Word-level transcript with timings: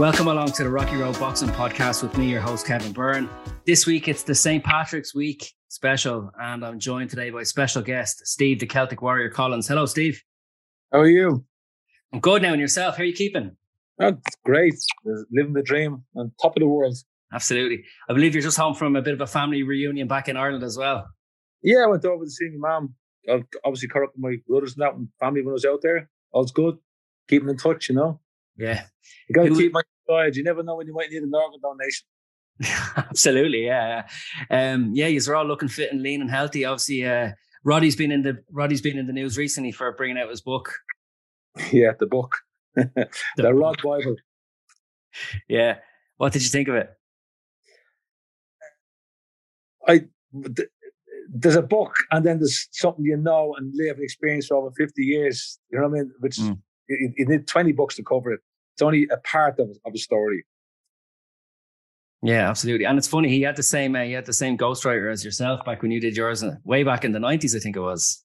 Welcome 0.00 0.28
along 0.28 0.52
to 0.52 0.62
the 0.64 0.70
Rocky 0.70 0.96
Road 0.96 1.20
Boxing 1.20 1.50
Podcast 1.50 2.02
with 2.02 2.16
me, 2.16 2.30
your 2.30 2.40
host, 2.40 2.66
Kevin 2.66 2.90
Byrne. 2.90 3.28
This 3.66 3.84
week, 3.84 4.08
it's 4.08 4.22
the 4.22 4.34
St. 4.34 4.64
Patrick's 4.64 5.14
Week 5.14 5.52
special, 5.68 6.30
and 6.40 6.64
I'm 6.64 6.78
joined 6.78 7.10
today 7.10 7.28
by 7.28 7.42
special 7.42 7.82
guest, 7.82 8.26
Steve, 8.26 8.60
the 8.60 8.66
Celtic 8.66 9.02
Warrior 9.02 9.28
Collins. 9.28 9.68
Hello, 9.68 9.84
Steve. 9.84 10.22
How 10.90 11.00
are 11.00 11.06
you? 11.06 11.44
I'm 12.14 12.20
good 12.20 12.40
now, 12.40 12.52
and 12.52 12.60
yourself? 12.62 12.96
How 12.96 13.02
are 13.02 13.04
you 13.04 13.12
keeping? 13.12 13.54
That's 13.98 14.36
great. 14.42 14.72
Living 15.04 15.52
the 15.52 15.60
dream 15.60 16.02
on 16.16 16.32
top 16.40 16.56
of 16.56 16.60
the 16.60 16.66
world. 16.66 16.96
Absolutely. 17.34 17.84
I 18.08 18.14
believe 18.14 18.34
you're 18.34 18.42
just 18.42 18.56
home 18.56 18.74
from 18.74 18.96
a 18.96 19.02
bit 19.02 19.12
of 19.12 19.20
a 19.20 19.26
family 19.26 19.64
reunion 19.64 20.08
back 20.08 20.30
in 20.30 20.36
Ireland 20.38 20.64
as 20.64 20.78
well. 20.78 21.08
Yeah, 21.62 21.80
I 21.84 21.88
went 21.88 22.06
over 22.06 22.24
to 22.24 22.30
see 22.30 22.48
my 22.56 22.70
mum. 22.70 22.94
I 23.28 23.42
obviously 23.66 23.88
caught 23.88 24.04
up 24.04 24.12
with 24.16 24.22
my 24.22 24.36
brothers 24.48 24.78
and 24.78 24.82
that 24.82 24.94
and 24.94 25.08
family 25.20 25.42
when 25.42 25.52
I 25.52 25.52
was 25.52 25.66
out 25.66 25.82
there. 25.82 26.08
All's 26.32 26.52
good. 26.52 26.78
Keeping 27.28 27.50
in 27.50 27.58
touch, 27.58 27.90
you 27.90 27.96
know. 27.96 28.18
Yeah. 28.60 28.82
You 29.28 29.34
got 29.34 29.44
to 29.44 29.54
keep 29.54 29.72
my 29.72 29.82
side. 30.08 30.36
You 30.36 30.44
never 30.44 30.62
know 30.62 30.76
when 30.76 30.86
you 30.86 30.92
might 30.94 31.10
need 31.10 31.22
an 31.22 31.32
organ 31.34 31.60
donation. 31.62 32.06
Absolutely, 32.96 33.64
yeah. 33.64 34.02
yeah. 34.50 34.72
Um, 34.72 34.90
yeah, 34.94 35.06
you're 35.06 35.34
all 35.34 35.46
looking 35.46 35.68
fit 35.68 35.92
and 35.92 36.02
lean 36.02 36.20
and 36.20 36.30
healthy. 36.30 36.64
Obviously, 36.64 37.06
uh, 37.06 37.30
Roddy's 37.64 37.96
been 37.96 38.12
in 38.12 38.22
the 38.22 38.42
Roddy's 38.50 38.82
been 38.82 38.98
in 38.98 39.06
the 39.06 39.12
news 39.12 39.38
recently 39.38 39.72
for 39.72 39.90
bringing 39.92 40.18
out 40.18 40.28
his 40.28 40.42
book. 40.42 40.72
Yeah, 41.72 41.92
the 41.98 42.06
book. 42.06 42.36
the 42.74 43.54
Rod 43.54 43.80
Bible. 43.82 44.16
Yeah. 45.48 45.78
What 46.18 46.32
did 46.32 46.42
you 46.44 46.50
think 46.50 46.68
of 46.68 46.76
it? 46.76 46.88
I 49.88 50.04
th- 50.56 50.68
there's 51.32 51.56
a 51.56 51.62
book 51.62 51.94
and 52.12 52.24
then 52.24 52.38
there's 52.38 52.68
something 52.70 53.04
you 53.04 53.16
know 53.16 53.54
and 53.58 53.72
live 53.74 53.96
and 53.96 54.04
experience 54.04 54.46
for 54.46 54.56
over 54.56 54.70
50 54.76 55.02
years. 55.02 55.58
You 55.70 55.78
know 55.80 55.88
what 55.88 55.98
I 55.98 56.02
mean? 56.02 56.12
Which 56.20 56.36
Mm. 56.36 56.58
you, 56.88 57.12
you 57.16 57.26
need 57.26 57.46
20 57.48 57.72
books 57.72 57.96
to 57.96 58.04
cover 58.04 58.32
it. 58.32 58.40
It's 58.80 58.86
only 58.86 59.06
a 59.12 59.18
part 59.18 59.58
of, 59.58 59.68
of 59.84 59.92
a 59.94 59.98
story. 59.98 60.42
Yeah, 62.22 62.48
absolutely. 62.48 62.86
And 62.86 62.96
it's 62.96 63.06
funny, 63.06 63.28
he 63.28 63.42
had 63.42 63.56
the 63.56 63.62
same 63.62 63.94
uh, 63.94 64.04
he 64.04 64.12
had 64.12 64.24
the 64.24 64.32
same 64.32 64.56
ghostwriter 64.56 65.12
as 65.12 65.22
yourself 65.22 65.62
back 65.66 65.82
when 65.82 65.90
you 65.90 66.00
did 66.00 66.16
yours 66.16 66.42
uh, 66.42 66.56
way 66.64 66.82
back 66.82 67.04
in 67.04 67.12
the 67.12 67.20
nineties, 67.20 67.54
I 67.54 67.58
think 67.58 67.76
it 67.76 67.80
was. 67.80 68.24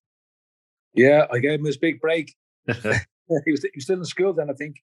Yeah, 0.93 1.25
I 1.29 1.39
gave 1.39 1.59
him 1.59 1.65
his 1.65 1.75
big 1.75 1.99
break. 1.99 2.33
he 2.67 3.51
was 3.51 3.63
he 3.63 3.71
was 3.75 3.83
still 3.83 3.97
in 3.97 4.05
school 4.05 4.31
then, 4.31 4.49
I 4.49 4.53
think. 4.53 4.77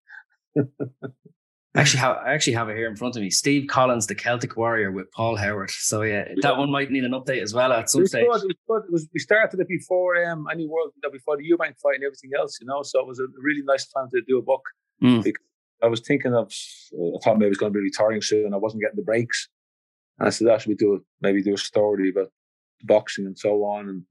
actually, 1.75 2.01
have, 2.01 2.19
I 2.19 2.35
actually 2.35 2.53
have 2.53 2.69
it 2.69 2.77
here 2.77 2.91
in 2.91 2.97
front 2.97 3.17
of 3.17 3.23
me. 3.23 3.31
Steve 3.31 3.67
Collins, 3.67 4.07
the 4.09 4.15
Celtic 4.15 4.55
Warrior 4.59 4.93
with 4.93 5.11
Paul 5.13 5.37
Howard. 5.37 5.71
So 5.71 6.03
yeah, 6.03 6.29
that 6.43 6.59
one 6.59 6.71
might 6.71 6.91
need 6.91 7.05
an 7.05 7.13
update 7.13 7.41
as 7.41 7.55
well 7.55 7.73
at 7.73 7.89
some 7.89 8.07
stage. 8.07 8.27
good. 8.27 8.27
It 8.27 8.29
was. 8.29 8.45
It 8.45 8.93
was, 8.93 9.09
we 9.15 9.21
started 9.21 9.59
it 9.59 9.69
before 9.69 10.23
um, 10.23 10.49
any 10.53 10.67
world, 10.67 10.93
before 11.11 11.39
the 11.39 11.45
Eubank 11.51 11.81
fight 11.83 11.95
and 11.95 12.05
everything 12.05 12.33
else, 12.39 12.59
you 12.61 12.67
know. 12.67 12.83
So 12.83 13.01
it 13.01 13.07
was 13.07 13.21
a 13.21 13.27
really 13.39 13.63
nice 13.63 13.89
time 13.89 14.11
to 14.13 14.21
do 14.29 14.37
a 14.37 14.43
book. 14.43 14.63
Mm. 15.03 15.25
Because 15.25 15.43
I 15.83 15.87
was 15.89 16.01
thinking 16.01 16.35
of, 16.35 16.53
I 16.95 17.19
thought 17.23 17.39
maybe 17.39 17.47
I 17.47 17.49
was 17.49 17.59
going 17.59 17.73
to 17.73 17.79
be 17.79 17.83
retiring 17.83 18.23
soon. 18.23 18.55
I 18.55 18.59
wasn't 18.59 18.83
getting 18.83 18.97
the 18.97 19.03
breaks, 19.03 19.49
and 20.19 20.27
I 20.29 20.31
said, 20.31 20.49
"I 20.49 20.59
should 20.59 20.77
do 20.79 20.95
a, 20.95 20.99
maybe 21.21 21.43
do 21.43 21.55
a 21.55 21.59
story 21.59 22.11
about 22.11 22.31
boxing 22.85 23.27
and 23.27 23.39
so 23.39 23.65
on 23.65 23.89
and 23.89 24.03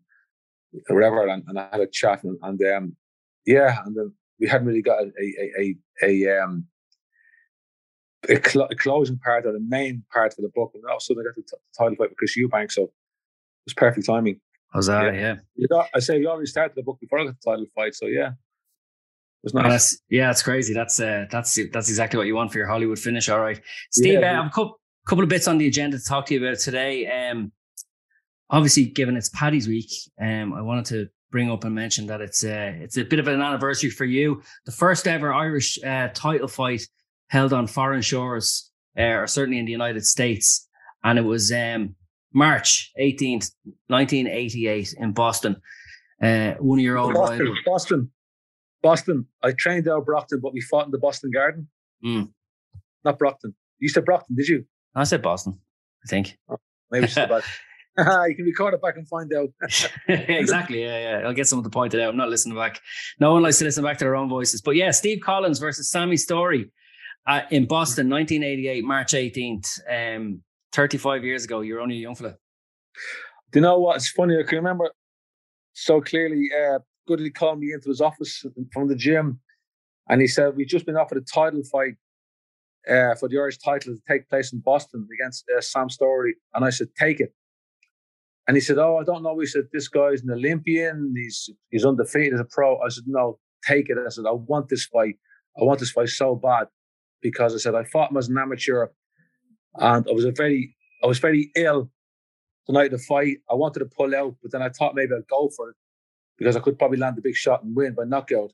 whatever." 0.90 1.28
And, 1.28 1.44
and 1.48 1.60
I 1.60 1.68
had 1.72 1.82
a 1.82 1.88
chat, 1.88 2.24
and, 2.24 2.38
and 2.42 2.62
um, 2.76 2.96
yeah, 3.46 3.80
and 3.86 3.96
then 3.96 4.14
we 4.40 4.48
hadn't 4.48 4.68
really 4.68 4.82
got 4.82 5.00
a 5.04 5.12
a 5.20 5.52
a, 5.60 5.76
a, 6.04 6.28
a 6.28 6.42
um. 6.44 6.68
A, 8.30 8.36
cl- 8.36 8.68
a 8.70 8.76
closing 8.76 9.18
part 9.18 9.48
or 9.48 9.52
the 9.52 9.60
main 9.60 10.04
part 10.14 10.36
for 10.36 10.44
the 10.44 10.52
book, 10.54 10.74
and 10.76 10.84
all 10.86 10.98
of 10.98 10.98
a 10.98 11.02
sudden 11.02 11.24
I 11.24 11.26
got 11.26 11.36
the 11.36 11.42
t- 11.42 11.58
title 11.76 11.96
fight 11.96 12.10
with 12.12 12.18
Chris 12.18 12.38
Eubank, 12.38 12.72
so 12.72 12.84
it 12.84 12.92
was 13.66 13.74
perfect 13.74 14.06
timing. 14.06 14.40
Was 14.76 14.86
that, 14.86 15.16
Yeah. 15.16 15.20
yeah. 15.20 15.36
You 15.56 15.68
know, 15.72 15.86
I 15.96 16.00
say 16.02 16.20
we 16.20 16.28
already 16.28 16.46
started 16.46 16.76
the 16.76 16.84
book 16.84 17.00
before 17.02 17.18
I 17.20 17.26
got 17.26 17.36
the 17.42 17.50
title 17.52 17.66
fight, 17.74 17.96
so 17.96 18.06
yeah, 18.06 18.34
was 19.44 19.54
And 19.54 19.64
nice. 19.64 19.72
that's, 19.72 20.02
yeah, 20.10 20.32
it's 20.32 20.44
crazy. 20.44 20.74
That's 20.74 21.00
uh, 21.00 21.26
that's 21.32 21.58
that's 21.72 21.90
exactly 21.90 22.18
what 22.18 22.28
you 22.28 22.36
want 22.36 22.52
for 22.52 22.58
your 22.58 22.68
Hollywood 22.68 23.00
finish. 23.00 23.30
All 23.30 23.40
right, 23.40 23.60
Steve. 23.92 24.20
Yeah, 24.20 24.28
uh. 24.28 24.32
I 24.32 24.36
have 24.36 24.46
a 24.48 24.50
couple, 24.50 24.80
couple 25.08 25.24
of 25.24 25.30
bits 25.30 25.48
on 25.48 25.58
the 25.58 25.68
agenda 25.68 25.98
to 25.98 26.04
talk 26.04 26.26
to 26.28 26.34
you 26.34 26.46
about 26.46 26.60
today. 26.60 27.08
Um, 27.08 27.52
obviously, 28.50 28.86
given 28.86 29.18
it's 29.18 29.30
Paddy's 29.30 29.68
week, 29.68 29.92
um, 30.22 30.54
I 30.54 30.62
wanted 30.62 30.86
to 30.86 31.08
bring 31.32 31.50
up 31.50 31.64
and 31.64 31.74
mention 31.74 32.08
that 32.08 32.22
it's 32.22 32.44
uh, 32.44 32.74
it's 32.76 32.98
a 32.98 33.06
bit 33.06 33.20
of 33.20 33.28
an 33.28 33.42
anniversary 33.42 33.90
for 33.90 34.06
you. 34.06 34.42
The 34.66 34.72
first 34.72 35.08
ever 35.08 35.34
Irish 35.34 35.82
uh, 35.84 36.10
title 36.14 36.48
fight 36.48 36.84
held 37.28 37.54
on 37.54 37.68
foreign 37.68 38.02
shores, 38.02 38.70
uh, 38.98 39.04
or 39.04 39.28
certainly 39.28 39.60
in 39.60 39.66
the 39.66 39.72
United 39.72 40.06
States, 40.06 40.68
and 41.04 41.18
it 41.18 41.24
was 41.24 41.52
um, 41.52 41.96
March 42.34 42.92
eighteenth, 42.98 43.50
nineteen 43.90 44.28
eighty 44.28 44.68
eight, 44.68 44.94
in 44.98 45.14
Boston. 45.14 45.56
Uh, 46.22 46.54
one 46.60 46.78
of 46.78 46.84
your 46.84 46.98
old 46.98 47.14
Boston. 47.16 47.56
Boston, 47.66 48.12
Boston. 48.82 49.28
I 49.44 49.52
trained 49.52 49.88
out 49.88 50.00
of 50.00 50.06
Brockton, 50.06 50.40
but 50.42 50.54
we 50.54 50.62
fought 50.62 50.86
in 50.86 50.92
the 50.92 50.98
Boston 50.98 51.32
Garden, 51.32 51.68
Mm. 52.04 52.30
not 53.04 53.20
Brockton. 53.20 53.56
You 53.80 53.90
said 53.90 54.06
Brockton, 54.06 54.36
did 54.36 54.48
you? 54.48 54.66
I 54.96 55.04
said 55.04 55.22
Boston. 55.22 55.60
I 56.04 56.08
think. 56.08 56.38
Maybe 56.90 57.06
it's 57.06 57.16
bad. 57.16 57.44
you 57.98 58.36
can 58.36 58.46
record 58.46 58.74
it 58.74 58.82
back 58.82 58.96
and 58.96 59.08
find 59.08 59.32
out. 59.34 59.50
exactly. 60.08 60.84
Yeah, 60.84 61.20
yeah. 61.20 61.28
I'll 61.28 61.34
get 61.34 61.48
someone 61.48 61.64
to 61.66 61.70
point 61.70 61.94
it 61.94 62.00
out. 62.02 62.10
I'm 62.10 62.18
not 62.18 62.30
listening 62.30 62.58
back. 62.58 62.80
No 63.20 63.34
one 63.34 63.44
likes 63.44 63.60
to 63.60 63.66
listen 63.66 63.84
back 63.84 63.98
to 63.98 64.06
their 64.06 64.16
own 64.16 64.30
voices. 64.30 64.62
But 64.62 64.76
yeah, 64.76 64.92
Steve 64.92 65.20
Collins 65.22 65.60
versus 65.60 65.90
Sammy 65.90 66.16
Storey 66.18 66.72
uh, 67.28 67.42
in 67.52 67.66
Boston, 67.66 68.10
1988, 68.10 68.84
March 68.86 69.12
18th. 69.12 69.80
Um, 69.90 70.42
35 70.72 71.26
years 71.26 71.44
ago. 71.44 71.62
You're 71.62 71.82
only 71.82 71.98
a 71.98 72.00
young 72.00 72.16
fella. 72.16 72.38
Do 73.52 73.60
you 73.60 73.62
know 73.62 73.80
what? 73.80 73.98
It's 73.98 74.10
funny. 74.10 74.38
I 74.40 74.44
can 74.44 74.58
remember 74.58 74.90
so 75.74 76.00
clearly. 76.02 76.50
Uh, 76.52 76.80
Goody 77.18 77.30
called 77.30 77.60
me 77.60 77.74
into 77.74 77.90
his 77.90 78.02
office 78.02 78.46
from 78.72 78.88
the 78.88 78.96
gym, 78.96 79.40
and 80.10 80.22
he 80.22 80.28
said 80.28 80.56
we've 80.56 80.68
just 80.68 80.86
been 80.86 80.98
offered 80.98 81.18
a 81.18 81.22
title 81.22 81.64
fight 81.64 81.96
uh, 82.90 83.16
for 83.16 83.28
the 83.28 83.38
Irish 83.38 83.58
title 83.58 83.94
to 83.94 84.02
take 84.08 84.30
place 84.30 84.54
in 84.54 84.60
Boston 84.60 85.08
against 85.14 85.46
uh, 85.56 85.62
Sam 85.62 85.90
Storey, 85.90 86.36
and 86.54 86.66
I 86.66 86.70
said 86.70 86.88
take 86.98 87.20
it. 87.20 87.34
And 88.48 88.58
he 88.58 88.62
said, 88.62 88.78
"Oh, 88.78 88.98
I 88.98 89.04
don't 89.04 89.24
know." 89.24 89.38
He 89.40 89.46
said, 89.46 89.66
"This 89.72 89.88
guy's 89.88 90.22
an 90.22 90.32
Olympian. 90.32 91.14
He's 91.16 91.50
he's 91.70 91.86
undefeated 91.86 92.34
as 92.34 92.40
a 92.40 92.46
pro." 92.46 92.80
I 92.80 92.90
said, 92.90 93.04
"No, 93.08 93.40
take 93.68 93.90
it." 93.90 93.98
I 93.98 94.10
said, 94.10 94.26
"I 94.26 94.32
want 94.32 94.70
this 94.70 94.86
fight. 94.86 95.16
I 95.60 95.64
want 95.64 95.80
this 95.80 95.92
fight 95.92 96.10
so 96.10 96.36
bad 96.36 96.68
because 97.22 97.54
I 97.54 97.58
said 97.58 97.76
I 97.76 97.84
fought 97.84 98.12
him 98.12 98.18
as 98.18 98.30
an 98.30 98.38
amateur, 98.38 98.88
and 99.76 100.06
I 100.08 100.12
was 100.12 100.26
a 100.26 100.32
very 100.32 100.76
I 101.04 101.08
was 101.08 101.20
very 101.20 101.52
ill 101.56 101.92
the 102.68 102.74
night 102.74 102.94
of 102.94 103.00
the 103.00 103.06
fight. 103.06 103.38
I 103.50 103.56
wanted 103.56 103.80
to 103.80 103.86
pull 103.86 104.16
out, 104.16 104.36
but 104.42 104.52
then 104.52 104.62
I 104.62 104.70
thought 104.70 104.96
maybe 104.96 105.14
I'd 105.14 105.28
go 105.28 105.50
for 105.56 105.70
it 105.70 105.76
because 106.42 106.58
I 106.58 106.60
could 106.60 106.80
probably 106.80 106.98
land 106.98 107.20
a 107.20 107.22
big 107.22 107.36
shot 107.36 107.64
and 107.64 107.76
win 107.76 107.94
by 107.94 108.04
knockout. 108.04 108.52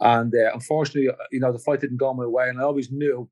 And 0.00 0.34
uh, 0.34 0.50
unfortunately, 0.52 1.14
you 1.30 1.38
know, 1.38 1.52
the 1.52 1.60
fight 1.60 1.80
didn't 1.80 1.98
go 1.98 2.12
my 2.12 2.26
way, 2.26 2.48
and 2.48 2.60
I 2.60 2.64
always 2.64 2.90
knew 2.90 3.30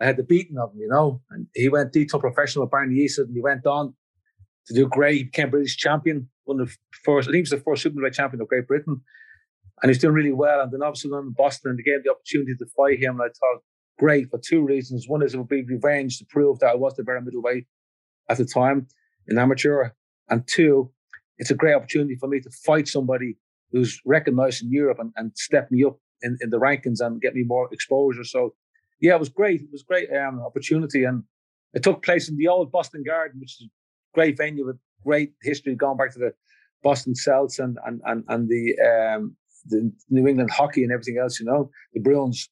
I 0.00 0.06
had 0.06 0.16
the 0.16 0.24
beating 0.24 0.58
of 0.58 0.72
him, 0.72 0.80
you 0.80 0.88
know. 0.88 1.20
And 1.30 1.46
he 1.54 1.68
went 1.68 1.92
D2 1.92 2.18
professional, 2.18 2.66
Barney 2.66 2.96
Eastwood, 2.96 3.28
and 3.28 3.36
he 3.36 3.40
went 3.40 3.64
on 3.66 3.94
to 4.66 4.74
do 4.74 4.88
great. 4.88 5.16
He 5.18 5.24
became 5.24 5.50
British 5.50 5.76
champion, 5.76 6.28
one 6.44 6.58
of 6.60 6.68
the 6.68 6.76
first, 7.04 7.28
I 7.28 7.30
think 7.30 7.36
he 7.36 7.40
was 7.42 7.50
the 7.50 7.58
first 7.58 7.82
super 7.82 7.94
middleweight 7.94 8.14
champion 8.14 8.42
of 8.42 8.48
Great 8.48 8.66
Britain. 8.66 9.00
And 9.82 9.90
he's 9.90 10.00
doing 10.00 10.14
really 10.14 10.32
well. 10.32 10.62
And 10.62 10.72
then 10.72 10.82
obviously 10.82 11.10
I'm 11.12 11.28
in 11.28 11.34
Boston 11.36 11.70
and 11.70 11.78
they 11.78 11.84
gave 11.84 11.98
me 11.98 12.02
the 12.06 12.12
opportunity 12.12 12.54
to 12.56 12.66
fight 12.76 12.98
him. 13.00 13.20
And 13.20 13.22
I 13.22 13.26
thought, 13.28 13.62
great, 13.98 14.30
for 14.30 14.40
two 14.40 14.64
reasons. 14.64 15.08
One 15.08 15.22
is 15.22 15.34
it 15.34 15.38
would 15.38 15.48
be 15.48 15.62
revenge 15.64 16.18
to 16.18 16.26
prove 16.26 16.58
that 16.60 16.70
I 16.70 16.74
was 16.74 16.94
the 16.96 17.04
better 17.04 17.20
middleweight. 17.20 17.66
at 18.30 18.38
the 18.38 18.44
time 18.44 18.88
in 19.28 19.38
amateur, 19.38 19.90
and 20.30 20.46
two, 20.48 20.90
it's 21.38 21.50
a 21.50 21.54
great 21.54 21.74
opportunity 21.74 22.16
for 22.16 22.28
me 22.28 22.40
to 22.40 22.50
fight 22.64 22.88
somebody 22.88 23.36
who's 23.72 24.00
recognized 24.04 24.62
in 24.62 24.70
Europe 24.70 24.98
and, 25.00 25.12
and 25.16 25.32
step 25.34 25.70
me 25.70 25.84
up 25.84 25.98
in, 26.22 26.38
in 26.40 26.50
the 26.50 26.58
rankings 26.58 27.00
and 27.00 27.20
get 27.20 27.34
me 27.34 27.42
more 27.44 27.68
exposure. 27.72 28.24
So, 28.24 28.54
yeah, 29.00 29.14
it 29.14 29.20
was 29.20 29.28
great. 29.28 29.62
It 29.62 29.72
was 29.72 29.82
great 29.82 30.08
um, 30.12 30.40
opportunity, 30.40 31.04
and 31.04 31.24
it 31.72 31.82
took 31.82 32.02
place 32.04 32.28
in 32.28 32.36
the 32.36 32.48
old 32.48 32.70
Boston 32.70 33.02
Garden, 33.04 33.40
which 33.40 33.60
is 33.60 33.66
a 33.66 33.70
great 34.14 34.36
venue 34.36 34.66
with 34.66 34.78
great 35.04 35.32
history 35.42 35.74
going 35.74 35.96
back 35.96 36.12
to 36.12 36.18
the 36.18 36.32
Boston 36.82 37.14
Celts 37.14 37.58
and 37.58 37.76
and 37.86 38.00
and, 38.06 38.24
and 38.28 38.48
the 38.48 38.74
um, 38.80 39.36
the 39.66 39.92
New 40.10 40.26
England 40.28 40.50
hockey 40.50 40.84
and 40.84 40.92
everything 40.92 41.18
else. 41.20 41.40
You 41.40 41.46
know, 41.46 41.70
the 41.92 42.00
Bruins, 42.00 42.48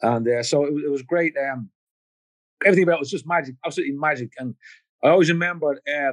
and 0.00 0.26
uh, 0.26 0.42
so 0.42 0.64
it, 0.64 0.72
it 0.84 0.90
was 0.90 1.02
great. 1.02 1.34
Um, 1.36 1.70
everything 2.64 2.84
about 2.84 2.96
it 2.96 3.00
was 3.00 3.10
just 3.10 3.26
magic, 3.26 3.54
absolutely 3.64 3.96
magic. 3.96 4.30
And 4.38 4.54
I 5.04 5.08
always 5.08 5.30
remember 5.30 5.80
uh, 5.88 6.12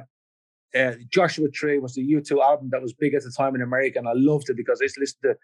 uh, 0.76 0.92
Joshua 1.08 1.48
Tree 1.50 1.78
was 1.78 1.94
the 1.94 2.02
U2 2.02 2.42
album 2.42 2.68
that 2.72 2.82
was 2.82 2.92
big 2.92 3.14
at 3.14 3.22
the 3.22 3.32
time 3.36 3.54
in 3.54 3.62
America, 3.62 3.98
and 3.98 4.08
I 4.08 4.12
loved 4.14 4.50
it 4.50 4.56
because 4.56 4.80
I 4.80 4.84
used 4.84 4.96
to 4.96 5.00
listen 5.00 5.18
to 5.22 5.34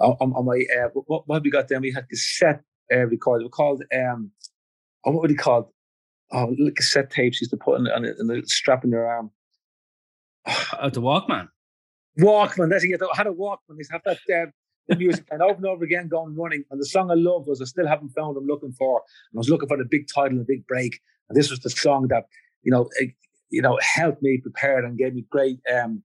on, 0.00 0.32
on 0.32 0.44
my 0.44 0.64
uh, 0.78 0.88
what, 1.06 1.26
what 1.26 1.42
we 1.42 1.50
got 1.50 1.68
then 1.68 1.80
we 1.80 1.92
had 1.92 2.08
cassette 2.08 2.62
uh, 2.92 3.06
recorded. 3.06 3.44
We 3.44 3.50
called 3.50 3.82
um, 3.94 4.30
oh, 5.04 5.12
what 5.12 5.22
would 5.22 5.30
he 5.30 5.36
called? 5.36 5.66
Oh, 6.30 6.54
cassette 6.76 7.10
tapes 7.10 7.40
used 7.40 7.50
to 7.52 7.56
put 7.56 7.80
in, 7.80 7.86
on, 7.88 8.04
in 8.04 8.26
the 8.26 8.42
strap 8.46 8.84
in 8.84 8.90
your 8.90 9.06
arm. 9.06 9.30
Oh, 10.80 10.90
the 10.90 11.00
Walkman. 11.00 11.48
Walkman. 12.20 12.70
That's 12.70 12.84
it. 12.84 13.00
I 13.02 13.16
had 13.16 13.26
a 13.26 13.32
Walkman. 13.32 13.76
They 13.76 13.84
have 13.90 14.02
that 14.04 14.18
uh, 14.32 14.50
the 14.88 14.96
music 14.96 15.26
and 15.30 15.42
over 15.42 15.54
and 15.54 15.66
over 15.66 15.84
again 15.84 16.08
going 16.08 16.34
running. 16.36 16.64
And 16.70 16.80
the 16.80 16.86
song 16.86 17.10
I 17.10 17.14
loved 17.14 17.46
was 17.46 17.60
I 17.60 17.64
still 17.64 17.86
haven't 17.86 18.10
found 18.10 18.36
I'm 18.36 18.46
looking 18.46 18.72
for. 18.72 19.02
And 19.32 19.38
I 19.38 19.40
was 19.40 19.50
looking 19.50 19.68
for 19.68 19.76
the 19.76 19.84
big 19.84 20.06
title, 20.12 20.38
the 20.38 20.44
big 20.44 20.66
break. 20.66 21.00
And 21.28 21.36
this 21.36 21.50
was 21.50 21.60
the 21.60 21.70
song 21.70 22.08
that, 22.08 22.24
you 22.62 22.72
know, 22.72 22.88
you 23.50 23.62
know, 23.62 23.78
helped 23.82 24.22
me 24.22 24.38
prepare 24.42 24.84
and 24.84 24.98
gave 24.98 25.14
me 25.14 25.24
great 25.30 25.58
um, 25.74 26.02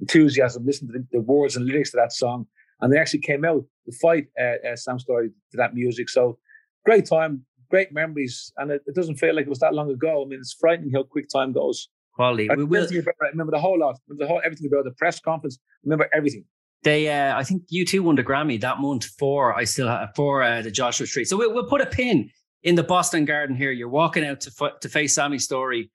enthusiasm, 0.00 0.64
listening 0.64 0.92
to 0.92 0.98
the, 0.98 1.06
the, 1.12 1.20
words 1.20 1.56
and 1.56 1.66
lyrics 1.66 1.90
to 1.90 1.96
that 1.96 2.12
song. 2.12 2.46
And 2.80 2.92
they 2.92 2.98
actually 2.98 3.20
came 3.20 3.44
out 3.44 3.64
to 3.86 3.92
fight 3.98 4.26
uh, 4.40 4.68
uh, 4.68 4.76
Sam 4.76 4.98
Storey 4.98 5.30
to 5.50 5.56
that 5.56 5.74
music. 5.74 6.08
So 6.08 6.38
great 6.84 7.06
time, 7.06 7.44
great 7.70 7.92
memories. 7.92 8.52
And 8.58 8.70
it, 8.70 8.82
it, 8.86 8.94
doesn't 8.94 9.16
feel 9.16 9.34
like 9.34 9.46
it 9.46 9.50
was 9.50 9.60
that 9.60 9.74
long 9.74 9.90
ago. 9.90 10.22
I 10.22 10.28
mean, 10.28 10.38
it's 10.38 10.56
frightening 10.58 10.92
how 10.92 11.04
quick 11.04 11.28
time 11.28 11.52
goes. 11.52 11.88
Quality. 12.14 12.50
I, 12.50 12.54
we 12.54 12.64
will. 12.64 12.86
I 12.90 13.28
remember 13.30 13.52
the 13.52 13.60
whole 13.60 13.78
lot. 13.78 13.98
Remember 14.08 14.24
the 14.24 14.28
whole 14.28 14.40
everything 14.44 14.66
about 14.66 14.84
the 14.84 14.92
press 14.92 15.20
conference. 15.20 15.58
Remember 15.84 16.08
everything. 16.14 16.44
They, 16.82 17.08
uh, 17.08 17.36
I 17.36 17.42
think 17.42 17.64
U2 17.68 18.00
won 18.00 18.16
the 18.16 18.22
Grammy 18.22 18.60
that 18.60 18.78
month 18.78 19.06
for 19.18 19.54
I 19.54 19.64
still 19.64 19.88
have 19.88 20.10
for 20.14 20.42
uh, 20.42 20.62
the 20.62 20.70
Joshua 20.70 21.06
Tree. 21.06 21.24
So 21.24 21.36
we'll, 21.36 21.52
we'll 21.52 21.68
put 21.68 21.80
a 21.80 21.86
pin 21.86 22.30
in 22.62 22.74
the 22.74 22.82
Boston 22.82 23.24
Garden 23.24 23.56
here. 23.56 23.70
You're 23.70 23.88
walking 23.88 24.24
out 24.24 24.40
to 24.42 24.72
to 24.80 24.88
face 24.88 25.14
Sammy 25.14 25.38
Storey 25.38 25.90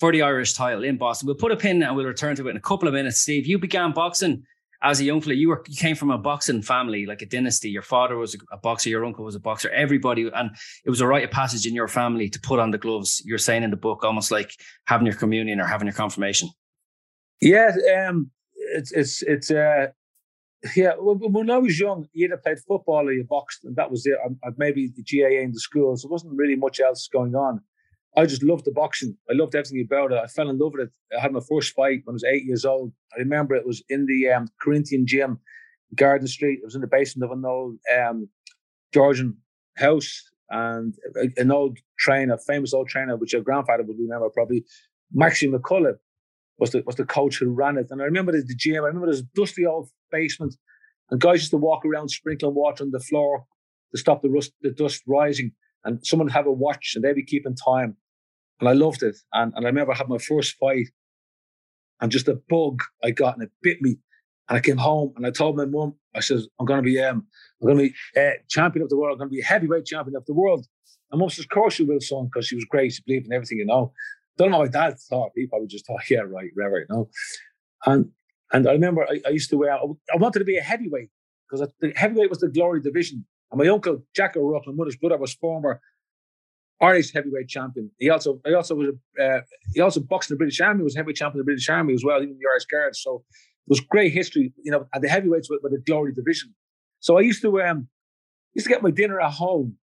for 0.00 0.12
the 0.12 0.22
Irish 0.22 0.54
title 0.54 0.84
in 0.84 0.96
Boston. 0.96 1.26
We'll 1.26 1.36
put 1.36 1.52
a 1.52 1.56
pin 1.56 1.82
and 1.82 1.96
we'll 1.96 2.06
return 2.06 2.36
to 2.36 2.46
it 2.46 2.50
in 2.50 2.56
a 2.56 2.60
couple 2.60 2.88
of 2.88 2.94
minutes. 2.94 3.20
Steve, 3.20 3.46
you 3.46 3.58
began 3.58 3.92
boxing 3.92 4.44
as 4.82 5.00
a 5.00 5.04
young 5.04 5.20
fella. 5.20 5.34
You 5.34 5.48
were 5.48 5.64
you 5.66 5.76
came 5.76 5.96
from 5.96 6.10
a 6.10 6.18
boxing 6.18 6.62
family, 6.62 7.06
like 7.06 7.22
a 7.22 7.26
dynasty. 7.26 7.70
Your 7.70 7.82
father 7.82 8.16
was 8.16 8.36
a 8.52 8.56
boxer, 8.56 8.90
your 8.90 9.04
uncle 9.04 9.24
was 9.24 9.34
a 9.34 9.40
boxer. 9.40 9.70
Everybody, 9.70 10.30
and 10.34 10.50
it 10.84 10.90
was 10.90 11.00
a 11.00 11.06
rite 11.06 11.24
of 11.24 11.30
passage 11.30 11.66
in 11.66 11.74
your 11.74 11.88
family 11.88 12.28
to 12.28 12.40
put 12.40 12.60
on 12.60 12.70
the 12.70 12.78
gloves. 12.78 13.22
You're 13.24 13.38
saying 13.38 13.62
in 13.62 13.70
the 13.70 13.76
book, 13.76 14.04
almost 14.04 14.30
like 14.30 14.52
having 14.86 15.06
your 15.06 15.16
communion 15.16 15.60
or 15.60 15.66
having 15.66 15.86
your 15.86 15.94
confirmation. 15.94 16.50
Yeah, 17.40 17.72
um, 17.96 18.30
it's 18.72 18.92
it's 18.92 19.22
it's 19.22 19.50
uh 19.50 19.86
yeah 20.76 20.92
when 20.98 21.50
I 21.50 21.58
was 21.58 21.78
young 21.78 22.06
you 22.12 22.26
either 22.26 22.38
played 22.38 22.58
football 22.58 23.06
or 23.06 23.12
you 23.12 23.24
boxed 23.24 23.64
and 23.64 23.76
that 23.76 23.90
was 23.90 24.06
it 24.06 24.16
I, 24.24 24.48
I 24.48 24.52
maybe 24.56 24.90
the 24.94 25.02
GAA 25.02 25.42
in 25.42 25.52
the 25.52 25.60
schools 25.60 26.02
there 26.02 26.10
wasn't 26.10 26.36
really 26.36 26.56
much 26.56 26.80
else 26.80 27.08
going 27.08 27.34
on 27.34 27.60
I 28.16 28.26
just 28.26 28.42
loved 28.42 28.64
the 28.64 28.72
boxing 28.72 29.16
I 29.30 29.34
loved 29.34 29.54
everything 29.54 29.84
about 29.84 30.12
it 30.12 30.18
I 30.22 30.26
fell 30.26 30.50
in 30.50 30.58
love 30.58 30.72
with 30.74 30.88
it 30.88 31.16
I 31.16 31.20
had 31.20 31.32
my 31.32 31.40
first 31.40 31.74
fight 31.74 32.00
when 32.04 32.14
I 32.14 32.14
was 32.14 32.24
eight 32.24 32.44
years 32.44 32.64
old 32.64 32.92
I 33.14 33.18
remember 33.18 33.54
it 33.54 33.66
was 33.66 33.82
in 33.88 34.06
the 34.06 34.30
um, 34.30 34.48
Corinthian 34.60 35.06
gym 35.06 35.38
Garden 35.94 36.26
Street 36.26 36.60
it 36.62 36.64
was 36.64 36.74
in 36.74 36.80
the 36.80 36.86
basement 36.86 37.30
of 37.30 37.36
an 37.36 37.44
old 37.44 37.78
um, 37.96 38.28
Georgian 38.92 39.36
house 39.76 40.22
and 40.50 40.94
an 41.36 41.50
old 41.50 41.78
trainer 41.98 42.38
famous 42.38 42.74
old 42.74 42.88
trainer 42.88 43.16
which 43.16 43.32
your 43.32 43.42
grandfather 43.42 43.82
would 43.82 43.98
remember 43.98 44.28
probably 44.30 44.64
Maxie 45.12 45.48
McCullagh 45.48 45.98
was 46.58 46.70
the 46.70 46.82
was 46.86 46.96
the 46.96 47.04
coach 47.04 47.38
who 47.38 47.50
ran 47.50 47.78
it. 47.78 47.88
And 47.90 48.00
I 48.00 48.04
remember 48.04 48.32
the, 48.32 48.54
gym. 48.54 48.84
I 48.84 48.88
remember 48.88 49.10
this 49.10 49.22
dusty 49.34 49.66
old 49.66 49.88
basement, 50.10 50.56
and 51.10 51.20
guys 51.20 51.40
used 51.40 51.50
to 51.50 51.56
walk 51.56 51.84
around 51.84 52.08
sprinkling 52.08 52.54
water 52.54 52.84
on 52.84 52.90
the 52.90 53.00
floor 53.00 53.44
to 53.92 53.98
stop 53.98 54.22
the 54.22 54.30
rust, 54.30 54.52
the 54.62 54.70
dust 54.70 55.02
rising. 55.06 55.52
And 55.84 56.04
someone 56.06 56.26
would 56.26 56.32
have 56.32 56.46
a 56.46 56.52
watch, 56.52 56.92
and 56.94 57.04
they'd 57.04 57.14
be 57.14 57.24
keeping 57.24 57.54
time. 57.54 57.96
And 58.64 58.70
I 58.70 58.72
loved 58.72 59.02
it. 59.02 59.16
And, 59.34 59.52
and 59.54 59.66
I 59.66 59.68
remember 59.68 59.92
I 59.92 59.96
had 59.96 60.08
my 60.08 60.16
first 60.16 60.56
fight, 60.56 60.88
and 62.00 62.10
just 62.10 62.28
a 62.28 62.40
bug 62.48 62.82
I 63.02 63.10
got, 63.10 63.34
and 63.34 63.42
it 63.42 63.50
bit 63.62 63.82
me. 63.82 63.98
And 64.48 64.56
I 64.56 64.60
came 64.60 64.78
home, 64.78 65.12
and 65.16 65.26
I 65.26 65.30
told 65.30 65.56
my 65.56 65.66
mum, 65.66 65.96
I 66.14 66.20
says, 66.20 66.48
"I'm 66.58 66.64
going 66.64 66.78
to 66.78 66.82
be 66.82 66.98
um, 66.98 67.26
I'm 67.60 67.68
going 67.68 67.76
to 67.78 67.88
be 67.90 68.20
uh, 68.20 68.30
champion 68.48 68.82
of 68.82 68.88
the 68.88 68.96
world. 68.96 69.16
I'm 69.16 69.18
going 69.18 69.30
to 69.30 69.36
be 69.36 69.42
heavyweight 69.42 69.84
champion 69.84 70.16
of 70.16 70.24
the 70.24 70.32
world." 70.32 70.66
And 71.10 71.20
mum 71.20 71.28
says, 71.28 71.44
"Of 71.44 71.50
course 71.50 71.78
you 71.78 71.86
will, 71.86 72.00
son, 72.00 72.24
because 72.24 72.46
she 72.46 72.54
was 72.54 72.64
great. 72.64 72.92
She 72.92 73.02
believed 73.06 73.26
in 73.26 73.32
everything, 73.34 73.58
you 73.58 73.66
know." 73.66 73.92
Don't 74.36 74.50
know 74.50 74.58
my 74.58 74.68
dad 74.68 74.98
thought. 74.98 75.30
He 75.34 75.46
probably 75.46 75.68
just 75.68 75.86
thought, 75.86 76.10
yeah, 76.10 76.20
right, 76.20 76.50
right, 76.56 76.66
right. 76.66 76.86
No. 76.90 77.08
And 77.86 78.10
and 78.52 78.68
I 78.68 78.72
remember 78.72 79.06
I, 79.08 79.20
I 79.26 79.30
used 79.30 79.50
to 79.50 79.56
wear, 79.56 79.72
I 79.72 80.16
wanted 80.16 80.40
to 80.40 80.44
be 80.44 80.56
a 80.56 80.62
heavyweight 80.62 81.10
because 81.48 81.68
the 81.80 81.92
heavyweight 81.94 82.30
was 82.30 82.38
the 82.38 82.48
glory 82.48 82.80
division. 82.80 83.26
And 83.52 83.60
my 83.60 83.68
uncle, 83.68 84.02
Jack 84.14 84.36
O'Rourke, 84.36 84.66
my 84.66 84.72
mother's 84.72 84.96
brother, 84.96 85.18
was 85.18 85.34
former 85.34 85.80
Irish 86.80 87.12
heavyweight 87.12 87.48
champion. 87.48 87.90
He 87.98 88.10
also, 88.10 88.40
he 88.44 88.54
also 88.54 88.74
was, 88.74 88.88
uh, 89.20 89.40
he 89.72 89.80
also 89.80 90.00
boxed 90.00 90.30
in 90.30 90.34
the 90.34 90.38
British 90.38 90.60
Army. 90.60 90.82
Was 90.82 90.96
heavyweight 90.96 91.16
champion 91.16 91.40
of 91.40 91.46
the 91.46 91.50
British 91.50 91.68
Army 91.68 91.94
as 91.94 92.04
well, 92.04 92.22
even 92.22 92.36
the 92.38 92.48
Irish 92.50 92.66
Guards. 92.66 93.00
So 93.02 93.24
it 93.66 93.68
was 93.68 93.80
great 93.80 94.12
history, 94.12 94.52
you 94.62 94.72
know. 94.72 94.86
And 94.92 95.02
the 95.02 95.08
heavyweights 95.08 95.48
were, 95.48 95.58
were 95.62 95.70
the 95.70 95.78
glory 95.78 96.12
division. 96.12 96.54
So 97.00 97.18
I 97.18 97.20
used 97.20 97.42
to, 97.42 97.60
um, 97.62 97.88
used 98.54 98.66
to 98.66 98.72
get 98.72 98.82
my 98.82 98.90
dinner 98.90 99.20
at 99.20 99.32
home. 99.32 99.76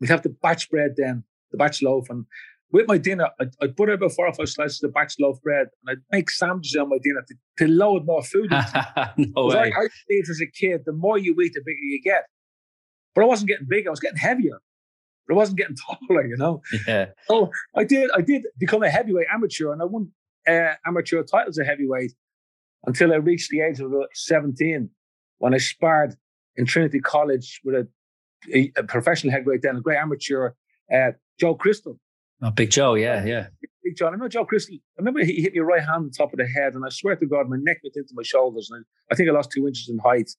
We'd 0.00 0.10
have 0.10 0.22
the 0.22 0.30
batch 0.30 0.70
bread 0.70 0.94
then, 0.96 1.24
the 1.52 1.58
batch 1.58 1.80
loaf, 1.80 2.10
and 2.10 2.26
with 2.74 2.88
my 2.88 2.98
dinner, 2.98 3.28
I'd, 3.40 3.54
I'd 3.62 3.76
put 3.76 3.88
about 3.88 4.10
four 4.10 4.26
or 4.26 4.34
five 4.34 4.48
slices 4.48 4.82
of 4.82 4.92
batch 4.92 5.14
loaf 5.20 5.40
bread 5.42 5.68
and 5.86 5.96
I'd 5.96 6.02
make 6.10 6.28
sandwiches 6.28 6.74
on 6.74 6.88
my 6.88 6.98
dinner 7.00 7.24
to, 7.28 7.34
to 7.58 7.68
load 7.68 8.04
more 8.04 8.22
food. 8.24 8.50
no 9.16 9.46
way. 9.46 9.72
I, 9.72 9.84
I 9.84 9.88
believed 10.08 10.28
as 10.28 10.40
a 10.40 10.46
kid, 10.46 10.82
the 10.84 10.92
more 10.92 11.16
you 11.16 11.40
eat, 11.40 11.52
the 11.54 11.62
bigger 11.64 11.78
you 11.80 12.02
get. 12.02 12.24
But 13.14 13.22
I 13.22 13.26
wasn't 13.26 13.50
getting 13.50 13.68
bigger, 13.68 13.90
I 13.90 13.92
was 13.92 14.00
getting 14.00 14.18
heavier. 14.18 14.58
But 15.26 15.34
I 15.34 15.36
wasn't 15.36 15.58
getting 15.58 15.76
taller, 16.08 16.26
you 16.26 16.36
know. 16.36 16.62
Yeah. 16.86 17.06
So 17.28 17.50
I 17.76 17.84
did. 17.84 18.10
I 18.14 18.20
did 18.20 18.46
become 18.58 18.82
a 18.82 18.90
heavyweight 18.90 19.26
amateur, 19.32 19.72
and 19.72 19.80
I 19.80 19.86
won 19.86 20.10
uh, 20.48 20.74
amateur 20.86 21.22
titles 21.22 21.58
of 21.58 21.66
heavyweight 21.66 22.12
until 22.86 23.12
I 23.12 23.16
reached 23.16 23.50
the 23.50 23.60
age 23.60 23.80
of 23.80 23.92
seventeen, 24.12 24.90
when 25.38 25.54
I 25.54 25.58
sparred 25.58 26.16
in 26.56 26.66
Trinity 26.66 27.00
College 27.00 27.60
with 27.64 27.74
a, 27.74 27.88
a, 28.54 28.72
a 28.76 28.84
professional 28.84 29.32
heavyweight, 29.32 29.62
then 29.62 29.76
a 29.76 29.80
great 29.80 29.98
amateur, 29.98 30.52
uh, 30.92 31.12
Joe 31.38 31.54
Crystal. 31.54 31.98
Oh, 32.42 32.50
Big 32.50 32.70
Joe, 32.70 32.94
yeah, 32.94 33.24
yeah. 33.24 33.46
Big 33.82 33.96
Joe. 33.96 34.08
I 34.08 34.16
know 34.16 34.28
Joe 34.28 34.44
Crystal. 34.44 34.76
I 34.76 34.78
remember 34.98 35.24
he 35.24 35.40
hit 35.40 35.54
me 35.54 35.60
right 35.60 35.80
hand 35.80 36.04
on 36.04 36.10
top 36.10 36.32
of 36.32 36.38
the 36.38 36.46
head, 36.46 36.74
and 36.74 36.84
I 36.84 36.90
swear 36.90 37.16
to 37.16 37.26
God, 37.26 37.48
my 37.48 37.56
neck 37.58 37.78
went 37.82 37.96
into 37.96 38.12
my 38.14 38.22
shoulders, 38.22 38.70
and 38.70 38.84
I, 39.10 39.14
I 39.14 39.16
think 39.16 39.28
I 39.28 39.32
lost 39.32 39.50
two 39.52 39.66
inches 39.66 39.88
in 39.88 39.98
height. 39.98 40.30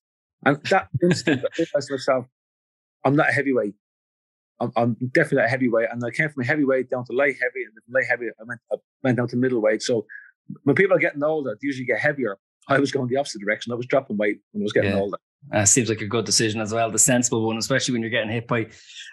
And 0.45 0.61
that 0.69 0.89
instant, 1.01 1.43
I 1.43 1.47
realized 1.57 1.89
myself, 1.89 2.25
I'm 3.03 3.15
not 3.15 3.29
a 3.29 3.31
heavyweight. 3.31 3.73
I'm, 4.59 4.71
I'm, 4.75 4.95
definitely 5.11 5.45
a 5.45 5.49
heavyweight. 5.49 5.89
And 5.91 6.01
I 6.05 6.11
came 6.11 6.29
from 6.29 6.43
a 6.43 6.45
heavyweight 6.45 6.89
down 6.89 7.05
to 7.05 7.13
light 7.13 7.35
heavy, 7.41 7.63
and 7.65 7.73
from 7.73 7.93
light 7.93 8.05
heavy, 8.09 8.27
I 8.27 8.43
went, 8.45 8.59
I 8.71 8.75
went 9.03 9.17
down 9.17 9.27
to 9.29 9.35
middleweight. 9.35 9.81
So 9.81 10.05
when 10.63 10.75
people 10.75 10.95
are 10.95 10.99
getting 10.99 11.23
older, 11.23 11.51
they 11.51 11.65
usually 11.65 11.85
get 11.85 11.99
heavier. 11.99 12.37
I 12.67 12.79
was 12.79 12.91
going 12.91 13.07
the 13.07 13.17
opposite 13.17 13.41
direction. 13.41 13.71
I 13.71 13.75
was 13.75 13.85
dropping 13.85 14.17
weight 14.17 14.39
when 14.51 14.61
I 14.61 14.65
was 14.65 14.73
getting 14.73 14.91
yeah. 14.91 14.99
older. 14.99 15.17
Uh, 15.53 15.63
seems 15.63 15.89
like 15.89 16.01
a 16.01 16.07
good 16.07 16.25
decision 16.25 16.59
as 16.59 16.73
well, 16.73 16.89
the 16.89 16.97
sensible 16.97 17.45
one, 17.45 17.57
especially 17.57 17.91
when 17.91 18.01
you're 18.01 18.09
getting 18.09 18.31
hit 18.31 18.47
by 18.47 18.65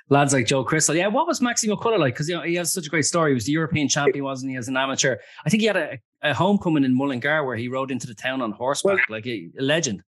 lads 0.09 0.33
like 0.33 0.47
Joe 0.47 0.65
Crystal. 0.65 0.95
Yeah, 0.95 1.09
what 1.09 1.27
was 1.27 1.43
Maxie 1.43 1.69
McCullagh 1.69 1.99
like? 1.99 2.15
Because 2.15 2.27
you 2.29 2.35
know 2.35 2.43
he 2.43 2.55
has 2.55 2.73
such 2.73 2.87
a 2.87 2.89
great 2.89 3.05
story. 3.05 3.33
He 3.33 3.35
was 3.35 3.45
the 3.45 3.53
European 3.53 3.87
champion, 3.87 4.25
wasn't 4.25 4.53
he, 4.53 4.57
as 4.57 4.67
an 4.67 4.77
amateur? 4.79 5.17
I 5.45 5.51
think 5.51 5.61
he 5.61 5.67
had 5.67 5.77
a, 5.77 5.99
a 6.23 6.33
homecoming 6.33 6.85
in 6.85 6.97
Mullingar 6.97 7.45
where 7.45 7.57
he 7.57 7.69
rode 7.69 7.91
into 7.91 8.07
the 8.07 8.15
town 8.15 8.41
on 8.41 8.53
horseback, 8.53 8.97
well, 8.97 9.19
like 9.19 9.27
a, 9.27 9.51
a, 9.59 9.63
legend. 9.63 10.03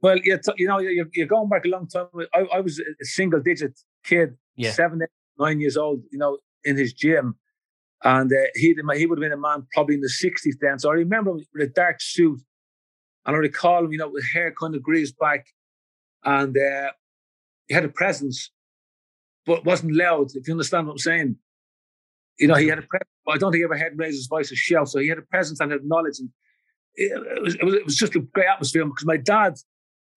Well, 0.00 0.16
yeah, 0.22 0.36
you 0.56 0.68
know, 0.68 0.78
you're, 0.78 1.06
you're, 1.12 1.26
going 1.26 1.48
back 1.48 1.64
a 1.64 1.68
long 1.68 1.88
time. 1.88 2.06
I, 2.32 2.46
I 2.52 2.60
was 2.60 2.78
a 2.78 3.04
single 3.04 3.40
digit 3.40 3.78
kid, 4.04 4.36
yeah. 4.56 4.72
seven, 4.72 5.00
eight, 5.02 5.08
nine 5.38 5.60
years 5.60 5.76
old, 5.76 6.02
you 6.10 6.18
know, 6.18 6.38
in 6.64 6.76
his 6.76 6.92
gym. 6.92 7.36
And 8.02 8.30
uh, 8.30 8.36
he, 8.54 8.74
he 8.96 9.06
would 9.06 9.18
have 9.18 9.22
been 9.22 9.32
a 9.32 9.40
man 9.40 9.66
probably 9.72 9.94
in 9.94 10.02
the 10.02 10.12
60s 10.22 10.56
then. 10.60 10.78
So 10.78 10.90
I 10.90 10.94
remember 10.94 11.30
him 11.30 11.44
with 11.54 11.68
a 11.68 11.72
dark 11.72 11.96
suit. 12.00 12.40
And 13.26 13.34
I 13.34 13.38
recall 13.38 13.84
him, 13.84 13.92
you 13.92 13.98
know, 13.98 14.10
with 14.10 14.24
hair 14.34 14.52
kind 14.52 14.74
of 14.74 14.82
greased 14.82 15.18
back 15.18 15.46
and 16.24 16.56
uh, 16.56 16.90
he 17.68 17.74
had 17.74 17.84
a 17.84 17.88
presence, 17.88 18.50
but 19.46 19.64
wasn't 19.64 19.94
loud. 19.94 20.28
If 20.34 20.48
you 20.48 20.54
understand 20.54 20.86
what 20.86 20.94
I'm 20.94 20.98
saying, 20.98 21.36
you 22.38 22.48
know, 22.48 22.54
he 22.54 22.68
had 22.68 22.78
a 22.78 22.82
presence. 22.82 23.10
I 23.28 23.38
don't 23.38 23.52
think 23.52 23.60
he 23.60 23.64
ever 23.64 23.76
had 23.76 23.98
raised 23.98 24.16
his 24.16 24.26
voice 24.26 24.50
or 24.50 24.56
shout. 24.56 24.88
So 24.88 24.98
he 24.98 25.08
had 25.08 25.18
a 25.18 25.22
presence 25.22 25.60
and 25.60 25.70
had 25.70 25.84
knowledge, 25.84 26.18
and 26.18 26.30
it, 26.94 27.42
was, 27.42 27.54
it 27.54 27.64
was 27.64 27.74
it 27.74 27.84
was 27.84 27.96
just 27.96 28.16
a 28.16 28.20
great 28.20 28.48
atmosphere 28.48 28.84
because 28.84 29.06
my 29.06 29.16
dad 29.16 29.54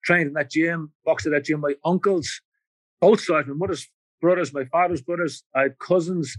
trained 0.04 0.28
in 0.28 0.32
that 0.34 0.50
gym, 0.50 0.92
boxed 1.04 1.26
at 1.26 1.32
that 1.32 1.44
gym. 1.44 1.60
My 1.60 1.74
uncles, 1.84 2.40
both 3.00 3.20
sides, 3.20 3.48
my 3.48 3.54
mother's 3.54 3.88
brothers, 4.20 4.52
my 4.52 4.64
father's 4.66 5.02
brothers, 5.02 5.42
I 5.54 5.62
had 5.62 5.78
cousins, 5.78 6.36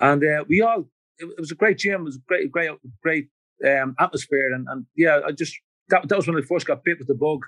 and 0.00 0.22
uh, 0.22 0.44
we 0.48 0.60
all 0.60 0.88
it, 1.18 1.26
it, 1.26 1.40
was 1.40 1.50
a 1.50 1.56
great 1.56 1.78
gym. 1.78 2.02
It 2.02 2.04
was 2.04 2.16
a 2.16 2.26
great, 2.26 2.50
great, 2.50 2.70
great 3.02 3.28
um, 3.66 3.94
atmosphere, 3.98 4.52
and 4.52 4.66
and 4.68 4.86
yeah, 4.96 5.20
I 5.26 5.32
just 5.32 5.54
that 5.88 6.08
that 6.08 6.16
was 6.16 6.26
when 6.26 6.36
I 6.36 6.42
first 6.42 6.66
got 6.66 6.84
bit 6.84 6.98
with 6.98 7.08
the 7.08 7.14
bug, 7.14 7.40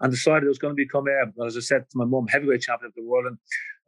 and 0.00 0.12
decided 0.12 0.44
I 0.44 0.48
was 0.48 0.58
going 0.58 0.76
to 0.76 0.82
become, 0.82 1.06
uh, 1.08 1.44
as 1.46 1.56
I 1.56 1.60
said 1.60 1.82
to 1.90 1.98
my 1.98 2.04
mum, 2.04 2.26
heavyweight 2.28 2.62
champion 2.62 2.88
of 2.88 2.94
the 2.94 3.04
world. 3.04 3.26
And 3.26 3.38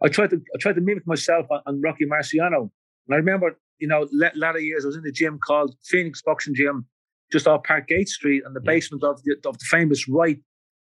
I 0.02 0.08
tried 0.08 0.30
to 0.30 0.36
I 0.54 0.58
tried 0.58 0.74
to 0.74 0.80
mimic 0.80 1.06
myself 1.06 1.46
on, 1.50 1.60
on 1.66 1.80
Rocky 1.80 2.06
Marciano, 2.06 2.70
and 3.06 3.14
I 3.14 3.16
remember, 3.16 3.58
you 3.78 3.88
know, 3.88 4.08
latter 4.12 4.60
years 4.60 4.84
I 4.84 4.88
was 4.88 4.96
in 4.96 5.02
the 5.02 5.12
gym 5.12 5.38
called 5.38 5.74
Phoenix 5.84 6.22
Boxing 6.22 6.54
Gym, 6.54 6.86
just 7.32 7.46
off 7.46 7.62
Parkgate 7.62 8.08
Street, 8.08 8.42
in 8.46 8.52
the 8.54 8.60
basement 8.60 9.04
of 9.04 9.22
the 9.22 9.36
of 9.46 9.58
the 9.58 9.64
famous 9.70 10.08
Wright, 10.08 10.38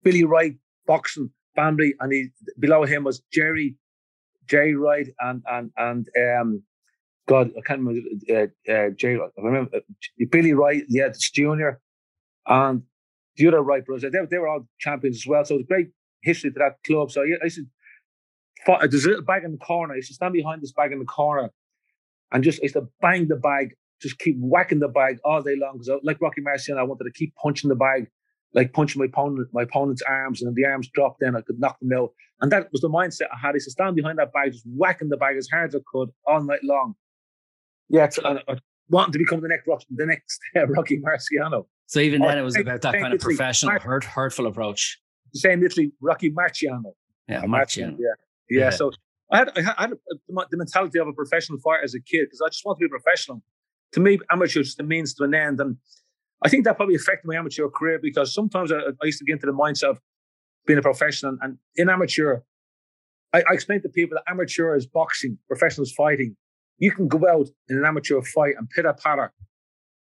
Billy 0.04 0.24
Wright 0.24 0.56
boxing 0.86 1.30
family, 1.56 1.94
and 2.00 2.14
he 2.14 2.30
below 2.60 2.84
him 2.84 3.04
was 3.04 3.22
Jerry, 3.34 3.76
Jerry 4.48 4.76
Wright, 4.76 5.08
and 5.20 5.42
and 5.48 5.72
and 5.78 6.08
um, 6.18 6.64
God, 7.28 7.52
I 7.58 7.62
can't 7.62 7.82
remember 7.82 8.02
uh, 8.30 8.72
uh, 8.72 8.90
Jerry. 8.92 9.20
I 9.20 9.42
remember 9.42 9.78
uh, 9.78 9.80
Billy 10.32 10.54
Wright, 10.54 10.84
yeah, 10.88 11.10
Junior, 11.34 11.80
and 12.48 12.84
the 13.36 13.48
other 13.48 13.62
Wright 13.62 13.86
brothers. 13.86 14.12
They, 14.12 14.20
they 14.30 14.38
were 14.38 14.48
all 14.48 14.68
champions 14.80 15.18
as 15.18 15.28
well. 15.28 15.46
So 15.46 15.56
it's 15.56 15.68
great 15.68 15.90
history 16.24 16.52
to 16.52 16.60
that 16.60 16.78
club. 16.86 17.12
So 17.12 17.22
I 17.22 17.26
used 17.44 17.58
to, 17.58 18.88
there's 18.88 19.06
a 19.06 19.10
little 19.10 19.24
bag 19.24 19.44
in 19.44 19.52
the 19.52 19.58
corner. 19.58 19.94
I 19.94 19.98
used 19.98 20.10
to 20.10 20.16
stand 20.16 20.34
behind 20.34 20.62
this 20.62 20.72
bag 20.72 20.92
in 20.92 21.00
the 21.00 21.06
corner, 21.06 21.52
and 22.32 22.44
just 22.44 22.60
I 22.62 22.64
used 22.64 22.76
to 22.76 22.88
bang 23.02 23.28
the 23.28 23.36
bag, 23.36 23.76
just 24.02 24.20
keep 24.20 24.38
whacking 24.40 24.80
the 24.80 24.88
bag 24.88 25.20
all 25.24 25.42
day 25.42 25.56
long. 25.60 25.78
Because 25.80 26.02
like 26.04 26.22
Rocky 26.22 26.42
Marciano, 26.42 26.80
I 26.80 26.84
wanted 26.84 27.06
to 27.06 27.12
keep 27.12 27.36
punching 27.36 27.70
the 27.70 27.76
bag 27.76 28.08
like 28.54 28.74
punching 28.74 29.00
my 29.00 29.06
opponent, 29.06 29.48
my 29.54 29.64
opponent's 29.64 30.02
arms, 30.08 30.42
and 30.42 30.50
if 30.50 30.56
the 30.56 30.66
arms 30.66 30.90
dropped, 30.94 31.20
then 31.20 31.36
I 31.36 31.42
could 31.42 31.60
knock 31.60 31.80
them 31.80 31.98
out. 31.98 32.12
And 32.42 32.52
that 32.52 32.72
was 32.72 32.82
the 32.82 32.90
mindset 32.90 33.28
I 33.34 33.38
had. 33.40 33.50
I 33.50 33.54
to 33.54 33.72
stand 33.72 33.96
behind 33.96 34.20
that 34.20 34.32
bag, 34.34 34.52
just 34.52 34.66
whacking 34.66 35.10
the 35.10 35.18
bag 35.18 35.36
as 35.38 35.48
hard 35.52 35.70
as 35.70 35.76
I 35.76 35.80
could 35.92 36.10
all 36.26 36.44
night 36.44 36.64
long. 36.64 36.96
Yeah, 37.90 38.10
I 38.24 38.58
wanting 38.90 39.14
to 39.14 39.20
become 39.20 39.42
the 39.42 39.48
next 39.48 39.68
Rocky, 39.68 39.86
the 39.90 40.06
next 40.06 40.40
uh, 40.56 40.68
Rocky 40.68 41.00
Marciano. 41.00 41.66
So 41.88 42.00
even 42.00 42.22
then, 42.22 42.38
it 42.38 42.42
was 42.42 42.58
about 42.58 42.82
that 42.82 42.94
kind 42.94 43.14
of 43.14 43.20
professional, 43.20 43.80
hurt, 43.80 44.04
hurtful 44.04 44.48
approach. 44.48 45.00
Saying 45.34 45.62
literally 45.62 45.92
Rocky 46.02 46.32
Marciano. 46.32 46.94
Yeah, 47.30 47.44
Marciano. 47.44 47.98
Yeah. 48.00 48.08
yeah, 48.50 48.60
yeah. 48.60 48.70
So 48.70 48.92
I 49.32 49.38
had, 49.38 49.52
I 49.56 49.62
had 49.82 49.94
the 50.28 50.58
mentality 50.58 51.00
of 51.00 51.08
a 51.08 51.14
professional 51.14 51.60
fighter 51.60 51.84
as 51.84 51.94
a 51.94 52.02
kid 52.02 52.26
because 52.26 52.42
I 52.46 52.50
just 52.50 52.66
want 52.66 52.80
to 52.80 52.82
be 52.82 52.86
a 52.86 52.90
professional. 52.90 53.42
To 53.94 54.00
me, 54.00 54.20
amateur 54.32 54.62
is 54.62 54.68
just 54.68 54.80
a 54.80 54.84
means 54.84 55.14
to 55.16 55.24
an 55.24 55.34
end, 55.34 55.60
and 55.62 55.78
I 56.44 56.50
think 56.50 56.66
that 56.66 56.78
probably 56.78 56.96
affected 56.96 57.28
my 57.28 57.36
amateur 57.36 57.68
career 57.68 58.00
because 58.02 58.34
sometimes 58.34 58.72
I, 58.72 58.78
I 58.78 59.06
used 59.06 59.20
to 59.20 59.26
get 59.26 59.34
into 59.34 59.48
the 59.48 59.54
mindset 59.54 59.90
of 59.90 60.00
being 60.66 60.78
a 60.78 60.82
professional. 60.82 61.38
And 61.42 61.58
in 61.76 61.90
amateur, 61.90 62.42
I, 63.34 63.40
I 63.50 63.54
explain 63.54 63.82
to 63.82 63.90
people 63.90 64.18
that 64.18 64.32
amateur 64.32 64.76
is 64.76 64.86
boxing, 64.86 65.38
professional 65.48 65.84
is 65.84 65.94
fighting. 65.94 66.36
You 66.78 66.92
can 66.92 67.08
go 67.08 67.28
out 67.28 67.48
in 67.70 67.78
an 67.78 67.86
amateur 67.86 68.22
fight 68.22 68.54
and 68.58 68.70
pitter 68.70 68.94
patter, 68.94 69.34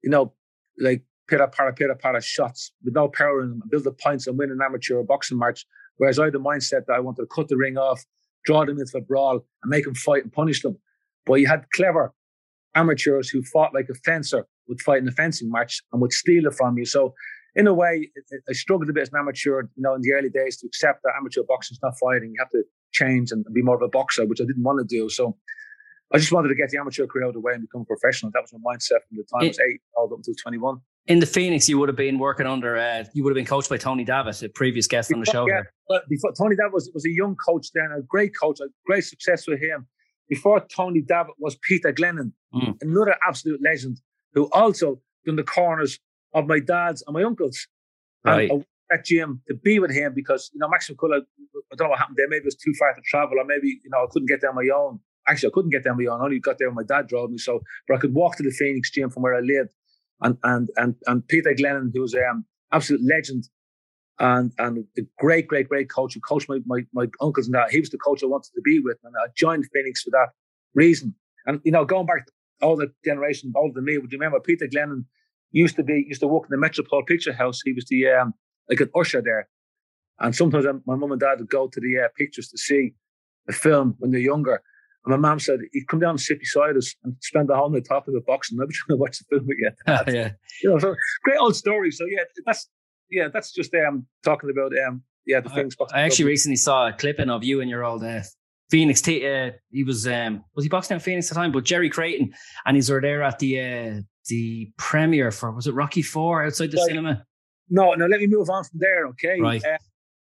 you 0.04 0.10
know, 0.10 0.34
like 0.80 1.04
pitter 1.30 1.48
patter, 1.48 1.72
pitter 1.72 1.96
patter 1.96 2.20
shots 2.20 2.74
with 2.84 2.94
no 2.94 3.08
power 3.08 3.42
in 3.42 3.50
them, 3.50 3.62
and 3.62 3.72
build 3.72 3.86
the 3.86 3.92
points 3.92 4.28
and 4.28 4.38
win 4.38 4.52
an 4.52 4.60
amateur 4.62 5.02
boxing 5.04 5.38
match. 5.38 5.66
Whereas 5.96 6.20
I 6.20 6.26
had 6.26 6.34
the 6.34 6.40
mindset 6.40 6.86
that 6.88 6.94
I 6.94 7.00
wanted 7.00 7.22
to 7.22 7.28
cut 7.28 7.48
the 7.48 7.58
ring 7.58 7.78
off, 7.78 8.04
draw 8.44 8.66
them 8.66 8.80
into 8.80 8.98
a 8.98 9.02
brawl, 9.02 9.46
and 9.64 9.70
make 9.70 9.86
them 9.86 9.96
fight 9.96 10.24
and 10.24 10.32
punish 10.32 10.62
them. 10.62 10.78
But 11.26 11.36
you 11.36 11.48
had 11.48 11.66
clever 11.74 12.14
amateurs 12.78 13.30
who 13.30 13.42
fought 13.44 13.74
like 13.74 13.88
a 13.90 13.96
fencer 14.06 14.46
would 14.68 14.82
fight 14.82 15.02
in 15.02 15.08
a 15.08 15.12
fencing 15.12 15.52
match 15.52 15.82
and 15.92 16.02
would 16.02 16.14
steal 16.14 16.46
it 16.46 16.54
from 16.54 16.78
you. 16.78 16.86
So, 16.86 17.14
in 17.56 17.66
a 17.66 17.74
way, 17.74 18.10
I 18.48 18.54
struggled 18.54 18.90
a 18.90 18.94
bit 18.94 19.02
as 19.02 19.10
an 19.10 19.20
amateur, 19.20 19.64
you 19.76 19.82
know, 19.82 19.96
in 19.96 20.02
the 20.02 20.14
early 20.14 20.30
days 20.30 20.58
to 20.58 20.68
accept 20.68 21.02
that 21.04 21.14
amateur 21.18 21.42
boxing 21.48 21.74
is 21.76 21.80
not 21.82 21.94
fighting. 22.00 22.30
You 22.34 22.40
have 22.40 22.52
to 22.52 22.64
change 22.92 23.32
and 23.32 23.44
be 23.52 23.64
more 23.64 23.76
of 23.76 23.82
a 23.82 23.88
boxer, 23.88 24.26
which 24.28 24.40
I 24.40 24.46
didn't 24.46 24.64
want 24.64 24.80
to 24.80 24.86
do. 24.86 25.10
So, 25.10 25.36
I 26.14 26.18
just 26.20 26.32
wanted 26.32 26.50
to 26.50 26.56
get 26.56 26.70
the 26.70 26.78
amateur 26.78 27.06
career 27.06 27.26
out 27.26 27.30
of 27.30 27.34
the 27.34 27.42
way 27.42 27.54
and 27.54 27.62
become 27.62 27.82
a 27.82 27.86
professional. 27.86 28.32
That 28.34 28.42
was 28.42 28.54
my 28.54 28.76
mindset 28.76 29.02
from 29.08 29.18
the 29.18 29.24
time 29.24 29.44
I 29.44 29.48
was 29.48 29.60
eight 29.60 29.82
all 29.96 30.06
up 30.06 30.18
until 30.18 30.34
21. 30.42 30.78
In 31.08 31.20
the 31.20 31.26
Phoenix, 31.26 31.68
you 31.68 31.78
would 31.80 31.90
have 31.90 31.98
been 31.98 32.18
working 32.18 32.46
under, 32.46 32.78
uh, 32.78 33.04
you 33.14 33.24
would 33.24 33.32
have 33.32 33.36
been 33.36 33.46
coached 33.46 33.70
by 33.70 33.78
Tony 33.78 34.06
Davitt, 34.06 34.42
a 34.44 34.50
previous 34.50 34.88
guest 34.88 35.12
on 35.12 35.20
the 35.20 35.26
show. 35.26 35.48
Yeah, 35.48 35.62
but 35.88 36.08
before 36.10 36.32
Tony 36.34 36.56
Davitt 36.56 36.74
was, 36.74 36.92
was 36.94 37.06
a 37.06 37.12
young 37.12 37.36
coach 37.36 37.68
then, 37.74 37.90
a 37.98 38.02
great 38.02 38.32
coach, 38.40 38.60
a 38.62 38.68
great 38.86 39.04
success 39.04 39.48
with 39.48 39.62
him. 39.62 39.88
Before 40.30 40.60
Tony 40.76 41.02
Davitt 41.02 41.36
was 41.40 41.56
Peter 41.56 41.94
Glennon, 41.94 42.34
mm. 42.54 42.76
another 42.82 43.16
absolute 43.28 43.62
legend 43.64 44.02
who 44.34 44.50
also 44.52 45.02
in 45.26 45.36
the 45.36 45.44
corners 45.44 46.00
of 46.34 46.48
my 46.48 46.60
dad's 46.60 47.04
and 47.08 47.14
my 47.14 47.24
uncle's. 47.24 47.68
Right. 48.24 48.50
And 48.50 48.62
I 48.62 48.66
at 48.90 49.06
gym 49.06 49.42
to 49.48 49.54
be 49.54 49.80
with 49.80 49.92
him 49.92 50.14
because, 50.14 50.50
you 50.54 50.60
know, 50.60 50.68
Maxie 50.70 50.94
McCullagh, 50.94 51.22
I 51.72 51.76
don't 51.76 51.88
know 51.88 51.90
what 51.90 52.00
happened 52.00 52.18
there. 52.18 52.28
Maybe 52.30 52.42
it 52.42 52.46
was 52.46 52.56
too 52.56 52.74
far 52.80 52.94
to 52.94 53.02
travel, 53.06 53.40
or 53.40 53.46
maybe, 53.46 53.80
you 53.84 53.90
know, 53.92 54.00
I 54.00 54.06
couldn't 54.10 54.28
get 54.28 54.42
there 54.42 54.50
on 54.50 54.56
my 54.56 54.70
own. 54.74 55.00
Actually, 55.28 55.50
I 55.50 55.54
couldn't 55.56 55.72
get 55.72 55.84
there 55.84 55.92
on 55.92 56.02
my 56.02 56.10
own. 56.10 56.22
I 56.22 56.24
only 56.24 56.40
got 56.40 56.58
there 56.58 56.70
when 56.70 56.76
my 56.76 56.84
dad 56.84 57.08
drove 57.08 57.32
me. 57.32 57.38
So, 57.38 57.62
but 57.88 57.96
I 57.96 58.00
could 58.00 58.14
walk 58.14 58.38
to 58.38 58.44
the 58.44 58.52
Phoenix 58.52 58.92
gym 58.92 59.10
from 59.10 59.24
where 59.24 59.36
I 59.36 59.42
lived. 59.42 59.74
And 60.22 60.38
and 60.44 60.70
and 60.78 60.96
and 61.06 61.28
Peter 61.28 61.54
Glennon, 61.54 61.92
who 61.94 62.02
was 62.02 62.14
an 62.14 62.24
um, 62.30 62.46
absolute 62.72 63.02
legend 63.04 63.50
and 64.20 64.52
and 64.58 64.86
a 64.98 65.02
great, 65.20 65.48
great, 65.48 65.70
great 65.70 65.90
coach 65.90 66.14
who 66.14 66.20
coached 66.20 66.50
my, 66.50 66.60
my, 66.66 66.82
my 66.94 67.06
uncles 67.22 67.48
and 67.48 67.56
that. 67.56 67.72
He 67.72 67.80
was 67.80 67.90
the 67.90 67.98
coach 67.98 68.24
I 68.24 68.28
wanted 68.28 68.52
to 68.56 68.62
be 68.62 68.80
with. 68.80 68.98
And 69.04 69.14
I 69.24 69.28
joined 69.36 69.66
Phoenix 69.74 70.04
for 70.04 70.12
that 70.12 70.30
reason. 70.74 71.14
And, 71.46 71.62
you 71.64 71.72
know, 71.72 71.86
going 71.86 72.06
back 72.06 72.28
all 72.62 72.76
the 72.76 72.92
generation 73.06 73.54
older 73.56 73.74
than 73.76 73.86
me, 73.86 73.98
would 73.98 74.12
you 74.12 74.18
remember 74.18 74.40
Peter 74.40 74.68
Glennon 74.68 75.06
used 75.52 75.76
to 75.76 75.84
be 75.84 76.06
used 76.08 76.22
to 76.22 76.28
work 76.28 76.44
in 76.44 76.52
the 76.52 76.58
Metropole 76.58 77.04
Picture 77.04 77.34
House. 77.34 77.62
He 77.64 77.74
was 77.74 77.86
the 77.90 78.08
um, 78.08 78.34
like 78.70 78.82
an 78.82 78.90
usher 78.96 79.22
there, 79.22 79.48
and 80.20 80.36
sometimes 80.36 80.66
my 80.86 80.96
mum 80.96 81.12
and 81.12 81.22
dad 81.22 81.40
would 81.40 81.50
go 81.50 81.68
to 81.68 81.80
the 81.80 82.06
uh, 82.06 82.08
pictures 82.18 82.50
to 82.50 82.58
see 82.58 82.94
a 83.48 83.54
film 83.54 83.96
when 84.00 84.12
they're 84.12 84.20
younger. 84.20 84.62
And 85.06 85.12
my 85.12 85.30
mum 85.30 85.40
said 85.40 85.60
he'd 85.72 85.88
come 85.88 86.00
down 86.00 86.12
and 86.12 86.20
sit 86.20 86.40
beside 86.40 86.76
us 86.76 86.94
and 87.04 87.16
spend 87.22 87.48
the 87.48 87.56
whole 87.56 87.70
night 87.70 87.86
talking 87.88 88.14
about 88.14 88.26
boxing. 88.26 88.58
I'd 88.62 88.68
be 88.68 88.74
trying 88.74 88.98
to 88.98 89.02
watch 89.02 89.20
the 89.20 89.26
film 89.30 89.48
again. 89.50 89.76
yeah, 90.14 90.32
you 90.64 90.70
know, 90.70 90.80
so 90.80 90.96
great 91.24 91.38
old 91.40 91.56
story. 91.56 91.92
So 91.92 92.06
yeah, 92.06 92.24
that's 92.46 92.70
yeah, 93.10 93.28
that's 93.32 93.52
just 93.52 93.74
um 93.76 94.06
talking 94.24 94.50
about 94.50 94.72
um 94.88 95.04
yeah 95.26 95.40
the 95.40 95.50
things. 95.50 95.76
I, 95.94 96.00
I 96.00 96.02
actually 96.04 96.26
recently 96.26 96.56
saw 96.56 96.88
a 96.88 96.94
clipping 96.94 97.30
of 97.30 97.44
you 97.44 97.62
and 97.62 97.70
your 97.70 97.84
old 97.84 98.04
uh, 98.04 98.22
Phoenix. 98.70 99.02
T- 99.02 99.28
uh, 99.28 99.52
he 99.72 99.84
was 99.84 100.08
um 100.08 100.44
was 100.56 100.66
he 100.66 100.70
boxing 100.70 100.96
in 100.96 101.02
Phoenix 101.02 101.30
at 101.32 101.36
the 101.36 101.42
time? 101.42 101.52
But 101.52 101.64
Jerry 101.64 101.90
Creighton 101.90 102.34
and 102.66 102.76
he's 102.76 102.90
were 102.90 103.02
there 103.02 103.24
at 103.24 103.40
the 103.40 103.60
uh, 103.60 104.02
the 104.28 104.72
premiere 104.78 105.32
for 105.32 105.52
was 105.52 105.68
it 105.68 105.74
Rocky 105.74 106.02
Four 106.02 106.44
outside 106.44 106.72
the 106.72 106.82
cinema? 106.82 107.26
No, 107.70 107.94
no. 107.94 108.06
Let 108.06 108.20
me 108.20 108.28
move 108.28 108.50
on 108.50 108.64
from 108.64 108.80
there. 108.80 109.08
Okay. 109.08 109.42
Right. 109.42 109.64
Uh, 109.64 109.78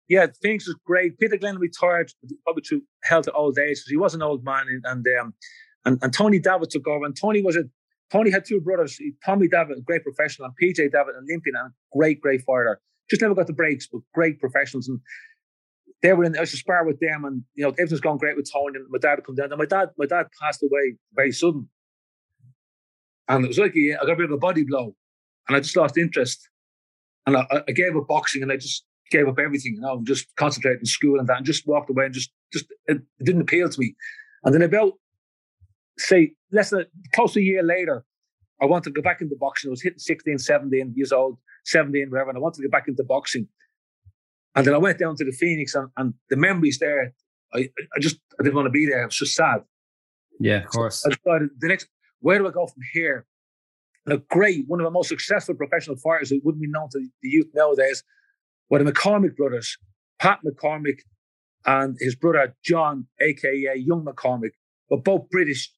yeah, 0.09 0.27
things 0.43 0.67
was 0.67 0.77
great. 0.85 1.19
Peter 1.19 1.39
Glenn 1.39 1.59
retired 1.59 2.13
probably 2.45 2.63
through 2.63 2.83
health 3.03 3.29
at 3.29 3.35
old 3.35 3.59
age 3.59 3.79
because 3.79 3.91
he 3.91 3.97
was 3.97 4.15
an 4.15 4.23
old 4.23 4.45
man, 4.45 4.67
and 4.69 4.85
and, 4.85 5.07
um, 5.19 5.35
and 5.85 5.99
and 6.03 6.13
Tony 6.13 6.39
Davitt 6.39 6.71
took 6.71 6.87
over. 6.87 7.05
And 7.05 7.17
Tony 7.17 7.43
was 7.43 7.57
a 7.57 7.65
Tony 8.13 8.31
had 8.31 8.45
two 8.45 8.61
brothers, 8.61 9.01
Tommy 9.25 9.49
Davitt, 9.49 9.79
a 9.79 9.81
great 9.81 10.05
professional, 10.05 10.47
and 10.47 10.55
PJ 10.63 10.93
Davitt, 10.93 11.17
an 11.17 11.25
Olympian 11.29 11.57
and 11.57 11.71
a 11.71 11.97
great, 11.97 12.21
great 12.21 12.43
fighter. 12.43 12.79
Just 13.09 13.23
never 13.23 13.35
got 13.35 13.47
the 13.47 13.55
breaks, 13.55 13.89
but 13.91 14.03
great 14.15 14.39
professionals. 14.39 14.87
And 14.87 15.01
they 16.03 16.13
were 16.13 16.25
in. 16.25 16.37
I 16.37 16.41
used 16.41 16.53
to 16.53 16.59
spar 16.59 16.85
with 16.85 17.01
them, 17.01 17.25
and 17.25 17.43
you 17.55 17.65
know 17.65 17.71
everything's 17.71 18.01
gone 18.01 18.19
great 18.19 18.37
with 18.37 18.51
Tony. 18.53 18.77
And 18.77 18.87
my 18.91 18.99
dad 18.99 19.17
would 19.17 19.25
come 19.25 19.35
down. 19.35 19.51
And 19.51 19.59
my 19.59 19.67
dad, 19.67 19.91
my 19.97 20.07
dad 20.07 20.27
passed 20.41 20.63
away 20.63 20.97
very 21.15 21.33
sudden, 21.33 21.69
and 23.29 23.45
it 23.45 23.49
was 23.49 23.59
like 23.59 23.75
I 23.77 24.05
got 24.05 24.13
a 24.13 24.17
bit 24.17 24.27
of 24.27 24.33
a 24.33 24.39
body 24.39 24.65
blow, 24.65 24.95
and 25.49 25.57
I 25.57 25.61
just 25.61 25.77
lost 25.77 25.97
interest. 25.97 26.49
And 27.27 27.37
I, 27.37 27.47
I 27.69 27.73
gave 27.73 27.97
up 27.97 28.09
boxing, 28.09 28.43
and 28.43 28.53
I 28.53 28.57
just 28.57 28.85
gave 29.11 29.29
up 29.29 29.39
everything, 29.39 29.75
you 29.77 29.81
know, 29.81 30.01
just 30.03 30.27
concentrated 30.37 30.81
in 30.81 30.87
school 30.87 31.19
and 31.19 31.29
that, 31.29 31.37
and 31.37 31.47
just 31.47 31.67
walked 31.67 31.91
away, 31.91 32.07
and 32.07 32.15
just, 32.15 32.33
just 32.53 32.67
it 32.87 32.99
didn't 33.23 33.43
appeal 33.43 33.69
to 33.69 33.81
me. 33.81 33.95
And 34.45 34.53
then 34.53 34.63
about, 34.63 34.95
say, 35.99 36.33
less 36.51 36.71
than 36.71 36.87
close 37.15 37.35
to 37.35 37.41
a 37.41 37.43
year 37.43 37.63
later, 37.63 38.05
I 38.61 38.67
wanted 38.67 38.85
to 38.85 38.91
go 38.91 39.03
back 39.03 39.21
into 39.21 39.37
boxing. 39.39 39.71
I 39.71 39.73
was 39.73 39.83
hitting 39.83 39.99
16, 39.99 40.39
17 40.39 40.93
years 40.97 41.13
old, 41.13 41.39
17, 41.65 42.11
whatever, 42.11 42.31
and 42.31 42.39
I 42.39 42.41
wanted 42.41 42.57
to 42.57 42.63
get 42.63 42.71
back 42.71 42.89
into 42.89 43.05
boxing. 43.05 43.49
And 44.55 44.67
then 44.67 44.75
I 44.75 44.79
went 44.79 44.99
down 44.99 45.17
to 45.17 45.25
the 45.25 45.33
Phoenix, 45.33 45.75
and, 45.75 45.89
and 45.97 46.15
the 46.31 46.37
memories 46.37 46.79
there, 46.79 47.15
I, 47.55 47.69
I 47.97 48.01
just 48.01 48.19
I 48.39 48.43
didn't 48.43 48.55
want 48.55 48.67
to 48.67 48.71
be 48.71 48.87
there. 48.87 49.03
It 49.03 49.07
was 49.07 49.17
just 49.17 49.35
sad. 49.35 49.63
Yeah, 50.41 50.59
of 50.59 50.67
course. 50.67 51.03
So 51.03 51.11
I 51.11 51.15
decided 51.15 51.51
the 51.59 51.69
next 51.69 51.89
where 52.21 52.39
do 52.39 52.47
I 52.47 52.51
go 52.51 52.67
from 52.67 52.83
here? 52.93 53.27
And 54.07 54.15
a 54.15 54.19
great, 54.31 54.65
one 54.67 54.81
of 54.81 54.85
the 54.85 54.91
most 54.91 55.09
successful 55.09 55.55
professional 55.55 55.97
fighters 55.97 56.31
who 56.31 56.41
wouldn't 56.43 56.63
be 56.63 56.69
known 56.69 56.89
to 56.91 56.99
the 56.99 57.29
youth 57.29 57.49
nowadays 57.55 58.03
were 58.69 58.83
the 58.83 58.91
McCormack 58.91 59.37
brothers, 59.37 59.77
Pat 60.19 60.41
McCormack 60.45 61.01
and 61.65 61.97
his 62.01 62.17
brother 62.17 62.57
John, 62.65 63.07
aka 63.21 63.77
Young 63.77 64.05
McCormack, 64.05 64.53
were 64.91 65.01
both 65.01 65.29
British 65.31 65.71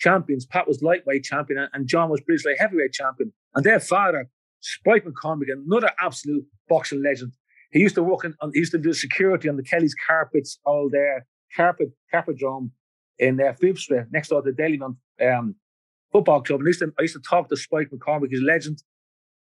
champions. 0.00 0.46
Pat 0.46 0.66
was 0.66 0.82
lightweight 0.82 1.24
champion 1.24 1.68
and 1.72 1.86
John 1.86 2.10
was 2.10 2.20
British 2.20 2.44
light 2.44 2.58
heavyweight 2.58 2.92
champion. 2.92 3.32
And 3.54 3.64
their 3.64 3.80
father, 3.80 4.28
Spike 4.60 5.04
McCormack, 5.04 5.46
another 5.52 5.90
absolute 6.00 6.44
boxing 6.68 7.02
legend. 7.02 7.32
He 7.72 7.80
used 7.80 7.94
to 7.94 8.02
work 8.02 8.24
in, 8.24 8.34
he 8.52 8.58
used 8.58 8.72
to 8.72 8.78
do 8.78 8.92
security 8.92 9.48
on 9.48 9.56
the 9.56 9.62
Kelly's 9.62 9.94
carpets 10.06 10.58
all 10.64 10.88
there, 10.90 11.26
carpet, 11.56 11.88
carpet 12.10 12.36
drum 12.36 12.72
in 13.18 13.40
uh, 13.40 13.52
Phillips 13.60 13.82
Street, 13.82 14.06
next 14.10 14.28
door 14.28 14.42
to 14.42 14.50
the 14.50 14.62
Dalymount. 14.62 14.96
Um, 15.24 15.54
football 16.12 16.42
club. 16.42 16.60
And 16.60 16.66
I 16.66 16.70
used 16.70 16.80
to, 16.80 16.92
I 16.98 17.02
used 17.02 17.14
to 17.14 17.22
talk 17.28 17.48
to 17.48 17.56
Spike 17.56 17.90
McCormack, 17.90 18.28
he's 18.30 18.40
a 18.40 18.44
legend, 18.44 18.82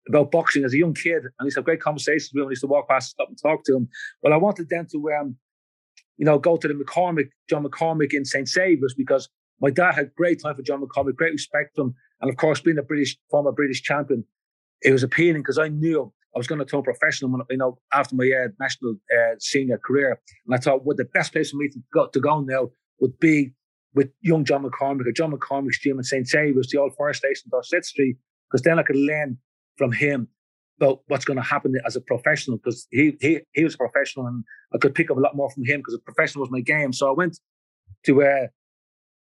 about 0.09 0.31
boxing 0.31 0.65
as 0.65 0.75
a 0.75 0.79
young 0.79 0.95
kid. 0.95 1.25
And 1.25 1.33
I 1.41 1.45
used 1.45 1.55
to 1.55 1.61
have 1.61 1.67
great 1.67 1.81
conversations 1.81 2.31
with 2.33 2.43
him. 2.43 2.49
I 2.49 2.51
used 2.51 2.63
to 2.63 2.67
walk 2.67 2.89
past, 2.89 3.15
and 3.19 3.27
stop 3.27 3.29
and 3.29 3.39
talk 3.39 3.65
to 3.65 3.77
him. 3.77 3.89
Well, 4.23 4.33
I 4.33 4.37
wanted 4.37 4.69
then 4.71 4.87
to, 4.93 5.11
um, 5.19 5.37
you 6.17 6.25
know, 6.25 6.39
go 6.39 6.57
to 6.57 6.69
the 6.69 6.75
McCormack, 6.75 7.29
John 7.49 7.65
McCormack 7.65 8.13
in 8.13 8.25
St. 8.25 8.49
Saviour's 8.49 8.95
because 8.95 9.29
my 9.61 9.71
dad 9.71 9.95
had 9.95 10.15
great 10.15 10.41
time 10.43 10.55
for 10.55 10.63
John 10.63 10.83
McCormack, 10.83 11.17
great 11.17 11.33
respect 11.33 11.75
for 11.75 11.83
him. 11.83 11.95
And 12.21 12.31
of 12.31 12.37
course, 12.37 12.61
being 12.61 12.79
a 12.79 12.83
British, 12.83 13.17
former 13.31 13.53
British 13.53 13.83
champion, 13.83 14.25
it 14.83 14.93
was 14.93 15.03
appealing 15.03 15.43
because 15.43 15.59
I 15.59 15.69
knew 15.69 16.13
I 16.35 16.39
was 16.39 16.47
going 16.47 16.59
to 16.59 16.65
turn 16.65 16.83
professional, 16.83 17.31
when, 17.31 17.43
you 17.51 17.57
know, 17.57 17.79
after 17.93 18.15
my 18.15 18.31
uh, 18.31 18.49
national 18.61 18.97
uh, 19.17 19.35
senior 19.39 19.79
career. 19.79 20.21
And 20.47 20.55
I 20.55 20.59
thought, 20.59 20.85
well, 20.85 20.97
the 20.97 21.05
best 21.05 21.33
place 21.33 21.51
for 21.51 21.57
me 21.57 21.69
to 21.69 21.81
go, 21.93 22.07
to 22.09 22.21
go 22.21 22.41
now 22.41 22.69
would 23.01 23.19
be 23.19 23.53
with 23.95 24.11
young 24.21 24.45
John 24.45 24.65
McCormack 24.65 25.07
or 25.07 25.13
John 25.13 25.33
McCormack's 25.33 25.81
gym 25.81 25.99
in 25.99 26.05
St. 26.05 26.27
Saviour's, 26.29 26.69
the 26.69 26.79
old 26.79 26.95
fire 26.97 27.15
station, 27.15 27.49
Dorset 27.51 27.85
Street, 27.85 28.17
because 28.51 28.63
then 28.63 28.79
I 28.79 28.83
could 28.83 28.97
learn 28.97 29.39
from 29.77 29.93
him 29.93 30.29
about 30.81 31.01
what's 31.09 31.25
going 31.25 31.39
to 31.39 31.43
happen 31.43 31.75
as 31.87 31.97
a 31.97 32.01
professional 32.01 32.57
because 32.57 32.87
he, 32.91 33.17
he 33.21 33.41
he 33.53 33.65
was 33.65 33.75
a 33.75 33.79
professional 33.79 34.27
and 34.27 34.45
I 34.73 34.79
could 34.79 34.95
pick 34.95 35.11
up 35.11 35.17
a 35.17 35.21
lot 35.21 35.35
more 35.35 35.51
from 35.51 35.65
him 35.65 35.81
because 35.81 35.95
a 35.95 35.99
professional 35.99 36.43
was 36.43 36.51
my 36.51 36.61
game. 36.61 36.93
So 36.93 37.09
I 37.09 37.13
went 37.13 37.39
to 38.07 38.23
uh, 38.23 38.47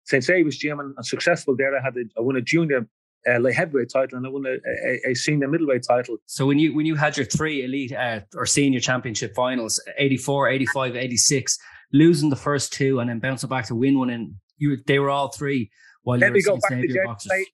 St. 0.04 0.22
Saviour's 0.22 0.58
gym 0.58 0.80
and, 0.80 0.94
and 0.96 1.06
successful 1.06 1.56
there. 1.56 1.76
I 1.76 1.82
had 1.82 1.96
a, 1.96 2.04
I 2.18 2.20
won 2.20 2.36
a 2.36 2.42
junior 2.42 2.86
uh, 3.28 3.40
light 3.40 3.54
heavyweight 3.54 3.90
title 3.90 4.18
and 4.18 4.26
I 4.26 4.30
won 4.30 4.44
a, 4.46 4.56
a, 4.86 5.10
a, 5.10 5.14
senior 5.14 5.48
middleweight 5.48 5.84
title. 5.88 6.18
So 6.26 6.46
when 6.46 6.58
you 6.58 6.74
when 6.74 6.86
you 6.86 6.94
had 6.94 7.16
your 7.16 7.26
three 7.26 7.64
elite 7.64 7.92
uh, 7.92 8.20
or 8.34 8.46
senior 8.46 8.80
championship 8.80 9.34
finals, 9.34 9.82
84, 9.96 10.48
85, 10.48 10.96
86, 10.96 11.58
losing 11.92 12.30
the 12.30 12.36
first 12.36 12.72
two 12.72 13.00
and 13.00 13.08
then 13.08 13.20
bouncing 13.20 13.48
back 13.48 13.66
to 13.66 13.74
win 13.74 13.98
one 13.98 14.10
and 14.10 14.34
you 14.58 14.76
they 14.86 14.98
were 14.98 15.10
all 15.10 15.28
three 15.28 15.70
while 16.02 16.18
Let 16.18 16.28
you 16.28 16.32
me 16.34 16.42
go 16.42 16.56
back 16.56 16.80
to 16.80 16.88
Jerry, 16.88 17.46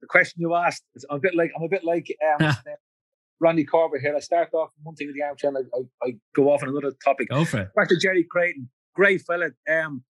the 0.00 0.06
question 0.06 0.40
you 0.40 0.54
asked. 0.54 0.82
I'm 1.10 1.18
a 1.18 1.20
bit 1.20 1.34
like 1.34 1.52
I'm 1.56 1.64
a 1.64 1.68
bit 1.68 1.84
like 1.84 2.06
um, 2.40 2.54
Ronnie 3.40 3.64
Corbett 3.64 4.00
here. 4.00 4.16
I 4.16 4.20
start 4.20 4.48
off 4.54 4.70
one 4.82 4.94
thing 4.94 5.08
with 5.08 5.16
the 5.16 5.22
outro 5.22 5.48
and 5.48 5.58
I, 5.58 6.06
I, 6.06 6.08
I, 6.08 6.16
go 6.34 6.50
off 6.50 6.62
on 6.62 6.70
another 6.70 6.92
topic. 7.04 7.28
Go 7.28 7.44
for 7.44 7.60
it. 7.60 7.74
Back 7.74 7.88
to 7.88 7.98
Jerry 7.98 8.24
Creighton. 8.30 8.68
Great 8.94 9.22
fella. 9.22 9.50
Um, 9.70 10.02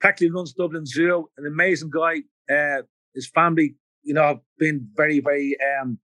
practically 0.00 0.30
runs 0.30 0.52
Dublin 0.52 0.86
Zoo. 0.86 1.28
An 1.36 1.46
amazing 1.46 1.90
guy. 1.90 2.22
Uh, 2.52 2.82
his 3.14 3.28
family, 3.28 3.74
you 4.02 4.14
know, 4.14 4.22
have 4.22 4.40
been 4.58 4.88
very, 4.94 5.20
very 5.20 5.56
um, 5.80 5.98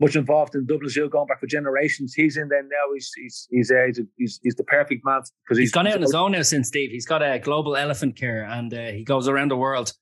much 0.00 0.16
involved 0.16 0.54
in 0.54 0.66
Dublin 0.66 0.90
Zoo 0.90 1.08
going 1.08 1.26
back 1.26 1.40
for 1.40 1.46
generations. 1.46 2.14
He's 2.14 2.36
in 2.36 2.48
there 2.48 2.62
now. 2.62 2.92
He's 2.92 3.10
he's 3.16 3.48
he's 3.50 3.70
uh, 3.70 3.84
he's, 3.86 4.00
he's, 4.16 4.40
he's, 4.42 4.54
the 4.56 4.64
perfect 4.64 5.04
man 5.04 5.22
because 5.44 5.58
he's, 5.58 5.68
he's 5.68 5.72
gone 5.72 5.86
out 5.86 5.94
on 5.94 6.02
his 6.02 6.14
own 6.14 6.32
now 6.32 6.42
since 6.42 6.68
Steve. 6.68 6.90
He's 6.90 7.06
got 7.06 7.22
a 7.22 7.38
global 7.38 7.76
elephant 7.76 8.16
care 8.16 8.44
and 8.44 8.72
uh, 8.72 8.86
he 8.86 9.04
goes 9.04 9.28
around 9.28 9.50
the 9.50 9.56
world 9.56 9.92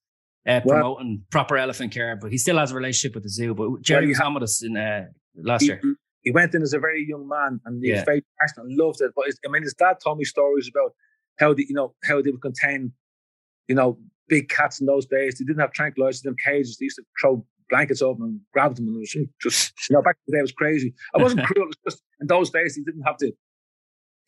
uh, 0.46 0.60
promoting 0.60 1.08
well, 1.08 1.26
proper 1.30 1.56
elephant 1.56 1.92
care. 1.92 2.16
But 2.16 2.32
he 2.32 2.38
still 2.38 2.58
has 2.58 2.72
a 2.72 2.74
relationship 2.74 3.14
with 3.14 3.24
the 3.24 3.30
zoo. 3.30 3.54
But 3.54 3.82
Jerry 3.82 4.06
well, 4.06 4.08
was 4.08 4.20
on 4.20 4.34
with 4.34 4.42
us 4.44 4.62
in 4.62 4.76
uh, 4.76 5.06
last 5.36 5.62
he, 5.62 5.68
year. 5.68 5.80
He 6.22 6.30
went 6.30 6.54
in 6.54 6.62
as 6.62 6.72
a 6.72 6.78
very 6.78 7.04
young 7.06 7.28
man 7.28 7.60
and 7.64 7.82
he 7.82 7.90
yeah. 7.90 7.96
was 7.96 8.04
very 8.04 8.24
passionate 8.40 8.66
and 8.66 8.78
loved 8.78 9.00
it. 9.00 9.12
But 9.14 9.26
I 9.46 9.50
mean, 9.50 9.62
his 9.62 9.74
dad 9.74 9.96
told 10.02 10.18
me 10.18 10.24
stories 10.24 10.70
about 10.74 10.92
how 11.38 11.54
the 11.54 11.66
you 11.68 11.74
know 11.74 11.94
how 12.04 12.22
they 12.22 12.30
would 12.30 12.42
contain, 12.42 12.92
you 13.68 13.74
know, 13.74 13.98
big 14.28 14.48
cats 14.48 14.80
in 14.80 14.86
those 14.86 15.06
days. 15.06 15.38
They 15.38 15.44
didn't 15.44 15.60
have 15.60 15.72
tranquilizers, 15.72 16.22
they 16.22 16.28
didn't 16.30 16.40
have 16.40 16.54
cages. 16.54 16.76
They 16.78 16.84
used 16.84 16.96
to 16.96 17.04
throw 17.20 17.44
blankets 17.70 18.02
over 18.02 18.22
and 18.24 18.40
grab 18.52 18.76
them, 18.76 18.86
and 18.88 18.96
it 18.96 19.00
was 19.00 19.16
just 19.40 19.72
you 19.88 19.94
know 19.94 20.02
back 20.02 20.16
in 20.16 20.22
the 20.26 20.36
day 20.36 20.38
it 20.38 20.42
was 20.42 20.52
crazy. 20.52 20.94
I 21.14 21.22
wasn't 21.22 21.44
cruel. 21.46 21.66
It 21.66 21.76
was 21.84 21.92
just 21.92 22.02
in 22.20 22.26
those 22.26 22.50
days 22.50 22.76
they 22.76 22.82
didn't 22.82 23.02
have 23.02 23.18
the 23.18 23.32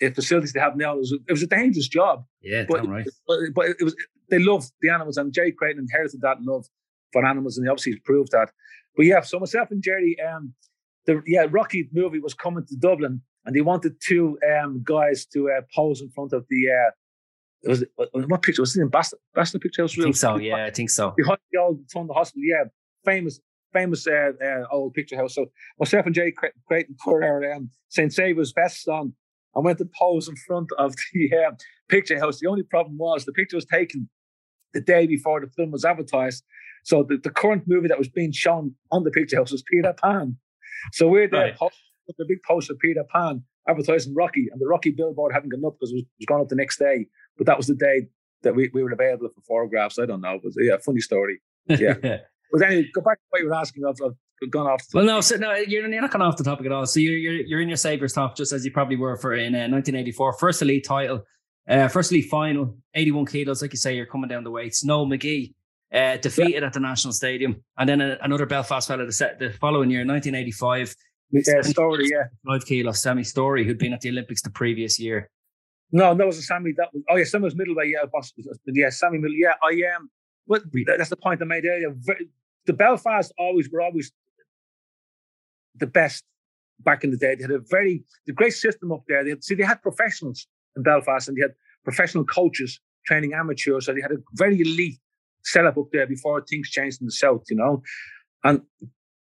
the 0.01 0.11
facilities 0.11 0.53
they 0.53 0.61
have 0.61 0.77
now. 0.77 0.95
It 0.95 0.99
was 0.99 1.13
a, 1.13 1.17
it 1.29 1.33
was 1.33 1.43
a 1.43 1.47
dangerous 1.47 1.89
job. 1.89 2.25
Yeah, 2.43 2.65
but, 2.69 2.87
right. 2.87 3.07
but, 3.27 3.39
but 3.55 3.67
it 3.67 3.85
was 3.85 3.95
they 4.31 4.39
loved 4.39 4.73
the 4.81 4.91
animals, 4.91 5.17
and 5.17 5.33
Jerry 5.33 5.53
Creighton 5.53 5.81
inherited 5.81 6.21
that 6.23 6.43
love 6.43 6.67
for 7.13 7.25
animals, 7.25 7.57
and 7.57 7.67
he 7.67 7.71
obviously 7.71 7.97
proved 8.05 8.33
that. 8.33 8.51
But 8.97 9.07
yeah, 9.07 9.21
so 9.21 9.39
myself 9.39 9.71
and 9.71 9.83
Jerry, 9.83 10.17
um, 10.21 10.55
the 11.07 11.23
yeah 11.27 11.47
Rocky 11.51 11.89
movie 11.93 12.21
was 12.21 12.35
coming 12.35 12.65
to 12.67 12.77
Dublin, 12.77 13.23
and 13.45 13.55
they 13.55 13.61
wanted 13.61 13.95
two 14.01 14.39
um 14.51 14.83
guys 14.85 15.27
to 15.27 15.51
uh, 15.51 15.61
pose 15.75 16.01
in 16.01 16.11
front 16.11 16.33
of 16.33 16.45
the. 16.49 16.67
Uh, 16.71 16.91
it 17.65 17.69
was 18.13 18.27
what 18.27 18.43
picture 18.43 18.63
was 18.63 18.77
it 18.77 18.83
in 18.83 18.89
Boston? 18.89 19.19
Boston 19.35 19.61
picture. 19.61 19.85
I 19.85 19.89
think 19.89 20.17
so. 20.17 20.37
Yeah, 20.37 20.65
I 20.67 20.71
think 20.71 20.91
so. 20.91 21.13
Behind 21.17 21.39
the 21.53 21.61
old 21.61 21.81
the 21.89 22.15
hospital. 22.15 22.43
Yeah, 22.45 22.65
famous, 23.05 23.41
famous 23.73 24.07
uh, 24.07 24.33
uh, 24.43 24.65
old 24.71 24.95
picture 24.95 25.17
house. 25.17 25.35
So 25.35 25.47
myself 25.79 26.07
and 26.07 26.15
Jerry 26.15 26.35
Creighton 26.67 26.97
put 27.03 27.23
our 27.23 27.53
um, 27.53 27.71
St. 27.89 28.13
Saviour's 28.13 28.53
vests 28.53 28.87
on 28.87 29.15
I 29.57 29.61
went 29.61 29.79
to 29.79 29.89
pose 29.99 30.29
in 30.29 30.37
front 30.37 30.71
of 30.79 30.95
the 31.13 31.31
uh, 31.37 31.53
picture 31.89 32.19
house. 32.19 32.41
The 32.41 32.49
only 32.49 32.63
problem 32.63 32.97
was 32.99 33.25
the 33.25 33.33
picture 33.33 33.57
was 33.57 33.67
taken 33.67 34.09
the 34.73 34.81
day 34.81 35.07
before 35.07 35.41
the 35.41 35.47
film 35.49 35.71
was 35.71 35.85
advertised. 35.85 36.45
So 36.85 37.05
the, 37.09 37.17
the 37.17 37.31
current 37.31 37.65
movie 37.67 37.89
that 37.89 37.99
was 37.99 38.09
being 38.09 38.33
shown 38.33 38.75
on 38.91 39.05
the 39.05 39.11
picture 39.11 39.37
house 39.37 39.53
was 39.53 39.63
Peter 39.63 39.95
Pan. 40.03 40.37
So 40.93 41.09
we're 41.09 41.29
there, 41.29 41.57
right. 41.61 41.73
the 42.19 42.27
big 42.29 42.39
poster 42.47 42.75
Peter 42.75 43.05
Pan 43.11 43.43
advertising 43.69 44.15
Rocky, 44.15 44.49
and 44.51 44.61
the 44.61 44.67
Rocky 44.67 44.91
billboard 44.91 45.33
hadn't 45.33 45.51
gone 45.51 45.65
up 45.65 45.75
because 45.79 45.91
it 45.91 45.95
was, 45.95 46.03
it 46.03 46.09
was 46.21 46.27
gone 46.27 46.41
up 46.41 46.49
the 46.49 46.57
next 46.57 46.79
day. 46.79 47.07
But 47.37 47.47
that 47.47 47.57
was 47.57 47.67
the 47.67 47.75
day 47.75 48.09
that 48.43 48.55
we, 48.55 48.71
we 48.73 48.83
were 48.83 48.93
available 48.93 49.29
for 49.29 49.41
photographs. 49.43 49.99
I 49.99 50.07
don't 50.07 50.21
know. 50.21 50.35
It 50.35 50.45
was 50.45 50.57
yeah, 50.61 50.77
funny 50.85 51.01
story. 51.01 51.41
Yeah. 51.67 51.95
but 52.53 52.63
anyway, 52.63 52.89
go 52.95 53.01
back 53.01 53.19
to 53.19 53.25
what 53.31 53.41
you 53.41 53.49
were 53.49 53.55
asking. 53.55 53.85
I've, 53.87 53.97
I've 54.05 54.51
gone 54.51 54.67
off. 54.67 54.83
Well, 54.93 55.05
no, 55.05 55.21
so, 55.21 55.37
no, 55.37 55.55
you're, 55.55 55.89
you're 55.89 56.01
not 56.01 56.11
going 56.11 56.23
off 56.23 56.37
the 56.37 56.45
topic 56.45 56.67
at 56.67 56.73
all. 56.73 56.87
So 56.87 57.01
you're, 57.01 57.17
you're, 57.17 57.47
you're 57.47 57.61
in 57.61 57.69
your 57.69 57.77
Saviour's 57.77 58.13
top, 58.13 58.37
just 58.37 58.53
as 58.53 58.65
you 58.65 58.71
probably 58.71 58.97
were 58.97 59.17
for 59.17 59.35
in 59.35 59.55
uh, 59.55 59.69
1984. 59.69 60.35
First 60.35 60.63
elite 60.63 60.85
title, 60.85 61.25
uh, 61.69 61.89
first 61.89 62.13
elite 62.13 62.29
final, 62.31 62.77
81 62.95 63.27
kilos. 63.27 63.63
Like 63.63 63.73
you 63.73 63.79
say, 63.79 63.97
you're 63.97 64.07
coming 64.07 64.29
down 64.29 64.45
the 64.45 64.51
weights. 64.51 64.85
Noel 64.85 65.07
Magee 65.07 65.55
uh, 65.93 66.17
defeated 66.19 66.61
yeah. 66.61 66.67
at 66.67 66.73
the 66.73 66.81
National 66.81 67.13
Stadium. 67.13 67.63
And 67.79 67.89
then 67.89 68.01
a, 68.01 68.19
another 68.23 68.47
Belfast 68.47 68.89
fellow 68.89 69.07
the, 69.07 69.13
set, 69.13 69.39
the 69.39 69.51
following 69.51 69.91
year, 69.91 70.01
1985. 70.01 70.95
Yeah, 71.35 71.63
Storey, 71.63 72.09
yeah. 72.11 72.25
Five 72.47 72.65
kilos, 72.65 73.03
Sammy 73.03 73.25
Storey, 73.25 73.65
who'd 73.65 73.79
been 73.79 73.93
at 73.93 74.01
the 74.01 74.09
Olympics 74.09 74.43
the 74.43 74.51
previous 74.51 75.01
year. 75.01 75.31
No, 75.91 76.15
that 76.15 76.27
was 76.27 76.39
a 76.39 76.43
Sammy. 76.43 76.73
That 76.77 76.89
was 76.93 77.03
oh 77.11 77.17
yeah, 77.17 77.25
Sammy 77.25 77.45
was 77.45 77.57
middleweight. 77.57 77.91
Yeah, 77.91 78.05
boss. 78.13 78.33
Yeah, 78.67 78.91
Sammy 78.91 79.19
middle. 79.19 79.37
Yeah, 79.37 79.55
I 79.63 79.83
am. 79.95 80.03
Um, 80.03 80.11
but 80.49 80.63
that's 80.99 81.11
the 81.11 81.17
point 81.17 81.43
I 81.43 81.45
made 81.45 81.65
earlier. 81.65 81.95
The 82.67 82.73
Belfast 82.73 83.33
always 83.39 83.69
were 83.71 83.81
always 83.81 84.13
the 85.77 85.87
best 85.87 86.25
back 86.81 87.03
in 87.03 87.11
the 87.11 87.17
day. 87.17 87.35
They 87.35 87.43
had 87.43 87.51
a 87.51 87.61
very 87.69 88.05
the 88.27 88.33
great 88.33 88.53
system 88.53 88.93
up 88.93 89.03
there. 89.09 89.25
They 89.25 89.31
had, 89.31 89.45
see, 89.45 89.55
they 89.55 89.65
had 89.65 89.83
professionals 89.83 90.47
in 90.77 90.83
Belfast, 90.83 91.29
and 91.29 91.37
they 91.37 91.43
had 91.43 91.55
professional 91.83 92.25
coaches 92.25 92.81
training 93.07 93.33
amateurs. 93.35 93.87
So 93.87 93.93
they 93.93 94.01
had 94.01 94.13
a 94.13 94.19
very 94.35 94.61
elite 94.61 94.99
setup 95.43 95.77
up 95.79 95.89
there 95.93 96.07
before 96.07 96.43
things 96.43 96.71
changed 96.71 97.01
in 97.01 97.07
the 97.07 97.13
south. 97.13 97.45
You 97.51 97.57
know, 97.57 97.83
and 98.45 98.63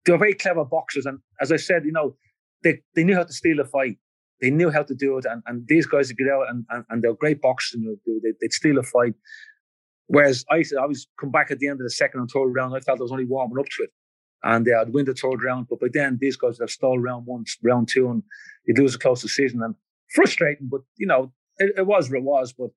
they 0.05 0.12
were 0.12 0.19
very 0.19 0.35
clever 0.35 0.65
boxers. 0.65 1.07
And 1.07 1.19
as 1.41 1.53
I 1.53 1.57
said, 1.57 1.85
you 1.85 1.93
know, 1.93 2.17
they 2.62 2.81
they 2.95 3.05
knew 3.05 3.15
how 3.15 3.25
to 3.25 3.33
steal 3.33 3.61
a 3.61 3.65
fight. 3.65 3.99
They 4.41 4.51
knew 4.51 4.71
how 4.71 4.83
to 4.83 4.95
do 4.95 5.19
it, 5.19 5.25
and, 5.25 5.43
and 5.47 5.65
these 5.69 5.87
guys 5.87 6.09
would 6.09 6.19
get 6.19 6.29
out 6.29 6.49
and, 6.49 6.65
and, 6.71 6.85
and 6.91 7.03
they're 7.03 7.15
great 7.15 7.41
boxers. 7.41 7.81
They, 8.07 8.33
they'd 8.41 8.53
steal 8.53 8.79
a 8.79 8.83
fight. 8.83 9.15
Whereas 10.09 10.45
I 10.51 10.62
said 10.62 10.79
I 10.79 10.87
was 10.87 11.07
come 11.21 11.31
back 11.31 11.51
at 11.51 11.59
the 11.61 11.69
end 11.69 11.81
of 11.81 11.85
the 11.85 11.91
second 11.91 12.21
and 12.21 12.31
third 12.31 12.49
round. 12.49 12.75
I 12.75 12.81
felt 12.81 12.99
I 12.99 13.03
was 13.03 13.12
only 13.12 13.25
warming 13.25 13.59
up 13.59 13.67
to 13.67 13.85
it 13.85 13.91
and 14.45 14.69
uh, 14.69 14.81
I'd 14.81 14.93
win 14.93 15.07
the 15.07 15.15
third 15.15 15.43
round. 15.43 15.67
But 15.69 15.81
by 15.81 15.88
then, 15.93 16.19
these 16.21 16.37
guys 16.37 16.59
would 16.59 16.65
have 16.65 16.71
stalled 16.71 17.03
round 17.03 17.27
one, 17.27 17.45
round 17.62 17.88
two, 17.88 18.11
and 18.11 18.23
you'd 18.67 18.79
lose 18.79 18.95
a 18.95 18.99
close 18.99 19.23
decision. 19.23 19.62
And 19.62 19.75
frustrating, 20.15 20.69
but 20.71 20.83
you 20.97 21.07
know, 21.07 21.33
it, 21.59 21.73
it 21.79 21.87
was 21.87 22.11
what 22.11 22.19
it 22.19 22.25
was. 22.25 22.53
But 22.53 22.71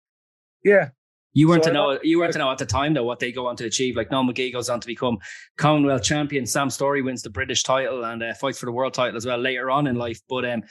yeah. 0.64 0.90
You 1.36 1.48
weren't 1.48 1.66
so 1.66 1.70
to 1.70 1.74
know. 1.74 2.00
You 2.02 2.18
weren't 2.18 2.34
to 2.34 2.40
know 2.40 2.50
at 2.50 2.58
the 2.58 2.66
time 2.66 2.94
though 2.94 3.04
what 3.04 3.20
they 3.20 3.32
go 3.32 3.46
on 3.46 3.56
to 3.58 3.66
achieve. 3.66 3.96
Like 3.96 4.10
Noel 4.10 4.24
Magee 4.24 4.52
goes 4.52 4.70
on 4.70 4.80
to 4.80 4.88
become 4.88 5.20
Commonwealth 5.58 6.02
champion. 6.02 6.48
Sam 6.48 6.72
Storey 6.72 7.04
wins 7.04 7.22
the 7.22 7.30
British 7.30 7.62
title 7.62 8.06
and 8.06 8.24
uh, 8.24 8.34
fights 8.34 8.58
for 8.58 8.66
the 8.66 8.72
world 8.72 8.94
title 8.94 9.18
as 9.18 9.26
well 9.26 9.38
later 9.38 9.70
on 9.70 9.86
in 9.86 9.96
life. 9.96 10.22
But 10.28 10.46
um, 10.46 10.64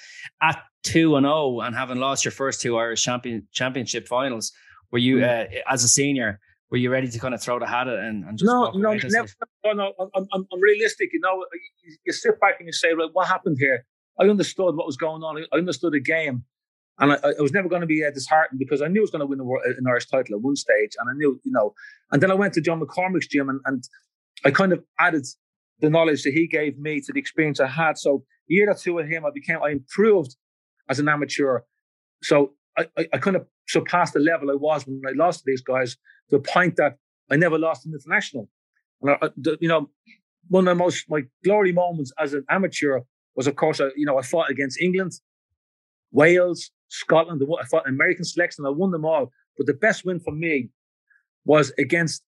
at 0.43 0.61
two 0.83 1.15
and 1.17 1.25
zero 1.25 1.35
oh 1.35 1.61
and 1.61 1.77
having 1.77 1.99
lost 1.99 2.25
your 2.25 2.33
first 2.33 2.61
two 2.61 2.77
Irish 2.77 3.05
champion 3.05 3.47
championship 3.53 4.09
finals, 4.09 4.53
were 4.91 4.99
you 4.99 5.19
mm. 5.19 5.25
uh, 5.25 5.61
as 5.69 5.85
a 5.85 5.89
senior? 5.89 6.41
were 6.71 6.79
you 6.79 6.91
ready 6.91 7.07
to 7.07 7.21
kind 7.21 7.35
of 7.35 7.41
throw 7.41 7.59
the 7.61 7.67
hat 7.69 7.87
and, 7.87 8.25
and 8.25 8.37
just 8.37 8.47
no, 8.47 8.73
no, 8.73 8.95
never, 8.95 9.29
no, 9.65 9.73
no. 9.73 9.93
I'm, 10.01 10.27
I'm, 10.33 10.45
I'm 10.53 10.61
realistic. 10.61 11.11
You 11.13 11.21
know, 11.21 11.45
you, 11.85 11.97
you 12.05 12.13
sit 12.13 12.41
back 12.41 12.57
and 12.59 12.67
you 12.67 12.73
say, 12.73 12.95
"Right, 12.95 13.11
what 13.13 13.29
happened 13.29 13.59
here?" 13.61 13.87
I 14.19 14.25
understood 14.25 14.75
what 14.75 14.85
was 14.85 14.97
going 14.97 15.23
on. 15.23 15.45
I 15.53 15.57
understood 15.57 15.93
the 15.93 16.01
game, 16.01 16.45
and 16.99 17.13
I, 17.13 17.17
I 17.39 17.43
was 17.43 17.53
never 17.53 17.69
going 17.69 17.81
to 17.81 17.87
be 17.87 18.05
uh, 18.05 18.11
disheartened 18.11 18.59
because 18.59 18.81
I 18.81 18.89
knew 18.89 19.01
I 19.01 19.03
was 19.03 19.11
going 19.11 19.21
to 19.21 19.27
win 19.27 19.41
an 19.65 19.85
Irish 19.89 20.07
title 20.07 20.37
at 20.37 20.43
one 20.43 20.57
stage, 20.57 20.93
and 20.99 21.11
I 21.11 21.15
knew, 21.15 21.41
you 21.45 21.53
know. 21.53 21.75
And 22.13 22.23
then 22.23 22.31
I 22.31 22.35
went 22.35 22.55
to 22.55 22.61
John 22.61 22.81
McCormack's 22.81 23.27
gym, 23.27 23.49
and, 23.49 23.61
and 23.65 23.83
I 24.45 24.51
kind 24.51 24.73
of 24.73 24.85
added 24.99 25.27
the 25.81 25.91
knowledge 25.91 26.23
that 26.23 26.33
he 26.33 26.47
gave 26.47 26.79
me 26.79 27.01
to 27.01 27.13
the 27.13 27.19
experience 27.19 27.59
I 27.61 27.67
had. 27.67 27.99
So 27.99 28.25
a 28.49 28.53
year 28.53 28.71
or 28.71 28.75
two 28.75 28.95
with 28.95 29.09
him, 29.09 29.25
I 29.25 29.31
became, 29.35 29.59
I 29.63 29.71
improved 29.71 30.37
as 30.89 30.99
an 30.99 31.09
amateur. 31.09 31.61
So 32.23 32.53
I, 32.79 32.87
I, 32.97 33.07
I 33.15 33.19
kind 33.19 33.37
of 33.37 33.47
surpassed 33.69 34.15
the 34.15 34.21
level 34.21 34.51
I 34.51 34.55
was 34.55 34.87
when 34.87 35.01
I 35.09 35.13
lost 35.17 35.41
to 35.41 35.45
these 35.47 35.63
guys 35.63 35.95
to 36.31 36.39
the 36.39 36.41
point 36.41 36.77
that 36.77 36.97
I 37.31 37.37
never 37.37 37.59
lost 37.59 37.87
an 37.87 37.93
international. 37.93 38.49
And 39.03 39.17
I, 39.21 39.29
you 39.61 39.69
know, 39.69 39.91
one 40.49 40.69
of 40.69 40.77
my 40.77 40.85
most 40.85 41.07
my 41.09 41.23
glory 41.43 41.73
moments 41.73 42.13
as 42.19 42.35
an 42.35 42.45
amateur 42.49 43.01
was, 43.35 43.47
of 43.47 43.57
course, 43.57 43.81
I, 43.81 43.89
you 43.97 44.07
know, 44.07 44.19
I 44.19 44.23
fought 44.23 44.51
against 44.51 44.81
England, 44.81 45.13
Wales, 46.15 46.71
Scotland. 46.89 47.43
I 47.61 47.65
fought 47.67 47.87
American 47.87 48.25
selection. 48.25 48.65
I 48.65 48.71
won 48.71 48.93
them 48.93 49.05
all. 49.05 49.31
But 49.59 49.67
the 49.67 49.75
best 49.75 50.05
win 50.05 50.21
for 50.21 50.33
me 50.33 50.71
was 51.45 51.73
against 51.79 52.23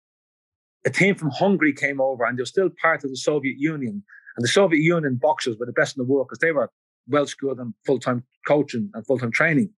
a 0.85 0.91
team 0.91 1.15
from 1.15 1.31
Hungary 1.31 1.73
came 1.73 2.01
over, 2.01 2.25
and 2.25 2.37
they 2.37 2.43
were 2.43 2.47
still 2.47 2.71
part 2.83 3.05
of 3.05 3.11
the 3.11 3.17
Soviet 3.17 3.57
Union. 3.59 4.03
And 4.37 4.45
the 4.45 4.49
Soviet 4.49 4.81
Union 4.81 5.19
boxers 5.21 5.57
were 5.59 5.67
the 5.67 5.73
best 5.73 5.97
in 5.97 6.05
the 6.05 6.11
world 6.11 6.27
because 6.29 6.41
they 6.41 6.53
were 6.53 6.71
well 7.07 7.27
schooled 7.27 7.59
and 7.61 7.75
full 7.87 8.01
time 8.01 8.25
coaching 8.49 8.91
and 8.95 9.07
full 9.07 9.19
time 9.19 9.31
training. 9.31 9.71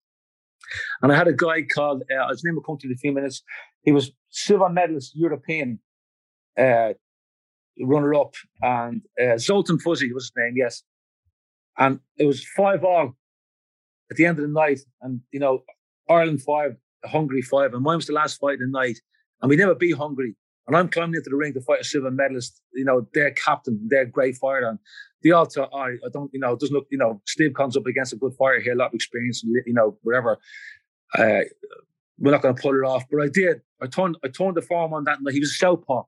And 1.02 1.12
I 1.12 1.16
had 1.16 1.28
a 1.28 1.34
guy 1.34 1.64
called, 1.64 2.04
uh, 2.04 2.30
his 2.30 2.44
name 2.44 2.56
will 2.56 2.64
come 2.64 2.78
to 2.80 2.88
in 2.88 2.94
a 2.94 2.98
few 2.98 3.12
minutes. 3.12 3.44
He 3.84 3.92
was 3.92 4.12
silver 4.30 4.70
medalist 4.70 5.12
European 5.16 5.80
uh, 6.58 6.94
runner 7.82 8.16
up, 8.16 8.34
and 8.62 9.02
uh, 9.22 9.38
Zoltan 9.38 9.78
Füzesy 9.78 10.14
was 10.14 10.26
his 10.26 10.32
name, 10.38 10.54
yes. 10.56 10.84
And 11.78 12.00
it 12.18 12.26
was 12.26 12.46
five 12.56 12.84
all 12.84 13.16
at 14.10 14.18
the 14.18 14.26
end 14.26 14.40
of 14.40 14.44
the 14.44 14.52
night, 14.52 14.80
and 15.02 15.22
you 15.32 15.40
know, 15.40 15.64
Ireland 16.10 16.42
five, 16.42 16.76
Hungary 17.06 17.42
five, 17.42 17.74
and 17.74 17.84
mine 17.84 17.98
was 17.98 18.08
the 18.08 18.14
last 18.14 18.40
fight 18.40 18.56
of 18.56 18.60
the 18.60 18.68
night, 18.68 19.00
and 19.42 19.50
we 19.50 19.56
never 19.56 19.76
beat 19.76 19.98
Hungary. 19.98 20.36
And 20.68 20.76
I'm 20.76 20.90
climbing 20.90 21.16
into 21.16 21.30
the 21.30 21.36
ring 21.36 21.54
to 21.54 21.62
fight 21.62 21.82
a 21.82 21.84
silver 21.84 22.10
medalist. 22.10 22.60
You 22.74 22.86
know, 22.86 23.08
their 23.14 23.32
captain, 23.32 23.80
their 23.88 24.06
great 24.06 24.36
fighter. 24.38 24.68
And 24.68 24.80
the 25.22 25.30
thought, 25.30 25.70
I, 25.74 25.90
I 26.06 26.10
don't, 26.12 26.32
you 26.34 26.40
know, 26.40 26.54
it 26.54 26.60
doesn't 26.60 26.76
look, 26.76 26.88
you 26.90 26.98
know, 26.98 27.22
Steve 27.26 27.54
comes 27.54 27.78
up 27.78 27.86
against 27.86 28.14
a 28.14 28.16
good 28.16 28.34
fighter 28.34 28.60
here, 28.60 28.74
a 28.74 28.76
lot 28.76 28.88
of 28.88 28.94
experience, 28.94 29.44
you 29.44 29.74
know, 29.74 29.98
whatever. 30.02 30.40
Uh, 31.18 31.42
we're 32.18 32.32
not 32.32 32.42
going 32.42 32.56
to 32.56 32.62
pull 32.62 32.74
it 32.74 32.86
off, 32.86 33.04
but 33.12 33.22
I 33.22 33.28
did. 33.32 33.62
I 33.82 33.88
turned, 33.88 34.18
I 34.24 34.28
turned 34.30 34.56
the 34.56 34.62
form 34.62 34.94
on 34.94 35.04
that 35.04 35.22
night. 35.22 35.34
He 35.34 35.40
was 35.40 35.52
a 35.52 35.56
southpaw, 35.56 36.04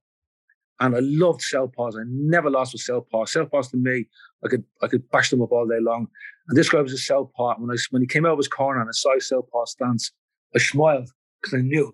and 0.80 0.96
I 0.96 1.00
loved 1.02 1.42
southpaws. 1.42 2.00
I 2.00 2.04
never 2.08 2.50
lost 2.50 2.74
with 2.74 2.82
southpaw. 2.82 3.26
Southpaws 3.26 3.72
to 3.72 3.78
me, 3.78 4.06
I 4.44 4.48
could, 4.48 4.64
I 4.82 4.88
could 4.88 5.10
bash 5.10 5.30
them 5.30 5.42
up 5.42 5.52
all 5.52 5.68
day 5.68 5.80
long. 5.80 6.08
And 6.48 6.58
this 6.58 6.70
guy 6.70 6.82
was 6.82 6.94
a 6.94 6.98
southpaw. 6.98 7.56
When 7.58 7.72
I, 7.72 7.78
when 7.90 8.02
he 8.02 8.08
came 8.08 8.26
out 8.26 8.34
of 8.34 8.38
his 8.38 8.48
corner 8.48 8.80
and 8.80 8.90
I 8.90 8.94
saw 8.94 9.14
his 9.16 9.28
southpaw 9.28 9.66
stance, 9.66 10.12
I 10.56 10.60
smiled 10.60 11.10
because 11.42 11.58
I 11.58 11.62
knew 11.62 11.94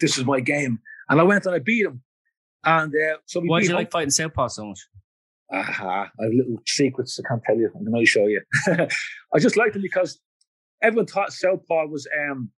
this 0.00 0.18
is 0.18 0.24
my 0.24 0.40
game. 0.40 0.80
And 1.08 1.20
I 1.20 1.22
went 1.22 1.46
and 1.46 1.54
I 1.54 1.60
beat 1.60 1.86
him. 1.86 2.02
And 2.64 2.92
uh, 2.92 3.16
so 3.26 3.40
why 3.40 3.60
do 3.60 3.66
you 3.66 3.70
him. 3.70 3.76
like 3.76 3.90
fighting 3.90 4.10
southpaw 4.10 4.48
so 4.48 4.66
much? 4.66 4.80
Aha, 5.52 6.10
I 6.20 6.24
have 6.24 6.32
little 6.32 6.58
secrets 6.66 7.18
I 7.18 7.28
can't 7.28 7.42
tell 7.44 7.56
you. 7.56 7.70
I'm 7.74 7.84
going 7.84 8.04
to 8.04 8.06
show 8.06 8.26
you. 8.26 8.40
I 9.34 9.38
just 9.38 9.56
liked 9.56 9.74
him 9.74 9.82
because 9.82 10.20
everyone 10.82 11.06
thought 11.06 11.32
cell 11.32 11.56
southpaw 11.56 11.86
was 11.86 12.06
um, 12.30 12.50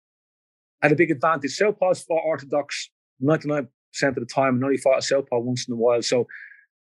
had 0.82 0.92
a 0.92 0.96
big 0.96 1.10
advantage. 1.10 1.52
Cell 1.52 1.72
Southpaws 1.72 2.04
fought 2.06 2.22
orthodox 2.24 2.90
99% 3.22 3.68
of 4.16 4.26
the 4.26 4.32
time 4.32 4.54
and 4.54 4.64
only 4.64 4.76
fought 4.76 4.98
a 4.98 5.02
southpaw 5.02 5.38
once 5.38 5.66
in 5.68 5.74
a 5.74 5.76
while. 5.76 6.02
So, 6.02 6.26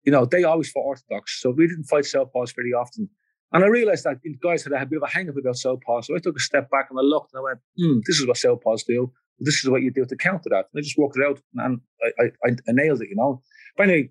you 0.03 0.11
know, 0.11 0.25
they 0.25 0.43
always 0.43 0.71
fought 0.71 0.85
orthodox. 0.85 1.41
So 1.41 1.51
we 1.51 1.67
didn't 1.67 1.85
fight 1.85 2.03
southpaws 2.03 2.55
very 2.55 2.73
often. 2.73 3.09
And 3.53 3.63
I 3.63 3.67
realized 3.67 4.05
that 4.05 4.17
guys 4.41 4.63
had 4.63 4.73
a 4.73 4.85
bit 4.85 4.97
of 4.97 5.03
a 5.03 5.07
hang 5.07 5.29
up 5.29 5.35
about 5.37 5.57
southpaw. 5.57 6.01
So 6.01 6.15
I 6.15 6.19
took 6.19 6.37
a 6.37 6.39
step 6.39 6.69
back 6.69 6.87
and 6.89 6.97
I 6.97 7.03
looked 7.03 7.33
and 7.33 7.41
I 7.41 7.43
went, 7.43 7.59
hmm, 7.77 7.99
this 8.05 8.19
is 8.19 8.27
what 8.27 8.37
southpaws 8.37 8.85
do 8.85 9.11
this 9.41 9.63
is 9.63 9.69
what 9.69 9.81
you 9.81 9.91
do 9.91 10.05
to 10.05 10.15
counter 10.15 10.49
that. 10.49 10.67
And 10.71 10.79
I 10.79 10.81
just 10.81 10.97
worked 10.97 11.17
it 11.17 11.25
out 11.25 11.41
and 11.55 11.81
I, 12.19 12.23
I, 12.45 12.49
I 12.67 12.71
nailed 12.71 13.01
it, 13.01 13.09
you 13.09 13.15
know. 13.15 13.41
But 13.75 13.89
anyway, 13.89 14.09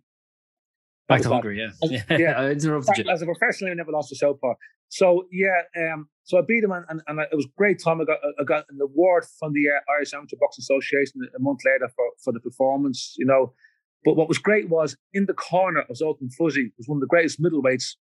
back 1.10 1.22
to 1.22 1.28
Hungary, 1.28 1.58
yeah. 1.58 1.70
yeah. 2.08 2.18
yeah. 2.18 2.40
I 2.40 2.50
interrupted 2.50 3.04
you. 3.04 3.12
As 3.12 3.22
a 3.22 3.26
professional, 3.26 3.70
I 3.70 3.74
never 3.74 3.92
lost 3.92 4.12
a 4.12 4.16
southpaw. 4.16 4.54
So 4.88 5.26
yeah, 5.30 5.62
um, 5.76 6.08
so 6.24 6.38
I 6.38 6.42
beat 6.46 6.64
him 6.64 6.72
and, 6.72 6.84
and, 6.88 7.00
and, 7.06 7.20
it 7.20 7.34
was 7.36 7.44
a 7.46 7.54
great 7.56 7.80
time. 7.82 8.00
I 8.00 8.04
got 8.04 8.18
I 8.40 8.44
got 8.44 8.64
an 8.70 8.78
award 8.82 9.24
from 9.38 9.52
the 9.52 9.68
uh, 9.68 9.92
Irish 9.96 10.12
Amateur 10.12 10.36
Boxing 10.40 10.62
Association 10.62 11.20
a 11.34 11.40
month 11.40 11.60
later 11.64 11.90
for, 11.94 12.04
for 12.22 12.32
the 12.32 12.40
performance, 12.40 13.14
you 13.16 13.26
know. 13.26 13.52
But 14.04 14.14
what 14.14 14.28
was 14.28 14.38
great 14.38 14.68
was 14.68 14.96
in 15.12 15.26
the 15.26 15.34
corner 15.34 15.84
of 15.88 15.96
Zoltan 15.96 16.28
Füzesy 16.28 16.72
was 16.78 16.88
one 16.88 16.96
of 16.96 17.00
the 17.00 17.06
greatest 17.06 17.40
middleweights 17.40 17.96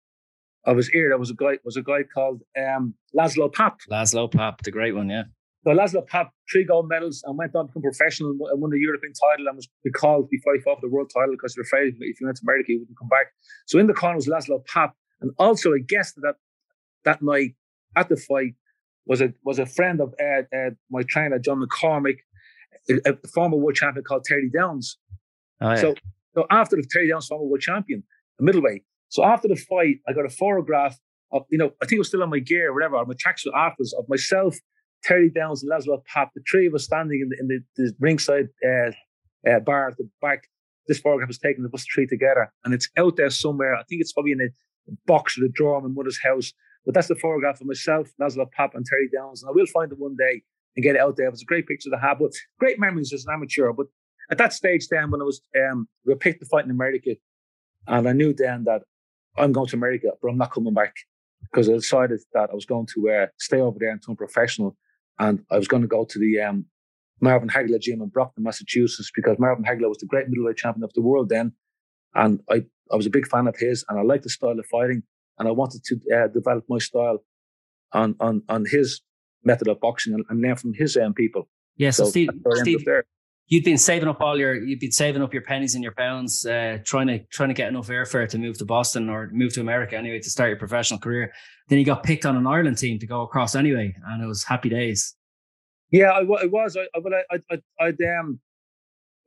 of 0.64 0.76
his 0.76 0.90
era. 0.92 1.16
Was 1.16 1.30
a 1.30 1.34
guy 1.34 1.58
was 1.64 1.76
a 1.76 1.82
guy 1.82 2.02
called 2.02 2.42
um, 2.58 2.94
Laszlo 3.16 3.50
Papp. 3.50 3.76
Laszlo 3.90 4.30
Papp, 4.30 4.62
the 4.62 4.70
great 4.70 4.94
one, 4.94 5.08
yeah. 5.08 5.24
So 5.64 5.70
Laszlo 5.70 6.06
Papp, 6.06 6.28
three 6.50 6.64
gold 6.64 6.88
medals 6.88 7.22
and 7.26 7.38
went 7.38 7.56
on 7.56 7.66
to 7.66 7.68
become 7.68 7.82
professional 7.82 8.30
and 8.30 8.60
won 8.60 8.70
the 8.70 8.78
European 8.78 9.14
title 9.14 9.46
and 9.48 9.56
was 9.56 9.68
recalled 9.84 10.28
before 10.28 10.54
he 10.54 10.60
fought 10.60 10.76
for 10.76 10.86
the 10.86 10.92
world 10.92 11.10
title 11.12 11.32
because 11.32 11.54
he 11.54 11.60
was 11.60 11.66
afraid 11.66 11.94
if 11.98 12.18
he 12.18 12.24
went 12.24 12.36
to 12.36 12.42
America, 12.46 12.66
he 12.68 12.78
wouldn't 12.78 12.98
come 12.98 13.08
back. 13.08 13.28
So 13.66 13.78
in 13.78 13.86
the 13.86 13.94
corner 13.94 14.16
was 14.16 14.26
Laszlo 14.26 14.64
Papp. 14.66 14.92
And 15.20 15.30
also 15.38 15.72
a 15.72 15.80
guest 15.80 16.16
that 16.16 16.34
that 17.04 17.22
night 17.22 17.54
at 17.96 18.10
the 18.10 18.16
fight 18.16 18.54
was 19.06 19.22
a 19.22 19.32
was 19.42 19.58
a 19.58 19.64
friend 19.64 20.00
of 20.00 20.14
uh, 20.20 20.42
uh, 20.54 20.70
my 20.90 21.02
trainer, 21.08 21.38
John 21.38 21.62
McCormack, 21.62 22.18
a, 22.90 23.12
a, 23.12 23.28
former 23.28 23.56
world 23.56 23.76
champion 23.76 24.04
called 24.04 24.24
Terry 24.24 24.50
Downes. 24.54 24.98
Oh, 25.62 25.70
yeah. 25.70 25.76
So 25.76 25.94
so 26.34 26.46
after 26.50 26.76
the 26.76 26.86
Terry 26.90 27.08
Downes 27.08 27.26
former 27.26 27.46
world 27.46 27.62
champion, 27.62 28.02
middleweight. 28.38 28.82
So 29.08 29.24
after 29.24 29.48
the 29.48 29.56
fight, 29.56 30.00
I 30.08 30.12
got 30.12 30.26
a 30.26 30.30
photograph 30.30 30.98
of, 31.32 31.44
you 31.50 31.56
know, 31.56 31.70
I 31.80 31.86
think 31.86 31.92
it 31.92 31.98
was 31.98 32.08
still 32.08 32.22
on 32.22 32.30
my 32.30 32.40
gear 32.40 32.70
or 32.70 32.74
whatever, 32.74 32.96
my 33.06 33.14
tracksuit 33.14 33.54
afterwards 33.54 33.94
of 33.94 34.04
myself 34.08 34.56
Terry 35.04 35.30
Downes 35.30 35.62
and 35.62 35.70
Laszlo 35.70 36.02
Papp, 36.12 36.30
the 36.34 36.42
three 36.50 36.66
of 36.66 36.74
us 36.74 36.84
standing 36.84 37.20
in 37.20 37.28
the, 37.28 37.36
in 37.38 37.48
the, 37.48 37.60
the 37.76 37.94
ringside 38.00 38.48
uh, 38.66 38.90
uh, 39.48 39.60
bar 39.60 39.88
at 39.88 39.96
the 39.98 40.08
back. 40.20 40.48
This 40.88 40.98
photograph 40.98 41.28
was 41.28 41.38
taken 41.38 41.64
of 41.64 41.74
us 41.74 41.84
three 41.92 42.06
together, 42.06 42.52
and 42.64 42.74
it's 42.74 42.88
out 42.96 43.16
there 43.16 43.30
somewhere. 43.30 43.74
I 43.74 43.82
think 43.84 44.00
it's 44.00 44.12
probably 44.12 44.32
in 44.32 44.40
a 44.40 44.92
box 45.06 45.38
or 45.38 45.44
a 45.44 45.48
drawer 45.48 45.78
in 45.78 45.84
my 45.84 45.90
mother's 45.90 46.20
house. 46.22 46.52
But 46.84 46.94
that's 46.94 47.08
the 47.08 47.14
photograph 47.14 47.60
of 47.60 47.66
myself, 47.66 48.08
Laszlo 48.20 48.46
Papp, 48.58 48.74
and 48.74 48.84
Terry 48.84 49.08
Downes. 49.14 49.42
And 49.42 49.48
I 49.48 49.52
will 49.52 49.66
find 49.66 49.90
it 49.90 49.98
one 49.98 50.16
day 50.16 50.42
and 50.76 50.82
get 50.82 50.96
it 50.96 51.00
out 51.00 51.16
there. 51.16 51.26
It 51.26 51.30
was 51.30 51.42
a 51.42 51.46
great 51.46 51.66
picture 51.66 51.88
to 51.90 51.98
have, 51.98 52.18
but 52.18 52.32
great 52.58 52.78
memories 52.78 53.12
as 53.12 53.24
an 53.26 53.32
amateur. 53.32 53.72
But 53.72 53.86
at 54.30 54.38
that 54.38 54.52
stage, 54.52 54.88
then 54.88 55.10
when 55.10 55.22
I 55.22 55.24
was, 55.24 55.40
um, 55.70 55.88
we 56.04 56.14
picked 56.14 56.40
the 56.40 56.46
fight 56.46 56.64
in 56.64 56.70
America, 56.70 57.16
and 57.86 58.08
I 58.08 58.12
knew 58.12 58.34
then 58.34 58.64
that 58.64 58.82
I'm 59.38 59.52
going 59.52 59.68
to 59.68 59.76
America, 59.76 60.10
but 60.20 60.28
I'm 60.28 60.38
not 60.38 60.52
coming 60.52 60.74
back 60.74 60.94
because 61.42 61.68
I 61.68 61.72
decided 61.72 62.20
that 62.34 62.50
I 62.50 62.54
was 62.54 62.66
going 62.66 62.86
to 62.94 63.10
uh, 63.10 63.26
stay 63.38 63.60
over 63.60 63.78
there 63.78 63.90
and 63.90 64.02
turn 64.04 64.16
professional 64.16 64.76
and 65.18 65.40
I 65.50 65.58
was 65.58 65.68
going 65.68 65.82
to 65.82 65.88
go 65.88 66.04
to 66.04 66.18
the 66.18 66.40
um, 66.40 66.66
Marvin 67.20 67.48
Hagler 67.48 67.80
gym 67.80 68.02
in 68.02 68.08
Brockton, 68.08 68.44
Massachusetts, 68.44 69.10
because 69.14 69.38
Marvin 69.38 69.64
Hagler 69.64 69.88
was 69.88 69.98
the 69.98 70.06
great 70.06 70.28
middleweight 70.28 70.56
champion 70.56 70.84
of 70.84 70.92
the 70.94 71.02
world 71.02 71.28
then. 71.28 71.52
And 72.14 72.40
I, 72.50 72.62
I 72.92 72.96
was 72.96 73.06
a 73.06 73.10
big 73.10 73.26
fan 73.26 73.46
of 73.46 73.56
his 73.56 73.84
and 73.88 73.98
I 73.98 74.02
liked 74.02 74.24
the 74.24 74.30
style 74.30 74.58
of 74.58 74.66
fighting. 74.66 75.02
And 75.38 75.48
I 75.48 75.50
wanted 75.50 75.82
to 75.84 76.00
uh, 76.14 76.28
develop 76.28 76.64
my 76.68 76.78
style 76.78 77.24
on, 77.92 78.14
on, 78.20 78.42
on 78.48 78.66
his 78.66 79.00
method 79.42 79.68
of 79.68 79.80
boxing 79.80 80.14
and, 80.14 80.24
and 80.28 80.40
learn 80.40 80.56
from 80.56 80.74
his 80.74 80.96
um, 80.96 81.14
people. 81.14 81.48
Yeah, 81.76 81.90
so, 81.90 82.04
so 82.04 82.10
Steve, 82.10 82.30
Steve 82.54 82.84
you'd 83.46 83.64
been 83.64 83.78
saving 83.78 84.08
up 84.08 84.20
all 84.20 84.38
your, 84.38 84.54
you'd 84.54 84.80
been 84.80 84.92
saving 84.92 85.22
up 85.22 85.32
your 85.32 85.42
pennies 85.42 85.74
and 85.74 85.82
your 85.82 85.92
pounds, 85.92 86.46
uh, 86.46 86.78
trying 86.84 87.06
to 87.08 87.18
trying 87.30 87.50
to 87.50 87.54
get 87.54 87.68
enough 87.68 87.88
airfare 87.88 88.28
to 88.28 88.38
move 88.38 88.58
to 88.58 88.64
Boston 88.64 89.08
or 89.08 89.30
move 89.32 89.52
to 89.54 89.60
America 89.60 89.96
anyway 89.96 90.18
to 90.20 90.30
start 90.30 90.50
your 90.50 90.58
professional 90.58 91.00
career. 91.00 91.32
Then 91.68 91.78
you 91.78 91.84
got 91.84 92.02
picked 92.02 92.26
on 92.26 92.36
an 92.36 92.46
Ireland 92.46 92.78
team 92.78 92.98
to 92.98 93.06
go 93.06 93.22
across 93.22 93.54
anyway, 93.54 93.94
and 94.06 94.22
it 94.22 94.26
was 94.26 94.44
happy 94.44 94.68
days. 94.68 95.14
Yeah, 95.90 96.10
I, 96.10 96.20
I 96.20 96.46
was. 96.46 96.76
I, 96.76 96.86
I, 96.96 97.22
I, 97.30 97.38
I, 97.50 97.86
I'd, 97.86 98.02
um, 98.20 98.40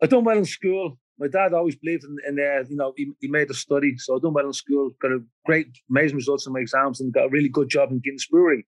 I 0.02 0.08
done 0.08 0.24
well 0.24 0.38
in 0.38 0.46
school. 0.46 0.98
My 1.20 1.28
dad 1.28 1.54
always 1.54 1.76
believed 1.76 2.04
in, 2.04 2.18
in 2.28 2.40
uh, 2.40 2.64
you 2.70 2.76
know, 2.76 2.94
he, 2.96 3.12
he 3.20 3.28
made 3.28 3.50
a 3.50 3.54
study. 3.54 3.98
So 3.98 4.16
I 4.16 4.20
done 4.20 4.34
well 4.34 4.46
in 4.46 4.54
school, 4.54 4.92
got 5.02 5.12
a 5.12 5.20
great, 5.46 5.68
amazing 5.90 6.18
results 6.18 6.46
in 6.46 6.54
my 6.54 6.60
exams, 6.60 7.02
and 7.02 7.14
got 7.14 7.26
a 7.26 7.30
really 7.30 7.50
good 7.50 7.70
job 7.70 7.92
in 7.92 8.00
Guinness 8.00 8.28
Brewery. 8.28 8.68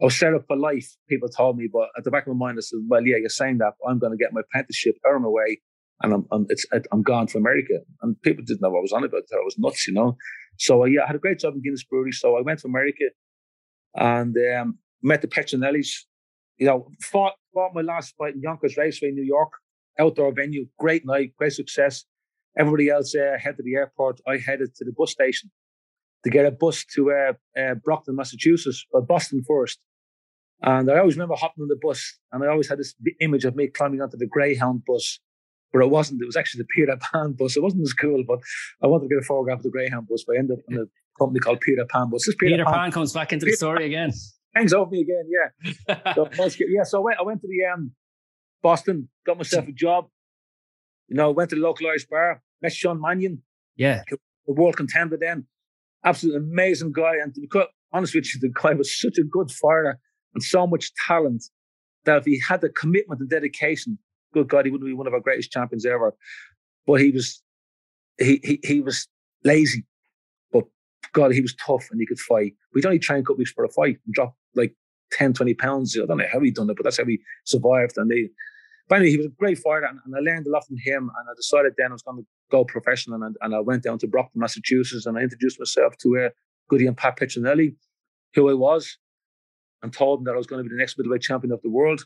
I 0.00 0.04
was 0.04 0.16
set 0.16 0.34
up 0.34 0.44
for 0.46 0.56
life, 0.56 0.96
people 1.08 1.28
told 1.28 1.56
me, 1.56 1.68
but 1.72 1.88
at 1.96 2.04
the 2.04 2.10
back 2.10 2.26
of 2.26 2.36
my 2.36 2.46
mind, 2.46 2.58
I 2.58 2.62
said, 2.62 2.78
well, 2.86 3.04
yeah, 3.04 3.16
you're 3.16 3.28
saying 3.28 3.58
that, 3.58 3.74
but 3.80 3.90
I'm 3.90 3.98
going 3.98 4.12
to 4.12 4.16
get 4.16 4.32
my 4.32 4.42
apprenticeship, 4.42 4.94
earn 5.04 5.22
my 5.22 5.28
way, 5.28 5.60
and 6.02 6.14
I'm, 6.14 6.26
I'm, 6.30 6.46
I'm 6.92 7.02
gone 7.02 7.26
for 7.26 7.38
America. 7.38 7.80
And 8.02 8.20
people 8.22 8.44
didn't 8.46 8.60
know 8.60 8.70
what 8.70 8.78
I 8.78 8.82
was 8.82 8.92
on 8.92 9.04
about. 9.04 9.22
I 9.32 9.36
was 9.44 9.56
nuts, 9.58 9.88
you 9.88 9.94
know. 9.94 10.16
So 10.58 10.82
uh, 10.82 10.86
yeah, 10.86 11.02
I 11.02 11.06
had 11.08 11.16
a 11.16 11.20
great 11.20 11.40
job 11.40 11.54
in 11.54 11.62
Guinness 11.62 11.84
Brewery. 11.84 12.12
So 12.12 12.36
I 12.36 12.42
went 12.42 12.60
to 12.60 12.68
America 12.68 13.04
and 13.94 14.36
um, 14.56 14.78
met 15.02 15.22
the 15.22 15.28
Petronellis. 15.28 16.04
You 16.58 16.66
know, 16.66 16.90
fought, 17.00 17.34
fought 17.54 17.74
my 17.74 17.82
last 17.82 18.14
fight 18.16 18.34
in 18.34 18.40
Yonkers 18.40 18.76
Raceway, 18.76 19.10
in 19.10 19.14
New 19.14 19.24
York, 19.24 19.50
outdoor 19.98 20.32
venue, 20.32 20.66
great 20.78 21.06
night, 21.06 21.32
great 21.36 21.52
success. 21.52 22.04
Everybody 22.56 22.88
else 22.88 23.14
uh, 23.14 23.36
headed 23.38 23.58
to 23.58 23.62
the 23.62 23.76
airport. 23.76 24.20
I 24.26 24.38
headed 24.38 24.74
to 24.76 24.84
the 24.84 24.92
bus 24.96 25.12
station 25.12 25.50
to 26.24 26.30
get 26.30 26.46
a 26.46 26.50
bus 26.50 26.84
to 26.94 27.12
uh, 27.12 27.60
uh, 27.60 27.74
Brockton, 27.84 28.16
Massachusetts, 28.16 28.84
but 28.92 29.06
Boston 29.06 29.42
first. 29.46 29.78
And 30.62 30.90
I 30.90 30.98
always 30.98 31.16
remember 31.16 31.36
hopping 31.36 31.62
on 31.62 31.68
the 31.68 31.78
bus, 31.80 32.18
and 32.32 32.42
I 32.42 32.48
always 32.48 32.68
had 32.68 32.78
this 32.78 32.94
image 33.20 33.44
of 33.44 33.54
me 33.54 33.68
climbing 33.68 34.00
onto 34.00 34.16
the 34.16 34.26
Greyhound 34.26 34.82
bus, 34.84 35.20
but 35.72 35.82
it 35.82 35.90
wasn't. 35.90 36.20
It 36.20 36.26
was 36.26 36.36
actually 36.36 36.62
the 36.62 36.68
Peter 36.74 36.98
Pan 37.12 37.32
bus. 37.32 37.56
It 37.56 37.62
wasn't 37.62 37.82
as 37.82 37.92
cool, 37.92 38.24
but 38.26 38.40
I 38.82 38.88
wanted 38.88 39.08
to 39.08 39.14
get 39.14 39.22
a 39.22 39.26
photograph 39.26 39.58
of 39.58 39.62
the 39.64 39.70
Greyhound 39.70 40.08
bus, 40.08 40.24
but 40.26 40.36
I 40.36 40.38
ended 40.40 40.58
up 40.58 40.64
in 40.68 40.78
a 40.78 40.84
company 41.18 41.38
called 41.38 41.60
Peter 41.60 41.86
Pan 41.88 42.10
bus. 42.10 42.26
This 42.26 42.34
Peter, 42.34 42.54
Peter 42.54 42.64
Pan, 42.64 42.74
Pan, 42.74 42.90
comes 42.90 43.12
back 43.12 43.32
into 43.32 43.46
Peter 43.46 43.52
the 43.52 43.56
story 43.56 43.86
again. 43.86 44.10
Hangs 44.54 44.72
over 44.72 44.90
me 44.90 45.02
again, 45.02 45.28
yeah. 45.28 46.14
so, 46.14 46.28
yeah, 46.68 46.82
so 46.82 46.98
I 46.98 47.04
went, 47.04 47.18
I 47.20 47.22
went 47.22 47.40
to 47.42 47.46
the 47.48 47.72
um, 47.72 47.92
Boston, 48.62 49.08
got 49.26 49.36
myself 49.36 49.68
a 49.68 49.72
job. 49.72 50.08
You 51.08 51.16
know, 51.16 51.30
went 51.30 51.50
to 51.50 51.56
the 51.56 51.62
local 51.62 51.86
Irish 51.86 52.06
bar, 52.06 52.42
met 52.60 52.72
Sean 52.72 53.00
Mannion. 53.00 53.42
Yeah. 53.76 54.02
The 54.10 54.52
world 54.52 54.76
contender 54.76 55.16
then. 55.20 55.46
Absolutely 56.04 56.40
amazing 56.40 56.92
guy. 56.92 57.14
And 57.22 57.34
to 57.34 57.40
be 57.40 57.46
quite 57.46 57.68
honest 57.92 58.14
with 58.14 58.26
you, 58.34 58.40
the 58.40 58.52
guy 58.52 58.74
was 58.74 58.98
such 58.98 59.18
a 59.18 59.22
good 59.22 59.50
fighter 59.50 59.98
and 60.38 60.42
so 60.44 60.68
much 60.68 60.92
talent 61.04 61.42
that 62.04 62.18
if 62.18 62.24
he 62.24 62.40
had 62.40 62.60
the 62.60 62.68
commitment 62.68 63.20
and 63.20 63.28
dedication, 63.28 63.98
good 64.32 64.48
God, 64.48 64.64
he 64.64 64.70
wouldn't 64.70 64.88
be 64.88 64.94
one 64.94 65.08
of 65.08 65.12
our 65.12 65.20
greatest 65.20 65.50
champions 65.50 65.84
ever. 65.84 66.14
But 66.86 67.00
he 67.00 67.10
was 67.10 67.42
he 68.18 68.40
he, 68.44 68.60
he 68.62 68.80
was 68.80 69.08
lazy. 69.42 69.84
But 70.52 70.64
God, 71.12 71.32
he 71.32 71.40
was 71.40 71.56
tough 71.56 71.88
and 71.90 72.00
he 72.00 72.06
could 72.06 72.20
fight. 72.20 72.54
We'd 72.72 72.86
only 72.86 73.00
train 73.00 73.20
a 73.20 73.22
couple 73.22 73.38
weeks 73.38 73.50
for 73.50 73.64
a 73.64 73.68
fight 73.68 73.98
and 74.06 74.14
drop 74.14 74.36
like 74.54 74.76
10, 75.10 75.32
20 75.32 75.54
pounds. 75.54 75.96
I 75.96 76.06
don't 76.06 76.18
know 76.18 76.24
how 76.32 76.38
he 76.38 76.52
done 76.52 76.70
it, 76.70 76.76
but 76.76 76.84
that's 76.84 76.98
how 76.98 77.04
he 77.04 77.18
survived. 77.44 77.94
And 77.96 78.08
they 78.08 78.28
finally 78.88 79.10
he 79.10 79.16
was 79.16 79.26
a 79.26 79.30
great 79.30 79.58
fighter 79.58 79.86
and, 79.86 79.98
and, 80.04 80.14
I 80.14 80.20
learned 80.20 80.46
a 80.46 80.50
lot 80.50 80.68
from 80.68 80.76
him. 80.76 81.10
And 81.18 81.28
I 81.28 81.34
decided 81.36 81.72
then 81.76 81.90
I 81.90 81.94
was 81.94 82.02
going 82.02 82.18
to 82.18 82.26
go 82.52 82.64
professional 82.64 83.24
and, 83.24 83.36
and 83.40 83.56
I 83.56 83.60
went 83.60 83.82
down 83.82 83.98
to 83.98 84.06
Brockton, 84.06 84.40
Massachusetts, 84.40 85.04
and 85.04 85.18
I 85.18 85.22
introduced 85.22 85.58
myself 85.58 85.96
to 85.98 86.18
uh, 86.18 86.28
Goody 86.68 86.86
and 86.86 86.96
Pat 86.96 87.18
Petronelli, 87.18 87.74
who 88.34 88.48
I 88.48 88.54
was. 88.54 88.96
And 89.82 89.92
told 89.92 90.20
them 90.20 90.24
that 90.24 90.34
I 90.34 90.36
was 90.36 90.46
going 90.46 90.62
to 90.62 90.68
be 90.68 90.74
the 90.74 90.80
next 90.80 90.98
middleweight 90.98 91.22
champion 91.22 91.52
of 91.52 91.62
the 91.62 91.70
world. 91.70 92.04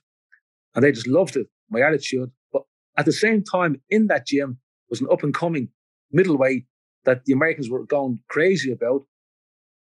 And 0.75 0.85
they 0.85 0.93
just 0.93 1.07
loved 1.07 1.37
it, 1.37 1.47
my 1.71 1.81
attitude. 1.81 2.31
But 2.53 2.63
at 2.97 3.07
the 3.07 3.13
same 3.13 3.43
time, 3.43 3.81
in 3.91 4.07
that 4.09 4.27
gym 4.27 4.59
was 4.89 5.01
an 5.01 5.09
up 5.11 5.23
and 5.23 5.35
coming 5.35 5.69
middleweight 6.11 6.65
that 7.05 7.25
the 7.25 7.33
Americans 7.33 7.71
were 7.71 7.85
going 7.85 8.21
crazy 8.29 8.73
about. 8.73 9.03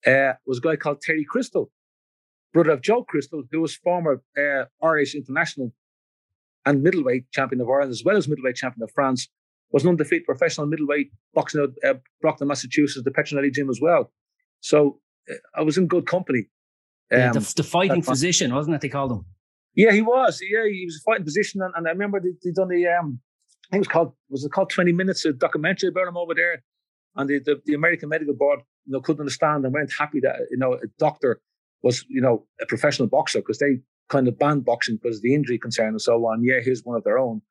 Uh, 0.06 0.34
was 0.46 0.60
a 0.60 0.62
guy 0.62 0.76
called 0.76 1.02
Terry 1.02 1.26
Crystal, 1.28 1.72
brother 2.54 2.72
of 2.72 2.82
Joe 2.82 3.04
Crystal, 3.04 3.44
who 3.52 3.62
was 3.62 3.76
former 3.76 4.22
uh, 4.38 4.66
Irish 4.86 5.16
international 5.16 5.74
and 6.66 6.84
middleweight 6.84 7.32
champion 7.32 7.62
of 7.62 7.70
Ireland, 7.70 7.92
as 7.92 8.04
well 8.06 8.18
as 8.18 8.28
middleweight 8.28 8.56
champion 8.56 8.84
of 8.84 8.92
France. 8.94 9.28
Was 9.72 9.84
an 9.84 9.90
undefeated 9.90 10.26
professional 10.26 10.68
middleweight 10.68 11.12
boxing 11.34 11.62
out 11.62 11.72
uh, 11.84 12.00
Brockton, 12.22 12.48
Massachusetts, 12.48 13.04
the 13.04 13.12
Petronelli 13.12 13.52
gym 13.52 13.70
as 13.70 13.80
well. 13.82 14.14
So 14.62 15.02
uh, 15.30 15.36
I 15.56 15.62
was 15.64 15.78
in 15.78 15.88
good 15.88 16.06
company. 16.06 16.46
Um, 17.12 17.34
the, 17.34 17.54
the, 17.56 17.64
fighting 17.64 18.02
physician, 18.02 18.54
wasn't 18.54 18.76
it? 18.76 18.82
They 18.82 18.90
called 18.90 19.12
him. 19.12 19.26
Yeah, 19.76 19.92
he 19.94 20.02
was. 20.02 20.42
Yeah, 20.42 20.66
he 20.70 20.86
was 20.86 20.98
a 20.98 21.04
fighting 21.10 21.24
physician, 21.24 21.62
and, 21.62 21.74
and 21.76 21.88
I 21.88 21.92
remember 21.92 22.20
they, 22.20 22.34
they 22.44 22.52
done 22.52 22.68
the 22.68 22.86
um, 22.88 23.20
I 23.70 23.76
think 23.76 23.86
it 23.86 23.88
was 23.88 23.94
called 23.94 24.14
was 24.30 24.44
it 24.44 24.52
called 24.52 24.70
Twenty 24.70 24.92
Minutes 24.92 25.24
a 25.26 25.34
documentary 25.34 25.90
about 25.90 26.08
him 26.08 26.18
over 26.18 26.34
there, 26.34 26.64
and 27.16 27.30
the, 27.30 27.40
the, 27.40 27.62
the 27.66 27.74
American 27.74 28.10
Medical 28.10 28.34
Board 28.34 28.60
you 28.86 28.94
know 28.94 29.02
couldn't 29.02 29.22
understand 29.22 29.64
and 29.64 29.74
weren't 29.74 29.92
happy 29.98 30.20
that 30.22 30.36
you 30.52 30.58
know 30.58 30.74
a 30.74 30.88
doctor 30.98 31.40
was 31.84 32.04
you 32.10 32.22
know 32.22 32.46
a 32.62 32.66
professional 32.66 33.08
boxer 33.08 33.40
because 33.40 33.60
they 33.60 33.80
kind 34.10 34.28
of 34.28 34.40
banned 34.40 34.66
boxing 34.66 34.98
because 35.02 35.18
of 35.18 35.24
the 35.24 35.34
injury 35.34 35.58
concern 35.58 35.90
and 35.90 36.02
so 36.02 36.26
on. 36.26 36.44
Yeah, 36.44 36.60
here's 36.62 36.84
one 36.84 36.98
of 36.98 37.04
their 37.04 37.20
own, 37.20 37.42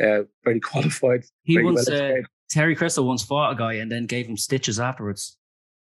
uh, 0.00 0.22
very 0.44 0.60
qualified. 0.72 1.24
He 1.42 1.54
very 1.54 1.66
once 1.66 1.88
uh, 1.88 2.14
Terry 2.50 2.74
Crystal 2.74 3.06
once 3.06 3.22
fought 3.22 3.52
a 3.52 3.54
guy 3.56 3.74
and 3.74 3.90
then 3.90 4.06
gave 4.06 4.26
him 4.26 4.36
stitches 4.36 4.80
afterwards. 4.80 5.36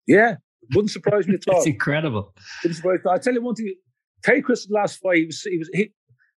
Yeah, 0.07 0.35
wouldn't 0.75 0.91
surprise 0.91 1.27
me 1.27 1.35
at 1.35 1.47
all. 1.47 1.57
it's 1.57 1.67
incredible. 1.67 2.33
Wouldn't 2.63 2.77
surprise 2.77 2.99
me. 3.03 3.11
I 3.11 3.17
tell 3.17 3.33
you 3.33 3.41
one 3.41 3.55
thing. 3.55 3.73
Terry 4.23 4.41
Crystal's 4.41 4.71
last 4.71 5.01
fight, 5.01 5.17
he 5.17 5.25
was 5.25 5.41
he 5.41 5.57
was 5.57 5.69
he, 5.73 5.91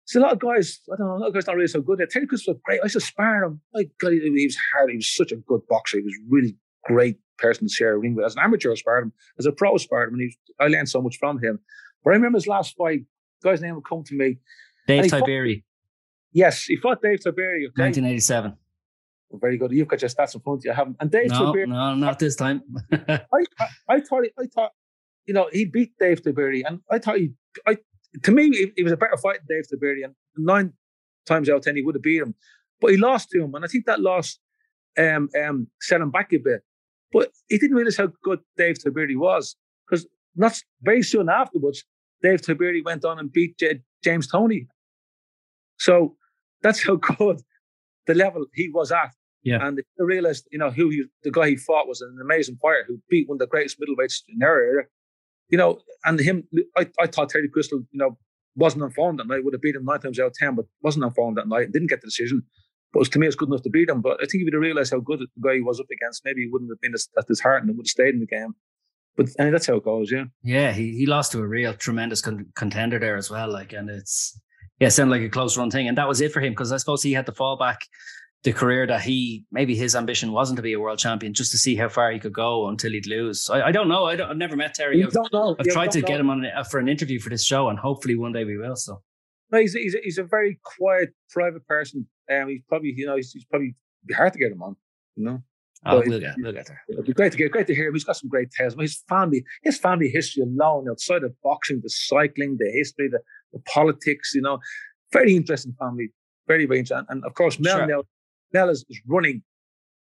so 0.07 0.21
a 0.21 0.23
lot 0.23 0.33
of 0.33 0.39
guys, 0.39 0.81
I 0.93 0.97
don't 0.97 1.07
know, 1.09 1.17
a 1.17 1.19
lot 1.19 1.29
of 1.29 1.35
guys 1.35 1.47
not 1.47 1.57
really 1.57 1.67
so 1.67 1.81
good. 1.81 2.01
At 2.01 2.11
Terry 2.11 2.29
Crystal 2.29 2.55
was 2.55 2.61
great. 2.65 2.81
I 2.81 2.85
used 2.85 2.95
to 2.95 3.01
spar 3.01 3.43
him. 3.45 3.61
My 3.75 3.85
God, 4.01 4.13
he, 4.13 4.47
was 4.47 4.57
hard. 4.73 4.91
He 4.91 4.97
was 4.97 5.13
such 5.13 5.33
a 5.33 5.37
good 5.37 5.63
boxer. 5.69 5.99
He 5.99 6.05
was 6.05 6.15
really 6.29 6.57
great 6.85 7.19
person 7.39 7.67
to 7.67 7.73
share 7.73 7.95
a 7.95 7.99
ring 7.99 8.15
with. 8.15 8.25
As 8.25 8.37
an 8.37 8.43
amateur, 8.43 8.71
I 8.71 8.77
sparred 8.77 9.05
him. 9.05 9.13
As 9.39 9.47
a 9.47 9.53
pro, 9.53 9.75
I 9.75 9.77
sparred 9.79 10.09
him. 10.09 10.15
And 10.15 10.23
he, 10.23 10.37
I 10.61 10.69
learned 10.69 10.89
so 10.89 11.03
much 11.03 11.17
from 11.19 11.43
him. 11.43 11.59
But 12.05 12.11
I 12.11 12.15
remember 12.15 12.37
his 12.37 12.47
last 12.47 12.77
fight, 12.77 13.01
guy's 13.43 13.61
name 13.61 13.75
would 13.75 13.85
come 13.85 14.05
to 14.05 14.15
me. 14.15 14.39
Dave 14.87 15.11
Tiberi. 15.11 15.65
Yes, 16.33 16.65
he 16.65 16.77
fought 16.77 17.03
Dave 17.03 17.19
Tiberi. 17.19 17.67
Okay? 17.67 17.83
1987. 17.83 18.57
Very 19.33 19.59
good. 19.59 19.73
You've 19.73 19.89
got 19.89 20.01
your 20.01 20.09
stats 20.09 20.35
in 20.35 20.41
front 20.41 20.61
of 20.61 20.65
you. 20.65 20.73
I 20.73 20.75
haven't. 20.75 20.97
And 21.01 21.11
Dave 21.11 21.31
no, 21.31 21.53
Tiberi. 21.53 21.67
No, 21.67 21.95
not 21.95 22.19
this 22.19 22.37
time. 22.37 22.63
I, 22.93 23.21
I, 23.33 23.67
I, 23.89 24.01
thought, 24.01 24.25
I 24.39 24.47
thought, 24.47 24.71
you 25.27 25.35
know, 25.35 25.49
he 25.53 25.65
beat 25.65 25.93
Dave 25.99 26.23
Tiberi. 26.23 26.63
And 26.67 26.81
I 26.91 26.99
thought 26.99 27.19
he, 27.19 27.33
I, 27.67 27.79
to 28.23 28.31
me, 28.31 28.51
he, 28.51 28.73
he 28.77 28.83
was 28.83 28.93
a 28.93 28.97
better 28.97 29.17
fight 29.17 29.41
than 29.47 29.57
Dave 29.57 29.67
Tiberi. 29.73 30.05
And 30.05 30.15
nine 30.37 30.73
times 31.27 31.49
out 31.49 31.57
of 31.57 31.63
10, 31.63 31.77
he 31.77 31.83
would 31.83 31.97
have 31.97 32.03
beat 32.03 32.23
him. 32.23 32.35
But 32.81 32.93
he 32.93 32.97
lost 32.97 33.31
to 33.31 33.43
him. 33.43 33.55
And 33.55 33.65
I 33.65 33.69
think 33.69 33.87
that 33.87 34.01
loss 34.01 34.39
um, 34.99 35.29
um, 35.43 35.69
set 35.81 36.01
him 36.01 36.11
back 36.11 36.33
a 36.33 36.39
bit. 36.39 36.63
But 37.13 37.31
he 37.49 37.59
didn't 37.59 37.77
realize 37.77 37.97
how 37.97 38.09
good 38.23 38.41
Dave 38.57 38.79
Tiberi 38.79 39.17
was 39.17 39.57
because 39.89 40.07
not 40.35 40.61
very 40.83 41.03
soon 41.03 41.29
afterwards, 41.29 41.85
Dave 42.23 42.43
Tiberi 42.43 42.85
went 42.85 43.05
on 43.05 43.19
and 43.19 43.33
beat 43.33 43.59
J- 43.59 43.83
James 44.03 44.27
Toney. 44.27 44.67
So 45.79 46.17
that's 46.63 46.85
how 46.85 46.97
good 47.19 47.43
the 48.07 48.15
level 48.15 48.47
he 48.55 48.71
was 48.73 48.93
at. 48.93 49.11
Yeah. 49.43 49.65
And 49.65 49.79
they 49.79 50.05
realized, 50.05 50.49
you 50.51 50.59
know, 50.59 50.71
who 50.71 50.89
he, 50.91 51.05
the 51.23 51.31
guy 51.31 51.51
he 51.51 51.57
fought 51.57 51.87
was 51.87 52.01
an 52.01 52.19
amazing 52.21 52.57
fighter 52.61 52.85
who 52.89 53.01
beat 53.09 53.29
one 53.29 53.37
of 53.37 53.41
the 53.41 53.47
greatest 53.47 53.79
middleweights 53.81 54.23
in 54.29 54.39
their 54.39 54.61
era. 54.61 54.85
You 55.49 55.59
know, 55.59 55.79
and 56.05 56.19
him, 56.19 56.49
I, 56.77 56.89
I 56.99 57.07
thought 57.07 57.29
Terry 57.29 57.49
Crystal, 57.49 57.79
you 57.79 57.99
know, 57.99 58.19
wasn't 58.57 58.83
on 58.83 58.91
form 58.91 59.19
that 59.19 59.29
night, 59.29 59.45
would 59.45 59.55
have 59.55 59.63
beat 59.63 59.77
him 59.77 59.85
nine 59.85 60.01
times 60.01 60.19
out 60.19 60.29
of 60.29 60.33
10, 60.33 60.57
but 60.57 60.65
wasn't 60.83 61.05
on 61.05 61.15
form 61.15 61.37
that 61.37 61.47
night, 61.47 61.71
didn't 61.71 61.91
get 61.91 62.01
the 62.01 62.09
decision. 62.09 62.43
But 62.93 63.01
was, 63.01 63.09
to 63.11 63.19
me, 63.21 63.27
it's 63.27 63.37
good 63.37 63.49
enough 63.49 63.63
to 63.63 63.71
beat 63.71 63.89
him. 63.89 64.01
But 64.01 64.15
I 64.15 64.27
think 64.27 64.43
if 64.43 64.47
he'd 64.47 64.55
have 64.55 64.63
realised 64.63 64.93
how 64.93 65.01
good 65.01 65.21
the 65.21 65.27
guy 65.41 65.57
he 65.57 65.61
was 65.61 65.79
up 65.79 65.87
against, 65.93 66.25
maybe 66.25 66.43
he 66.43 66.49
wouldn't 66.51 66.71
have 66.71 66.81
been 66.81 66.95
as, 66.95 67.09
at 67.17 67.29
his 67.29 67.41
heart 67.41 67.63
and 67.63 67.71
would 67.77 67.85
have 67.85 67.91
stayed 67.91 68.15
in 68.15 68.21
the 68.21 68.27
game. 68.27 68.55
But 69.17 69.29
I 69.39 69.45
mean, 69.45 69.53
that's 69.53 69.67
how 69.67 69.77
it 69.77 69.85
goes, 69.85 70.11
yeah. 70.11 70.25
Yeah, 70.43 70.73
he, 70.73 70.97
he 70.97 71.07
lost 71.07 71.33
to 71.33 71.41
a 71.41 71.47
real 71.47 71.73
tremendous 71.75 72.21
con- 72.21 72.53
contender 72.55 72.99
there 72.99 73.17
as 73.17 73.31
well. 73.31 73.51
Like, 73.51 73.73
and 73.73 73.89
it's, 73.89 74.39
yeah, 74.81 74.89
it 74.89 74.91
sounded 74.93 75.13
like 75.13 75.23
a 75.23 75.29
close 75.29 75.57
run 75.57 75.71
thing. 75.71 75.89
And 75.89 75.99
that 75.99 76.09
was 76.09 76.21
it 76.21 76.33
for 76.33 76.41
him 76.41 76.53
because 76.53 76.73
I 76.73 76.77
suppose 76.77 77.03
he 77.03 77.13
had 77.13 77.27
to 77.27 77.33
fall 77.33 77.57
back 77.57 77.81
the 78.43 78.53
career 78.53 78.87
that 78.87 79.01
he 79.01 79.45
maybe 79.51 79.75
his 79.75 79.97
ambition 79.97 80.31
wasn't 80.31 80.57
to 80.57 80.63
be 80.63 80.73
a 80.73 80.81
world 80.81 80.99
champion, 80.99 81.35
just 81.35 81.51
to 81.51 81.59
see 81.59 81.75
how 81.75 81.89
far 81.89 82.13
he 82.13 82.19
could 82.19 82.33
go 82.33 82.69
until 82.69 82.93
he'd 82.93 83.07
lose. 83.07 83.51
I, 83.51 83.63
I 83.69 83.73
don't 83.73 83.89
know. 83.89 84.05
I 84.05 84.17
have 84.17 84.37
never 84.37 84.57
met 84.57 84.75
Terry. 84.75 85.03
I've, 85.03 85.13
don't 85.13 85.33
know. 85.33 85.57
I've 85.59 85.67
tried 85.67 85.91
to 85.93 86.01
know. 86.01 86.07
get 86.07 86.21
him 86.21 86.31
on 86.31 86.45
a, 86.45 86.65
for 86.65 86.79
an 86.79 86.89
interview 86.89 87.19
for 87.19 87.31
this 87.31 87.45
show, 87.45 87.69
and 87.69 87.79
hopefully 87.79 88.15
one 88.17 88.33
day 88.33 88.45
we 88.45 88.57
will. 88.57 88.77
So. 88.77 89.03
No, 89.51 89.59
he's, 89.59 89.75
he's, 89.75 89.95
a, 89.95 89.99
he's 90.03 90.19
a 90.19 90.25
very 90.25 90.61
quiet, 90.63 91.11
private 91.31 91.67
person. 91.67 92.07
Um, 92.31 92.49
he's 92.49 92.63
probably, 92.69 92.93
you 92.97 93.07
know, 93.07 93.17
he's, 93.17 93.33
he's 93.33 93.45
probably 93.45 93.75
be 94.05 94.15
hard 94.15 94.33
to 94.33 94.39
get 94.39 94.53
him 94.53 94.63
on, 94.63 94.77
you 95.17 95.25
know. 95.25 95.43
Oh, 95.85 96.03
we'll 96.05 96.19
get, 96.19 96.35
we'll 96.39 96.53
get 96.53 96.67
there. 96.67 96.83
It'd 96.89 97.05
be 97.05 97.13
great 97.13 97.31
to 97.31 97.39
get, 97.39 97.53
great 97.53 97.69
to 97.69 97.75
hear 97.75 97.87
him. 97.87 97.95
He's 97.95 98.03
got 98.03 98.17
some 98.17 98.29
great 98.29 98.51
tales. 98.51 98.75
His 98.77 99.05
family, 99.09 99.45
his 99.63 99.79
family 99.79 100.09
history 100.09 100.43
alone, 100.43 100.89
outside 100.91 101.23
of 101.23 101.33
boxing, 101.45 101.81
the 101.81 101.91
cycling, 101.91 102.57
the 102.59 102.71
history, 102.73 103.09
the, 103.09 103.21
the 103.57 103.63
politics, 103.73 104.33
you 104.35 104.43
know, 104.43 104.59
very 105.13 105.35
interesting 105.35 105.75
family, 105.79 106.11
very, 106.47 106.67
very 106.67 106.81
interesting. 106.81 107.07
And, 107.09 107.25
of 107.25 107.35
course, 107.35 107.59
Mel 107.59 107.79
sure. 107.79 107.87
now, 107.87 108.03
Mel 108.53 108.69
is, 108.69 108.85
is 108.89 109.01
running, 109.07 109.43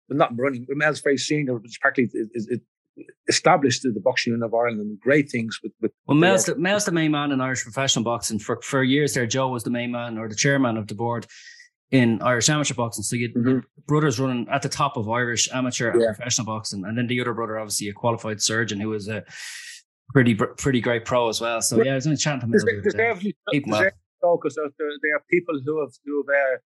but 0.08 0.16
not 0.16 0.32
running. 0.36 0.66
Mel's 0.68 1.00
very 1.00 1.18
senior, 1.18 1.54
but 1.54 1.62
which 1.62 1.78
practically 1.80 2.10
is, 2.20 2.46
is, 2.48 2.60
established 3.28 3.82
the 3.82 4.00
boxing 4.00 4.32
union 4.32 4.46
of 4.46 4.54
Ireland 4.54 4.80
and 4.80 5.00
great 5.00 5.30
things 5.30 5.58
with. 5.62 5.72
with 5.80 5.92
well, 6.06 6.16
Mel's 6.16 6.46
the, 6.46 6.56
Mel's 6.56 6.84
the 6.84 6.92
main 6.92 7.10
man 7.10 7.32
in 7.32 7.40
Irish 7.40 7.62
professional 7.62 8.04
boxing. 8.04 8.38
For 8.38 8.60
for 8.62 8.82
years 8.82 9.14
there, 9.14 9.26
Joe 9.26 9.48
was 9.48 9.64
the 9.64 9.70
main 9.70 9.90
man 9.92 10.18
or 10.18 10.28
the 10.28 10.34
chairman 10.34 10.76
of 10.76 10.86
the 10.86 10.94
board 10.94 11.26
in 11.90 12.20
Irish 12.22 12.48
amateur 12.48 12.74
boxing. 12.74 13.04
So 13.04 13.16
you 13.16 13.28
mm-hmm. 13.30 13.58
brothers 13.86 14.18
running 14.18 14.48
at 14.50 14.62
the 14.62 14.68
top 14.68 14.96
of 14.96 15.08
Irish 15.08 15.48
amateur 15.52 15.90
and 15.90 16.02
professional 16.16 16.46
boxing, 16.46 16.84
and 16.84 16.96
then 16.96 17.06
the 17.06 17.20
other 17.20 17.34
brother, 17.34 17.58
obviously 17.58 17.88
a 17.88 17.92
qualified 17.92 18.40
surgeon 18.42 18.80
who 18.80 18.88
was 18.88 19.08
a 19.08 19.24
pretty 20.10 20.34
pretty 20.34 20.80
great 20.80 21.04
pro 21.04 21.28
as 21.28 21.40
well. 21.40 21.60
So 21.62 21.82
yeah, 21.82 21.92
I 21.92 21.94
was 21.96 22.06
only 22.06 22.16
chatting 22.16 22.40
to 22.40 22.46
him. 22.46 22.52
There's, 22.52 22.64
there's 22.64 22.94
definitely 22.94 23.36
there's 23.52 23.92
focus 24.20 24.56
out 24.62 24.72
there. 24.78 24.88
There 25.02 25.16
are 25.16 25.22
people 25.30 25.60
who 25.64 25.80
have 25.80 25.92
who 26.04 26.24
have, 26.28 26.60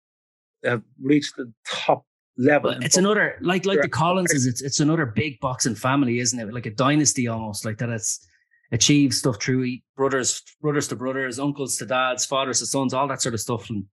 uh, 0.66 0.70
have 0.72 0.84
reached 1.02 1.36
the 1.38 1.52
top 1.68 2.06
level. 2.38 2.72
It's 2.82 2.98
another 2.98 3.38
like 3.42 3.66
like 3.66 3.82
the 3.82 3.90
Collinses. 3.90 4.46
It's 4.46 4.62
it's 4.62 4.80
another 4.80 5.06
big 5.06 5.40
boxing 5.40 5.76
family, 5.76 6.20
isn't 6.20 6.40
it? 6.40 6.54
Like 6.54 6.66
a 6.66 6.72
dynasty 6.72 7.28
almost. 7.28 7.66
Like 7.66 7.78
that. 7.80 7.90
It's 7.90 8.26
achieved 8.72 9.14
stuff 9.14 9.42
through 9.42 9.78
brothers, 9.96 10.44
brothers 10.62 10.88
to 10.90 10.96
brothers, 10.96 11.40
uncles 11.40 11.78
to 11.78 11.86
dads, 11.86 12.26
fathers 12.26 12.60
to 12.60 12.66
sons, 12.66 12.94
all 12.94 13.08
that 13.08 13.22
sort 13.22 13.34
of 13.34 13.42
stuff. 13.42 13.70
And 13.70 13.86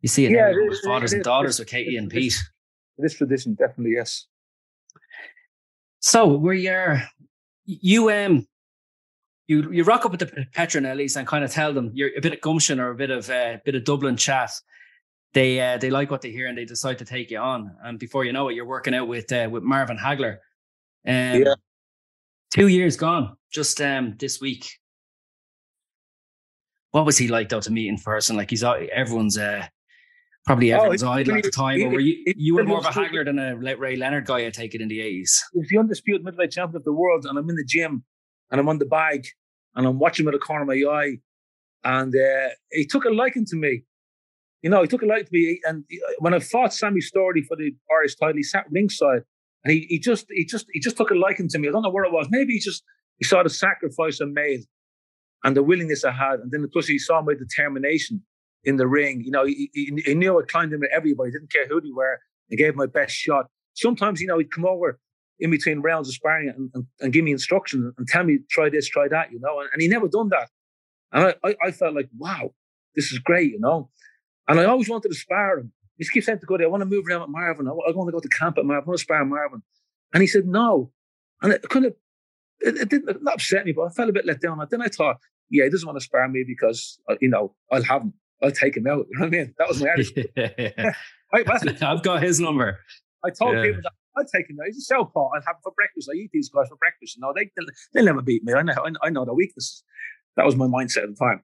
you 0.00 0.08
see 0.08 0.26
it 0.26 0.30
yeah, 0.32 0.50
now 0.50 0.68
with 0.68 0.80
fathers 0.84 1.12
and 1.12 1.24
daughters 1.24 1.58
with 1.58 1.68
Katie 1.68 1.96
and 1.96 2.10
Pete. 2.10 2.34
This 2.98 3.14
tradition, 3.14 3.54
definitely 3.54 3.94
yes. 3.96 4.26
So 6.00 6.26
where 6.26 6.54
you're, 6.54 7.02
you 7.64 8.10
um, 8.10 8.46
you 9.46 9.70
you 9.72 9.84
rock 9.84 10.04
up 10.04 10.12
at 10.12 10.18
the 10.18 10.46
Petronellis 10.54 11.16
and 11.16 11.26
kind 11.26 11.44
of 11.44 11.50
tell 11.50 11.72
them 11.72 11.90
you're 11.94 12.10
a 12.16 12.20
bit 12.20 12.32
of 12.32 12.40
gumption 12.40 12.80
or 12.80 12.90
a 12.90 12.94
bit 12.94 13.10
of 13.10 13.28
a 13.30 13.54
uh, 13.54 13.56
bit 13.64 13.74
of 13.74 13.84
Dublin 13.84 14.16
chat 14.16 14.52
they 15.34 15.60
uh, 15.60 15.78
they 15.78 15.90
like 15.90 16.10
what 16.10 16.20
they 16.20 16.30
hear 16.30 16.46
and 16.46 16.56
they 16.56 16.64
decide 16.64 16.98
to 16.98 17.04
take 17.04 17.30
you 17.30 17.38
on. 17.38 17.74
And 17.82 17.98
before 17.98 18.24
you 18.24 18.32
know 18.32 18.48
it, 18.48 18.54
you're 18.54 18.66
working 18.66 18.94
out 18.94 19.08
with 19.08 19.32
uh, 19.32 19.48
with 19.50 19.62
Marvin 19.62 19.96
Hagler. 19.96 20.34
Um, 21.06 21.42
yeah. 21.42 21.54
Two 22.52 22.68
years 22.68 22.96
gone, 22.96 23.36
just 23.50 23.80
um, 23.80 24.14
this 24.18 24.40
week. 24.40 24.70
What 26.90 27.06
was 27.06 27.16
he 27.16 27.28
like 27.28 27.48
though 27.48 27.60
to 27.60 27.72
meet 27.72 27.88
in 27.88 27.96
person? 27.96 28.36
Like 28.36 28.50
he's 28.50 28.62
everyone's 28.62 29.38
uh, 29.38 29.66
probably 30.44 30.72
oh, 30.72 30.76
everyone's 30.76 31.02
oh, 31.02 31.12
idol 31.12 31.36
at 31.36 31.44
the 31.44 31.50
time. 31.50 31.78
He, 31.78 31.86
or 31.86 31.90
were 31.90 32.00
you 32.00 32.22
you 32.36 32.54
were 32.54 32.64
more 32.64 32.78
of 32.78 32.84
a 32.84 32.90
Hagler 32.90 33.24
than 33.24 33.38
a 33.38 33.56
Ray 33.56 33.96
Leonard 33.96 34.26
guy? 34.26 34.46
I 34.46 34.50
take 34.50 34.74
it 34.74 34.82
in 34.82 34.88
the 34.88 35.00
eighties. 35.00 35.42
He's 35.54 35.68
the 35.70 35.78
undisputed 35.78 36.24
middleweight 36.24 36.50
champion 36.50 36.76
of 36.76 36.84
the 36.84 36.92
world, 36.92 37.24
and 37.24 37.38
I'm 37.38 37.48
in 37.48 37.56
the 37.56 37.64
gym 37.66 38.04
and 38.52 38.60
I'm 38.60 38.68
on 38.68 38.78
the 38.78 38.86
bag 38.86 39.26
and 39.74 39.86
I'm 39.86 39.98
watching 39.98 40.28
at 40.28 40.32
the 40.32 40.38
corner 40.38 40.62
of 40.62 40.68
my 40.68 40.84
eye, 40.88 41.16
and 41.82 42.14
uh, 42.14 42.50
he 42.70 42.86
took 42.86 43.04
a 43.04 43.10
liking 43.10 43.46
to 43.46 43.56
me 43.56 43.82
you 44.62 44.70
know, 44.70 44.80
he 44.80 44.88
took 44.88 45.02
a 45.02 45.06
liking 45.06 45.26
to 45.26 45.32
me. 45.32 45.60
And 45.64 45.84
when 46.18 46.34
I 46.34 46.38
fought 46.38 46.72
Sammy 46.72 47.00
Storey 47.00 47.42
for 47.42 47.56
the 47.56 47.74
Irish 47.98 48.14
title, 48.14 48.36
he 48.36 48.42
sat 48.44 48.64
ringside, 48.70 49.22
and 49.64 49.72
he, 49.72 49.86
he 49.88 49.98
just 49.98 50.26
he 50.30 50.44
just 50.44 50.66
he 50.72 50.80
just 50.80 50.96
took 50.96 51.10
a 51.10 51.14
liking 51.14 51.48
to 51.48 51.58
me. 51.58 51.68
I 51.68 51.72
don't 51.72 51.82
know 51.82 51.90
where 51.90 52.04
it 52.04 52.12
was. 52.12 52.28
Maybe 52.30 52.54
he 52.54 52.60
just 52.60 52.82
he 53.18 53.24
saw 53.24 53.42
the 53.42 53.50
sacrifice 53.50 54.20
I 54.20 54.26
made 54.26 54.60
and 55.44 55.56
the 55.56 55.62
willingness 55.62 56.04
I 56.04 56.12
had, 56.12 56.40
and 56.40 56.50
then 56.52 56.66
plus 56.72 56.86
he 56.86 56.98
saw 56.98 57.20
my 57.20 57.34
determination 57.34 58.22
in 58.64 58.76
the 58.76 58.86
ring. 58.86 59.22
You 59.24 59.32
know, 59.32 59.44
he, 59.44 59.68
he, 59.72 60.00
he 60.04 60.14
knew 60.14 60.38
I 60.38 60.44
climbed 60.44 60.72
in 60.72 60.80
with 60.80 60.90
everybody, 60.92 61.32
didn't 61.32 61.52
care 61.52 61.66
who 61.66 61.80
they 61.80 61.90
were, 61.92 62.20
and 62.48 62.58
gave 62.58 62.76
my 62.76 62.86
best 62.86 63.12
shot. 63.12 63.46
Sometimes, 63.74 64.20
you 64.20 64.28
know, 64.28 64.38
he'd 64.38 64.52
come 64.52 64.64
over 64.64 65.00
in 65.40 65.50
between 65.50 65.80
rounds 65.80 66.08
of 66.08 66.14
sparring 66.14 66.48
and, 66.48 66.70
and, 66.74 66.86
and 67.00 67.12
give 67.12 67.24
me 67.24 67.32
instructions 67.32 67.92
and 67.96 68.06
tell 68.06 68.24
me 68.24 68.38
try 68.50 68.68
this, 68.68 68.88
try 68.88 69.08
that, 69.08 69.32
you 69.32 69.40
know, 69.40 69.60
and, 69.60 69.68
and 69.72 69.82
he 69.82 69.88
never 69.88 70.08
done 70.08 70.28
that. 70.28 70.48
And 71.12 71.26
I, 71.26 71.48
I, 71.48 71.56
I 71.66 71.70
felt 71.70 71.94
like, 71.94 72.08
wow, 72.16 72.52
this 72.94 73.12
is 73.12 73.18
great, 73.18 73.52
you 73.52 73.60
know. 73.60 73.90
And 74.48 74.60
I 74.60 74.64
always 74.64 74.88
wanted 74.88 75.08
to 75.08 75.14
spar 75.14 75.58
him. 75.58 75.72
He 75.98 76.06
keeps 76.08 76.26
saying 76.26 76.40
to 76.40 76.46
go 76.46 76.56
there, 76.56 76.66
I 76.66 76.70
want 76.70 76.82
to 76.82 76.86
move 76.86 77.04
around 77.08 77.22
with 77.22 77.30
Marvin. 77.30 77.68
I, 77.68 77.70
I 77.70 77.92
want 77.92 78.08
to 78.08 78.12
go 78.12 78.20
to 78.20 78.28
camp 78.28 78.58
at 78.58 78.64
Marvin. 78.64 78.84
I 78.84 78.88
want 78.88 78.98
to 78.98 79.02
spar 79.02 79.24
Marvin. 79.24 79.62
And 80.12 80.20
he 80.20 80.26
said, 80.26 80.46
no. 80.46 80.90
And 81.42 81.52
it 81.52 81.68
kind 81.68 81.86
of, 81.86 81.94
it, 82.60 82.76
it 82.76 82.88
didn't 82.88 83.22
not 83.22 83.34
upset 83.34 83.64
me, 83.64 83.72
but 83.72 83.82
I 83.82 83.88
felt 83.90 84.08
a 84.08 84.12
bit 84.12 84.26
let 84.26 84.40
down. 84.40 84.60
And 84.60 84.70
then 84.70 84.82
I 84.82 84.88
thought, 84.88 85.16
yeah, 85.50 85.64
he 85.64 85.70
doesn't 85.70 85.86
want 85.86 85.98
to 85.98 86.04
spar 86.04 86.26
me 86.28 86.44
because 86.46 86.98
uh, 87.08 87.16
you 87.20 87.28
know 87.28 87.54
I'll 87.70 87.82
have 87.82 88.02
him. 88.02 88.14
I'll 88.42 88.50
take 88.50 88.76
him 88.76 88.86
out. 88.86 89.06
You 89.10 89.18
know 89.18 89.26
what 89.26 89.34
I 89.34 89.38
mean? 89.38 89.54
That 89.58 89.68
was 89.68 89.82
my 89.82 89.88
attitude. 89.90 90.30
I've 91.82 92.02
got 92.02 92.22
his 92.22 92.40
number. 92.40 92.80
I 93.24 93.30
told 93.30 93.56
yeah. 93.56 93.62
people 93.62 93.82
that 93.82 93.92
I'll 94.16 94.24
take 94.24 94.48
him. 94.48 94.58
He's 94.66 94.78
a 94.78 94.80
southpaw. 94.82 95.30
I'll 95.34 95.42
have 95.46 95.56
him 95.56 95.62
for 95.62 95.72
breakfast. 95.72 96.10
I 96.12 96.16
eat 96.16 96.30
these 96.32 96.48
guys 96.48 96.68
for 96.68 96.76
breakfast. 96.76 97.16
You 97.16 97.22
know, 97.22 97.32
they 97.34 97.50
they'll 97.94 98.04
never 98.04 98.22
beat 98.22 98.44
me. 98.44 98.52
I 98.52 98.62
know 98.62 98.74
I 99.02 99.10
know 99.10 99.24
their 99.24 99.34
weaknesses. 99.34 99.84
That 100.36 100.46
was 100.46 100.56
my 100.56 100.66
mindset 100.66 101.04
at 101.04 101.10
the 101.10 101.16
time. 101.18 101.42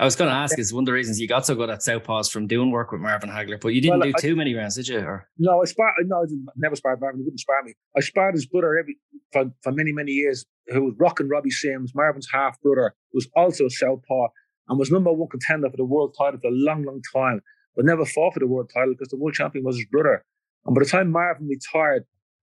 I 0.00 0.04
was 0.04 0.16
going 0.16 0.30
to 0.30 0.34
ask, 0.34 0.58
is 0.58 0.72
one 0.72 0.84
of 0.84 0.86
the 0.86 0.94
reasons 0.94 1.20
you 1.20 1.28
got 1.28 1.44
so 1.44 1.54
good 1.54 1.68
at 1.68 1.80
Southpaws 1.80 2.30
from 2.30 2.46
doing 2.46 2.70
work 2.70 2.90
with 2.90 3.02
Marvin 3.02 3.28
Hagler, 3.28 3.60
but 3.60 3.74
you 3.74 3.82
didn't 3.82 3.98
well, 3.98 4.08
do 4.08 4.14
I, 4.16 4.20
too 4.20 4.34
many 4.34 4.54
rounds, 4.54 4.76
did 4.76 4.88
you? 4.88 4.98
Or? 4.98 5.28
No, 5.36 5.60
I 5.60 5.66
sparred. 5.66 5.92
No, 6.06 6.22
I 6.22 6.24
didn't, 6.24 6.46
never 6.56 6.74
sparred 6.74 7.02
Marvin. 7.02 7.20
He 7.20 7.24
wouldn't 7.24 7.40
spar 7.40 7.62
me. 7.62 7.74
I 7.94 8.00
sparred 8.00 8.34
his 8.34 8.46
brother 8.46 8.78
every 8.78 8.96
for, 9.30 9.52
for 9.62 9.72
many, 9.72 9.92
many 9.92 10.12
years, 10.12 10.46
who 10.68 10.84
was 10.84 10.94
rocking 10.98 11.28
Robbie 11.28 11.50
Sims, 11.50 11.92
Marvin's 11.94 12.28
half 12.32 12.58
brother, 12.62 12.94
who 13.12 13.18
was 13.18 13.28
also 13.36 13.66
a 13.66 13.70
Southpaw 13.70 14.28
and 14.68 14.78
was 14.78 14.90
number 14.90 15.12
one 15.12 15.28
contender 15.28 15.68
for 15.68 15.76
the 15.76 15.84
world 15.84 16.14
title 16.16 16.40
for 16.40 16.48
a 16.48 16.50
long, 16.50 16.82
long 16.84 17.02
time, 17.14 17.42
but 17.76 17.84
never 17.84 18.06
fought 18.06 18.32
for 18.32 18.40
the 18.40 18.46
world 18.46 18.70
title 18.72 18.94
because 18.94 19.08
the 19.08 19.18
world 19.18 19.34
champion 19.34 19.66
was 19.66 19.76
his 19.76 19.86
brother. 19.86 20.24
And 20.66 20.74
by 20.74 20.80
the 20.80 20.88
time 20.88 21.10
Marvin 21.10 21.48
retired, 21.48 22.04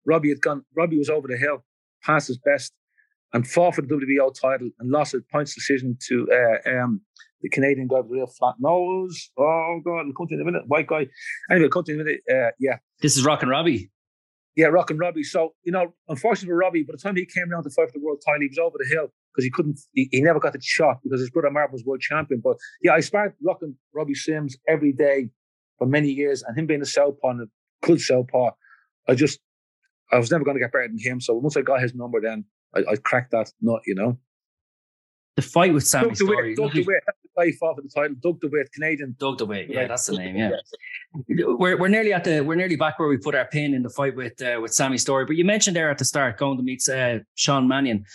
Robbie 0.04 0.28
had 0.28 0.40
gone. 0.40 0.64
Robbie 0.76 0.98
was 0.98 1.10
over 1.10 1.28
the 1.28 1.36
hill, 1.36 1.64
past 2.02 2.28
his 2.28 2.38
best, 2.38 2.72
and 3.32 3.46
fought 3.46 3.74
for 3.74 3.82
the 3.82 3.88
WBO 3.88 4.32
title 4.40 4.70
and 4.78 4.90
lost 4.90 5.14
a 5.14 5.20
points 5.32 5.54
decision 5.54 5.98
to 6.08 6.28
uh, 6.32 6.70
um, 6.70 7.00
the 7.42 7.48
Canadian 7.48 7.88
guy 7.88 8.00
with 8.00 8.10
real 8.10 8.26
flat 8.26 8.54
nose. 8.58 9.30
Oh 9.36 9.80
God, 9.84 10.06
I'll 10.06 10.12
come 10.16 10.28
to 10.28 10.34
in 10.34 10.40
a 10.40 10.44
minute. 10.44 10.62
White 10.66 10.86
guy. 10.86 11.06
Anyway, 11.50 11.66
I'll 11.66 11.70
come 11.70 11.84
to 11.84 11.92
in 11.92 12.00
a 12.00 12.04
minute. 12.04 12.20
Uh, 12.30 12.50
yeah. 12.58 12.78
This 13.00 13.16
is 13.16 13.24
Rockin' 13.24 13.48
Robbie. 13.48 13.90
Yeah, 14.54 14.66
Rockin' 14.66 14.96
Robbie. 14.96 15.22
So, 15.22 15.54
you 15.64 15.72
know, 15.72 15.92
unfortunately 16.08 16.48
for 16.48 16.56
Robbie, 16.56 16.82
by 16.82 16.92
the 16.92 16.98
time 16.98 17.14
he 17.14 17.26
came 17.26 17.52
around 17.52 17.64
to 17.64 17.70
fight 17.70 17.88
for 17.88 17.98
the 17.98 18.04
world 18.04 18.22
title, 18.24 18.40
he 18.40 18.48
was 18.48 18.58
over 18.58 18.78
the 18.78 18.88
hill 18.90 19.12
because 19.34 19.44
he 19.44 19.50
couldn't, 19.50 19.78
he, 19.92 20.08
he, 20.10 20.22
never 20.22 20.40
got 20.40 20.54
the 20.54 20.60
shot 20.62 21.00
because 21.02 21.20
his 21.20 21.28
brother 21.30 21.50
Marvin 21.50 21.72
was 21.74 21.84
world 21.84 22.00
champion. 22.00 22.40
But 22.42 22.56
yeah, 22.82 22.92
I 22.92 23.00
sparred 23.00 23.34
Rockin' 23.44 23.76
Robbie 23.94 24.14
Sims 24.14 24.56
every 24.66 24.92
day 24.92 25.28
for 25.78 25.86
many 25.86 26.08
years 26.08 26.42
and 26.42 26.56
him 26.58 26.66
being 26.66 26.80
a 26.80 26.86
southpaw 26.86 27.30
and 27.30 27.48
a 27.94 27.98
sell 27.98 28.22
southpaw, 28.22 28.50
I 29.08 29.14
just, 29.14 29.40
I 30.12 30.18
was 30.18 30.30
never 30.30 30.44
going 30.44 30.56
to 30.56 30.60
get 30.60 30.72
better 30.72 30.88
than 30.88 30.98
him. 30.98 31.20
So 31.20 31.34
once 31.34 31.56
I 31.56 31.62
got 31.62 31.80
his 31.80 31.94
number, 31.94 32.20
then 32.20 32.44
I, 32.74 32.80
I 32.92 32.96
cracked 32.96 33.30
that 33.32 33.52
nut, 33.60 33.80
you 33.86 33.94
know. 33.94 34.18
The 35.36 35.42
fight 35.42 35.74
with 35.74 35.86
Sammy 35.86 36.08
Doug 36.08 36.16
Storey. 36.16 36.54
Doug 36.54 36.72
DeWitt, 36.72 37.02
that's 37.04 37.18
the 37.22 37.28
guy 37.36 37.52
fought 37.60 37.76
for 37.76 37.82
the 37.82 37.90
title. 37.94 38.16
Doug 38.22 38.40
DeWitt, 38.40 38.72
Canadian. 38.72 39.16
Doug 39.18 39.36
DeWitt, 39.36 39.68
yeah, 39.68 39.86
that's 39.86 40.06
the 40.06 40.16
name. 40.16 40.34
Yeah, 40.34 40.52
we're 41.28 41.78
we're 41.78 41.88
nearly 41.88 42.14
at 42.14 42.24
the 42.24 42.40
we're 42.40 42.54
nearly 42.54 42.76
back 42.76 42.98
where 42.98 43.06
we 43.06 43.18
put 43.18 43.34
our 43.34 43.44
pin 43.44 43.74
in 43.74 43.82
the 43.82 43.90
fight 43.90 44.16
with 44.16 44.40
uh, 44.40 44.58
with 44.62 44.72
Sammy 44.72 44.96
Storey. 44.96 45.26
But 45.26 45.36
you 45.36 45.44
mentioned 45.44 45.76
there 45.76 45.90
at 45.90 45.98
the 45.98 46.06
start 46.06 46.38
going 46.38 46.56
to 46.56 46.62
meet 46.62 46.88
uh, 46.88 47.18
Sean 47.34 47.68
Mannion, 47.68 48.06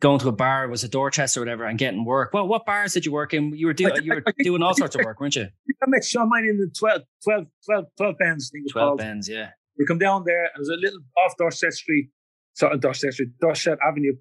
going 0.00 0.18
to 0.20 0.28
a 0.28 0.32
bar 0.32 0.68
was 0.68 0.84
a 0.84 0.88
Dorchester 0.88 1.40
or 1.40 1.42
whatever 1.42 1.64
and 1.64 1.78
getting 1.78 2.04
work. 2.04 2.30
Well, 2.32 2.46
what 2.46 2.64
bars 2.64 2.92
did 2.94 3.04
you 3.04 3.12
work 3.12 3.34
in? 3.34 3.54
You 3.54 3.66
were 3.66 3.72
doing 3.72 3.92
you 4.02 4.14
were 4.14 4.24
doing 4.38 4.62
all 4.62 4.74
sorts 4.74 4.94
of 4.94 5.04
work, 5.04 5.20
weren't 5.20 5.36
you? 5.36 5.46
I 5.82 5.86
met 5.86 6.04
Sean 6.04 6.30
Mannion 6.32 6.54
in 6.54 6.60
the 6.60 6.70
12, 6.78 7.02
12, 7.24 7.46
12, 7.66 7.84
12 7.96 8.14
bends. 8.18 8.50
I 8.50 8.56
think 8.56 8.72
Twelve 8.72 8.88
called. 8.88 8.98
bends, 8.98 9.28
yeah. 9.28 9.50
We 9.78 9.86
come 9.86 9.98
down 9.98 10.24
there 10.24 10.44
and 10.44 10.52
there's 10.56 10.68
a 10.68 10.80
little 10.80 11.00
off 11.24 11.36
Dorset 11.36 11.74
Street, 11.74 12.10
sorry, 12.54 12.78
Dorset 12.78 13.12
Street, 13.12 13.30
Dorset 13.40 13.78
Avenue. 13.86 14.14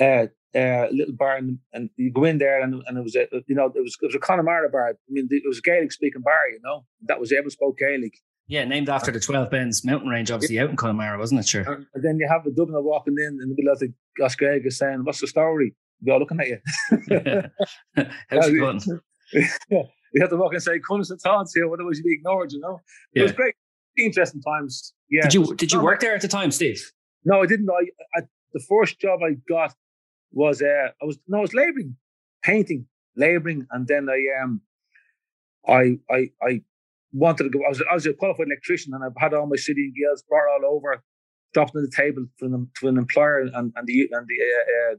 Uh, 0.00 0.26
uh, 0.54 0.86
little 0.92 1.14
bar 1.14 1.36
and, 1.36 1.58
and, 1.72 1.88
you 1.96 2.12
go 2.12 2.24
in 2.24 2.36
there 2.36 2.60
and, 2.60 2.82
and 2.86 2.98
it 2.98 3.02
was 3.02 3.16
a 3.16 3.26
you 3.46 3.54
know 3.54 3.72
it 3.74 3.80
was 3.80 3.96
it 4.02 4.06
was 4.06 4.14
a 4.14 4.18
Connemara 4.18 4.68
bar. 4.68 4.88
I 4.90 4.92
mean 5.08 5.28
it 5.30 5.42
was 5.46 5.58
a 5.58 5.62
Gaelic 5.62 5.92
speaking 5.92 6.20
bar, 6.22 6.50
you 6.50 6.60
know 6.62 6.84
that 7.06 7.18
was 7.18 7.32
everyone 7.32 7.50
spoke 7.50 7.78
Gaelic. 7.78 8.18
Yeah, 8.48 8.64
named 8.64 8.88
after 8.88 9.10
the 9.10 9.20
Twelve 9.20 9.50
Bens 9.50 9.84
mountain 9.84 10.08
range, 10.08 10.30
obviously 10.30 10.56
yeah. 10.56 10.64
out 10.64 10.70
in 10.70 10.76
Connemara, 10.76 11.18
wasn't 11.18 11.40
it? 11.40 11.48
Sure. 11.48 11.62
And, 11.62 11.86
then 11.94 12.18
you 12.18 12.28
have 12.28 12.44
the 12.44 12.50
Dubliner 12.50 12.82
walking 12.82 13.14
in 13.16 13.38
in 13.40 13.48
the 13.48 13.54
middle 13.56 13.72
of 13.72 13.78
the 13.78 13.92
Oscarga 14.20 14.70
saying, 14.72 15.04
"What's 15.04 15.20
the 15.20 15.26
story?" 15.26 15.74
We're 16.02 16.14
all 16.14 16.20
looking 16.20 16.40
at 16.40 16.48
you. 16.48 16.58
How's 18.28 18.48
it 18.48 18.58
going? 18.58 18.80
yeah, 19.32 19.82
you 20.12 20.20
have 20.20 20.30
to 20.30 20.36
walk 20.36 20.52
and 20.52 20.62
say, 20.62 20.80
"Come 20.86 21.02
to 21.02 21.16
thoughts 21.16 21.54
here," 21.54 21.72
otherwise 21.72 21.98
you'd 21.98 22.04
be 22.04 22.14
ignored. 22.14 22.52
You 22.52 22.60
know, 22.60 22.80
yeah. 23.14 23.20
it 23.20 23.22
was 23.24 23.32
great, 23.32 23.54
interesting 23.96 24.42
times. 24.42 24.92
Yeah. 25.10 25.22
Did 25.22 25.34
you 25.34 25.54
did 25.54 25.72
you 25.72 25.80
work 25.80 26.00
there 26.00 26.14
at 26.14 26.22
the 26.22 26.28
time, 26.28 26.50
Steve? 26.50 26.82
No, 27.24 27.42
I 27.42 27.46
didn't. 27.46 27.70
I, 27.70 28.18
I 28.18 28.22
the 28.52 28.64
first 28.68 28.98
job 29.00 29.20
I 29.22 29.36
got 29.48 29.74
was 30.32 30.62
uh, 30.62 30.88
I 31.00 31.04
was 31.04 31.18
no, 31.28 31.38
I 31.38 31.40
was 31.42 31.54
labouring, 31.54 31.96
painting, 32.42 32.86
labouring, 33.16 33.66
and 33.70 33.86
then 33.86 34.08
I 34.08 34.42
um, 34.42 34.60
I 35.66 35.98
I 36.10 36.30
I 36.42 36.62
wanted 37.12 37.44
to 37.44 37.50
go. 37.50 37.60
I 37.64 37.68
was 37.68 37.82
I 37.90 37.94
was 37.94 38.06
a 38.06 38.14
qualified 38.14 38.46
electrician, 38.46 38.92
and 38.94 39.04
I've 39.04 39.16
had 39.16 39.34
all 39.34 39.46
my 39.46 39.56
city 39.56 39.82
and 39.82 39.94
guilds 39.94 40.22
brought 40.22 40.48
all 40.52 40.74
over, 40.74 41.02
dropped 41.54 41.76
on 41.76 41.82
the 41.82 41.90
table 41.94 42.26
for 42.38 42.48
to 42.48 42.88
an 42.88 42.98
employer 42.98 43.40
and 43.40 43.72
and 43.76 43.86
the 43.86 44.08
and 44.10 44.26
the 44.26 44.38
uh, 44.40 44.92
uh, 44.92 44.96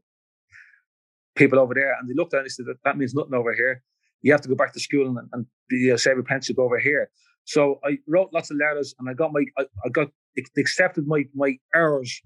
people 1.36 1.60
over 1.60 1.74
there, 1.74 1.96
and 2.00 2.10
they 2.10 2.14
looked 2.16 2.34
at 2.34 2.38
it 2.38 2.40
and 2.40 2.46
they 2.46 2.50
said 2.50 2.66
that, 2.68 2.78
that 2.84 2.98
means 2.98 3.14
nothing 3.14 3.34
over 3.34 3.54
here. 3.54 3.84
You 4.22 4.32
have 4.32 4.42
to 4.42 4.50
go 4.50 4.56
back 4.56 4.74
to 4.74 4.80
school 4.80 5.08
and, 5.08 5.28
and 5.34 5.46
be 5.70 5.90
a 5.90 5.98
save 5.98 6.18
apprenticeship 6.18 6.60
over 6.60 6.80
here. 6.80 7.10
So 7.46 7.80
I 7.84 7.98
wrote 8.08 8.30
lots 8.32 8.52
of 8.52 8.58
letters, 8.58 8.96
and 9.00 9.10
I 9.10 9.14
got 9.14 9.32
my 9.34 9.44
I, 9.58 9.64
I 9.86 9.90
got 9.90 10.10
accepted 10.58 11.08
my 11.08 11.26
my 11.36 11.58
errors, 11.76 12.22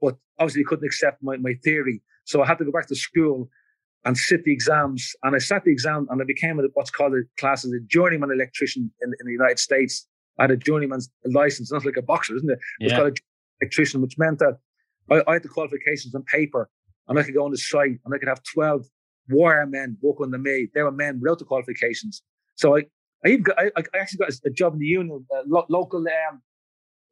but 0.00 0.16
obviously 0.38 0.64
couldn't 0.64 0.86
accept 0.86 1.22
my 1.22 1.36
my 1.36 1.54
theory. 1.64 2.02
So 2.24 2.42
I 2.42 2.46
had 2.46 2.58
to 2.58 2.64
go 2.64 2.72
back 2.72 2.86
to 2.88 2.96
school 2.96 3.48
and 4.06 4.16
sit 4.16 4.44
the 4.44 4.52
exams. 4.52 5.14
And 5.24 5.34
I 5.34 5.38
sat 5.38 5.64
the 5.64 5.72
exam 5.72 6.06
and 6.10 6.22
I 6.22 6.24
became 6.24 6.58
a, 6.60 6.62
what's 6.74 6.90
called 6.90 7.12
a 7.12 7.22
class 7.38 7.64
as 7.64 7.72
a 7.72 7.80
journeyman 7.88 8.30
electrician 8.30 8.90
in, 9.02 9.12
in 9.20 9.26
the 9.26 9.32
United 9.32 9.58
States. 9.58 10.06
I 10.38 10.44
had 10.44 10.52
a 10.52 10.56
journeyman's 10.56 11.10
license, 11.24 11.72
not 11.72 11.84
like 11.84 11.96
a 11.98 12.02
boxer, 12.02 12.36
isn't 12.36 12.50
it? 12.50 12.58
It's 12.78 12.92
yeah. 12.92 12.98
called 12.98 13.10
a 13.10 13.14
electrician, 13.60 14.00
which 14.00 14.16
meant 14.16 14.38
that 14.38 14.58
I, 15.10 15.22
I, 15.26 15.32
had 15.34 15.42
the 15.42 15.48
qualifications 15.48 16.14
on 16.14 16.22
paper 16.22 16.70
and 17.08 17.18
I 17.18 17.24
could 17.24 17.34
go 17.34 17.44
on 17.44 17.50
the 17.50 17.58
site 17.58 17.98
and 18.04 18.14
I 18.14 18.18
could 18.18 18.28
have 18.28 18.42
12 18.54 18.86
wire 19.30 19.66
men 19.66 19.96
work 20.00 20.18
under 20.22 20.38
me. 20.38 20.68
They 20.72 20.82
were 20.82 20.92
men 20.92 21.18
without 21.20 21.40
the 21.40 21.44
qualifications. 21.44 22.22
So 22.54 22.76
I, 22.76 22.84
I 23.24 23.30
even 23.30 23.42
got, 23.42 23.58
I, 23.58 23.72
I 23.76 23.98
actually 23.98 24.18
got 24.18 24.30
a 24.44 24.50
job 24.50 24.74
in 24.74 24.78
the 24.78 24.86
union, 24.86 25.26
uh, 25.34 25.42
lo- 25.46 25.66
local, 25.68 25.98
um, 25.98 26.42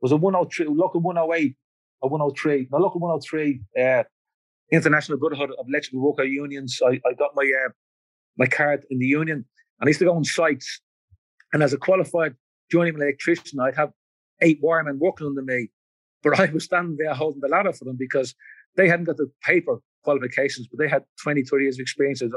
was 0.01 0.13
a 0.13 0.17
103, 0.17 0.67
local 0.67 1.01
108, 1.01 1.57
a 2.03 2.07
103, 2.07 2.69
no, 2.71 2.79
local 2.79 3.01
103, 3.01 3.61
uh, 3.83 4.05
International 4.75 5.19
Brotherhood 5.19 5.51
of 5.59 5.67
Electrical 5.69 6.01
Worker 6.01 6.25
Unions. 6.25 6.81
I, 6.85 7.01
I 7.07 7.15
got 7.19 7.31
my 7.35 7.45
uh, 7.45 7.71
my 8.37 8.47
card 8.47 8.85
in 8.91 8.99
the 8.99 9.07
union, 9.07 9.45
and 9.81 9.87
I 9.87 9.89
used 9.89 10.01
to 10.01 10.07
go 10.07 10.15
on 10.15 10.25
sites. 10.25 10.81
And 11.53 11.63
as 11.63 11.73
a 11.73 11.79
qualified 11.79 12.35
journeyman 12.71 13.03
electrician, 13.03 13.61
I'd 13.61 13.77
have 13.77 13.91
eight 14.43 14.59
wiremen 14.63 14.99
working 14.99 15.27
under 15.27 15.43
me, 15.43 15.69
but 16.23 16.39
I 16.41 16.51
was 16.53 16.65
standing 16.65 16.97
there 16.99 17.15
holding 17.15 17.41
the 17.41 17.49
ladder 17.49 17.73
for 17.73 17.85
them 17.85 17.97
because 17.99 18.35
they 18.77 18.89
hadn't 18.89 19.07
got 19.07 19.17
the 19.17 19.31
paper 19.43 19.79
qualifications, 20.03 20.67
but 20.69 20.79
they 20.79 20.89
had 20.89 21.05
20, 21.23 21.45
30 21.45 21.63
years 21.63 21.77
of 21.77 21.81
experience 21.81 22.21
of 22.23 22.33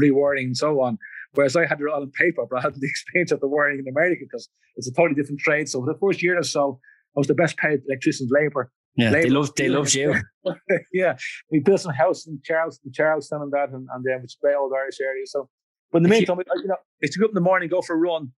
rewiring 0.00 0.44
and 0.44 0.56
so 0.56 0.80
on. 0.80 0.98
Whereas 1.34 1.56
I 1.56 1.66
had 1.66 1.80
it 1.80 1.88
all 1.92 2.02
on 2.02 2.10
paper, 2.12 2.44
but 2.48 2.58
I 2.58 2.62
hadn't 2.62 2.80
the 2.80 2.86
experience 2.94 3.32
of 3.32 3.40
the 3.40 3.48
wiring 3.48 3.80
in 3.80 3.88
America 3.88 4.22
because 4.24 4.48
it's 4.76 4.88
a 4.88 4.92
totally 4.92 5.14
different 5.14 5.40
trade. 5.40 5.68
So 5.68 5.80
for 5.80 5.92
the 5.92 5.98
first 5.98 6.22
year 6.22 6.38
or 6.38 6.42
so, 6.42 6.80
I 7.16 7.20
was 7.20 7.26
the 7.26 7.34
best 7.34 7.56
paid 7.56 7.80
electrician's 7.88 8.30
labour 8.30 8.70
yeah, 8.96 9.10
they 9.10 9.30
love 9.30 9.54
they 9.54 9.68
loved 9.68 9.94
you. 9.94 10.14
yeah, 10.92 11.16
we 11.50 11.60
built 11.60 11.80
some 11.80 11.94
house 11.94 12.26
in 12.26 12.40
Charlestown, 12.44 12.92
Charlestown, 12.92 13.42
and 13.42 13.52
that, 13.52 13.70
and, 13.70 13.86
and 13.92 14.04
then 14.04 14.22
which 14.22 14.32
is 14.32 14.38
old 14.58 14.72
Irish 14.76 15.00
area. 15.00 15.26
So, 15.26 15.48
but 15.92 15.98
in 15.98 16.02
the 16.02 16.08
meantime, 16.08 16.38
you, 16.38 16.62
you 16.62 16.68
know, 16.68 16.76
it's 17.00 17.14
to 17.14 17.20
go 17.20 17.26
up 17.26 17.30
in 17.30 17.34
the 17.34 17.40
morning, 17.40 17.68
go 17.68 17.82
for 17.82 17.94
a 17.94 17.98
run. 17.98 18.32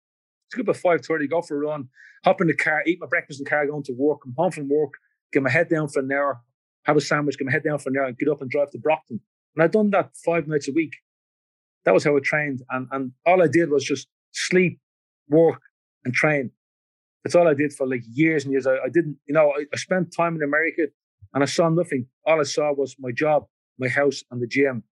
It's 0.48 0.54
go 0.56 0.62
up 0.62 0.76
at 0.76 0.80
five 0.80 1.04
thirty, 1.04 1.28
go 1.28 1.42
for 1.42 1.56
a 1.56 1.66
run, 1.66 1.88
hop 2.24 2.40
in 2.40 2.48
the 2.48 2.54
car, 2.54 2.82
eat 2.86 2.98
my 3.00 3.06
breakfast 3.06 3.40
in 3.40 3.44
the 3.44 3.50
car, 3.50 3.66
going 3.66 3.84
to 3.84 3.92
work, 3.92 4.22
come 4.22 4.34
home 4.36 4.50
from 4.50 4.68
work, 4.68 4.94
get 5.32 5.42
my 5.42 5.50
head 5.50 5.68
down 5.68 5.88
for 5.88 6.00
an 6.00 6.10
hour, 6.12 6.40
have 6.84 6.96
a 6.96 7.00
sandwich, 7.00 7.38
get 7.38 7.46
my 7.46 7.52
head 7.52 7.64
down 7.64 7.78
for 7.78 7.90
an 7.90 7.96
hour, 7.96 8.06
and 8.06 8.18
get 8.18 8.28
up 8.28 8.42
and 8.42 8.50
drive 8.50 8.70
to 8.70 8.78
Brockton. 8.78 9.20
And 9.54 9.62
I'd 9.62 9.72
done 9.72 9.90
that 9.90 10.10
five 10.24 10.48
nights 10.48 10.68
a 10.68 10.72
week. 10.72 10.94
That 11.84 11.94
was 11.94 12.04
how 12.04 12.16
I 12.16 12.20
trained, 12.20 12.62
and 12.70 12.88
and 12.90 13.12
all 13.24 13.42
I 13.42 13.46
did 13.46 13.70
was 13.70 13.84
just 13.84 14.08
sleep, 14.32 14.80
work, 15.28 15.60
and 16.04 16.12
train. 16.12 16.50
That's 17.22 17.35
all 17.35 17.48
I 17.48 17.54
did 17.54 17.72
for 17.72 17.87
like 17.87 18.02
years 18.11 18.44
and 18.44 18.52
years. 18.52 18.66
I, 18.66 18.76
I 18.76 18.88
didn't, 18.92 19.16
you 19.26 19.35
know, 19.35 19.50
I, 19.50 19.64
I, 19.72 19.76
spent 19.76 20.14
time 20.14 20.37
in 20.37 20.42
America 20.42 20.87
and 21.35 21.42
I 21.42 21.46
saw 21.46 21.68
nothing. 21.68 22.06
All 22.26 22.40
I 22.40 22.44
saw 22.44 22.72
was 22.72 22.96
my 22.98 23.12
job, 23.12 23.46
my 23.78 23.88
house, 23.88 24.22
and 24.30 24.40
the 24.40 24.46
gym. 24.46 24.85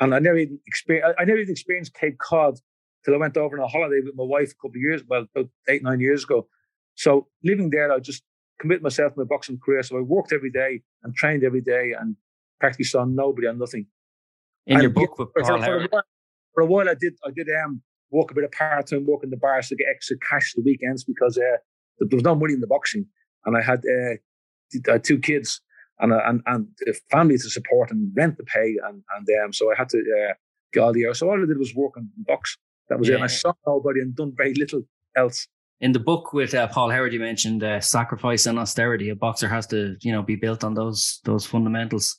And 0.00 0.14
I 0.14 0.18
never 0.18 0.36
even 0.36 0.58
experienced, 0.66 1.14
I, 1.18 1.22
I 1.22 1.24
never 1.24 1.38
even 1.38 1.52
experienced 1.52 1.94
Cape 1.94 2.18
Cod 2.18 2.58
till 3.04 3.14
I 3.14 3.18
went 3.18 3.36
over 3.36 3.58
on 3.58 3.64
a 3.64 3.68
holiday 3.68 4.00
with 4.04 4.14
my 4.16 4.24
wife 4.24 4.52
a 4.52 4.54
couple 4.54 4.76
of 4.76 4.82
years, 4.82 5.02
well, 5.08 5.26
about 5.34 5.48
eight, 5.68 5.82
nine 5.82 6.00
years 6.00 6.24
ago. 6.24 6.46
So 6.94 7.28
living 7.42 7.70
there, 7.70 7.90
I 7.90 8.00
just 8.00 8.22
committed 8.58 8.82
myself 8.82 9.14
to 9.14 9.20
my 9.20 9.24
boxing 9.24 9.58
career. 9.58 9.82
So 9.82 9.96
I 9.96 10.02
worked 10.02 10.32
every 10.32 10.50
day 10.50 10.82
and 11.02 11.14
trained 11.14 11.44
every 11.44 11.62
day 11.62 11.94
and 11.98 12.16
practically 12.60 12.84
saw 12.84 13.04
nobody 13.04 13.46
and 13.46 13.58
nothing. 13.58 13.86
In 14.66 14.74
and 14.74 14.82
your 14.82 14.90
book 14.90 15.14
Paul 15.16 15.30
for, 15.34 15.44
for, 15.44 15.52
a 15.52 15.58
while, 15.58 16.02
for 16.54 16.62
a 16.62 16.66
while, 16.66 16.88
I 16.88 16.94
did, 16.94 17.14
I 17.24 17.30
did, 17.30 17.48
um, 17.64 17.82
work 18.10 18.30
a 18.30 18.34
bit 18.34 18.44
of 18.44 18.52
part 18.52 18.86
time 18.86 19.06
work 19.06 19.24
in 19.24 19.30
the 19.30 19.36
bars 19.36 19.68
to 19.68 19.76
get 19.76 19.88
extra 19.94 20.16
cash 20.18 20.52
the 20.54 20.62
weekends 20.62 21.04
because 21.04 21.36
uh, 21.38 21.58
there 21.98 22.16
was 22.16 22.24
no 22.24 22.34
money 22.34 22.54
in 22.54 22.60
the 22.60 22.66
boxing, 22.66 23.06
and 23.44 23.56
I 23.56 23.62
had 23.62 23.80
uh, 23.80 24.98
two 25.02 25.18
kids 25.18 25.60
and 25.98 26.12
uh, 26.12 26.20
and 26.26 26.42
and 26.46 26.68
a 26.88 26.92
family 27.10 27.36
to 27.38 27.50
support 27.50 27.90
and 27.90 28.12
rent 28.16 28.36
to 28.38 28.44
pay, 28.44 28.76
and 28.86 29.02
and 29.16 29.28
um, 29.44 29.52
so 29.52 29.70
I 29.72 29.74
had 29.76 29.88
to 29.90 29.98
uh, 29.98 30.34
get 30.72 30.80
all 30.80 30.92
the 30.92 31.06
hours. 31.06 31.18
So 31.20 31.28
all 31.28 31.42
I 31.42 31.46
did 31.46 31.58
was 31.58 31.74
work 31.74 31.94
the 31.94 32.24
box. 32.26 32.56
That 32.88 32.98
was 32.98 33.08
yeah. 33.08 33.14
it. 33.14 33.16
And 33.16 33.24
I 33.24 33.28
saw 33.28 33.52
nobody 33.66 34.00
and 34.00 34.14
done 34.14 34.32
very 34.36 34.54
little 34.54 34.82
else. 35.16 35.48
In 35.80 35.92
the 35.92 35.98
book 35.98 36.32
with 36.32 36.54
uh, 36.54 36.68
Paul 36.68 36.90
Howard, 36.90 37.12
you 37.12 37.20
mentioned 37.20 37.62
uh, 37.62 37.80
sacrifice 37.80 38.46
and 38.46 38.58
austerity. 38.58 39.10
A 39.10 39.16
boxer 39.16 39.48
has 39.48 39.66
to, 39.68 39.96
you 40.00 40.12
know, 40.12 40.22
be 40.22 40.36
built 40.36 40.64
on 40.64 40.74
those 40.74 41.20
those 41.24 41.44
fundamentals. 41.44 42.18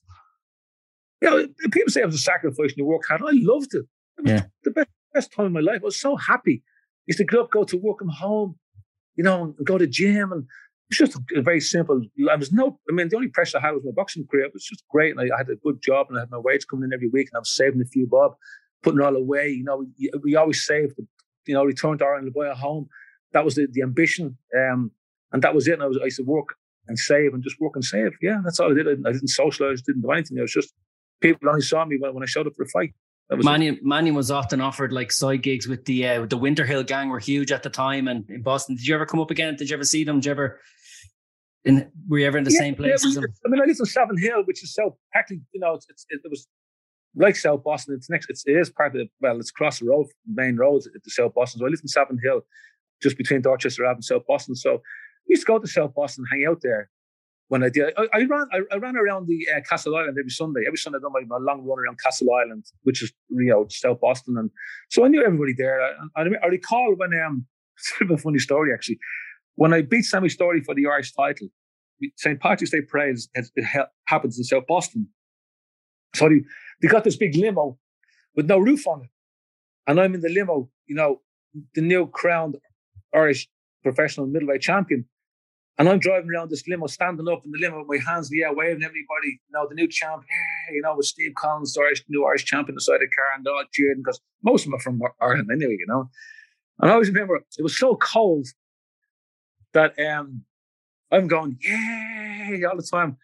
You 1.21 1.29
know, 1.29 1.47
people 1.71 1.89
say 1.91 2.01
it 2.01 2.05
was 2.05 2.15
a 2.15 2.19
sacrifice 2.19 2.69
and 2.69 2.77
you 2.77 2.85
work 2.85 3.03
hard. 3.07 3.21
I 3.21 3.31
loved 3.33 3.73
it. 3.73 3.85
It 4.17 4.23
was 4.23 4.31
Yeah. 4.31 4.43
the 4.63 4.71
best, 4.71 4.89
best 5.17 5.33
time 5.33 5.47
of 5.47 5.51
my 5.51 5.65
life. 5.69 5.81
I 5.81 5.85
was 5.91 5.99
so 5.99 6.15
happy. 6.15 6.57
I 6.63 7.07
used 7.07 7.19
to 7.19 7.25
get 7.25 7.39
up, 7.39 7.51
go 7.51 7.63
to 7.63 7.77
work, 7.77 7.99
come 7.99 8.09
home, 8.09 8.55
you 9.15 9.23
know, 9.23 9.55
and 9.57 9.65
go 9.65 9.77
to 9.77 9.87
gym. 9.87 10.31
And 10.31 10.43
it 10.43 10.89
was 10.91 10.97
just 10.97 11.15
a, 11.15 11.41
very 11.41 11.59
simple. 11.59 12.01
I 12.31 12.35
was 12.35 12.51
no, 12.51 12.79
I 12.89 12.93
mean, 12.93 13.09
the 13.09 13.15
only 13.15 13.29
pressure 13.29 13.57
I 13.57 13.61
had 13.61 13.75
was 13.75 13.85
my 13.85 13.91
boxing 13.91 14.25
career. 14.29 14.45
It 14.45 14.53
was 14.53 14.65
just 14.65 14.83
great. 14.89 15.11
And 15.11 15.19
I, 15.21 15.35
I 15.35 15.37
had 15.39 15.49
a 15.49 15.55
good 15.55 15.81
job 15.81 16.07
and 16.09 16.17
I 16.17 16.21
had 16.21 16.31
my 16.31 16.37
wage 16.37 16.65
coming 16.69 16.85
in 16.85 16.93
every 16.93 17.09
week 17.09 17.27
and 17.31 17.37
I 17.37 17.39
was 17.39 17.55
saving 17.55 17.81
a 17.81 17.85
few 17.85 18.07
bob, 18.07 18.31
putting 18.83 19.01
it 19.01 19.05
all 19.05 19.15
away. 19.15 19.49
You 19.49 19.63
know, 19.63 19.77
we, 19.77 20.11
we 20.23 20.35
always 20.35 20.65
saved, 20.65 20.93
you 21.45 21.53
know, 21.53 21.63
return 21.63 21.97
to 21.97 22.05
Ireland, 22.05 22.33
buy 22.33 22.47
a 22.47 22.55
home. 22.55 22.87
That 23.33 23.45
was 23.45 23.55
the, 23.55 23.67
the 23.71 23.81
ambition. 23.81 24.37
Um, 24.57 24.91
and 25.31 25.41
that 25.41 25.55
was 25.55 25.67
it. 25.67 25.73
And 25.73 25.83
I 25.83 25.87
was, 25.87 25.97
I 26.01 26.05
used 26.05 26.17
to 26.17 26.23
work 26.23 26.55
and 26.87 26.97
save 26.97 27.33
and 27.33 27.43
just 27.43 27.59
work 27.59 27.75
and 27.75 27.83
save. 27.83 28.13
Yeah, 28.21 28.39
that's 28.43 28.59
all 28.59 28.71
I 28.71 28.75
did. 28.75 28.87
I, 28.87 29.09
I 29.09 29.11
didn't 29.13 29.27
socialize, 29.29 29.81
didn't 29.81 30.03
do 30.03 30.11
anything. 30.11 30.37
It 30.37 30.41
was 30.41 30.53
just 30.53 30.73
people 31.21 31.49
only 31.49 31.61
saw 31.61 31.85
me 31.85 31.97
when, 31.99 32.13
when 32.13 32.23
I 32.23 32.27
showed 32.27 32.47
up 32.47 32.53
for 32.55 32.63
a 32.63 32.69
fight. 32.69 32.93
That 33.29 33.37
was 33.37 33.45
it. 33.45 33.49
Manny, 33.49 33.79
Manny 33.81 34.11
was 34.11 34.31
often 34.31 34.61
offered 34.61 34.93
like 34.93 35.11
side 35.11 35.43
gigs 35.43 35.67
with 35.67 35.85
the 35.85 36.07
uh, 36.07 36.21
with 36.21 36.29
the 36.29 36.37
Winter 36.37 36.65
Hill 36.65 36.83
gang 36.83 37.09
were 37.09 37.19
huge 37.19 37.51
at 37.51 37.63
the 37.63 37.69
time 37.69 38.07
and 38.07 38.29
in 38.29 38.41
Boston. 38.41 38.75
Did 38.75 38.87
you 38.87 38.95
ever 38.95 39.05
come 39.05 39.19
up 39.19 39.31
again? 39.31 39.55
Did 39.55 39.69
you 39.69 39.75
ever 39.75 39.83
see 39.83 40.03
them? 40.03 40.19
Did 40.19 40.25
you 40.25 40.31
ever 40.31 40.59
in 41.65 41.91
were 42.07 42.19
you 42.19 42.25
ever 42.25 42.37
in 42.37 42.43
the 42.43 42.51
Yeah, 42.51 42.59
same 42.59 42.75
place 42.75 43.01
them? 43.01 43.25
I 43.45 43.49
mean, 43.49 43.61
I 43.61 43.65
lived 43.65 43.79
in 43.79 43.85
Savin 43.85 44.17
Hill, 44.17 44.43
which 44.45 44.63
is 44.63 44.73
so 44.73 44.97
practically, 45.11 45.43
you 45.53 45.59
know, 45.59 45.73
it's, 45.73 45.85
it's 45.89 46.05
it, 46.09 46.21
was 46.29 46.47
like 47.15 47.35
South 47.35 47.63
Boston. 47.63 47.95
It's 47.95 48.09
next, 48.09 48.29
it's, 48.29 48.43
it 48.45 48.53
is 48.53 48.69
part 48.69 48.95
of, 48.95 49.07
well, 49.19 49.39
it's 49.39 49.49
across 49.49 49.79
the 49.79 49.87
road, 49.87 50.07
main 50.25 50.55
roads 50.55 50.85
to 50.85 51.11
South 51.11 51.33
Boston. 51.33 51.59
So 51.59 51.65
I 51.65 51.69
lived 51.69 51.83
in 51.83 51.89
Savin 51.89 52.19
Hill, 52.23 52.41
just 53.01 53.17
between 53.17 53.41
Dorchester 53.41 53.85
Ave 53.85 53.95
and 53.95 54.05
South 54.05 54.23
Boston. 54.27 54.55
So 54.55 54.81
we 55.27 55.33
used 55.33 55.43
to 55.43 55.47
go 55.47 55.59
to 55.59 55.67
South 55.67 55.93
Boston, 55.93 56.25
hang 56.31 56.45
out 56.49 56.61
there. 56.61 56.89
When 57.49 57.63
I 57.63 57.69
did, 57.69 57.93
I, 57.97 58.07
I 58.13 58.17
ran, 58.25 58.45
I, 58.51 58.59
I 58.73 58.77
ran 58.77 58.97
around 58.97 59.27
the 59.27 59.39
uh, 59.55 59.61
Castle 59.61 59.95
Island 59.95 60.17
every 60.19 60.31
Sunday. 60.31 60.63
Every 60.67 60.77
Sunday, 60.77 60.97
I 60.97 61.01
done 61.01 61.13
my, 61.13 61.21
my 61.39 61.43
long 61.43 61.65
run 61.65 61.79
around 61.79 61.97
Castle 62.03 62.27
Island, 62.33 62.65
which 62.83 63.01
is 63.01 63.13
you 63.29 63.49
know 63.49 63.65
South 63.69 64.01
Boston, 64.01 64.37
and 64.37 64.49
so 64.89 65.05
I 65.05 65.07
knew 65.07 65.23
everybody 65.23 65.53
there. 65.57 65.81
I, 66.15 66.21
I, 66.43 66.47
recall 66.47 66.93
when 66.97 67.11
um, 67.25 67.45
it's 67.77 67.93
a 67.95 68.03
bit 68.03 68.11
of 68.11 68.19
a 68.19 68.21
funny 68.21 68.39
story 68.39 68.73
actually. 68.73 68.99
When 69.55 69.73
I 69.73 69.81
beat 69.81 70.03
Sammy 70.03 70.29
Storey 70.29 70.61
for 70.61 70.75
the 70.75 70.85
Irish 70.87 71.13
title, 71.13 71.47
St. 72.15 72.39
Patrick's 72.39 72.71
Day 72.71 72.81
parade 72.81 73.17
it 73.33 73.65
ha- 73.65 73.87
happens 74.05 74.37
in 74.37 74.43
South 74.43 74.67
Boston. 74.67 75.07
So 76.15 76.29
they, 76.29 76.41
they 76.81 76.87
got 76.87 77.03
this 77.03 77.15
big 77.15 77.35
limo 77.35 77.77
with 78.35 78.47
no 78.47 78.59
roof 78.59 78.87
on 78.87 79.01
it. 79.01 79.09
And 79.87 79.99
I'm 79.99 80.13
in 80.13 80.21
the 80.21 80.29
limo, 80.29 80.69
you 80.85 80.95
know, 80.95 81.21
the 81.73 81.81
new 81.81 82.07
crowned 82.07 82.57
Irish 83.13 83.47
professional 83.83 84.27
middleweight 84.27 84.61
champion. 84.61 85.05
And 85.79 85.87
I'm 85.87 85.99
driving 85.99 86.29
around 86.31 86.49
this 86.49 86.67
limo, 86.67 86.87
standing 86.87 87.27
up 87.27 87.43
in 87.45 87.51
the 87.51 87.59
limo 87.59 87.83
with 87.85 88.03
my 88.03 88.11
hands 88.11 88.31
in 88.31 88.37
the 88.37 88.43
air, 88.45 88.53
waving 88.53 88.83
everybody, 88.83 89.27
you 89.29 89.51
know, 89.51 89.67
the 89.69 89.75
new 89.75 89.87
champ, 89.87 90.23
you 90.71 90.81
know, 90.81 90.95
with 90.95 91.05
Steve 91.05 91.33
Collins, 91.35 91.73
the 91.73 91.81
Irish, 91.81 92.03
new 92.09 92.25
Irish 92.25 92.45
champion 92.45 92.75
beside 92.75 92.99
the 92.99 93.07
car, 93.15 93.37
and 93.37 93.47
all 93.47 93.63
cheering 93.73 93.97
because 94.03 94.19
most 94.43 94.61
of 94.65 94.71
them 94.71 94.75
are 94.75 94.79
from 94.79 95.01
Ireland 95.21 95.49
anyway, 95.51 95.75
you 95.77 95.85
know. 95.87 96.09
And 96.79 96.89
I 96.89 96.93
always 96.95 97.09
remember 97.09 97.35
it 97.35 97.61
was 97.63 97.77
so 97.77 97.95
cold 97.95 98.47
that 99.73 99.93
um, 99.99 100.43
I'm 101.11 101.27
going, 101.27 101.57
yay, 101.61 102.63
all 102.69 102.75
the 102.77 102.87
time. 102.89 103.17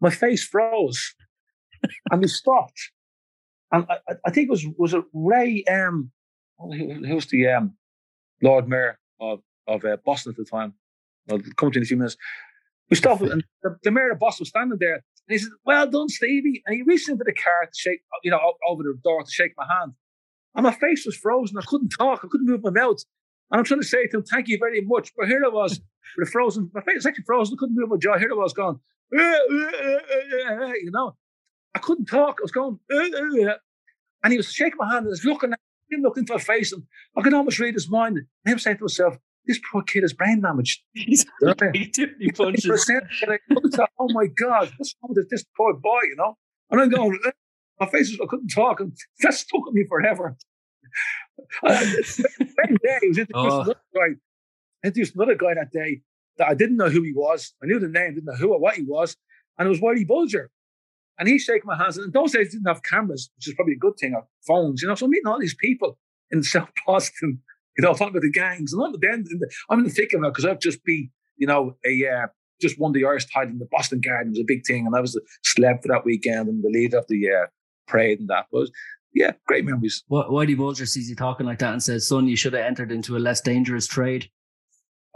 My 0.00 0.10
face 0.10 0.44
froze 0.44 1.14
and 2.10 2.20
we 2.20 2.28
stopped. 2.28 2.80
And 3.72 3.86
I, 3.88 3.98
I- 4.26 4.30
think 4.30 4.48
it 4.48 4.50
was 4.50 4.66
was 4.78 4.94
it 4.94 5.04
Ray 5.12 5.62
um 5.70 6.10
who, 6.58 7.04
who 7.06 7.14
was 7.14 7.26
the 7.26 7.46
um 7.48 7.76
Lord 8.42 8.68
Mayor 8.68 8.98
of 9.20 9.40
of 9.66 9.84
uh, 9.84 9.96
Boston 10.04 10.32
at 10.32 10.36
the 10.36 10.44
time. 10.44 10.74
I'll 11.30 11.38
come 11.56 11.70
to 11.70 11.76
you 11.76 11.80
in 11.80 11.82
a 11.82 11.86
few 11.86 11.96
minutes. 11.96 12.16
We 12.88 12.96
stopped 12.96 13.22
and 13.22 13.44
the, 13.62 13.76
the 13.82 13.90
mayor 13.90 14.12
of 14.12 14.18
Boston 14.18 14.42
was 14.42 14.48
standing 14.48 14.78
there 14.80 14.94
and 14.94 15.02
he 15.28 15.38
said, 15.38 15.52
Well 15.64 15.86
done, 15.86 16.08
Stevie. 16.08 16.62
And 16.66 16.74
he 16.76 16.82
reached 16.82 17.08
into 17.08 17.24
the 17.24 17.32
car 17.32 17.64
to 17.64 17.70
shake, 17.78 18.00
you 18.24 18.30
know, 18.30 18.40
over 18.66 18.82
the 18.82 18.98
door 19.02 19.22
to 19.22 19.30
shake 19.30 19.52
my 19.56 19.66
hand. 19.78 19.92
And 20.54 20.64
my 20.64 20.72
face 20.72 21.06
was 21.06 21.16
frozen. 21.16 21.56
I 21.58 21.62
couldn't 21.62 21.90
talk. 21.90 22.20
I 22.24 22.28
couldn't 22.28 22.48
move 22.48 22.64
my 22.64 22.70
mouth. 22.70 22.98
And 23.50 23.58
I'm 23.58 23.64
trying 23.64 23.80
to 23.80 23.86
say 23.86 24.06
to 24.06 24.18
him, 24.18 24.24
Thank 24.24 24.48
you 24.48 24.58
very 24.58 24.80
much. 24.80 25.12
But 25.16 25.28
here 25.28 25.42
I 25.44 25.48
was 25.48 25.80
with 26.18 26.28
a 26.28 26.30
frozen, 26.30 26.70
my 26.74 26.80
face 26.80 26.96
was 26.96 27.06
actually 27.06 27.24
frozen. 27.24 27.56
I 27.56 27.58
couldn't 27.60 27.76
move 27.76 27.90
my 27.90 27.96
jaw. 27.96 28.18
Here 28.18 28.30
I 28.32 28.34
was 28.34 28.52
going, 28.52 28.80
you 29.12 30.90
know. 30.92 31.16
I 31.74 31.78
couldn't 31.78 32.06
talk. 32.06 32.38
I 32.40 32.42
was 32.42 32.50
going, 32.50 32.80
and 32.90 34.32
he 34.32 34.36
was 34.36 34.52
shaking 34.52 34.78
my 34.78 34.92
hand 34.92 35.04
and 35.04 35.10
was 35.10 35.24
looking 35.24 35.52
at 35.52 35.60
him, 35.90 36.02
looking 36.02 36.22
into 36.22 36.32
my 36.32 36.40
face, 36.40 36.72
and 36.72 36.82
I 37.16 37.22
could 37.22 37.34
almost 37.34 37.60
read 37.60 37.74
his 37.74 37.88
mind. 37.88 38.18
And 38.18 38.52
him 38.52 38.58
saying 38.58 38.78
to 38.78 38.82
himself, 38.82 39.16
"This 39.46 39.60
poor 39.70 39.82
kid 39.82 40.04
is 40.04 40.12
brain 40.12 40.40
damaged." 40.40 40.82
He's 40.94 41.24
Yeah. 41.42 41.54
he 41.72 41.88
too 41.88 42.08
many 42.18 42.30
punches. 42.32 42.64
50%. 42.66 43.00
And 43.22 43.32
I 43.32 43.38
couldn't 43.48 43.78
oh 43.98 44.08
my 44.12 44.26
God, 44.26 44.72
what's 44.76 44.94
wrong 45.02 45.14
with 45.14 45.30
this 45.30 45.44
poor 45.56 45.74
boy, 45.74 46.00
you 46.04 46.16
know? 46.16 46.36
And 46.70 46.80
I'm 46.80 46.88
going, 46.90 47.18
"Eh." 47.26 47.30
my 47.80 47.86
face 47.88 48.10
was, 48.10 48.20
I 48.22 48.26
couldn't 48.28 48.48
talk, 48.48 48.80
and 48.80 48.92
that 49.20 49.32
stuck 49.34 49.64
with 49.66 49.74
me 49.74 49.84
forever. 49.88 50.36
Uh, 51.62 51.78
Same 52.02 52.76
day, 52.82 52.98
he 53.00 53.08
was 53.08 53.18
introduced 53.18 53.34
Oh. 53.34 53.60
another 53.62 53.80
guy, 53.94 54.08
introduced 54.84 55.14
another 55.14 55.34
guy 55.34 55.54
that 55.54 55.70
day 55.72 56.02
that 56.38 56.48
I 56.48 56.54
didn't 56.54 56.76
know 56.76 56.88
who 56.90 57.02
he 57.02 57.12
was. 57.14 57.54
I 57.62 57.66
knew 57.66 57.78
the 57.78 57.88
name, 57.88 58.14
didn't 58.14 58.26
know 58.26 58.34
who 58.34 58.52
or 58.52 58.60
what 58.60 58.74
he 58.76 58.82
was, 58.82 59.16
and 59.58 59.66
it 59.66 59.70
was 59.70 59.80
Whitey 59.80 60.06
Bulger. 60.06 60.50
And 61.18 61.28
he 61.28 61.38
shaking 61.38 61.66
my 61.66 61.76
hands. 61.76 61.96
And 61.96 62.06
in 62.06 62.12
those 62.12 62.32
days, 62.32 62.52
didn't 62.52 62.66
have 62.66 62.82
cameras, 62.82 63.30
which 63.36 63.48
is 63.48 63.54
probably 63.54 63.74
a 63.74 63.78
good 63.78 63.94
thing, 63.98 64.14
or 64.14 64.26
phones, 64.46 64.82
you 64.82 64.88
know. 64.88 64.94
So 64.94 65.06
I'm 65.06 65.10
meeting 65.10 65.26
all 65.26 65.38
these 65.38 65.54
people 65.54 65.98
in 66.30 66.42
South 66.42 66.70
Boston, 66.86 67.40
you 67.80 67.86
know, 67.86 67.94
talking 67.94 68.08
about 68.08 68.20
the 68.20 68.30
gangs. 68.30 68.74
And 68.74 68.82
I'm 68.82 68.94
then 69.00 69.24
I'm 69.70 69.78
in 69.78 69.86
the 69.86 69.90
thick 69.90 70.12
of 70.12 70.22
it 70.22 70.28
because 70.28 70.44
I've 70.44 70.60
just 70.60 70.84
been, 70.84 71.10
you 71.38 71.46
know, 71.46 71.76
a 71.86 72.06
uh, 72.06 72.26
just 72.60 72.78
won 72.78 72.92
the 72.92 73.06
Irish 73.06 73.24
title 73.32 73.52
in 73.52 73.58
the 73.58 73.68
Boston 73.70 74.02
Garden. 74.02 74.28
It 74.28 74.30
was 74.32 74.40
a 74.40 74.44
big 74.46 74.66
thing. 74.66 74.86
And 74.86 74.94
I 74.94 75.00
was 75.00 75.14
the 75.14 75.22
celeb 75.46 75.80
for 75.80 75.88
that 75.88 76.04
weekend 76.04 76.48
and 76.50 76.62
the 76.62 76.68
leader 76.68 76.98
of 76.98 77.06
the 77.08 77.26
uh, 77.30 77.46
parade 77.86 78.20
and 78.20 78.28
that. 78.28 78.46
was. 78.52 78.70
yeah, 79.14 79.32
great 79.46 79.64
memories. 79.64 80.04
Wh- 80.08 80.28
Whitey 80.28 80.58
Bulger 80.58 80.84
sees 80.84 81.08
you 81.08 81.16
talking 81.16 81.46
like 81.46 81.58
that 81.60 81.72
and 81.72 81.82
says, 81.82 82.06
"Son, 82.06 82.28
you 82.28 82.36
should 82.36 82.52
have 82.52 82.66
entered 82.66 82.92
into 82.92 83.16
a 83.16 83.18
less 83.18 83.40
dangerous 83.40 83.86
trade." 83.86 84.28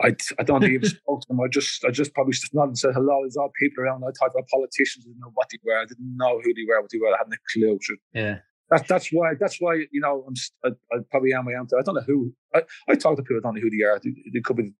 I, 0.02 0.16
I 0.38 0.42
don't 0.42 0.60
think 0.60 0.70
he 0.70 0.76
even 0.76 0.88
spoke 0.88 1.20
to 1.20 1.28
them. 1.28 1.40
I 1.40 1.48
just 1.48 1.84
I 1.84 1.90
just 1.90 2.14
probably 2.14 2.32
just 2.32 2.54
nodded 2.54 2.70
and 2.70 2.78
said 2.78 2.94
hello. 2.94 3.20
There's 3.22 3.36
all 3.36 3.52
people 3.60 3.84
around. 3.84 4.02
I 4.04 4.10
talked 4.18 4.34
about 4.34 4.48
politicians. 4.48 5.04
I 5.04 5.10
didn't 5.10 5.20
know 5.20 5.32
what 5.34 5.48
they 5.50 5.58
were. 5.62 5.78
I 5.78 5.84
didn't 5.84 6.16
know 6.16 6.40
who 6.42 6.54
they 6.54 6.64
were, 6.66 6.80
what 6.80 6.90
they 6.90 6.98
were. 6.98 7.12
I 7.12 7.18
hadn't 7.18 7.34
a 7.34 7.42
clue. 7.52 7.78
So 7.82 7.94
Yeah, 8.14 8.38
That's 8.70 8.88
that's 8.88 9.10
why 9.12 9.34
that's 9.38 9.60
why 9.60 9.84
you 9.90 10.00
know 10.00 10.24
I'm 10.26 10.34
I, 10.64 10.68
I 10.94 11.00
probably 11.10 11.32
am 11.32 11.48
I 11.48 11.52
am. 11.52 11.66
I 11.78 11.82
don't 11.82 11.94
know 11.94 12.02
who 12.06 12.32
I, 12.54 12.62
I 12.88 12.94
talk 12.94 13.16
to 13.16 13.22
people. 13.22 13.38
I 13.38 13.40
don't 13.40 13.54
know 13.56 13.60
who 13.60 13.70
they 13.70 13.84
are. 13.84 14.00
They, 14.02 14.14
they 14.32 14.40
could 14.40 14.56
be 14.56 14.72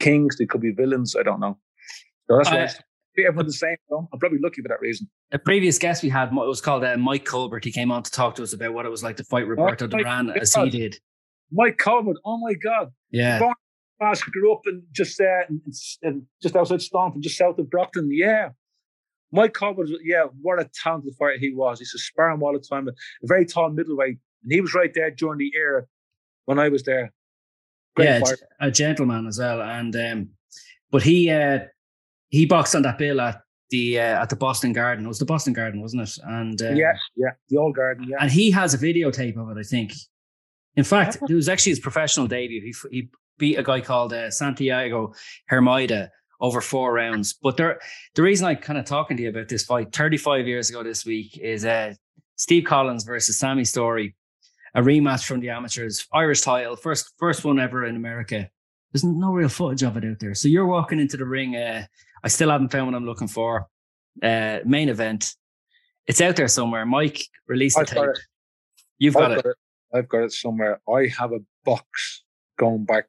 kings. 0.00 0.36
They 0.38 0.46
could 0.46 0.60
be 0.60 0.72
villains. 0.72 1.14
I 1.14 1.22
don't 1.22 1.40
know. 1.40 1.58
So 2.28 2.38
that's 2.38 2.50
why 2.50 2.60
I- 2.62 2.64
I, 2.64 2.70
be 3.14 3.26
everyone 3.26 3.46
the 3.46 3.52
same. 3.52 3.76
I'm 3.90 4.18
probably 4.18 4.38
lucky 4.38 4.62
for 4.62 4.68
that 4.68 4.80
reason. 4.80 5.06
a 5.32 5.38
previous 5.38 5.78
guest 5.78 6.02
we 6.02 6.08
had 6.08 6.28
it 6.28 6.34
was 6.34 6.62
called 6.62 6.82
uh, 6.82 6.96
Mike 6.96 7.26
Culbert. 7.26 7.62
He 7.62 7.70
came 7.70 7.90
on 7.90 8.02
to 8.02 8.10
talk 8.10 8.34
to 8.36 8.42
us 8.42 8.54
about 8.54 8.72
what 8.72 8.86
it 8.86 8.88
was 8.88 9.02
like 9.02 9.16
to 9.18 9.24
fight 9.24 9.46
Roberto 9.46 9.86
Mike 9.86 10.02
Duran 10.02 10.30
as 10.30 10.54
he 10.54 10.70
did. 10.70 10.98
Mike 11.50 11.76
Culbert. 11.76 12.16
Oh 12.24 12.38
my 12.38 12.54
God. 12.54 12.90
Yeah, 13.10 13.38
Born 13.38 13.54
grew 14.30 14.52
up 14.52 14.62
in 14.66 14.82
just 14.92 15.20
uh, 15.20 15.24
and, 15.48 15.60
in, 16.02 16.26
just 16.42 16.56
outside 16.56 16.82
Stoughton, 16.82 17.22
just 17.22 17.36
south 17.36 17.58
of 17.58 17.70
Brockton. 17.70 18.08
Yeah. 18.10 18.50
Mike 19.32 19.54
Culbert, 19.54 19.78
was- 19.78 19.92
yeah, 20.04 20.24
what 20.40 20.60
a 20.60 20.68
talented 20.82 21.14
fighter 21.18 21.38
he 21.38 21.54
was. 21.54 21.78
He's 21.78 21.94
a 21.94 21.98
sparring 21.98 22.40
all 22.42 22.52
the 22.52 22.60
time, 22.60 22.88
a 22.88 22.92
very 23.22 23.46
tall 23.46 23.70
middleweight. 23.70 24.18
And 24.42 24.52
he 24.52 24.60
was 24.60 24.74
right 24.74 24.92
there 24.92 25.10
during 25.10 25.38
the 25.38 25.52
era 25.56 25.84
when 26.44 26.58
I 26.58 26.68
was 26.68 26.82
there. 26.82 27.12
Great 27.96 28.06
yeah, 28.06 28.20
fighter. 28.20 28.48
a 28.60 28.70
gentleman 28.70 29.26
as 29.26 29.38
well. 29.38 29.62
And 29.62 29.94
um, 29.96 30.28
but 30.90 31.02
he 31.02 31.30
uh, 31.30 31.60
he 32.28 32.46
boxed 32.46 32.74
on 32.74 32.82
that 32.82 32.98
bill 32.98 33.20
at 33.20 33.42
the 33.70 33.98
uh, 33.98 34.22
at 34.22 34.30
the 34.30 34.36
Boston 34.36 34.72
Garden. 34.72 35.04
It 35.04 35.08
was 35.08 35.18
the 35.18 35.24
Boston 35.24 35.52
Garden, 35.52 35.80
wasn't 35.80 36.02
it? 36.02 36.18
And 36.24 36.60
uh, 36.60 36.70
yeah, 36.70 36.92
yeah, 37.16 37.30
the 37.48 37.58
old 37.58 37.74
garden. 37.74 38.06
Yeah, 38.08 38.16
and 38.20 38.30
he 38.30 38.50
has 38.50 38.74
a 38.74 38.78
videotape 38.78 39.36
of 39.36 39.56
it. 39.56 39.60
I 39.60 39.64
think. 39.64 39.92
In 40.76 40.84
fact, 40.84 41.18
it 41.28 41.34
was 41.34 41.48
actually 41.48 41.72
his 41.72 41.80
professional 41.80 42.26
debut. 42.26 42.62
He 42.62 42.74
he 42.90 43.08
beat 43.38 43.56
a 43.56 43.62
guy 43.62 43.80
called 43.80 44.12
uh, 44.12 44.30
Santiago 44.30 45.14
Hermida 45.50 46.08
over 46.42 46.60
four 46.60 46.92
rounds. 46.92 47.32
But 47.32 47.56
there, 47.56 47.80
the 48.14 48.22
reason 48.22 48.46
I 48.46 48.56
kind 48.56 48.78
of 48.78 48.84
talking 48.84 49.16
to 49.16 49.22
you 49.22 49.30
about 49.30 49.48
this 49.48 49.64
fight 49.64 49.94
35 49.94 50.46
years 50.46 50.68
ago 50.68 50.82
this 50.82 51.06
week 51.06 51.38
is 51.38 51.64
uh, 51.64 51.94
Steve 52.36 52.64
Collins 52.64 53.04
versus 53.04 53.38
Sammy 53.38 53.64
Storey, 53.64 54.16
a 54.74 54.82
rematch 54.82 55.24
from 55.24 55.40
the 55.40 55.48
amateurs, 55.48 56.06
Irish 56.12 56.42
title, 56.42 56.76
first 56.76 57.14
first 57.18 57.44
one 57.44 57.60
ever 57.60 57.86
in 57.86 57.96
America. 57.96 58.50
There's 58.92 59.04
no 59.04 59.32
real 59.32 59.48
footage 59.48 59.82
of 59.84 59.96
it 59.96 60.04
out 60.04 60.18
there. 60.18 60.34
So 60.34 60.48
you're 60.48 60.66
walking 60.66 61.00
into 61.00 61.16
the 61.16 61.24
ring. 61.24 61.56
Uh, 61.56 61.86
I 62.22 62.28
still 62.28 62.50
haven't 62.50 62.72
found 62.72 62.88
what 62.88 62.96
I'm 62.96 63.06
looking 63.06 63.28
for. 63.28 63.68
Uh, 64.22 64.58
main 64.66 64.90
event. 64.90 65.34
It's 66.06 66.20
out 66.20 66.36
there 66.36 66.48
somewhere. 66.48 66.84
Mike 66.84 67.22
release 67.46 67.74
the 67.74 67.82
I've 67.82 67.86
tape. 67.86 68.02
it. 68.04 68.18
You've 68.98 69.14
got 69.14 69.32
I've 69.32 69.38
it. 69.38 69.44
got 69.44 69.50
it. 69.50 69.56
I've 69.94 70.08
got 70.08 70.22
it 70.24 70.32
somewhere. 70.32 70.80
I 70.92 71.08
have 71.18 71.32
a 71.32 71.38
box 71.64 72.24
going 72.58 72.84
back 72.84 73.06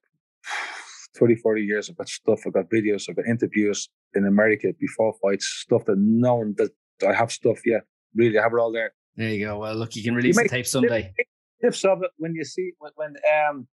30, 1.15 1.35
40 1.35 1.61
years. 1.61 1.89
I've 1.89 1.97
got 1.97 2.09
stuff. 2.09 2.41
I've 2.45 2.53
got 2.53 2.69
videos. 2.69 3.09
I've 3.09 3.15
got 3.15 3.27
interviews 3.27 3.89
in 4.15 4.25
America 4.25 4.73
before 4.79 5.13
fights, 5.21 5.47
stuff 5.47 5.85
that 5.85 5.97
no 5.97 6.35
one 6.35 6.55
that 6.57 6.71
I 7.07 7.13
have 7.13 7.31
stuff. 7.31 7.59
Yeah, 7.65 7.79
really, 8.15 8.37
I 8.37 8.43
have 8.43 8.53
it 8.53 8.59
all 8.59 8.71
there. 8.71 8.93
There 9.15 9.29
you 9.29 9.45
go. 9.45 9.59
Well, 9.59 9.75
look, 9.75 9.95
you 9.95 10.03
can 10.03 10.15
release 10.15 10.37
the 10.37 10.47
tape 10.47 10.65
someday. 10.65 11.13
Clips 11.61 11.85
of 11.85 12.03
it 12.03 12.11
when 12.17 12.33
you 12.35 12.43
see 12.43 12.71
when, 12.79 12.91
when 12.95 13.15
um 13.47 13.67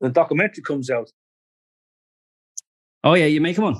the 0.00 0.08
documentary 0.08 0.62
comes 0.62 0.88
out. 0.90 1.10
Oh 3.04 3.14
yeah, 3.14 3.26
you 3.26 3.40
make 3.40 3.58
one. 3.58 3.76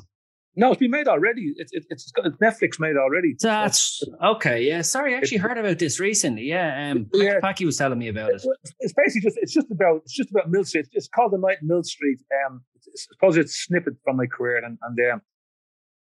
No, 0.57 0.73
it's 0.73 0.81
been 0.81 0.91
made 0.91 1.07
already. 1.07 1.53
It's 1.57 1.73
it, 1.73 1.85
it's 1.91 2.11
got 2.11 2.25
Netflix 2.41 2.81
made 2.81 2.97
already. 2.97 3.37
That's 3.41 4.03
okay. 4.23 4.63
Yeah, 4.63 4.83
sorry, 4.83 5.15
I 5.15 5.19
actually 5.19 5.39
heard 5.39 5.59
about 5.59 5.79
this 5.79 6.01
recently. 6.01 6.43
Yeah, 6.43 6.91
um, 6.91 7.07
yeah. 7.15 7.39
Packy 7.41 7.65
was 7.65 7.77
telling 7.77 7.99
me 7.99 8.09
about 8.09 8.31
it. 8.31 8.45
It's 8.81 8.93
basically 8.93 9.21
just 9.23 9.39
it's 9.41 9.55
just 9.55 9.71
about 9.71 10.03
it's 10.05 10.15
just 10.15 10.31
about 10.31 10.51
Mill 10.51 10.65
Street. 10.65 10.87
It's 10.93 11.09
called 11.09 11.33
the 11.33 11.39
Night 11.39 11.59
Mill 11.63 11.85
Street. 11.85 12.19
Um, 12.47 12.63
I 12.77 12.81
suppose 12.95 13.37
it's 13.37 13.65
snippet 13.65 13.95
from 14.03 14.17
my 14.17 14.27
career, 14.27 14.57
and 14.65 14.77
and 14.83 15.13
um, 15.13 15.23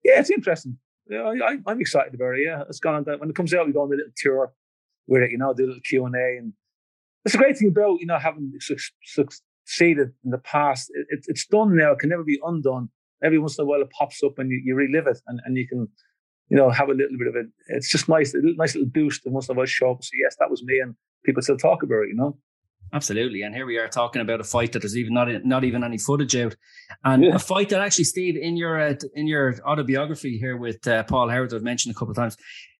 yeah, 0.04 0.20
it's 0.20 0.32
interesting. 0.32 0.78
Yeah, 1.08 1.22
I, 1.22 1.72
am 1.72 1.80
excited 1.80 2.16
about 2.16 2.36
it. 2.36 2.42
Yeah, 2.46 2.64
it's 2.68 2.80
gone 2.80 2.96
on 2.96 3.20
when 3.20 3.30
it 3.30 3.36
comes 3.36 3.54
out, 3.54 3.68
we 3.68 3.74
go 3.74 3.82
on 3.82 3.88
a 3.88 3.96
little 3.96 4.12
tour 4.18 4.52
with 5.08 5.22
it. 5.22 5.32
You 5.32 5.38
know, 5.38 5.54
do 5.54 5.66
a 5.66 5.68
little 5.68 5.82
Q 5.82 6.06
and 6.06 6.16
A, 6.16 6.38
and 6.40 6.54
it's 7.24 7.36
a 7.36 7.38
great 7.38 7.58
thing 7.58 7.70
about 7.70 8.00
you 8.00 8.08
know 8.08 8.18
having 8.18 8.52
succeeded 9.04 10.10
in 10.26 10.32
the 10.32 10.40
past. 10.40 10.90
It, 10.94 11.06
it, 11.10 11.26
it's 11.28 11.46
done 11.46 11.76
now; 11.76 11.92
it 11.92 12.00
can 12.00 12.10
never 12.10 12.24
be 12.24 12.40
undone 12.44 12.90
every 13.24 13.40
once 13.40 13.58
in 13.58 13.64
a 13.64 13.66
while 13.66 13.82
it 13.82 13.90
pops 13.92 14.24
up 14.24 14.40
and 14.40 14.50
you, 14.52 14.62
you 14.64 14.76
relive 14.76 15.08
it 15.08 15.20
and, 15.28 15.40
and 15.46 15.58
you 15.58 15.68
can, 15.68 15.88
you 16.50 16.58
know, 16.58 16.70
have 16.70 16.90
a 16.90 16.94
little 16.94 17.18
bit 17.18 17.28
of 17.28 17.36
it. 17.36 17.48
It's 17.68 17.90
just 17.90 18.10
nice, 18.10 18.34
a 18.34 18.38
little, 18.38 18.56
nice 18.56 18.76
little 18.76 18.90
boost. 18.90 19.26
And 19.26 19.34
once 19.34 19.50
in 19.50 19.56
a 19.56 19.58
while 19.58 19.66
show 19.66 19.92
up 19.92 20.04
say, 20.04 20.18
yes, 20.24 20.36
that 20.40 20.50
was 20.50 20.64
me. 20.64 20.80
And 20.80 20.96
people 21.26 21.42
still 21.42 21.58
talk 21.58 21.84
about 21.84 22.04
it, 22.04 22.10
you 22.10 22.16
know? 22.16 22.38
Absolutely, 22.92 23.44
and 23.44 23.54
here 23.54 23.68
we 23.68 23.78
are 23.78 23.88
talking 23.88 24.22
about 24.22 24.40
a 24.40 24.44
fight 24.44 24.72
that 24.72 24.80
there's 24.80 24.98
even 24.98 25.14
not 25.14 25.28
not 25.46 25.64
even 25.64 25.84
any 25.84 26.00
footage 26.00 26.36
out, 26.36 26.56
and 27.04 27.24
yeah. 27.24 27.36
a 27.36 27.40
fight 27.40 27.70
that 27.70 27.82
actually, 27.82 28.06
Steve, 28.06 28.36
in 28.36 28.58
your 28.58 28.80
uh, 28.80 28.96
in 29.14 29.28
your 29.28 29.56
autobiography 29.64 30.40
here 30.40 30.58
with 30.58 30.88
uh, 30.88 31.04
Paul 31.04 31.30
Howard, 31.30 31.54
I've 31.54 31.62
mentioned 31.62 31.94
a 31.94 32.00
couple 32.00 32.12
of 32.12 32.18
times, 32.18 32.36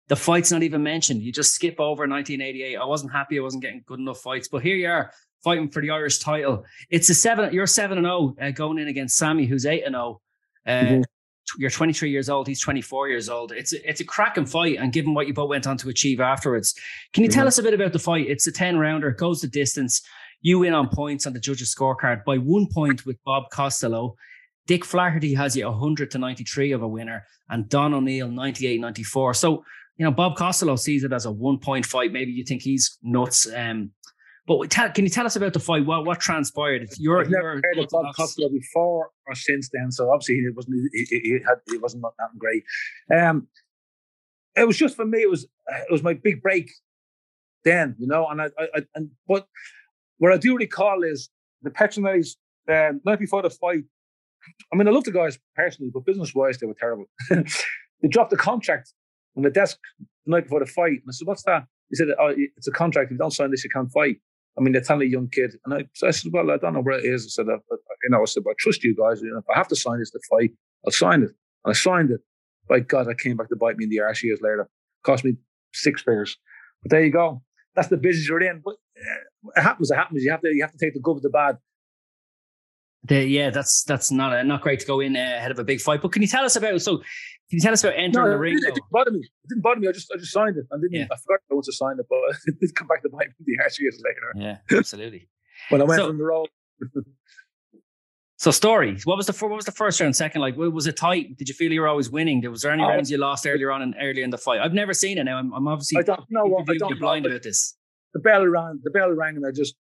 the 0.08 0.16
fight's 0.16 0.52
not 0.52 0.64
even 0.64 0.82
mentioned. 0.82 1.22
You 1.22 1.32
just 1.32 1.54
skip 1.54 1.80
over 1.80 2.08
1988. 2.08 2.76
I 2.76 2.86
wasn't 2.86 3.14
happy. 3.14 3.38
I 3.38 3.42
wasn't 3.42 3.64
getting 3.64 3.84
good 3.86 4.00
enough 4.00 4.20
fights, 4.20 4.48
but 4.48 4.64
here 4.64 4.76
you 4.76 4.88
are 4.88 5.12
fighting 5.44 5.70
for 5.70 5.82
the 5.82 5.92
Irish 5.92 6.18
title. 6.18 6.66
It's 6.90 7.10
a 7.10 7.14
seven. 7.14 7.54
You're 7.54 7.68
seven 7.68 8.00
and 8.00 8.06
zero 8.06 8.36
oh, 8.40 8.46
uh, 8.46 8.52
going 8.52 8.80
in 8.80 8.88
against 8.88 9.18
Sammy, 9.18 9.46
who's 9.46 9.66
eight 9.66 9.84
and 9.86 9.94
zero. 9.94 10.22
Uh, 10.70 10.84
mm-hmm. 10.84 11.02
You're 11.58 11.72
23 11.72 12.12
years 12.12 12.30
old. 12.30 12.48
He's 12.48 12.62
24 12.62 13.10
years 13.10 13.28
old. 13.28 13.52
It's 13.52 13.74
a, 13.74 13.90
it's 13.90 14.02
a 14.02 14.06
cracking 14.06 14.46
fight, 14.46 14.78
and 14.78 14.94
given 14.94 15.16
what 15.16 15.26
you 15.26 15.34
both 15.34 15.50
went 15.50 15.66
on 15.66 15.78
to 15.78 15.90
achieve 15.90 16.20
afterwards, 16.20 16.76
can 17.12 17.24
you 17.24 17.30
mm-hmm. 17.30 17.40
tell 17.40 17.48
us 17.48 17.58
a 17.58 17.64
bit 17.64 17.74
about 17.74 17.92
the 17.92 18.00
fight? 18.00 18.28
It's 18.28 18.46
a 18.46 18.52
10 18.52 18.78
rounder. 18.78 19.10
It 19.10 19.18
goes 19.18 19.42
the 19.42 19.48
distance. 19.48 20.02
You 20.42 20.60
win 20.60 20.76
on 20.76 20.90
points 20.90 21.26
on 21.26 21.34
the 21.34 21.40
judges' 21.40 21.74
scorecard 21.74 22.24
by 22.24 22.38
one 22.38 22.68
point 22.72 23.06
with 23.06 23.18
Bob 23.26 23.50
Costello. 23.52 24.16
Dick 24.68 24.86
Flaherty 24.86 25.34
has 25.34 25.58
you 25.58 25.66
100 25.66 26.12
to 26.12 26.20
93 26.20 26.72
of 26.74 26.84
a 26.84 26.88
winner, 26.88 27.26
and 27.50 27.68
Don 27.68 27.96
O'Neill 27.96 28.30
98 28.30 28.80
94. 28.80 29.34
So, 29.34 29.64
you 29.98 30.06
know, 30.06 30.12
Bob 30.12 30.38
Costello 30.38 30.76
sees 30.76 31.04
it 31.04 31.12
as 31.12 31.26
a 31.26 31.32
one 31.32 31.58
point 31.58 31.88
fight. 31.88 32.14
Maybe 32.14 32.32
you 32.32 32.44
think 32.44 32.62
he's 32.62 33.00
nuts. 33.02 33.52
Um, 33.52 33.92
but 34.50 34.72
tell, 34.72 34.90
can 34.90 35.06
you 35.06 35.12
tell 35.12 35.28
us 35.28 35.36
about 35.36 35.54
the 35.54 35.60
fight? 35.60 35.86
What 35.86 36.08
what 36.08 36.20
transpired? 36.20 36.90
You're, 36.98 37.22
I've 37.22 37.30
never 37.30 37.62
heard 37.64 37.78
of 37.78 37.88
Bob 37.90 38.16
Costello 38.16 38.50
before 38.50 39.12
or 39.28 39.36
since 39.36 39.70
then, 39.72 39.92
so 39.92 40.12
obviously 40.12 40.38
he 40.38 40.50
wasn't 40.56 40.90
he, 40.92 41.06
he 41.06 41.32
had 41.34 41.60
he 41.70 41.78
wasn't 41.78 42.02
that 42.02 42.30
great. 42.36 42.64
Um, 43.16 43.48
it 44.58 44.66
was 44.66 44.76
just 44.76 44.96
for 44.96 45.06
me. 45.06 45.22
It 45.22 45.30
was 45.30 45.44
it 45.44 45.92
was 45.92 46.02
my 46.02 46.16
big 46.16 46.42
break 46.42 46.72
then, 47.64 47.96
you 48.00 48.08
know. 48.08 48.26
And 48.28 48.42
I, 48.42 48.50
I, 48.58 48.82
and 48.96 49.12
but 49.28 49.48
what 50.18 50.34
I 50.34 50.38
do 50.38 50.58
recall 50.58 51.04
is 51.04 51.30
the 51.62 51.70
Petronellis 51.70 52.36
um, 52.68 53.02
night 53.06 53.20
before 53.20 53.44
the 53.44 53.52
fight. 53.52 53.84
I 54.74 54.76
mean, 54.76 54.88
I 54.88 54.92
love 54.92 55.04
the 55.04 55.12
guys 55.12 55.38
personally, 55.56 55.92
but 55.94 56.06
business 56.06 56.34
wise, 56.34 56.58
they 56.58 56.66
were 56.66 56.74
terrible. 56.74 57.06
they 57.30 58.08
dropped 58.08 58.32
the 58.32 58.38
contract 58.38 58.94
on 59.38 59.44
the 59.44 59.52
desk 59.52 59.78
the 60.26 60.32
night 60.32 60.46
before 60.46 60.60
the 60.60 60.66
fight, 60.66 60.94
and 60.94 61.04
I 61.08 61.12
said, 61.12 61.28
"What's 61.28 61.44
that?" 61.44 61.68
He 61.92 61.98
said, 61.98 62.08
"Oh, 62.20 62.34
it's 62.36 62.68
a 62.68 62.72
contract. 62.72 63.10
If 63.10 63.12
you 63.12 63.18
don't 63.20 63.30
sign 63.30 63.52
this, 63.52 63.64
you 63.64 63.70
can't 63.70 63.92
fight." 63.92 64.18
I 64.58 64.62
mean, 64.62 64.74
they're 64.74 64.82
telling 64.82 65.08
a 65.08 65.12
young 65.12 65.30
kid, 65.30 65.56
and 65.66 65.74
I, 65.74 65.86
so 65.94 66.08
I 66.08 66.12
said, 66.12 66.32
"Well, 66.34 66.52
I 66.52 66.58
don't 66.58 66.74
know 66.74 66.82
where 66.82 67.00
it 67.00 67.06
is." 67.06 67.26
I 67.26 67.30
said, 67.30 67.50
uh, 67.50 67.58
"You 68.04 68.10
know, 68.10 68.22
I 68.22 68.26
said, 68.26 68.44
but 68.44 68.52
I 68.52 68.54
trust 68.60 68.84
you 68.84 68.96
guys. 68.96 69.22
You 69.22 69.32
know, 69.32 69.40
if 69.40 69.46
I 69.54 69.58
have 69.58 69.68
to 69.70 69.76
sign 69.76 70.00
this 70.00 70.12
to 70.12 70.20
fight, 70.30 70.52
I'll 70.86 70.92
sign 70.92 71.24
it." 71.24 71.32
And 71.64 71.72
I 71.72 71.74
signed 71.74 72.12
it. 72.12 72.22
By 72.68 72.82
God, 72.82 73.08
I 73.08 73.14
came 73.14 73.38
back 73.38 73.50
to 73.50 73.56
bite 73.56 73.78
me 73.78 73.86
in 73.86 73.90
the 73.90 74.00
arse 74.00 74.24
years 74.24 74.40
later. 74.42 74.70
Cost 75.04 75.24
me 75.24 75.34
six 75.74 76.02
figures. 76.02 76.38
But 76.84 76.92
there 76.92 77.04
you 77.04 77.12
go. 77.12 77.42
That's 77.76 77.88
the 77.88 77.98
business 77.98 78.28
you're 78.28 78.42
in. 78.42 78.62
But 78.64 78.76
uh, 79.00 79.52
it 79.56 79.62
happens. 79.62 79.92
It 79.92 79.96
happens. 79.96 80.24
You 80.24 80.32
have 80.32 80.42
to. 80.42 80.50
You 80.54 80.62
have 80.62 80.72
to 80.72 80.78
take 80.78 80.94
the 80.94 81.00
good 81.00 81.14
with 81.14 81.24
the 81.24 81.30
bad. 81.30 81.58
The, 83.04 83.26
yeah, 83.26 83.50
that's 83.50 83.84
that's 83.84 84.12
not 84.12 84.34
uh, 84.34 84.44
not 84.44 84.62
great 84.62 84.82
to 84.82 84.86
go 84.86 85.00
in 85.00 85.16
uh, 85.16 85.20
ahead 85.20 85.52
of 85.52 85.60
a 85.60 85.64
big 85.64 85.80
fight. 85.80 86.02
But 86.02 86.12
can 86.12 86.22
you 86.22 86.28
tell 86.28 86.44
us 86.44 86.56
about 86.56 86.82
so 86.82 86.98
can 86.98 87.58
you 87.58 87.62
tell 87.62 87.74
us 87.74 87.84
about 87.84 87.98
entering 87.98 88.26
no, 88.26 88.32
the 88.32 88.38
ring? 88.38 88.54
It, 88.54 88.68
it, 88.68 88.76
didn't 88.76 88.92
bother 88.92 89.12
me. 89.12 89.20
It 89.20 89.50
didn't 89.50 89.64
bother 89.64 89.80
me. 89.80 89.88
I 89.88 89.92
just 89.92 90.12
I 90.14 90.18
just 90.20 90.32
signed 90.32 90.58
it. 90.58 90.66
I 90.72 90.76
didn't. 90.76 90.94
Yeah. 90.94 91.04
I 91.06 91.16
forgot 91.16 91.40
I 91.50 91.56
once 91.56 91.66
to 91.66 91.74
sign 91.74 91.96
it, 91.98 92.06
but 92.10 92.20
it 92.46 92.60
did 92.60 92.76
come 92.76 92.88
back 92.88 93.02
to 93.04 93.10
bite 93.10 93.28
me 93.28 93.46
the 93.46 93.64
ass 93.66 93.80
years 93.80 94.00
later. 94.04 94.60
Yeah, 94.70 94.78
absolutely. 94.78 95.30
when 95.70 95.82
I 95.82 95.86
went 95.86 96.00
so, 96.00 96.08
from 96.08 96.18
the 96.18 96.24
road. 96.24 96.48
so 98.38 98.52
story. 98.52 98.98
What 99.06 99.18
was 99.18 99.28
the 99.28 99.34
what 99.34 99.56
was 99.56 99.66
the 99.66 99.72
first 99.72 100.00
round? 100.00 100.16
Second, 100.16 100.42
like 100.42 100.58
was 100.58 100.86
it 100.86 100.98
tight? 100.98 101.38
Did 101.38 101.48
you 101.48 101.56
feel 101.56 101.72
you 101.72 101.82
were 101.82 101.88
always 101.88 102.12
winning? 102.12 102.48
Was 102.52 102.62
there 102.62 102.72
any 102.72 102.84
oh. 102.84 102.90
rounds 102.90 103.10
you 103.10 103.18
lost 103.18 103.48
earlier 103.48 103.72
on 103.72 103.82
and 103.82 103.96
earlier 104.00 104.24
in 104.24 104.30
the 104.30 104.38
fight? 104.38 104.60
I've 104.60 104.74
never 104.74 104.94
seen 104.94 105.18
it. 105.18 105.24
Now 105.24 105.38
I'm, 105.38 105.52
I'm 105.54 105.68
obviously 105.68 106.00
I 106.00 106.04
don't 106.04 106.30
know 106.30 106.46
what 106.46 106.70
I 106.70 106.78
don't 106.78 107.00
blind 107.00 107.24
know, 107.24 107.32
about 107.32 107.44
this. 107.44 107.76
The 108.14 108.20
bell 108.20 108.46
rang. 108.46 108.80
The 108.84 108.92
bell 108.92 109.12
rang, 109.12 109.38
and 109.38 109.46
I 109.48 109.52
just 109.52 109.76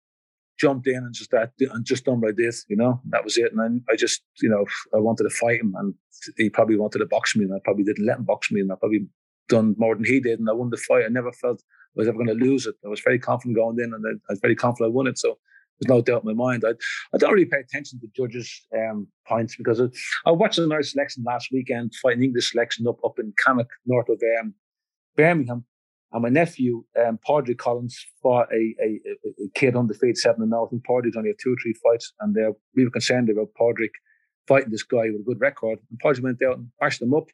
jumped 0.58 0.86
in 0.86 0.96
and 0.96 1.14
just 1.14 1.30
that 1.30 1.52
and 1.60 1.84
just 1.84 2.04
done 2.04 2.20
what 2.20 2.30
I 2.30 2.32
did, 2.32 2.54
you 2.68 2.76
know, 2.76 3.00
that 3.10 3.24
was 3.24 3.38
it. 3.38 3.52
And 3.52 3.60
then 3.60 3.84
I 3.90 3.96
just, 3.96 4.22
you 4.42 4.48
know, 4.48 4.64
I 4.94 4.98
wanted 4.98 5.24
to 5.24 5.30
fight 5.30 5.60
him 5.60 5.74
and 5.78 5.94
he 6.36 6.50
probably 6.50 6.76
wanted 6.76 6.98
to 6.98 7.06
box 7.06 7.36
me 7.36 7.44
and 7.44 7.54
I 7.54 7.58
probably 7.64 7.84
didn't 7.84 8.06
let 8.06 8.18
him 8.18 8.24
box 8.24 8.50
me 8.50 8.60
and 8.60 8.70
I 8.72 8.76
probably 8.76 9.06
done 9.48 9.74
more 9.78 9.94
than 9.94 10.04
he 10.04 10.20
did 10.20 10.40
and 10.40 10.48
I 10.48 10.52
won 10.52 10.70
the 10.70 10.76
fight. 10.76 11.04
I 11.04 11.08
never 11.08 11.32
felt 11.32 11.62
I 11.96 12.00
was 12.00 12.08
ever 12.08 12.18
going 12.18 12.38
to 12.38 12.44
lose 12.44 12.66
it. 12.66 12.74
I 12.84 12.88
was 12.88 13.00
very 13.00 13.18
confident 13.18 13.56
going 13.56 13.78
in 13.78 13.94
and 13.94 14.04
I 14.06 14.32
was 14.32 14.40
very 14.40 14.56
confident 14.56 14.92
I 14.92 14.94
won 14.94 15.06
it. 15.06 15.18
So 15.18 15.38
there's 15.78 15.94
no 15.94 16.02
doubt 16.02 16.24
in 16.24 16.36
my 16.36 16.50
mind. 16.50 16.64
I, 16.66 16.72
I 17.14 17.18
don't 17.18 17.32
really 17.32 17.46
pay 17.46 17.60
attention 17.60 18.00
to 18.00 18.08
judges' 18.16 18.66
um, 18.76 19.06
points 19.26 19.56
because 19.56 19.80
I, 19.80 19.86
I 20.26 20.32
watched 20.32 20.58
an 20.58 20.72
Irish 20.72 20.92
selection 20.92 21.22
last 21.24 21.48
weekend, 21.52 21.94
fighting 22.02 22.24
English 22.24 22.50
selection 22.50 22.86
up 22.88 22.98
up 23.04 23.18
in 23.18 23.32
Cannock, 23.44 23.68
north 23.86 24.08
of 24.08 24.20
um, 24.40 24.54
Birmingham. 25.16 25.64
And 26.12 26.22
my 26.22 26.30
nephew, 26.30 26.84
um, 26.98 27.18
Padraig 27.26 27.58
Collins, 27.58 28.06
fought 28.22 28.48
a, 28.52 28.74
a, 28.82 29.00
a 29.26 29.48
kid 29.54 29.76
undefeated 29.76 30.16
7 30.16 30.40
and 30.40 30.50
0. 30.50 30.66
I 30.66 30.70
think 30.70 30.84
Padraig's 30.84 31.16
only 31.16 31.30
had 31.30 31.36
two 31.42 31.52
or 31.52 31.56
three 31.62 31.74
fights, 31.74 32.12
and 32.20 32.36
uh, 32.36 32.52
we 32.74 32.84
were 32.84 32.90
concerned 32.90 33.28
about 33.28 33.48
Padraig 33.58 33.90
fighting 34.46 34.70
this 34.70 34.82
guy 34.82 35.10
with 35.10 35.20
a 35.20 35.24
good 35.24 35.40
record. 35.40 35.78
And 35.90 35.98
Padraig 35.98 36.24
went 36.24 36.42
out 36.42 36.56
and 36.56 36.68
bashed 36.80 37.02
him 37.02 37.12
up. 37.12 37.28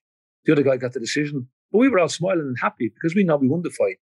The 0.45 0.53
other 0.53 0.63
guy 0.63 0.77
got 0.77 0.93
the 0.93 1.01
decision. 1.01 1.49
But 1.71 1.79
we 1.79 1.89
were 1.89 2.01
all 2.01 2.09
smiling 2.09 2.41
and 2.41 2.57
happy 2.61 2.93
because 2.93 3.15
we 3.15 3.25
know 3.25 3.37
we 3.37 3.49
won 3.49 3.63
the 3.63 3.71
fight. 3.71 3.99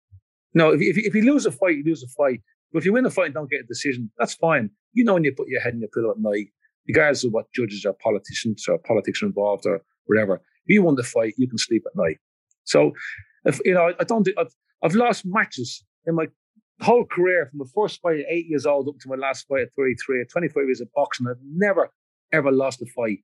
Now, 0.52 0.70
if, 0.70 0.80
if, 0.80 0.98
if 0.98 1.14
you 1.14 1.22
lose 1.22 1.46
a 1.46 1.52
fight, 1.52 1.76
you 1.76 1.84
lose 1.84 2.02
a 2.02 2.08
fight. 2.08 2.40
But 2.72 2.80
if 2.80 2.84
you 2.84 2.92
win 2.92 3.06
a 3.06 3.10
fight 3.10 3.26
and 3.26 3.34
don't 3.34 3.50
get 3.50 3.60
a 3.60 3.66
decision, 3.66 4.10
that's 4.18 4.34
fine. 4.34 4.70
You 4.92 5.04
know 5.04 5.14
when 5.14 5.24
you 5.24 5.32
put 5.32 5.48
your 5.48 5.60
head 5.60 5.74
in 5.74 5.80
your 5.80 5.90
pillow 5.94 6.10
at 6.10 6.18
night, 6.18 6.48
regardless 6.88 7.24
of 7.24 7.32
what 7.32 7.52
judges 7.52 7.84
or 7.84 7.94
politicians 7.94 8.64
or 8.68 8.78
politics 8.78 9.22
are 9.22 9.26
involved 9.26 9.66
or 9.66 9.82
whatever. 10.06 10.34
If 10.66 10.74
you 10.74 10.82
won 10.82 10.96
the 10.96 11.02
fight, 11.02 11.34
you 11.36 11.48
can 11.48 11.58
sleep 11.58 11.84
at 11.86 11.96
night. 11.96 12.18
So 12.64 12.92
if 13.46 13.60
you 13.64 13.74
know, 13.74 13.92
I 13.98 14.04
don't. 14.04 14.28
I've, 14.38 14.54
I've 14.82 14.94
lost 14.94 15.24
matches 15.24 15.84
in 16.06 16.14
my 16.14 16.26
whole 16.82 17.04
career 17.04 17.48
from 17.50 17.60
the 17.60 17.70
first 17.74 18.00
fight 18.02 18.20
at 18.20 18.26
eight 18.28 18.46
years 18.48 18.66
old 18.66 18.88
up 18.88 18.98
to 19.00 19.08
my 19.08 19.16
last 19.16 19.46
fight 19.48 19.62
at 19.62 19.68
33, 19.76 20.20
at 20.20 20.30
25 20.30 20.64
years 20.66 20.80
of 20.80 20.88
boxing. 20.94 21.26
I've 21.28 21.36
never 21.42 21.90
ever 22.32 22.52
lost 22.52 22.82
a 22.82 22.86
fight. 22.86 23.20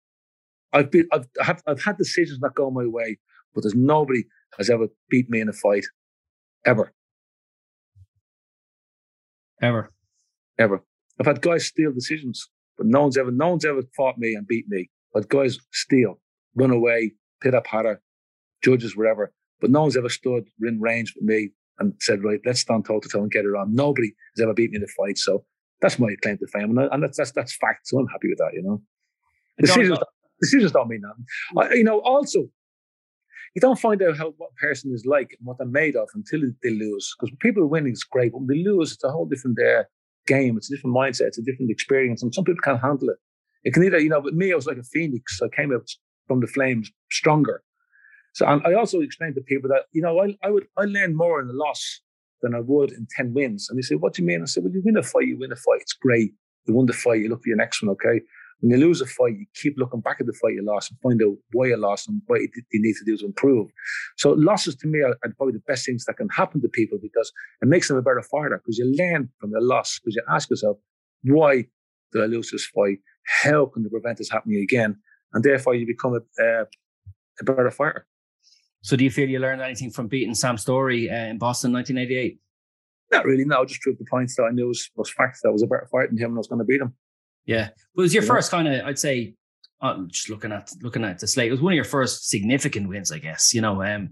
I've 0.73 0.91
been, 0.91 1.07
I've, 1.13 1.27
I've, 1.43 1.63
I've 1.67 1.83
had 1.83 1.99
decisions 1.99 2.39
not 2.41 2.55
go 2.55 2.71
my 2.71 2.87
way, 2.87 3.19
but 3.55 3.63
there's 3.63 3.75
nobody 3.75 4.25
has 4.59 4.71
ever 4.71 4.87
beat 5.11 5.29
me 5.29 5.41
in 5.41 5.49
a 5.49 5.53
fight, 5.53 5.85
ever, 6.65 6.93
ever, 9.61 9.93
ever. 10.59 10.83
I've 11.21 11.27
had 11.27 11.43
guys 11.43 11.67
steal 11.67 11.93
decisions, 11.93 12.49
but 12.79 12.87
no 12.87 13.03
one's 13.03 13.19
ever, 13.19 13.31
no 13.31 13.51
one's 13.51 13.65
ever 13.65 13.83
fought 13.97 14.19
me 14.19 14.35
and 14.35 14.47
beat 14.47 14.67
me. 14.69 14.89
But 15.13 15.29
guys 15.29 15.59
steal, 15.73 16.21
run 16.55 16.71
away, 16.71 17.13
pit 17.43 17.55
up 17.55 17.65
patter, 17.65 18.01
judges, 18.63 18.97
wherever. 18.97 19.33
But 19.63 19.71
no 19.71 19.83
one's 19.83 19.97
ever 19.97 20.11
stood 20.11 20.45
in 20.61 20.81
range 20.81 21.15
with 21.17 21.25
me 21.25 21.51
and 21.79 21.95
said, 22.01 22.23
right, 22.23 22.41
let's 22.45 22.61
stand 22.61 22.85
toe 22.85 23.01
to 23.01 23.09
toe 23.09 23.23
and 23.23 23.31
get 23.31 23.47
it 23.47 23.57
on. 23.57 23.75
Nobody 23.75 24.13
has 24.37 24.43
ever 24.43 24.53
beat 24.53 24.73
me 24.73 24.77
in 24.77 24.83
a 24.83 24.89
fight. 24.89 25.17
So 25.17 25.45
that's 25.81 25.99
my 25.99 26.15
claim 26.23 26.37
to 26.37 26.47
fame. 26.49 26.77
And, 26.77 26.91
and 26.93 27.03
that's, 27.03 27.17
that's, 27.17 27.33
that's 27.33 27.57
fact. 27.57 27.89
So 27.89 27.99
I'm 27.99 28.07
happy 28.09 28.29
with 28.29 28.39
that, 28.39 28.51
you 28.53 28.63
know. 28.63 28.83
The 29.59 30.07
decisions 30.41 30.73
don't 30.73 30.89
mean 30.89 31.03
that. 31.03 31.15
I, 31.63 31.75
you 31.75 31.85
know, 31.85 32.01
also, 32.01 32.41
you 33.55 33.61
don't 33.61 33.79
find 33.79 34.03
out 34.03 34.17
how 34.17 34.35
what 34.39 34.55
person 34.57 34.93
is 34.93 35.05
like 35.07 35.37
and 35.39 35.47
what 35.47 35.59
they're 35.59 35.67
made 35.67 35.95
of 35.95 36.09
until 36.15 36.41
they 36.63 36.71
lose. 36.71 37.15
Because 37.19 37.35
people 37.41 37.63
are 37.63 37.67
winning 37.67 37.93
is 37.93 38.05
great, 38.05 38.33
but 38.33 38.39
when 38.39 38.49
they 38.49 38.63
lose, 38.63 38.93
it's 38.93 39.05
a 39.05 39.11
whole 39.11 39.27
different 39.27 39.59
uh, 39.61 39.85
game. 40.27 40.57
It's 40.57 40.71
a 40.71 40.75
different 40.75 40.97
mindset. 40.97 41.29
It's 41.29 41.39
a 41.39 41.43
different 41.43 41.71
experience, 41.71 42.23
and 42.23 42.35
some 42.35 42.45
people 42.45 42.63
can't 42.63 42.81
handle 42.81 43.11
it. 43.11 43.17
It 43.65 43.75
can 43.75 43.85
either, 43.85 43.99
you 43.99 44.09
know, 44.09 44.21
but 44.21 44.35
me, 44.35 44.53
I 44.53 44.57
was 44.57 44.67
like 44.67 44.79
a 44.79 44.83
phoenix. 44.83 45.41
I 45.43 45.49
came 45.55 45.73
out 45.73 45.89
from 46.27 46.41
the 46.41 46.47
flames 46.47 46.91
stronger. 47.11 47.63
So 48.33 48.47
and 48.47 48.63
I 48.67 48.75
also 48.75 49.01
explained 49.01 49.35
to 49.35 49.43
people 49.43 49.69
that, 49.71 49.85
you 49.93 50.03
know, 50.03 50.21
I, 50.21 50.37
I 50.43 50.51
would 50.51 50.67
I 50.79 50.85
learn 50.85 51.17
more 51.17 51.41
in 51.41 51.49
a 51.49 51.53
loss 51.53 52.01
than 52.43 52.55
I 52.55 52.61
would 52.61 52.93
in 52.93 53.07
10 53.17 53.35
wins. 53.35 53.69
And 53.69 53.79
they 53.79 53.83
say, 53.83 53.95
What 53.95 54.15
do 54.15 54.23
you 54.23 54.27
mean? 54.27 54.43
I 54.43 54.47
said, 54.47 54.65
Well, 54.65 54.73
you 54.73 54.83
win 54.85 54.97
a 54.97 55.03
fight, 55.03 55.29
you 55.29 55.39
win 55.39 55.53
a 55.53 55.57
fight. 55.57 55.81
It's 55.81 55.93
great. 55.93 56.33
You 56.67 56.75
won 56.75 56.87
the 56.87 56.93
fight, 56.93 57.21
you 57.21 57.29
look 57.29 57.43
for 57.43 57.49
your 57.49 57.57
next 57.57 57.83
one, 57.83 57.91
okay? 57.91 58.21
When 58.61 58.71
you 58.71 58.77
lose 58.77 59.01
a 59.01 59.07
fight, 59.07 59.37
you 59.37 59.47
keep 59.55 59.75
looking 59.77 60.01
back 60.01 60.19
at 60.21 60.27
the 60.27 60.33
fight 60.33 60.55
you 60.55 60.65
lost 60.65 60.93
and 60.93 61.01
find 61.01 61.21
out 61.21 61.37
why 61.53 61.67
you 61.67 61.77
lost 61.77 62.09
and 62.09 62.23
what 62.29 62.41
you 62.41 62.49
need 62.75 62.95
to 62.95 63.05
do 63.05 63.17
to 63.17 63.27
improve. 63.27 63.69
So 64.17 64.33
losses 64.33 64.77
to 64.77 64.87
me 64.87 65.01
are, 65.01 65.17
are 65.25 65.35
probably 65.37 65.55
the 65.55 65.65
best 65.67 65.85
things 65.85 66.05
that 66.05 66.17
can 66.17 66.29
happen 66.29 66.61
to 66.63 66.69
people 66.69 66.99
because 67.03 67.33
it 67.61 67.67
makes 67.67 67.89
them 67.89 67.97
a 67.97 68.03
better 68.03 68.23
fighter 68.23 68.61
because 68.63 68.79
you 68.79 68.95
learn 68.97 69.29
from 69.41 69.51
the 69.51 69.61
loss 69.61 69.99
because 69.99 70.15
you 70.15 70.23
ask 70.31 70.49
yourself, 70.49 70.77
why 71.25 71.65
did 72.13 72.23
I 72.23 72.27
lose 72.27 72.53
this 72.53 72.67
fight? 72.67 72.99
How 73.43 73.67
can 73.67 73.85
I 73.85 73.89
prevent 73.89 74.19
this 74.19 74.31
happening 74.31 74.63
again? 74.63 74.97
And 75.33 75.43
therefore 75.43 75.75
you 75.75 75.85
become 75.85 76.15
a, 76.15 76.43
uh, 76.43 76.65
a 77.41 77.45
better 77.45 77.71
fighter. 77.73 78.07
So, 78.83 78.97
do 78.97 79.05
you 79.05 79.11
feel 79.11 79.29
you 79.29 79.39
learned 79.39 79.63
anything 79.63 79.91
from 79.91 80.09
beating 80.09 80.35
Sam 80.35 80.59
Storey 80.59 81.09
uh, 81.11 81.15
in 81.15 81.39
Boston, 81.39 81.73
1988? 81.73 82.39
Not 83.13 83.25
really. 83.25 83.45
No, 83.45 83.65
just 83.65 83.81
proved 83.81 84.01
the 84.01 84.05
points 84.05 84.37
that 84.37 84.45
I 84.45 84.51
knew 84.51 84.69
was, 84.69 84.91
was 84.97 85.11
facts 85.11 85.41
that 85.43 85.51
I 85.51 85.53
was 85.53 85.63
a 85.63 85.67
better 85.67 85.89
fighter 85.91 86.09
than 86.09 86.19
him, 86.19 86.31
and 86.31 86.37
I 86.37 86.39
was 86.39 86.49
going 86.49 86.59
to 86.59 86.65
beat 86.65 86.81
him. 86.81 86.95
Yeah, 87.45 87.69
but 87.95 88.03
it 88.03 88.05
was 88.05 88.15
your 88.15 88.23
first 88.23 88.51
kind 88.51 88.69
of, 88.69 88.85
I'd 88.85 88.99
say, 88.99 89.35
uh, 89.81 89.99
just 90.07 90.31
looking 90.31 90.53
at 90.53 90.71
looking 90.81 91.05
at 91.05 91.19
the 91.19 91.27
slate, 91.27 91.49
it 91.49 91.53
was 91.53 91.61
one 91.61 91.73
of 91.73 91.77
your 91.77 91.85
first 91.85 92.29
significant 92.29 92.89
wins, 92.89 93.11
I 93.13 93.19
guess. 93.19 93.53
You 93.53 93.61
know, 93.61 93.83
um, 93.83 94.11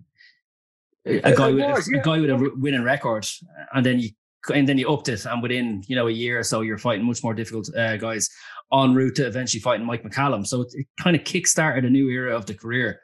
a 1.06 1.32
guy 1.34 1.50
with 1.50 1.64
was, 1.64 1.88
a, 1.88 1.92
yeah. 1.92 2.00
a, 2.00 2.04
guy 2.04 2.20
with 2.20 2.30
a 2.30 2.52
winning 2.56 2.82
record, 2.82 3.26
and 3.72 3.86
then 3.86 4.00
you 4.00 4.10
and 4.52 4.68
then 4.68 4.78
you 4.78 4.88
upped 4.88 5.08
it, 5.08 5.24
and 5.24 5.42
within 5.42 5.82
you 5.86 5.96
know 5.96 6.08
a 6.08 6.12
year 6.12 6.40
or 6.40 6.42
so, 6.42 6.60
you're 6.60 6.78
fighting 6.78 7.06
much 7.06 7.22
more 7.22 7.34
difficult 7.34 7.74
uh, 7.76 7.96
guys 7.96 8.28
en 8.72 8.94
route 8.94 9.16
to 9.16 9.26
eventually 9.26 9.60
fighting 9.60 9.86
Mike 9.86 10.02
McCallum. 10.02 10.46
So 10.46 10.62
it, 10.62 10.68
it 10.74 10.86
kind 11.00 11.16
of 11.16 11.22
kickstarted 11.22 11.86
a 11.86 11.90
new 11.90 12.08
era 12.08 12.36
of 12.36 12.46
the 12.46 12.54
career, 12.54 13.00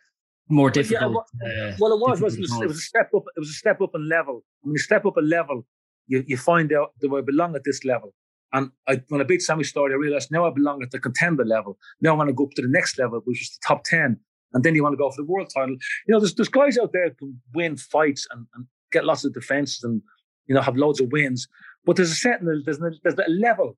more 0.48 0.70
difficult. 0.70 1.24
Yeah, 1.42 1.74
well, 1.78 1.92
uh, 1.92 1.96
well, 1.96 2.12
it 2.14 2.20
was, 2.20 2.34
it 2.34 2.40
was, 2.40 2.60
it 2.60 2.68
was 2.68 2.78
a 2.78 2.80
step 2.80 3.10
up. 3.14 3.24
It 3.36 3.40
was 3.40 3.50
a 3.50 3.54
step 3.54 3.80
up 3.80 3.90
in 3.94 4.08
level. 4.08 4.44
When 4.62 4.72
you 4.72 4.78
step 4.78 5.04
up 5.04 5.16
a 5.16 5.20
level, 5.20 5.66
you 6.06 6.24
you 6.26 6.36
find 6.36 6.72
out 6.72 6.92
that 7.00 7.10
I 7.12 7.20
belong 7.20 7.56
at 7.56 7.64
this 7.64 7.84
level. 7.84 8.14
And 8.52 8.70
I, 8.88 9.02
when 9.08 9.20
I 9.20 9.24
beat 9.24 9.42
Sammy 9.42 9.64
Storey, 9.64 9.92
I 9.92 9.96
realized 9.96 10.30
now 10.30 10.46
I 10.46 10.50
belong 10.50 10.82
at 10.82 10.90
the 10.90 10.98
contender 10.98 11.44
level. 11.44 11.76
Now 12.00 12.14
I 12.14 12.16
want 12.16 12.28
to 12.28 12.34
go 12.34 12.44
up 12.44 12.52
to 12.52 12.62
the 12.62 12.68
next 12.68 12.98
level, 12.98 13.20
which 13.24 13.42
is 13.42 13.50
the 13.50 13.66
top 13.66 13.84
10. 13.84 14.18
And 14.52 14.64
then 14.64 14.74
you 14.74 14.82
want 14.82 14.92
to 14.92 14.96
go 14.96 15.10
for 15.10 15.20
the 15.20 15.26
world 15.26 15.50
title. 15.52 15.76
You 16.06 16.14
know, 16.14 16.20
there's, 16.20 16.34
there's 16.34 16.48
guys 16.48 16.78
out 16.78 16.92
there 16.92 17.08
who 17.08 17.14
can 17.14 17.40
win 17.54 17.76
fights 17.76 18.26
and, 18.30 18.46
and 18.54 18.66
get 18.92 19.04
lots 19.04 19.24
of 19.24 19.34
defenses 19.34 19.82
and, 19.82 20.00
you 20.46 20.54
know, 20.54 20.62
have 20.62 20.76
loads 20.76 21.00
of 21.00 21.10
wins. 21.10 21.48
But 21.84 21.96
there's 21.96 22.12
a 22.12 22.14
certain, 22.14 22.62
there's, 22.64 22.78
there's 22.78 23.14
a 23.14 23.30
level, 23.30 23.76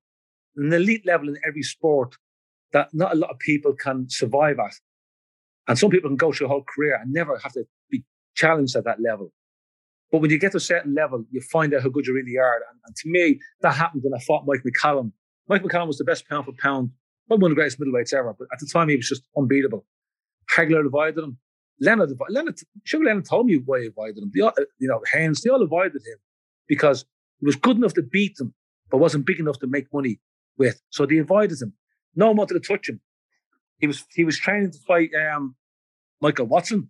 an 0.55 0.71
elite 0.71 1.05
level 1.05 1.27
in 1.27 1.37
every 1.45 1.63
sport 1.63 2.15
that 2.71 2.89
not 2.93 3.13
a 3.13 3.15
lot 3.17 3.31
of 3.31 3.39
people 3.39 3.73
can 3.73 4.07
survive 4.09 4.59
at. 4.59 4.75
And 5.69 5.77
some 5.77 5.91
people 5.91 6.09
can 6.09 6.17
go 6.17 6.33
through 6.33 6.47
a 6.47 6.49
whole 6.49 6.63
career 6.63 6.99
and 6.99 7.13
never 7.13 7.37
have 7.37 7.53
to 7.53 7.63
be 7.91 8.03
challenged 8.35 8.75
at 8.75 8.85
that 8.85 8.99
level. 8.99 9.31
But 10.11 10.19
when 10.19 10.31
you 10.31 10.39
get 10.39 10.51
to 10.53 10.57
a 10.57 10.61
certain 10.61 10.95
level, 10.95 11.23
you 11.29 11.41
find 11.41 11.73
out 11.75 11.83
how 11.83 11.89
good 11.89 12.07
you 12.07 12.15
really 12.15 12.37
are. 12.37 12.55
And, 12.55 12.79
and 12.87 12.95
to 12.95 13.09
me, 13.09 13.39
that 13.61 13.75
happened 13.75 14.01
when 14.03 14.19
I 14.19 14.23
fought 14.23 14.45
Mike 14.47 14.63
McCallum. 14.63 15.11
Mike 15.47 15.61
McCallum 15.61 15.85
was 15.85 15.99
the 15.99 16.03
best 16.03 16.27
pound 16.27 16.45
for 16.45 16.53
pound, 16.53 16.89
probably 17.27 17.43
one 17.43 17.51
of 17.51 17.55
the 17.55 17.61
greatest 17.61 17.79
middleweights 17.79 18.13
ever. 18.13 18.35
But 18.37 18.47
at 18.51 18.59
the 18.59 18.65
time, 18.65 18.89
he 18.89 18.95
was 18.95 19.07
just 19.07 19.21
unbeatable. 19.37 19.85
Hagler 20.51 20.83
divided 20.83 21.23
him. 21.23 21.37
Leonard, 21.79 22.09
Leonard, 22.29 22.59
Sugar 22.83 23.05
Leonard 23.05 23.25
told 23.25 23.45
me 23.45 23.61
why 23.63 23.81
he 23.81 23.87
avoided 23.87 24.23
him. 24.23 24.31
you 24.33 24.51
know, 24.81 25.01
Hearns, 25.13 25.41
they 25.41 25.51
all 25.51 25.61
avoided 25.61 26.01
him 26.01 26.17
because 26.67 27.05
he 27.39 27.45
was 27.45 27.55
good 27.55 27.77
enough 27.77 27.93
to 27.93 28.01
beat 28.01 28.35
them, 28.37 28.53
but 28.89 28.97
wasn't 28.97 29.25
big 29.27 29.39
enough 29.39 29.59
to 29.59 29.67
make 29.67 29.85
money 29.93 30.19
with. 30.57 30.81
So 30.89 31.05
they 31.05 31.19
avoided 31.19 31.61
him. 31.61 31.73
No 32.15 32.27
one 32.27 32.37
wanted 32.37 32.55
to 32.55 32.67
touch 32.67 32.89
him. 32.89 32.99
He 33.79 33.87
was 33.87 34.05
he 34.13 34.23
was 34.23 34.37
training 34.37 34.71
to 34.71 34.79
fight 34.87 35.09
um, 35.15 35.55
Michael 36.21 36.45
Watson. 36.45 36.89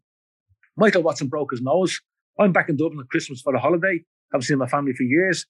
Michael 0.77 1.03
Watson 1.03 1.27
broke 1.27 1.51
his 1.51 1.61
nose. 1.61 1.99
I'm 2.39 2.51
back 2.51 2.69
in 2.69 2.77
Dublin 2.77 3.01
at 3.01 3.09
Christmas 3.09 3.41
for 3.41 3.53
the 3.53 3.59
holiday. 3.59 3.99
I 3.99 4.35
haven't 4.35 4.45
seen 4.45 4.57
my 4.57 4.67
family 4.67 4.93
for 4.93 5.03
years. 5.03 5.45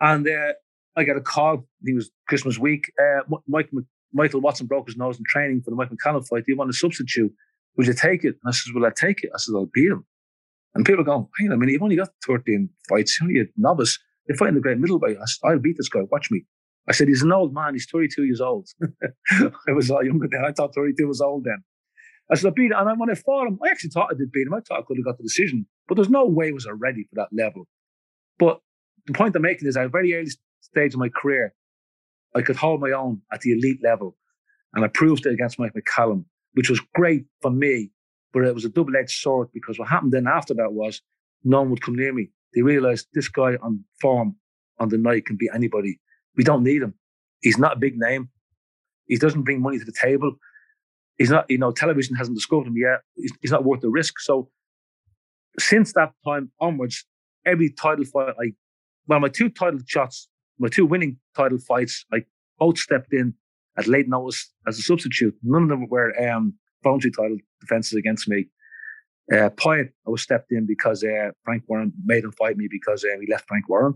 And 0.00 0.28
uh, 0.28 0.52
I 0.96 1.04
got 1.04 1.16
a 1.16 1.20
call. 1.20 1.66
It 1.82 1.94
was 1.94 2.10
Christmas 2.28 2.58
week. 2.58 2.92
Uh, 3.00 3.36
Mike, 3.48 3.70
Michael 4.12 4.40
Watson 4.40 4.66
broke 4.66 4.88
his 4.88 4.96
nose 4.96 5.18
in 5.18 5.24
training 5.26 5.62
for 5.62 5.70
the 5.70 5.76
Mike 5.76 5.90
McCallum 5.90 6.26
fight. 6.26 6.44
Do 6.44 6.52
you 6.52 6.56
want 6.56 6.70
to 6.70 6.76
substitute? 6.76 7.32
Will 7.76 7.86
you 7.86 7.94
take 7.94 8.24
it? 8.24 8.36
And 8.42 8.48
I 8.48 8.50
said, 8.50 8.74
Will 8.74 8.84
I 8.84 8.90
take 8.90 9.24
it? 9.24 9.30
I 9.34 9.38
said, 9.38 9.54
I'll 9.54 9.70
beat 9.72 9.90
him. 9.90 10.04
And 10.74 10.84
people 10.84 11.00
are 11.00 11.04
going, 11.04 11.26
hang 11.38 11.48
on 11.48 11.54
a 11.54 11.56
minute, 11.56 11.72
you've 11.72 11.82
only 11.82 11.96
got 11.96 12.10
13 12.26 12.68
fights. 12.88 13.18
You're 13.20 13.28
only 13.28 13.40
a 13.40 13.44
novice. 13.56 13.98
You're 14.28 14.36
fighting 14.36 14.54
the 14.54 14.60
great 14.60 14.78
middleweight. 14.78 15.16
I 15.16 15.24
said, 15.24 15.48
I'll 15.48 15.58
beat 15.58 15.76
this 15.76 15.88
guy. 15.88 16.00
Watch 16.10 16.30
me. 16.30 16.44
I 16.88 16.92
said, 16.92 17.08
he's 17.08 17.22
an 17.22 17.32
old 17.32 17.52
man. 17.52 17.74
He's 17.74 17.86
32 17.86 18.24
years 18.24 18.40
old. 18.40 18.68
I 19.30 19.72
was 19.72 19.90
a 19.90 19.94
lot 19.94 20.04
younger 20.04 20.26
then. 20.30 20.44
I 20.44 20.52
thought 20.52 20.74
32 20.74 21.06
was 21.06 21.20
old 21.20 21.44
then. 21.44 21.62
I 22.30 22.34
said, 22.34 22.48
I 22.48 22.54
beat 22.54 22.70
him. 22.70 22.78
And 22.78 23.00
when 23.00 23.10
I 23.10 23.14
fought 23.14 23.46
him, 23.46 23.58
I 23.64 23.70
actually 23.70 23.90
thought 23.90 24.08
I 24.10 24.16
did 24.16 24.32
beat 24.32 24.46
him. 24.46 24.54
I 24.54 24.60
thought 24.60 24.80
I 24.80 24.82
could 24.86 24.96
have 24.96 25.04
got 25.04 25.18
the 25.18 25.22
decision, 25.22 25.66
but 25.86 25.96
there's 25.96 26.10
no 26.10 26.26
way 26.26 26.48
I 26.48 26.52
was 26.52 26.66
ready 26.70 27.04
for 27.04 27.16
that 27.16 27.28
level. 27.32 27.66
But 28.38 28.60
the 29.06 29.12
point 29.12 29.36
I'm 29.36 29.42
making 29.42 29.68
is 29.68 29.76
at 29.76 29.86
a 29.86 29.88
very 29.88 30.14
early 30.14 30.30
stage 30.60 30.94
of 30.94 31.00
my 31.00 31.08
career, 31.08 31.54
I 32.34 32.42
could 32.42 32.56
hold 32.56 32.80
my 32.80 32.92
own 32.92 33.22
at 33.32 33.40
the 33.40 33.52
elite 33.52 33.80
level. 33.82 34.16
And 34.74 34.84
I 34.84 34.88
proved 34.88 35.26
it 35.26 35.32
against 35.32 35.58
Mike 35.58 35.72
McCallum, 35.74 36.24
which 36.52 36.68
was 36.68 36.80
great 36.94 37.24
for 37.40 37.50
me, 37.50 37.90
but 38.32 38.44
it 38.44 38.54
was 38.54 38.64
a 38.64 38.70
double 38.70 38.96
edged 38.96 39.18
sword 39.18 39.48
because 39.52 39.78
what 39.78 39.88
happened 39.88 40.12
then 40.12 40.26
after 40.26 40.54
that 40.54 40.72
was 40.72 41.00
no 41.44 41.60
one 41.60 41.70
would 41.70 41.82
come 41.82 41.96
near 41.96 42.12
me. 42.12 42.30
They 42.54 42.62
realized 42.62 43.08
this 43.14 43.28
guy 43.28 43.56
on 43.62 43.84
form 44.00 44.36
on 44.78 44.90
the 44.90 44.98
night 44.98 45.26
can 45.26 45.36
beat 45.36 45.50
anybody. 45.54 46.00
We 46.38 46.44
don't 46.44 46.62
need 46.62 46.80
him. 46.80 46.94
He's 47.42 47.58
not 47.58 47.76
a 47.76 47.78
big 47.78 47.98
name. 47.98 48.30
He 49.06 49.16
doesn't 49.16 49.42
bring 49.42 49.60
money 49.60 49.78
to 49.78 49.84
the 49.84 49.92
table 49.92 50.36
he's 51.18 51.30
not, 51.30 51.50
you 51.50 51.58
know, 51.58 51.72
television 51.72 52.16
hasn't 52.16 52.36
discovered 52.36 52.68
him 52.68 52.76
yet. 52.76 53.00
He's, 53.16 53.32
he's 53.42 53.50
not 53.50 53.64
worth 53.64 53.80
the 53.80 53.90
risk. 53.90 54.20
So 54.20 54.48
since 55.58 55.92
that 55.92 56.12
time 56.24 56.50
onwards, 56.60 57.04
every 57.44 57.70
title 57.70 58.04
fight, 58.04 58.34
I, 58.40 58.52
well, 59.06 59.20
my 59.20 59.28
two 59.28 59.50
title 59.50 59.80
shots, 59.86 60.28
my 60.58 60.68
two 60.68 60.86
winning 60.86 61.18
title 61.36 61.58
fights, 61.58 62.04
I 62.12 62.24
both 62.58 62.78
stepped 62.78 63.12
in 63.12 63.34
at 63.76 63.86
late 63.86 64.08
notice 64.08 64.52
as 64.66 64.78
a 64.78 64.82
substitute. 64.82 65.36
None 65.42 65.64
of 65.64 65.68
them 65.68 65.88
were 65.88 66.12
um, 66.28 66.54
voluntary 66.82 67.12
title 67.12 67.38
defenses 67.60 67.94
against 67.94 68.28
me. 68.28 68.46
Uh, 69.30 69.50
Pyatt, 69.50 69.90
I 70.06 70.10
was 70.10 70.22
stepped 70.22 70.52
in 70.52 70.66
because 70.66 71.04
uh, 71.04 71.30
Frank 71.44 71.64
Warren 71.66 71.92
made 72.04 72.24
him 72.24 72.32
fight 72.32 72.56
me 72.56 72.66
because 72.70 73.04
uh, 73.04 73.14
we 73.18 73.26
left 73.30 73.46
Frank 73.46 73.68
Warren. 73.68 73.94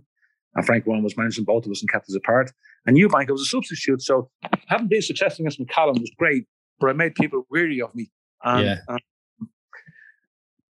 And 0.54 0.66
Frank 0.66 0.86
Warren 0.86 1.02
was 1.02 1.16
managing 1.16 1.44
both 1.44 1.64
of 1.64 1.72
us 1.72 1.80
and 1.80 1.90
kept 1.90 2.08
us 2.08 2.14
apart. 2.14 2.52
And 2.86 2.96
Eubank, 2.96 3.28
I 3.28 3.32
was 3.32 3.42
a 3.42 3.46
substitute. 3.46 4.02
So 4.02 4.30
having 4.66 4.88
been 4.88 5.02
successful 5.02 5.44
against 5.44 5.60
McCallum 5.60 5.98
was 5.98 6.10
great 6.18 6.44
but 6.82 6.90
I 6.90 6.92
made 6.92 7.14
people 7.14 7.46
weary 7.48 7.80
of 7.80 7.94
me. 7.94 8.10
And, 8.42 8.66
yeah. 8.66 8.76
Um, 8.88 8.98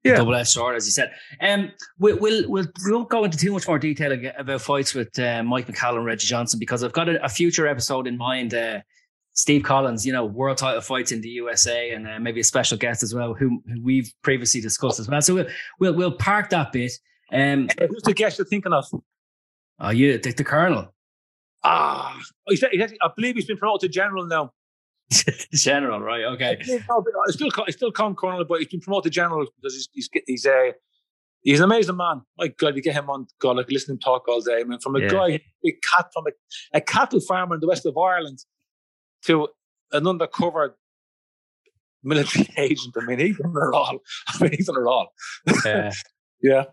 yeah. 0.02 0.16
Double 0.16 0.34
S 0.34 0.52
sword, 0.52 0.76
as 0.76 0.86
you 0.86 0.92
said. 0.92 1.12
Um, 1.40 1.72
we'll, 1.98 2.18
we'll, 2.18 2.48
we'll, 2.48 2.66
we 2.84 2.92
won't 2.92 3.10
go 3.10 3.24
into 3.24 3.36
too 3.36 3.52
much 3.52 3.68
more 3.68 3.78
detail 3.78 4.18
about 4.36 4.60
fights 4.62 4.94
with 4.94 5.16
uh, 5.18 5.42
Mike 5.42 5.66
McCallum, 5.66 6.04
Reggie 6.04 6.26
Johnson, 6.26 6.58
because 6.58 6.82
I've 6.82 6.92
got 6.92 7.08
a, 7.08 7.22
a 7.24 7.28
future 7.28 7.66
episode 7.66 8.06
in 8.06 8.16
mind. 8.16 8.54
Uh, 8.54 8.80
Steve 9.34 9.62
Collins, 9.62 10.04
you 10.04 10.12
know, 10.12 10.24
world 10.24 10.58
title 10.58 10.80
fights 10.80 11.12
in 11.12 11.20
the 11.20 11.28
USA, 11.28 11.90
and 11.92 12.08
uh, 12.08 12.18
maybe 12.18 12.40
a 12.40 12.44
special 12.44 12.76
guest 12.76 13.02
as 13.02 13.14
well, 13.14 13.34
who, 13.34 13.62
who, 13.66 13.82
we've 13.82 14.12
previously 14.22 14.60
discussed 14.60 14.98
as 14.98 15.08
well. 15.08 15.20
So 15.22 15.34
we'll 15.34 15.46
we'll, 15.78 15.94
we'll 15.94 16.12
park 16.12 16.50
that 16.50 16.72
bit. 16.72 16.92
Um, 17.32 17.68
Who's 17.78 18.02
the 18.02 18.12
guest 18.12 18.38
you're 18.38 18.46
thinking 18.46 18.72
of? 18.72 18.84
Oh, 19.80 19.90
you, 19.90 20.18
the, 20.18 20.32
the 20.32 20.44
Colonel. 20.44 20.92
Ah, 21.62 22.18
he's, 22.48 22.64
he's, 22.70 22.92
I 23.02 23.10
believe 23.16 23.34
he's 23.34 23.46
been 23.46 23.56
promoted 23.56 23.90
to 23.90 23.94
general 23.94 24.26
now. 24.26 24.52
general, 25.52 26.00
right? 26.00 26.24
Okay. 26.24 26.58
I 26.60 27.30
still, 27.30 27.50
I 27.66 27.70
still 27.70 27.90
call 27.90 28.08
him 28.08 28.14
Colonel, 28.14 28.44
but 28.44 28.58
he's 28.58 28.68
been 28.68 28.80
promoted 28.80 29.12
to 29.12 29.14
general 29.14 29.46
because 29.56 29.74
he's 29.74 29.88
he's 29.92 30.08
he's 30.26 30.46
a 30.46 30.72
he's 31.42 31.60
an 31.60 31.64
amazing 31.64 31.96
man. 31.96 32.22
My 32.38 32.48
God, 32.48 32.76
you 32.76 32.82
get 32.82 32.94
him 32.94 33.10
on 33.10 33.26
God, 33.40 33.56
like 33.56 33.70
listen 33.70 33.88
to 33.88 33.92
him 33.94 33.98
talk 33.98 34.28
all 34.28 34.40
day. 34.40 34.60
I 34.60 34.64
mean, 34.64 34.78
from 34.78 34.96
a 34.96 35.00
yeah. 35.00 35.08
guy, 35.08 35.40
a 35.64 35.72
cat 35.82 36.06
from 36.12 36.26
a, 36.28 36.30
a 36.74 36.80
cattle 36.80 37.20
farmer 37.20 37.54
in 37.54 37.60
the 37.60 37.66
west 37.66 37.84
of 37.86 37.96
Ireland 37.98 38.44
to 39.24 39.48
an 39.92 40.06
undercover 40.06 40.76
military 42.02 42.48
agent. 42.56 42.94
I 43.00 43.04
mean, 43.04 43.18
he's 43.18 43.38
done 43.38 43.54
it 43.56 43.74
all. 43.74 43.98
I 44.28 44.42
mean, 44.42 44.52
he's 44.52 44.66
done 44.66 44.76
it 44.76 44.86
all. 44.86 45.12
Yeah. 45.64 45.92
yeah. 46.42 46.64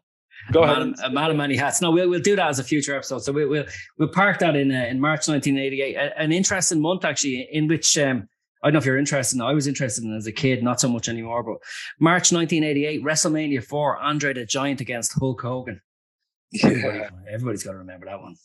Go 0.51 0.63
ahead. 0.63 0.79
Man, 0.79 0.95
a 1.03 1.09
man 1.09 1.31
of 1.31 1.37
many 1.37 1.55
hats. 1.55 1.81
No, 1.81 1.91
we'll, 1.91 2.09
we'll 2.09 2.21
do 2.21 2.35
that 2.35 2.49
as 2.49 2.59
a 2.59 2.63
future 2.63 2.95
episode. 2.95 3.19
So 3.19 3.31
we'll 3.31 3.49
we'll, 3.49 3.65
we'll 3.97 4.09
park 4.09 4.39
that 4.39 4.55
in 4.55 4.71
uh, 4.71 4.85
in 4.85 4.99
March 4.99 5.27
1988. 5.27 5.95
A, 5.95 6.19
an 6.19 6.31
interesting 6.31 6.81
month 6.81 7.05
actually, 7.05 7.47
in 7.51 7.67
which 7.67 7.97
um, 7.97 8.27
I 8.63 8.67
don't 8.67 8.73
know 8.73 8.79
if 8.79 8.85
you're 8.85 8.97
interested. 8.97 9.35
In, 9.35 9.41
I 9.41 9.53
was 9.53 9.67
interested 9.67 10.03
in 10.03 10.15
as 10.15 10.27
a 10.27 10.31
kid, 10.31 10.63
not 10.63 10.79
so 10.79 10.89
much 10.89 11.09
anymore. 11.09 11.43
But 11.43 11.57
March 11.99 12.31
1988, 12.31 13.03
WrestleMania 13.03 13.63
4, 13.63 13.97
Andre 13.97 14.33
the 14.33 14.45
Giant 14.45 14.81
against 14.81 15.13
Hulk 15.19 15.41
Hogan. 15.41 15.81
Yeah. 16.51 16.67
Everybody, 16.67 17.03
everybody's 17.29 17.63
got 17.63 17.71
to 17.73 17.77
remember 17.79 18.05
that 18.05 18.21
one. 18.21 18.35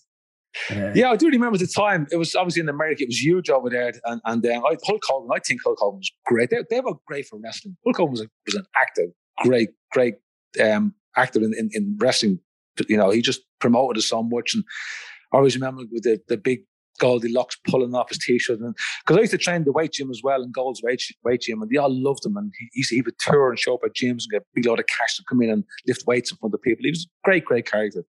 Uh, 0.71 0.93
yeah, 0.95 1.11
I 1.11 1.17
do 1.17 1.29
remember 1.29 1.57
the 1.57 1.67
time. 1.67 2.07
It 2.11 2.17
was 2.17 2.35
obviously 2.35 2.61
in 2.61 2.69
America. 2.69 3.05
It 3.05 3.09
was 3.09 3.23
huge 3.23 3.49
over 3.49 3.71
there, 3.71 3.93
and 4.05 4.21
and 4.25 4.45
um, 4.45 4.65
I, 4.67 4.77
Hulk 4.85 5.03
Hogan. 5.07 5.31
I 5.35 5.39
think 5.39 5.61
Hulk 5.65 5.79
Hogan 5.81 5.99
was 5.99 6.11
great. 6.27 6.51
They, 6.51 6.59
they 6.69 6.81
were 6.81 6.95
great 7.07 7.27
for 7.27 7.39
wrestling. 7.39 7.77
Hulk 7.85 7.97
Hogan 7.97 8.11
was 8.11 8.21
a, 8.21 8.27
was 8.47 8.57
an 8.57 8.65
actor, 8.77 9.07
great, 9.45 9.71
great 9.93 10.17
um, 10.63 10.95
active 11.17 11.43
in, 11.43 11.55
in, 11.57 11.71
in 11.73 11.97
wrestling. 12.01 12.41
You 12.89 12.97
know, 12.97 13.11
he 13.11 13.21
just 13.21 13.43
promoted 13.61 13.99
us 13.99 14.09
so 14.09 14.23
much. 14.23 14.55
And 14.55 14.65
I 15.33 15.39
always 15.39 15.55
remember 15.55 15.83
with 15.91 16.05
the, 16.05 16.21
the 16.29 16.37
big 16.37 16.61
Goldilocks 16.99 17.57
pulling 17.67 17.95
off 17.95 18.11
his 18.11 18.19
t-shirt, 18.19 18.61
and 18.61 18.77
because 19.01 19.17
I 19.17 19.21
used 19.21 19.33
to 19.33 19.39
train 19.39 19.65
the 19.65 19.73
weight 19.73 19.93
gym 19.93 20.11
as 20.11 20.21
well 20.23 20.43
in 20.43 20.53
Gold's 20.53 20.83
weight, 20.83 21.03
weight 21.25 21.41
gym, 21.41 21.63
and 21.63 21.71
they 21.71 21.79
all 21.79 21.91
loved 21.91 22.25
him. 22.25 22.37
And 22.37 22.53
he, 22.59 22.69
used 22.75 22.91
to, 22.91 22.97
he 22.97 23.03
would 23.03 23.19
tour 23.19 23.51
and 23.51 23.59
show 23.59 23.75
up 23.75 23.81
at 23.85 23.95
gyms 23.95 24.25
and 24.25 24.31
get 24.31 24.43
a 24.43 24.47
big 24.55 24.67
load 24.67 24.79
of 24.79 24.87
cash 24.87 25.17
to 25.17 25.25
come 25.29 25.43
in 25.43 25.51
and 25.51 25.65
lift 25.87 26.07
weights 26.07 26.31
in 26.31 26.37
front 26.39 26.55
of 26.55 26.63
people. 26.63 26.85
He 26.85 26.91
was 26.91 27.07
a 27.07 27.27
great, 27.27 27.45
great 27.45 27.67
character, 27.67 28.05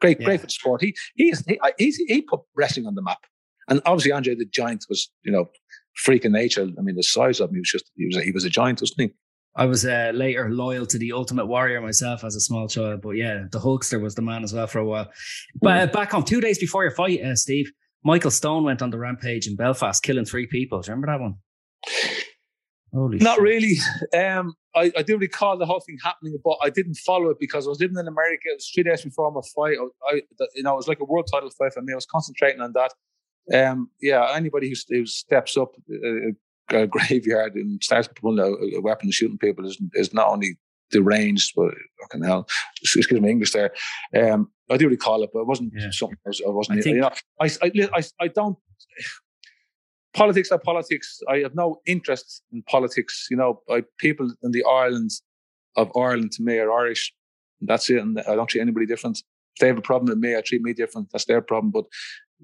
great, 0.00 0.20
yeah. 0.20 0.26
great 0.26 0.40
for 0.40 0.46
the 0.46 0.52
sport. 0.52 0.82
He 0.82 0.94
he 1.16 1.34
he's, 1.78 1.96
he 1.96 2.22
put 2.22 2.40
wrestling 2.54 2.86
on 2.86 2.94
the 2.94 3.02
map, 3.02 3.20
and 3.68 3.80
obviously 3.86 4.12
Andre 4.12 4.34
the 4.34 4.44
Giant 4.44 4.84
was 4.88 5.10
you 5.24 5.32
know 5.32 5.50
freak 5.94 6.24
nature. 6.24 6.68
I 6.78 6.82
mean, 6.82 6.96
the 6.96 7.02
size 7.02 7.40
of 7.40 7.50
him, 7.50 7.56
he 7.56 7.60
was 7.60 7.70
just 7.70 7.90
he 7.96 8.06
was 8.06 8.16
a, 8.16 8.22
he 8.22 8.30
was 8.30 8.44
a 8.44 8.50
giant, 8.50 8.80
wasn't 8.80 9.00
he? 9.00 9.14
I 9.56 9.66
was 9.66 9.84
uh, 9.84 10.12
later 10.14 10.48
loyal 10.50 10.86
to 10.86 10.98
the 10.98 11.12
Ultimate 11.12 11.46
Warrior 11.46 11.80
myself 11.80 12.24
as 12.24 12.36
a 12.36 12.40
small 12.40 12.68
child, 12.68 13.02
but 13.02 13.10
yeah, 13.10 13.44
the 13.50 13.58
Hulkster 13.58 14.00
was 14.00 14.14
the 14.14 14.22
man 14.22 14.44
as 14.44 14.54
well 14.54 14.66
for 14.66 14.78
a 14.78 14.84
while. 14.84 15.10
But 15.60 15.80
uh, 15.80 15.86
back 15.92 16.14
on 16.14 16.24
two 16.24 16.40
days 16.40 16.58
before 16.58 16.84
your 16.84 16.92
fight, 16.92 17.20
uh, 17.20 17.34
Steve, 17.34 17.70
Michael 18.04 18.30
Stone 18.30 18.64
went 18.64 18.80
on 18.80 18.90
the 18.90 18.98
rampage 18.98 19.46
in 19.48 19.56
Belfast, 19.56 20.02
killing 20.02 20.24
three 20.24 20.46
people. 20.46 20.80
Do 20.80 20.90
you 20.90 20.94
remember 20.94 21.08
that 21.08 21.20
one? 21.20 21.34
Holy 22.92 23.18
Not 23.18 23.36
shit. 23.36 23.42
really. 23.42 23.76
Um, 24.16 24.54
I, 24.74 24.92
I 24.96 25.02
do 25.02 25.18
recall 25.18 25.58
the 25.58 25.66
whole 25.66 25.80
thing 25.80 25.98
happening, 26.02 26.36
but 26.44 26.56
I 26.62 26.70
didn't 26.70 26.94
follow 26.94 27.30
it 27.30 27.38
because 27.38 27.66
I 27.66 27.70
was 27.70 27.80
living 27.80 27.98
in 27.98 28.06
America. 28.06 28.42
It 28.46 28.56
was 28.56 28.70
three 28.72 28.84
days 28.84 29.02
before 29.02 29.30
my 29.32 29.40
fight. 29.54 29.76
I, 30.10 30.14
I 30.14 30.20
you 30.54 30.62
know, 30.62 30.74
it 30.74 30.76
was 30.76 30.88
like 30.88 31.00
a 31.00 31.04
world 31.04 31.28
title 31.30 31.50
fight 31.50 31.72
for 31.72 31.82
me. 31.82 31.92
I 31.92 31.96
was 31.96 32.06
concentrating 32.06 32.60
on 32.60 32.72
that. 32.72 32.92
Um, 33.52 33.90
yeah, 34.00 34.32
anybody 34.34 34.68
who, 34.68 34.74
who 34.94 35.06
steps 35.06 35.56
up 35.56 35.72
a, 35.90 36.30
a, 36.72 36.86
graveyard 36.86 37.54
and 37.54 37.82
starts 37.82 38.08
pulling 38.08 38.38
a, 38.38 38.76
a 38.76 38.80
weapon 38.80 39.06
and 39.06 39.14
shooting 39.14 39.38
people 39.38 39.66
is, 39.66 39.78
is 39.94 40.14
not 40.14 40.28
only 40.28 40.56
deranged, 40.90 41.52
but 41.56 41.72
fucking 42.02 42.24
hell, 42.24 42.46
excuse 42.82 43.10
me, 43.10 43.30
English 43.30 43.52
there. 43.52 43.72
Um, 44.16 44.50
I 44.70 44.76
do 44.76 44.88
recall 44.88 45.22
it, 45.22 45.30
but 45.32 45.40
it 45.40 45.46
wasn't 45.46 45.72
yeah. 45.76 45.90
something 45.90 46.18
I, 46.26 46.28
was, 46.28 46.42
I 46.46 46.50
wasn't. 46.50 46.78
I, 46.78 46.82
think, 46.82 46.94
you 46.96 47.02
know, 47.02 47.10
I, 47.40 47.50
I, 47.62 47.88
I, 47.94 48.02
I 48.24 48.28
don't 48.28 48.56
politics 50.14 50.50
are 50.50 50.58
politics. 50.58 51.20
I 51.28 51.38
have 51.38 51.54
no 51.54 51.80
interest 51.86 52.42
in 52.52 52.62
politics. 52.64 53.28
You 53.30 53.36
know, 53.36 53.60
I, 53.68 53.84
people 53.98 54.32
in 54.42 54.50
the 54.52 54.64
islands 54.64 55.22
of 55.76 55.90
Ireland 55.96 56.32
to 56.32 56.42
me 56.42 56.58
are 56.58 56.72
Irish. 56.72 57.12
that's 57.60 57.88
it. 57.90 57.98
And 57.98 58.20
I 58.20 58.34
don't 58.34 58.48
treat 58.48 58.60
anybody 58.60 58.86
different. 58.86 59.18
If 59.18 59.60
they 59.60 59.68
have 59.68 59.78
a 59.78 59.82
problem 59.82 60.08
with 60.10 60.18
me, 60.18 60.36
I 60.36 60.40
treat 60.40 60.62
me 60.62 60.72
different. 60.72 61.08
That's 61.12 61.26
their 61.26 61.40
problem. 61.40 61.70
But 61.70 61.84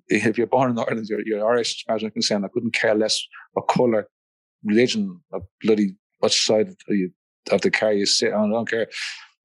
if 0.08 0.38
you're 0.38 0.46
born 0.46 0.70
in 0.70 0.78
Ireland, 0.78 1.06
you're, 1.08 1.26
you're 1.26 1.48
Irish, 1.48 1.76
as 1.76 1.82
far 1.82 1.96
as 1.96 2.02
I'm 2.02 2.10
concerned. 2.10 2.44
I 2.44 2.48
couldn't 2.48 2.74
care 2.74 2.94
less 2.94 3.20
what 3.52 3.68
colour, 3.68 4.08
religion, 4.64 5.20
or 5.30 5.42
bloody 5.62 5.96
what 6.18 6.32
side 6.32 6.68
of, 6.68 7.60
the 7.60 7.70
car 7.70 7.92
you 7.92 8.06
sit 8.06 8.32
on. 8.32 8.50
I 8.50 8.54
don't 8.54 8.68
care. 8.68 8.88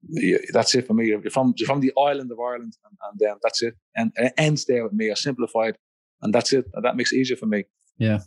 Yeah, 0.09 0.37
that's 0.51 0.73
it 0.73 0.87
for 0.87 0.93
me. 0.93 1.07
You're 1.07 1.21
from, 1.29 1.53
you're 1.57 1.67
from 1.67 1.81
the 1.81 1.93
island 1.97 2.31
of 2.31 2.39
Ireland, 2.39 2.73
and, 2.85 2.97
and 3.21 3.31
um, 3.31 3.37
that's 3.43 3.61
it. 3.61 3.75
And, 3.95 4.11
and, 4.17 4.27
it 4.27 4.33
ends 4.37 4.65
there 4.65 4.83
with 4.83 4.93
me. 4.93 5.11
I 5.11 5.13
simplified, 5.13 5.77
and 6.21 6.33
that's 6.33 6.53
it. 6.53 6.65
And 6.73 6.83
that 6.83 6.95
makes 6.95 7.13
it 7.13 7.17
easier 7.17 7.37
for 7.37 7.45
me. 7.45 7.65
Yeah. 7.97 8.19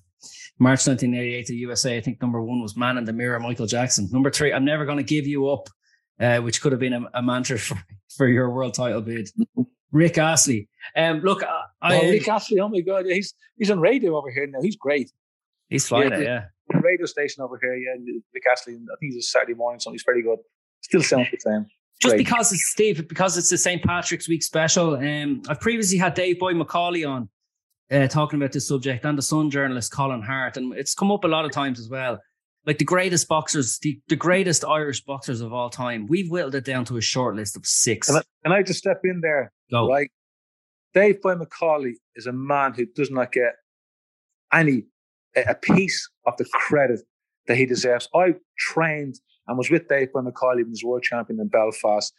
March 0.58 0.86
1988 0.86 1.46
the 1.46 1.56
USA, 1.56 1.96
I 1.96 2.00
think 2.00 2.22
number 2.22 2.40
one 2.40 2.62
was 2.62 2.76
Man 2.76 2.96
in 2.96 3.04
the 3.04 3.12
Mirror, 3.12 3.40
Michael 3.40 3.66
Jackson. 3.66 4.08
Number 4.12 4.30
three, 4.30 4.52
I'm 4.52 4.64
never 4.64 4.84
going 4.84 4.98
to 4.98 5.04
give 5.04 5.26
you 5.26 5.48
up, 5.48 5.68
uh, 6.20 6.38
which 6.38 6.62
could 6.62 6.72
have 6.72 6.80
been 6.80 6.92
a, 6.92 7.10
a, 7.14 7.22
mantra 7.22 7.58
for, 7.58 7.76
for 8.16 8.28
your 8.28 8.50
world 8.50 8.74
title 8.74 9.00
bid. 9.00 9.28
Rick 9.90 10.18
Astley. 10.18 10.68
Um, 10.96 11.20
look, 11.20 11.42
I, 11.42 11.98
oh, 11.98 12.10
Rick 12.10 12.28
Astley, 12.28 12.60
oh 12.60 12.68
my 12.68 12.80
God, 12.80 13.06
he's 13.06 13.34
he's 13.56 13.70
on 13.70 13.80
radio 13.80 14.16
over 14.16 14.30
here 14.30 14.46
now. 14.46 14.60
He's 14.60 14.76
great. 14.76 15.10
He's 15.68 15.86
flying 15.86 16.12
yeah, 16.12 16.18
it, 16.18 16.44
Radio 16.72 17.06
station 17.06 17.42
over 17.42 17.58
here, 17.60 17.74
yeah. 17.74 17.94
the 18.32 18.40
Astley, 18.50 18.74
I 18.74 18.96
think 19.00 19.14
it's 19.14 19.26
a 19.26 19.30
Saturday 19.30 19.54
morning, 19.54 19.80
so 19.80 19.92
he's 19.92 20.02
very 20.04 20.22
good. 20.22 20.38
Still 20.82 21.02
sounds 21.02 21.30
the 21.30 21.38
same. 21.38 21.66
Just 22.00 22.14
great. 22.14 22.18
because 22.18 22.52
it's 22.52 22.66
Steve, 22.66 23.08
because 23.08 23.38
it's 23.38 23.50
the 23.50 23.58
St. 23.58 23.82
Patrick's 23.82 24.28
Week 24.28 24.42
special. 24.42 24.96
Um, 24.96 25.42
I've 25.48 25.60
previously 25.60 25.98
had 25.98 26.14
Dave 26.14 26.38
Boy 26.38 26.52
McAuley 26.52 27.08
on 27.08 27.28
uh, 27.90 28.08
talking 28.08 28.38
about 28.38 28.52
this 28.52 28.68
subject 28.68 29.04
and 29.04 29.16
the 29.16 29.22
Sun 29.22 29.50
journalist 29.50 29.92
Colin 29.92 30.22
Hart, 30.22 30.56
and 30.56 30.74
it's 30.74 30.94
come 30.94 31.10
up 31.10 31.24
a 31.24 31.28
lot 31.28 31.44
of 31.44 31.52
times 31.52 31.78
as 31.78 31.88
well. 31.88 32.18
Like 32.66 32.78
the 32.78 32.84
greatest 32.84 33.28
boxers, 33.28 33.78
the, 33.80 34.00
the 34.08 34.16
greatest 34.16 34.64
Irish 34.64 35.04
boxers 35.04 35.40
of 35.40 35.52
all 35.52 35.68
time, 35.68 36.06
we've 36.06 36.30
whittled 36.30 36.54
it 36.54 36.64
down 36.64 36.84
to 36.86 36.96
a 36.96 37.02
short 37.02 37.36
list 37.36 37.56
of 37.56 37.66
six. 37.66 38.08
Can 38.08 38.16
I, 38.16 38.22
can 38.42 38.52
I 38.52 38.62
just 38.62 38.78
step 38.78 39.00
in 39.04 39.20
there? 39.20 39.52
Go. 39.70 39.88
Right. 39.88 40.10
Dave 40.94 41.20
Boy 41.20 41.34
McAuley 41.34 41.94
is 42.16 42.26
a 42.26 42.32
man 42.32 42.72
who 42.72 42.86
does 42.86 43.10
not 43.10 43.32
get 43.32 43.54
any 44.52 44.84
a 45.36 45.54
piece 45.54 46.08
of 46.26 46.36
the 46.36 46.44
credit 46.52 47.00
that 47.46 47.56
he 47.56 47.66
deserves. 47.66 48.08
I 48.14 48.34
trained 48.58 49.16
and 49.46 49.58
was 49.58 49.70
with 49.70 49.88
Dave 49.88 50.12
Boy 50.12 50.20
McAuley 50.20 50.56
when 50.56 50.66
he 50.66 50.70
was 50.70 50.84
world 50.84 51.02
champion 51.02 51.40
in 51.40 51.48
Belfast. 51.48 52.12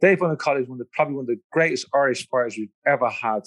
Dave 0.00 0.18
Boy 0.18 0.34
McAuley 0.34 0.62
is 0.62 0.68
one 0.68 0.76
of 0.80 0.86
the, 0.86 0.90
probably 0.92 1.14
one 1.14 1.24
of 1.24 1.28
the 1.28 1.40
greatest 1.52 1.86
Irish 1.94 2.26
fighters 2.28 2.56
we've 2.56 2.68
ever 2.86 3.08
had. 3.08 3.42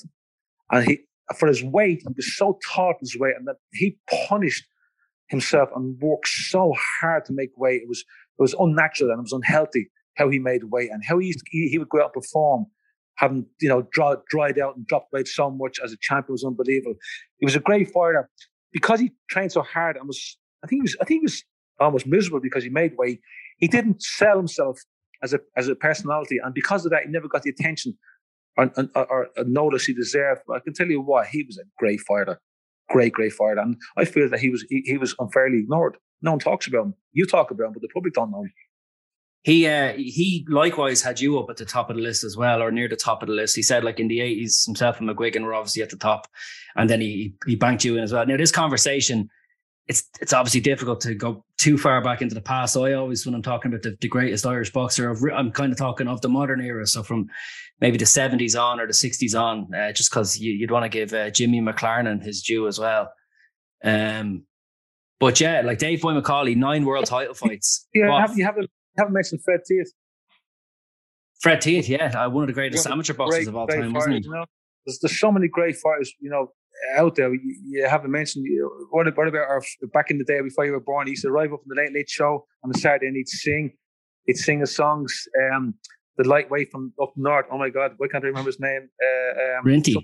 And 0.71 0.85
he 0.85 0.99
for 1.35 1.47
his 1.47 1.63
weight, 1.63 2.03
he 2.07 2.13
was 2.15 2.37
so 2.37 2.59
for 2.67 2.95
his 2.99 3.17
weight, 3.17 3.33
and 3.37 3.47
that 3.47 3.55
he 3.73 3.97
punished 4.27 4.63
himself 5.29 5.69
and 5.75 5.99
worked 5.99 6.27
so 6.27 6.73
hard 7.01 7.25
to 7.25 7.33
make 7.33 7.49
weight. 7.57 7.81
It 7.81 7.87
was 7.87 8.01
it 8.01 8.41
was 8.41 8.55
unnatural 8.59 9.11
and 9.11 9.19
it 9.19 9.23
was 9.23 9.33
unhealthy 9.33 9.89
how 10.15 10.29
he 10.29 10.39
made 10.39 10.65
weight 10.65 10.89
and 10.91 11.03
how 11.05 11.17
he 11.17 11.33
to, 11.33 11.39
he, 11.49 11.69
he 11.69 11.77
would 11.77 11.89
go 11.89 11.99
out 11.99 12.11
and 12.13 12.21
perform, 12.21 12.65
having 13.15 13.45
you 13.59 13.69
know 13.69 13.87
dry, 13.91 14.15
dried 14.29 14.59
out 14.59 14.75
and 14.75 14.85
dropped 14.85 15.11
weight 15.13 15.27
so 15.27 15.49
much 15.49 15.79
as 15.83 15.91
a 15.91 15.97
champion 16.01 16.33
was 16.33 16.43
unbelievable. 16.43 16.95
He 17.39 17.45
was 17.45 17.55
a 17.55 17.59
great 17.59 17.91
fighter 17.91 18.29
because 18.75 18.99
he 18.99 19.11
trained 19.29 19.53
so 19.53 19.61
hard 19.61 19.95
and 19.95 20.05
was 20.05 20.37
I 20.63 20.67
think 20.67 20.79
he 20.79 20.81
was 20.83 20.97
I 21.01 21.05
think 21.05 21.21
he 21.21 21.25
was 21.25 21.43
almost 21.79 22.05
miserable 22.05 22.41
because 22.41 22.63
he 22.63 22.69
made 22.69 22.93
weight. 22.97 23.21
He 23.57 23.67
didn't 23.67 24.03
sell 24.03 24.37
himself 24.37 24.77
as 25.23 25.33
a 25.33 25.39
as 25.55 25.69
a 25.69 25.75
personality, 25.75 26.37
and 26.43 26.53
because 26.53 26.85
of 26.85 26.91
that, 26.91 27.03
he 27.03 27.09
never 27.09 27.29
got 27.29 27.43
the 27.43 27.49
attention 27.49 27.97
or, 28.57 28.71
or, 28.95 29.27
or 29.37 29.43
notice 29.45 29.85
he 29.85 29.93
deserved. 29.93 30.41
But 30.45 30.57
I 30.57 30.59
can 30.59 30.73
tell 30.73 30.87
you 30.87 31.01
why 31.01 31.25
he 31.25 31.43
was 31.43 31.57
a 31.57 31.63
great 31.79 32.01
fighter, 32.01 32.39
great, 32.89 33.13
great 33.13 33.31
fighter. 33.31 33.61
And 33.61 33.77
I 33.97 34.03
feel 34.03 34.29
that 34.29 34.41
he 34.41 34.49
was 34.49 34.65
he, 34.69 34.83
he 34.85 34.97
was 34.97 35.15
unfairly 35.19 35.59
ignored. 35.59 35.95
No 36.21 36.31
one 36.31 36.39
talks 36.39 36.67
about 36.67 36.87
him. 36.87 36.93
You 37.13 37.25
talk 37.25 37.51
about 37.51 37.67
him, 37.67 37.73
but 37.73 37.81
the 37.81 37.89
public 37.93 38.13
don't 38.13 38.31
know 38.31 38.41
him. 38.41 38.53
He 39.45 39.67
uh, 39.67 39.93
he 39.93 40.43
likewise 40.49 41.03
had 41.03 41.19
you 41.19 41.37
up 41.37 41.51
at 41.51 41.57
the 41.57 41.65
top 41.65 41.91
of 41.91 41.97
the 41.97 42.01
list 42.01 42.23
as 42.23 42.35
well, 42.35 42.63
or 42.63 42.71
near 42.71 42.87
the 42.87 42.95
top 42.95 43.21
of 43.21 43.27
the 43.27 43.35
list. 43.35 43.55
He 43.55 43.61
said 43.61 43.83
like 43.83 43.99
in 43.99 44.07
the 44.07 44.19
eighties, 44.19 44.63
himself 44.65 44.99
and 44.99 45.07
McGuigan 45.07 45.43
were 45.43 45.53
obviously 45.53 45.83
at 45.83 45.91
the 45.91 45.97
top, 45.97 46.27
and 46.75 46.89
then 46.89 46.99
he 46.99 47.35
he 47.45 47.55
banked 47.55 47.85
you 47.85 47.95
in 47.95 48.03
as 48.03 48.11
well. 48.11 48.25
Now 48.25 48.37
this 48.37 48.51
conversation 48.51 49.29
it's 49.87 50.09
it's 50.19 50.33
obviously 50.33 50.61
difficult 50.61 50.99
to 51.01 51.13
go 51.13 51.45
too 51.57 51.77
far 51.77 52.01
back 52.01 52.21
into 52.21 52.33
the 52.33 52.41
past. 52.41 52.73
So 52.73 52.85
I 52.85 52.93
always, 52.93 53.25
when 53.25 53.35
I'm 53.35 53.43
talking 53.43 53.71
about 53.71 53.83
the, 53.83 53.95
the 54.01 54.07
greatest 54.07 54.45
Irish 54.45 54.71
boxer, 54.71 55.09
of, 55.09 55.23
I'm 55.33 55.51
kind 55.51 55.71
of 55.71 55.77
talking 55.77 56.07
of 56.07 56.21
the 56.21 56.29
modern 56.29 56.61
era. 56.61 56.87
So 56.87 57.03
from 57.03 57.27
maybe 57.81 57.97
the 57.97 58.05
70s 58.05 58.59
on 58.59 58.79
or 58.79 58.87
the 58.87 58.93
60s 58.93 59.39
on, 59.39 59.73
uh, 59.73 59.91
just 59.91 60.09
because 60.09 60.39
you, 60.39 60.59
would 60.61 60.71
want 60.71 60.83
to 60.85 60.89
give 60.89 61.13
uh, 61.13 61.29
Jimmy 61.29 61.61
McLarnin 61.61 62.23
his 62.23 62.41
due 62.41 62.67
as 62.67 62.79
well. 62.79 63.11
Um, 63.83 64.43
but 65.19 65.39
yeah, 65.39 65.61
like 65.61 65.77
Dave 65.77 66.01
Boy 66.01 66.13
McAuley, 66.13 66.55
nine 66.55 66.83
world 66.83 67.05
title 67.05 67.33
fights. 67.33 67.87
Yeah, 67.93 68.19
have, 68.19 68.37
you 68.37 68.43
haven't 68.43 68.69
haven't 68.97 69.13
mentioned 69.13 69.41
Fred 69.43 69.61
Teague. 69.67 69.87
Fred 71.41 71.61
Teague, 71.61 71.87
yeah, 71.87 72.05
uh, 72.17 72.29
one 72.29 72.43
of 72.43 72.47
the 72.47 72.53
greatest 72.53 72.87
amateur 72.87 73.13
boxers 73.13 73.45
great, 73.45 73.47
of 73.47 73.55
all 73.55 73.67
time, 73.67 73.93
wasn't 73.93 74.15
he? 74.15 74.21
You 74.23 74.31
know? 74.31 74.45
There's, 74.85 74.99
there's 74.99 75.19
so 75.19 75.31
many 75.31 75.47
great 75.47 75.75
fighters, 75.75 76.13
you 76.19 76.29
know, 76.29 76.51
out 76.95 77.15
there. 77.15 77.33
You, 77.33 77.57
you 77.63 77.87
haven't 77.87 78.11
mentioned 78.11 78.45
what, 78.91 79.05
what 79.15 79.27
about 79.27 79.47
our 79.47 79.61
back 79.93 80.11
in 80.11 80.17
the 80.17 80.23
day 80.23 80.41
before 80.41 80.65
you 80.65 80.71
were 80.71 80.79
born? 80.79 81.07
He 81.07 81.11
used 81.11 81.23
to 81.23 81.29
arrive 81.29 81.53
up 81.53 81.59
in 81.63 81.69
the 81.69 81.81
late 81.81 81.93
late 81.93 82.09
show 82.09 82.45
on 82.63 82.71
the 82.71 82.79
Saturday 82.79 83.07
and 83.07 83.15
he'd 83.15 83.27
sing, 83.27 83.73
he'd 84.25 84.37
sing 84.37 84.59
his 84.59 84.75
songs. 84.75 85.27
Um, 85.51 85.75
the 86.17 86.27
lightweight 86.27 86.71
from 86.71 86.93
up 87.01 87.13
north. 87.15 87.45
Oh 87.51 87.57
my 87.57 87.69
God, 87.69 87.91
why 87.97 88.07
can't 88.07 88.23
I 88.23 88.27
remember 88.27 88.49
his 88.49 88.59
name? 88.59 88.89
Uh, 89.03 89.59
um, 89.59 89.65
Rinty. 89.65 89.93
So, 89.93 90.01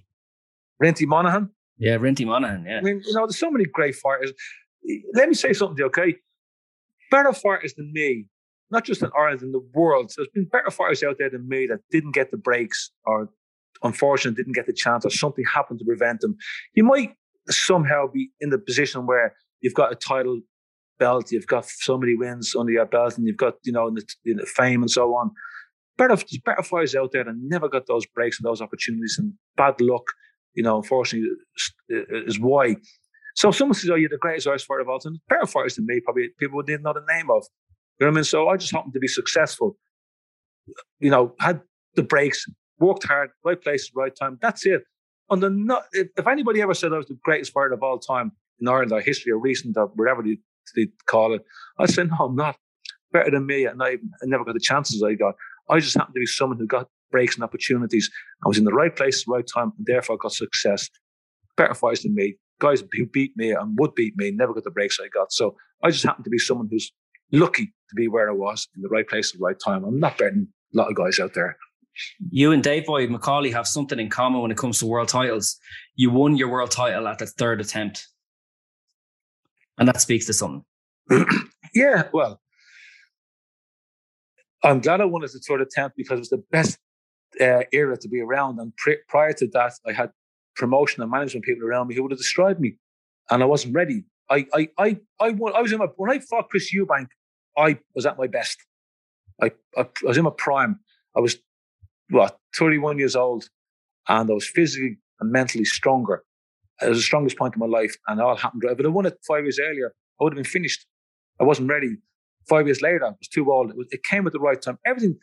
Rinty 0.84 1.08
Monaghan. 1.08 1.50
Yeah, 1.78 1.98
Rinty 1.98 2.26
Monaghan. 2.26 2.66
Yeah. 2.66 2.80
I 2.80 2.82
mean, 2.82 3.02
you 3.06 3.14
know, 3.14 3.26
there's 3.26 3.39
so 3.39 3.50
many 3.50 3.66
great 3.66 3.96
fighters. 3.96 4.34
Let 5.14 5.30
me 5.30 5.36
say 5.36 5.54
something 5.54 5.78
to 5.78 5.84
you, 5.84 5.86
okay? 5.88 6.16
Better 7.10 7.34
fighters 7.34 7.74
than 7.76 7.92
me, 7.94 8.26
not 8.72 8.86
just 8.86 9.02
in 9.02 9.10
Ireland, 9.18 9.42
in 9.42 9.52
the 9.52 9.66
world. 9.74 10.12
So 10.12 10.22
there's 10.22 10.34
been 10.34 10.46
better 10.46 10.72
fighters 10.72 11.04
out 11.04 11.18
there 11.20 11.30
than 11.30 11.48
me 11.48 11.68
that 11.68 11.80
didn't 11.92 12.14
get 12.14 12.32
the 12.32 12.38
breaks 12.38 12.92
or 13.06 13.30
unfortunately 13.84 14.42
didn't 14.42 14.56
get 14.56 14.68
the 14.68 14.74
chance 14.74 15.06
or 15.06 15.10
something 15.10 15.46
happened 15.46 15.80
to 15.80 15.86
prevent 15.86 16.22
them. 16.22 16.36
You 16.76 16.84
might 16.84 17.16
somehow 17.50 18.08
be 18.08 18.32
in 18.40 18.50
the 18.50 18.60
position 18.60 19.06
where 19.06 19.36
you've 19.62 19.74
got 19.74 19.92
a 19.92 19.96
title 19.96 20.42
belt, 21.00 21.32
you've 21.32 21.48
got 21.48 21.66
so 21.66 21.98
many 21.98 22.16
wins 22.16 22.56
under 22.56 22.72
your 22.72 22.86
belt, 22.86 23.18
and 23.18 23.26
you've 23.26 23.38
got, 23.38 23.56
you 23.64 23.74
know, 23.74 23.90
the, 23.90 24.46
fame 24.56 24.82
and 24.82 24.92
so 24.92 25.16
on. 25.16 25.32
Better, 25.98 26.18
better 26.46 26.64
fighters 26.64 26.96
out 26.96 27.12
there 27.12 27.24
that 27.24 27.34
never 27.38 27.68
got 27.68 27.88
those 27.88 28.06
breaks 28.06 28.40
and 28.40 28.46
those 28.46 28.62
opportunities, 28.62 29.16
and 29.18 29.34
bad 29.58 29.82
luck, 29.82 30.04
you 30.54 30.64
know, 30.64 30.78
unfortunately, 30.78 31.30
is 31.90 32.40
why. 32.40 32.76
So 33.36 33.52
someone 33.52 33.76
says, 33.76 33.90
"Oh, 33.90 33.96
you're 33.96 34.10
the 34.10 34.18
greatest 34.18 34.48
Irish 34.48 34.66
fighter 34.66 34.82
of 34.82 34.90
all 34.90 35.00
time." 35.00 35.18
Better 35.28 35.48
fighters 35.48 35.76
than 35.76 35.86
me, 35.86 36.02
probably 36.02 36.30
people 36.40 36.62
didn't 36.62 36.84
know 36.84 36.94
the 36.94 37.14
name 37.14 37.30
of. 37.30 37.46
You 38.02 38.08
know 38.08 38.14
what 38.14 38.16
I 38.16 38.18
mean? 38.18 38.24
So 38.24 38.49
I 38.49 38.58
just 38.58 38.74
happened 38.74 38.93
to 38.93 38.99
be 38.99 39.08
successful. 39.08 39.78
You 40.99 41.12
know, 41.12 41.36
had 41.39 41.62
the 41.93 42.02
breaks, 42.02 42.47
worked 42.80 43.04
hard, 43.04 43.30
right 43.45 43.62
place, 43.62 43.91
right 43.95 44.12
time. 44.16 44.39
That's 44.41 44.66
it. 44.66 44.82
And 45.30 45.43
the 45.43 45.52
not, 45.52 45.84
if, 45.91 46.08
if 46.18 46.26
anybody 46.26 46.64
ever 46.64 46.74
said 46.74 46.93
I 46.93 46.97
was 46.97 47.06
the 47.06 47.20
greatest 47.24 47.54
fighter 47.54 47.74
of 47.74 47.84
all 47.84 47.99
time 47.99 48.32
in 48.60 48.68
Ireland, 48.68 48.91
or 48.91 49.02
history, 49.02 49.32
or 49.32 49.38
recent, 49.38 49.78
or 49.78 49.86
whatever 49.93 50.24
they, 50.24 50.38
they 50.76 50.88
call 51.06 51.36
it, 51.36 51.43
I 51.78 51.86
said, 51.86 52.10
no, 52.10 52.26
I'm 52.26 52.36
not. 52.36 52.58
Better 53.14 53.30
than 53.30 53.45
me, 53.45 53.66
and 53.66 53.84
I, 53.84 53.89
I 53.89 54.26
never 54.26 54.45
got 54.45 54.56
the 54.56 54.60
chances 54.60 55.04
I 55.04 55.14
got. 55.14 55.36
I 55.70 55.80
just 55.80 55.95
happened 55.95 56.16
to 56.16 56.22
be 56.22 56.26
someone 56.26 56.58
who 56.58 56.66
got 56.66 56.88
breaks 57.12 57.36
and 57.36 57.43
opportunities. 57.43 58.10
I 58.43 58.47
was 58.47 58.58
in 58.58 58.64
the 58.64 58.74
right 58.74 58.95
place, 58.95 59.26
the 59.26 59.32
right 59.32 59.45
time, 59.54 59.74
and 59.78 59.86
therefore 59.86 60.18
got 60.18 60.32
success. 60.32 60.89
Better 61.56 61.76
fighters 61.76 62.02
than 62.02 62.16
me, 62.16 62.38
guys 62.60 62.82
who 62.82 63.06
beat 63.06 63.34
me 63.36 63.52
and 63.52 63.78
would 63.78 63.93
beat 63.93 64.16
me, 64.18 64.32
never 64.32 64.56
got 64.56 64.64
the 64.64 64.72
breaks 64.72 64.97
I 64.99 65.08
got. 65.10 65.32
So 65.32 65.56
I 65.84 65.91
just 65.91 66.04
happened 66.04 66.24
to 66.24 66.32
be 66.32 66.39
someone 66.39 66.68
who's 66.72 66.91
lucky 67.32 67.74
to 67.92 67.96
be 67.96 68.08
where 68.08 68.30
I 68.30 68.34
was 68.34 68.68
in 68.76 68.82
the 68.82 68.89
right 68.89 69.08
place 69.08 69.32
at 69.32 69.39
the 69.39 69.44
right 69.44 69.60
time. 69.64 69.84
I'm 69.84 70.00
not 70.00 70.18
betting 70.18 70.48
a 70.74 70.78
lot 70.78 70.89
of 70.89 70.96
guys 70.96 71.20
out 71.20 71.34
there 71.36 71.56
you 72.30 72.52
and 72.52 72.64
Dave 72.64 72.86
Boy 72.86 73.08
McAuley 73.08 73.52
have 73.54 73.68
something 73.68 74.00
in 74.00 74.10
common 74.10 74.42
when 74.42 74.52
it 74.52 74.58
comes 74.58 74.80
to 74.80 74.86
world 74.86 75.10
titles. 75.10 75.58
You 75.96 76.10
won 76.10 76.38
your 76.38 76.50
world 76.50 76.72
title 76.72 77.08
at 77.08 77.20
the 77.20 77.26
third 77.26 77.62
attempt. 77.62 78.08
And 79.78 79.88
that 79.88 80.02
speaks 80.02 80.26
to 80.28 80.34
something. 80.34 80.64
yeah, 81.74 82.04
well, 82.14 82.39
I'm 84.64 84.80
glad 84.80 85.02
I 85.02 85.06
won 85.06 85.24
at 85.24 85.32
the 85.32 85.39
third 85.39 85.62
attempt 85.62 85.98
because 85.98 86.18
it 86.18 86.20
was 86.20 86.30
the 86.30 86.44
best 86.52 86.78
uh, 87.39 87.64
era 87.72 87.98
to 87.98 88.08
be 88.08 88.22
around. 88.22 88.60
And 88.60 88.76
pre- 88.78 89.00
prior 89.08 89.34
to 89.34 89.48
that, 89.54 89.74
I 89.88 89.92
had 89.92 90.12
promotion 90.56 91.02
and 91.02 91.12
management 91.12 91.46
people 91.46 91.68
around 91.68 91.88
me 91.88 91.96
who 91.96 92.04
would 92.04 92.12
have 92.12 92.20
destroyed 92.20 92.60
me, 92.60 92.76
and 93.30 93.42
I 93.42 93.46
wasn't 93.46 93.74
ready. 93.74 94.04
I, 94.30 94.46
I, 94.54 94.70
I, 94.78 95.00
I, 95.20 95.30
won, 95.32 95.54
I 95.56 95.62
was 95.62 95.72
in 95.72 95.80
my 95.80 95.88
when 95.96 96.12
I 96.12 96.20
fought 96.20 96.50
Chris 96.50 96.74
Eubank 96.74 97.08
I 97.58 97.80
was 97.95 98.06
at 98.06 98.18
my 98.18 98.28
best. 98.28 98.58
I, 99.41 99.52
I, 99.78 99.82
I 99.82 100.08
was 100.08 100.18
in 100.18 100.24
my 100.24 100.32
prime. 100.38 100.80
I 101.16 101.20
was 101.20 101.38
what 102.10 102.38
31 102.58 102.99
years 102.99 103.16
old, 103.16 103.45
and 104.08 104.30
I 104.30 104.34
was 104.34 104.47
physically 104.47 104.97
and 105.20 105.32
mentally 105.32 105.66
stronger. 105.66 106.24
It 106.82 106.89
was 106.89 106.97
the 106.97 107.04
strongest 107.04 107.38
point 107.38 107.56
of 107.56 107.60
my 107.60 107.68
life, 107.68 107.95
and 108.08 108.20
it 108.20 108.24
all 108.24 108.36
happened. 108.36 108.64
If 108.66 108.80
I'd 108.80 108.86
have 108.86 108.93
won 108.93 109.06
it 109.06 109.18
five 109.28 109.43
years 109.43 109.60
earlier, 109.60 109.93
I 110.20 110.24
would 110.24 110.34
have 110.34 110.43
been 110.43 110.52
finished. 110.52 110.86
I 111.39 111.43
wasn't 111.43 111.70
ready. 111.70 111.97
Five 112.49 112.68
years 112.68 112.82
later, 112.82 113.06
I 113.06 113.10
was 113.10 113.28
too 113.32 113.52
old. 113.52 113.70
It, 113.70 113.78
was, 113.78 113.88
it 113.91 114.04
came 114.04 114.26
at 114.26 114.34
the 114.34 114.39
right 114.39 114.62
time. 114.62 114.78
Everything. 114.86 115.18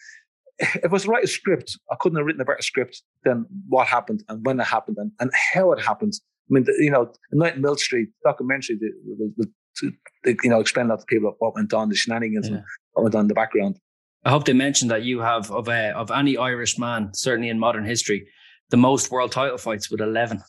If 0.60 0.86
I 0.86 0.88
was 0.88 1.04
to 1.04 1.10
write 1.10 1.22
a 1.22 1.28
script, 1.28 1.78
I 1.90 1.96
couldn't 2.00 2.18
have 2.18 2.26
written 2.26 2.40
a 2.40 2.44
better 2.44 2.62
script 2.62 3.02
than 3.24 3.46
what 3.68 3.86
happened 3.86 4.24
and 4.28 4.44
when 4.44 4.58
it 4.58 4.64
happened 4.64 4.96
and, 4.98 5.12
and 5.20 5.30
how 5.52 5.70
it 5.70 5.80
happened. 5.80 6.14
I 6.16 6.54
mean, 6.54 6.64
the, 6.64 6.74
you 6.80 6.90
know, 6.90 7.12
Night 7.30 7.54
in 7.54 7.62
Mill 7.62 7.76
Street 7.76 8.08
documentary, 8.24 8.76
the, 8.76 8.90
the, 9.36 9.52
the, 9.80 10.36
you 10.42 10.50
know, 10.50 10.60
explain 10.60 10.88
that 10.88 11.00
to 11.00 11.06
people 11.06 11.34
what 11.38 11.54
went 11.54 11.72
on, 11.72 11.88
the 11.88 11.96
shenanigans 11.96 12.48
yeah. 12.48 12.60
what 12.92 13.04
went 13.04 13.14
on 13.14 13.22
in 13.22 13.28
the 13.28 13.34
background. 13.34 13.78
I 14.24 14.30
hope 14.30 14.44
they 14.44 14.52
mentioned 14.52 14.90
that 14.90 15.02
you 15.02 15.20
have 15.20 15.50
of 15.50 15.68
uh, 15.68 15.92
of 15.94 16.10
any 16.10 16.36
Irish 16.36 16.78
man, 16.78 17.10
certainly 17.14 17.48
in 17.48 17.58
modern 17.58 17.84
history, 17.84 18.28
the 18.70 18.76
most 18.76 19.10
world 19.10 19.32
title 19.32 19.58
fights 19.58 19.90
with 19.90 20.00
eleven. 20.00 20.42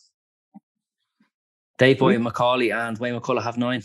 Dave 1.77 1.99
Boy 1.99 2.15
mm-hmm. 2.15 2.27
McAuley 2.27 2.75
and 2.75 2.97
Wayne 2.97 3.17
McCullough 3.17 3.43
have 3.43 3.57
nine. 3.57 3.81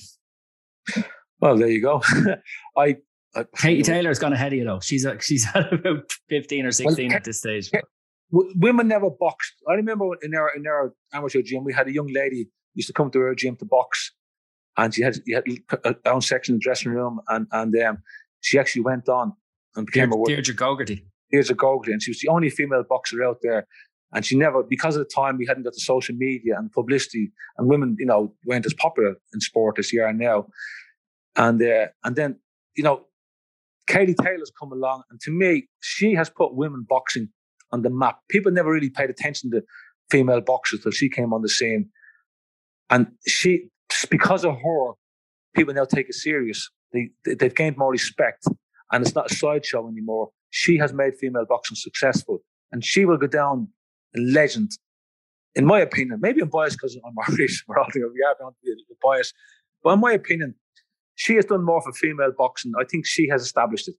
Well, 1.41 1.57
there 1.57 1.69
you 1.69 1.81
go. 1.81 2.03
I, 2.77 2.97
I 3.37 3.45
Katie 3.57 3.83
Taylor's 3.83 4.19
gone 4.19 4.33
ahead 4.33 4.53
of 4.53 4.59
you 4.59 4.65
though. 4.65 4.81
She's 4.81 5.05
a, 5.05 5.21
she's 5.21 5.47
at 5.55 5.73
about 5.73 6.11
fifteen 6.29 6.67
or 6.67 6.73
sixteen 6.73 7.09
well, 7.09 7.17
at 7.17 7.25
this 7.25 7.39
stage. 7.39 7.71
Women 8.31 8.89
never 8.89 9.11
boxed. 9.11 9.55
I 9.69 9.75
remember 9.75 10.07
in 10.23 10.35
our 10.35 10.51
in 10.57 10.67
our 10.67 10.95
amateur 11.13 11.43
gym, 11.43 11.63
we 11.63 11.73
had 11.73 11.87
a 11.87 11.93
young 11.93 12.09
lady 12.13 12.49
used 12.75 12.89
to 12.89 12.93
come 12.93 13.11
to 13.11 13.21
our 13.21 13.35
gym 13.35 13.57
to 13.57 13.65
box, 13.65 14.13
and 14.77 14.95
she 14.95 15.03
had, 15.03 15.17
she 15.27 15.33
had 15.35 15.45
her 15.85 15.97
own 16.07 16.21
section 16.21 16.55
in 16.55 16.59
the 16.59 16.63
dressing 16.63 16.93
room, 16.93 17.21
and 17.29 17.47
and 17.53 17.75
um, 17.83 17.99
she 18.41 18.59
actually 18.59 18.83
went 18.83 19.09
on 19.09 19.33
and 19.77 19.87
became 19.87 20.11
Deirdre, 20.11 20.15
a 20.15 20.19
world. 20.19 20.29
Deirdre 20.29 20.55
Gogarty. 20.55 21.05
Deirdre 21.31 21.57
Gogarty, 21.57 21.93
and 21.93 22.03
she 22.03 22.11
was 22.11 22.21
the 22.21 22.29
only 22.29 22.51
female 22.51 22.85
boxer 22.89 23.23
out 23.25 23.39
there. 23.43 23.67
And 24.13 24.25
she 24.25 24.37
never, 24.37 24.63
because 24.63 24.95
of 24.95 25.01
the 25.01 25.13
time 25.13 25.39
we 25.39 25.47
hadn't 25.47 25.65
got 25.65 25.73
the 25.73 25.81
social 25.81 26.15
media 26.15 26.57
and 26.57 26.71
publicity, 26.71 27.33
and 27.59 27.69
women, 27.69 27.97
you 27.99 28.07
know, 28.07 28.33
weren't 28.47 28.65
as 28.65 28.75
popular 28.75 29.17
in 29.33 29.41
sport 29.41 29.77
as 29.81 29.91
they 29.91 29.99
are 29.99 30.13
now. 30.13 30.47
And 31.35 31.61
uh, 31.61 31.87
and 32.05 32.15
then, 32.15 32.39
you 32.77 32.85
know, 32.85 33.07
Katie 33.89 34.15
Taylor's 34.15 34.53
come 34.57 34.71
along, 34.71 35.03
and 35.11 35.21
to 35.23 35.33
me, 35.33 35.67
she 35.81 36.15
has 36.15 36.31
put 36.31 36.55
women 36.55 36.87
boxing 36.89 37.29
on 37.73 37.83
the 37.83 37.91
map. 37.91 38.21
People 38.29 38.53
never 38.53 38.71
really 38.71 38.89
paid 38.89 39.11
attention 39.11 39.51
to 39.51 39.63
female 40.13 40.41
boxers 40.41 40.83
till 40.83 40.93
she 40.93 41.09
came 41.09 41.33
on 41.33 41.43
the 41.43 41.49
scene, 41.49 41.89
and 42.91 43.09
she, 43.27 43.65
because 44.11 44.45
of 44.45 44.55
her, 44.55 44.93
people 45.55 45.75
now 45.75 45.85
take 45.85 46.09
it 46.09 46.15
serious. 46.15 46.71
They, 46.93 47.11
they've 47.25 47.55
gained 47.55 47.77
more 47.77 47.91
respect, 47.91 48.45
and 48.93 49.05
it's 49.05 49.15
not 49.15 49.31
a 49.31 49.35
sideshow 49.35 49.89
anymore. 49.89 50.31
She 50.51 50.79
has 50.79 50.93
made 50.93 51.15
female 51.17 51.45
boxing 51.49 51.77
successful, 51.77 52.39
and 52.73 52.85
she 52.85 53.05
will 53.05 53.19
go 53.19 53.27
down 53.27 53.69
a 54.17 54.21
legend, 54.21 54.71
in 55.55 55.65
my 55.65 55.81
opinion. 55.81 56.21
Maybe 56.21 56.41
I'm 56.41 56.49
biased 56.49 56.77
because 56.79 56.97
I'm 57.05 57.15
Irish. 57.29 57.65
We're 57.67 57.79
all 57.79 57.89
we 57.95 58.03
are 58.03 58.37
going 58.41 58.53
to 58.53 58.57
be 58.63 58.95
biased, 59.03 59.35
but 59.83 59.95
in 59.95 60.01
my 60.01 60.13
opinion, 60.13 60.55
she 61.17 61.35
has 61.35 61.45
done 61.45 61.65
more 61.65 61.81
for 61.81 61.93
female 61.93 62.33
boxing. 62.37 62.73
I 62.79 62.85
think 62.85 63.07
she 63.07 63.29
has 63.29 63.43
established 63.43 63.89
it. 63.89 63.95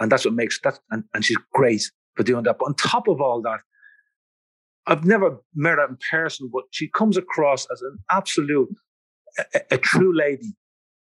And 0.00 0.10
that's 0.10 0.24
what 0.24 0.34
makes 0.34 0.60
that, 0.62 0.78
and, 0.90 1.04
and 1.14 1.24
she's 1.24 1.38
great 1.52 1.82
for 2.16 2.22
doing 2.22 2.44
that. 2.44 2.56
But 2.58 2.66
on 2.66 2.74
top 2.74 3.08
of 3.08 3.20
all 3.20 3.40
that, 3.42 3.60
I've 4.86 5.04
never 5.04 5.38
met 5.54 5.78
her 5.78 5.86
in 5.86 5.96
person, 6.10 6.50
but 6.52 6.64
she 6.70 6.88
comes 6.88 7.16
across 7.16 7.66
as 7.72 7.80
an 7.80 7.98
absolute, 8.10 8.68
a, 9.70 9.78
true 9.78 10.16
lady, 10.16 10.54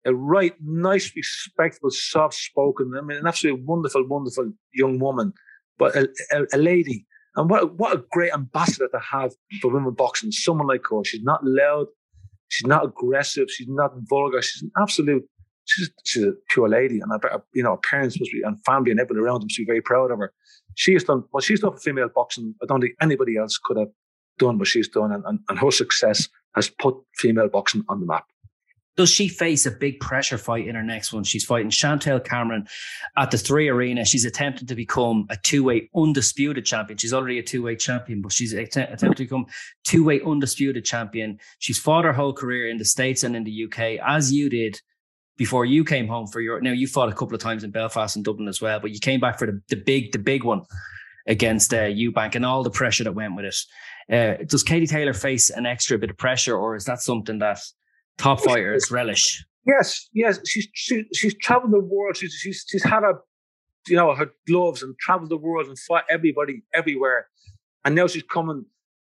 a 0.06 0.14
right, 0.14 0.54
nice, 0.64 1.12
respectful, 1.16 1.90
soft 1.92 2.36
spoken, 2.36 2.94
I 2.98 3.02
mean, 3.02 3.18
an 3.18 3.28
absolutely 3.28 3.64
wonderful, 3.64 4.08
wonderful 4.08 4.52
young 4.74 5.00
woman, 5.00 5.34
but 5.78 5.96
a, 5.96 6.10
a, 6.32 6.46
a 6.54 6.58
lady. 6.58 7.06
And 7.36 7.50
what, 7.50 7.78
what 7.78 7.96
a 7.96 8.04
great 8.12 8.34
ambassador 8.34 8.88
to 8.88 9.00
have 9.00 9.34
for 9.62 9.72
women 9.72 9.94
boxing. 9.94 10.32
Someone 10.32 10.68
like 10.68 10.82
her. 10.90 11.04
She's 11.04 11.22
not 11.22 11.40
loud. 11.44 11.86
She's 12.50 12.66
not 12.66 12.86
aggressive. 12.86 13.48
She's 13.50 13.68
not 13.68 13.92
vulgar. 14.10 14.42
She's 14.42 14.64
an 14.64 14.72
absolute. 14.82 15.24
She's, 15.66 15.92
she's 16.06 16.24
a 16.24 16.32
pure 16.50 16.70
lady, 16.70 17.00
and 17.00 17.12
I 17.14 17.18
bet 17.18 17.42
you 17.54 17.62
know 17.62 17.72
her 17.72 17.78
parents 17.78 18.18
must 18.20 18.32
be 18.32 18.42
and 18.42 18.58
family 18.64 18.90
and 18.90 19.00
everyone 19.02 19.26
around 19.26 19.42
them 19.42 19.50
should 19.50 19.64
be 19.64 19.72
very 19.72 19.82
proud 19.82 20.12
of 20.12 20.20
her. 20.20 20.34
She 20.76 20.94
has 20.94 21.04
done 21.04 21.26
what 21.32 21.44
she's 21.44 21.60
done 21.60 21.74
for 21.74 21.80
female 21.80 22.10
boxing. 22.14 22.56
I 22.64 22.66
don't 22.66 22.80
think 22.80 22.94
anybody 23.02 23.36
else 23.36 23.60
could 23.62 23.78
have 23.78 23.90
done 24.40 24.58
what 24.58 24.70
she's 24.70 24.88
done, 24.88 25.12
and, 25.12 25.24
and, 25.26 25.40
and 25.50 25.60
her 25.60 25.72
success 25.72 26.30
has 26.58 26.70
put 26.70 26.96
female 27.16 27.48
boxing 27.48 27.84
on 27.88 28.02
the 28.02 28.06
map. 28.06 28.26
Does 28.98 29.12
she 29.12 29.28
face 29.28 29.68
a 29.68 29.72
big 29.72 30.00
pressure 30.00 30.40
fight 30.40 30.68
in 30.68 30.74
her 30.74 30.82
next 30.82 31.14
one? 31.14 31.24
She's 31.24 31.46
fighting 31.46 31.70
Chantelle 31.70 32.20
Cameron 32.20 32.68
at 33.16 33.30
the 33.30 33.38
three 33.38 33.70
arena. 33.70 34.04
She's 34.06 34.26
attempting 34.26 34.68
to 34.68 34.76
become 34.76 35.28
a 35.30 35.38
two-way 35.38 35.88
undisputed 35.96 36.66
champion. 36.66 36.98
She's 36.98 37.14
already 37.14 37.38
a 37.38 37.44
two-way 37.44 37.76
champion, 37.76 38.24
but 38.24 38.32
she's 38.32 38.54
attempting 38.54 38.98
to 39.14 39.24
become 39.24 39.46
two-way 39.84 40.20
undisputed 40.26 40.84
champion. 40.84 41.38
She's 41.60 41.78
fought 41.78 42.06
her 42.06 42.14
whole 42.14 42.34
career 42.34 42.68
in 42.68 42.80
the 42.80 42.86
States 42.86 43.24
and 43.24 43.36
in 43.36 43.44
the 43.44 43.66
UK, 43.66 44.04
as 44.04 44.34
you 44.34 44.50
did 44.50 44.82
before 45.38 45.64
you 45.64 45.86
came 45.86 46.08
home 46.08 46.26
for 46.26 46.42
your. 46.42 46.60
Now, 46.60 46.72
you 46.72 46.88
fought 46.88 47.10
a 47.10 47.16
couple 47.16 47.36
of 47.36 47.42
times 47.42 47.64
in 47.64 47.70
Belfast 47.70 48.16
and 48.16 48.26
Dublin 48.26 48.48
as 48.48 48.62
well, 48.62 48.80
but 48.80 48.92
you 48.92 49.00
came 49.00 49.20
back 49.20 49.38
for 49.38 49.46
the, 49.46 49.62
the 49.70 49.76
big, 49.76 50.12
the 50.12 50.20
big 50.20 50.44
one 50.44 50.64
against 51.28 51.72
uh, 51.72 51.84
Eubank 51.84 52.34
and 52.34 52.46
all 52.46 52.64
the 52.64 52.72
pressure 52.72 53.04
that 53.04 53.14
went 53.14 53.36
with 53.36 53.46
it. 53.46 53.56
Uh, 54.12 54.36
does 54.48 54.64
Katie 54.64 54.88
Taylor 54.88 55.14
face 55.14 55.50
an 55.50 55.66
extra 55.66 55.98
bit 55.98 56.10
of 56.10 56.18
pressure, 56.18 56.56
or 56.58 56.76
is 56.76 56.86
that 56.86 57.02
something 57.02 57.40
that 57.40 57.60
top 58.18 58.42
fighters 58.42 58.92
relish. 58.92 59.46
Yes, 59.66 60.10
yes. 60.14 60.40
She's 60.46 60.68
she, 60.74 61.06
she's 61.14 61.36
traveled 61.38 61.74
the 61.74 61.80
world. 61.80 62.18
She's 62.18 62.34
she's 62.34 62.66
she's 62.68 62.84
had 62.84 63.04
a 63.04 63.14
you 63.88 63.96
know 63.96 64.14
her 64.16 64.30
gloves 64.48 64.84
and 64.84 64.98
traveled 65.00 65.30
the 65.30 65.38
world 65.38 65.68
and 65.68 65.78
fought 65.80 66.06
everybody 66.10 66.64
everywhere. 66.74 67.28
And 67.86 67.96
now 67.96 68.08
she's 68.08 68.24
coming. 68.24 68.66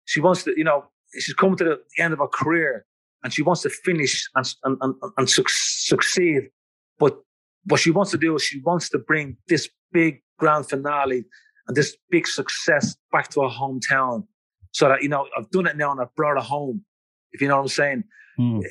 She 0.07 0.21
wants 0.21 0.45
to 0.45 0.55
you 0.57 0.65
know 0.65 0.85
she's 1.19 1.35
coming 1.35 1.57
to 1.59 1.65
the 1.65 1.81
end 2.03 2.13
of 2.13 2.19
her 2.19 2.29
career 2.29 2.85
and 3.23 3.33
she 3.33 3.43
wants 3.43 3.63
to 3.63 3.71
finish 3.71 4.29
and 4.35 4.55
and 4.65 4.79
and, 4.81 4.95
and 5.17 5.31
su- 5.31 5.45
succeed. 5.47 6.51
But 6.99 7.19
what 7.65 7.81
she 7.81 7.91
wants 7.91 8.11
to 8.13 8.19
do 8.19 8.35
is 8.35 8.43
she 8.43 8.61
wants 8.61 8.89
to 8.91 8.99
bring 8.99 9.37
this 9.49 9.69
big 9.93 10.23
grand 10.39 10.69
finale 10.69 11.25
and 11.67 11.77
this 11.77 11.97
big 12.11 12.27
success 12.27 12.97
back 13.13 13.29
to 13.31 13.43
her 13.43 13.49
hometown. 13.49 14.27
So 14.73 14.89
that 14.89 15.03
you 15.03 15.09
know 15.09 15.27
I've 15.37 15.51
done 15.51 15.67
it 15.67 15.77
now 15.77 15.91
and 15.93 16.01
I've 16.01 16.15
brought 16.15 16.37
it 16.37 16.45
home. 16.45 16.85
If 17.33 17.41
you 17.41 17.49
know 17.49 17.57
what 17.57 17.63
I'm 17.63 17.69
saying. 17.69 18.05
Mm. 18.39 18.63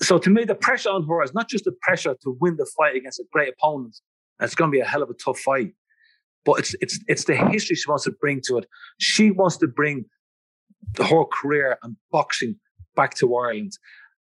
So 0.00 0.18
to 0.18 0.30
me, 0.30 0.44
the 0.44 0.54
pressure 0.54 0.90
on 0.90 1.06
her 1.06 1.22
is 1.22 1.34
not 1.34 1.48
just 1.48 1.64
the 1.64 1.72
pressure 1.82 2.16
to 2.22 2.36
win 2.40 2.56
the 2.56 2.68
fight 2.76 2.96
against 2.96 3.20
a 3.20 3.24
great 3.32 3.54
opponent. 3.56 3.96
It's 4.40 4.54
going 4.54 4.70
to 4.70 4.74
be 4.74 4.80
a 4.80 4.84
hell 4.84 5.02
of 5.02 5.10
a 5.10 5.14
tough 5.14 5.38
fight, 5.38 5.72
but 6.44 6.58
it's 6.58 6.74
it's 6.80 6.98
it's 7.06 7.24
the 7.24 7.36
history 7.36 7.76
she 7.76 7.88
wants 7.88 8.04
to 8.04 8.10
bring 8.10 8.40
to 8.46 8.58
it. 8.58 8.66
She 8.98 9.30
wants 9.30 9.56
to 9.58 9.68
bring 9.68 10.06
the 10.94 11.04
whole 11.04 11.26
career 11.26 11.78
and 11.82 11.96
boxing 12.10 12.56
back 12.96 13.14
to 13.14 13.34
Ireland, 13.34 13.72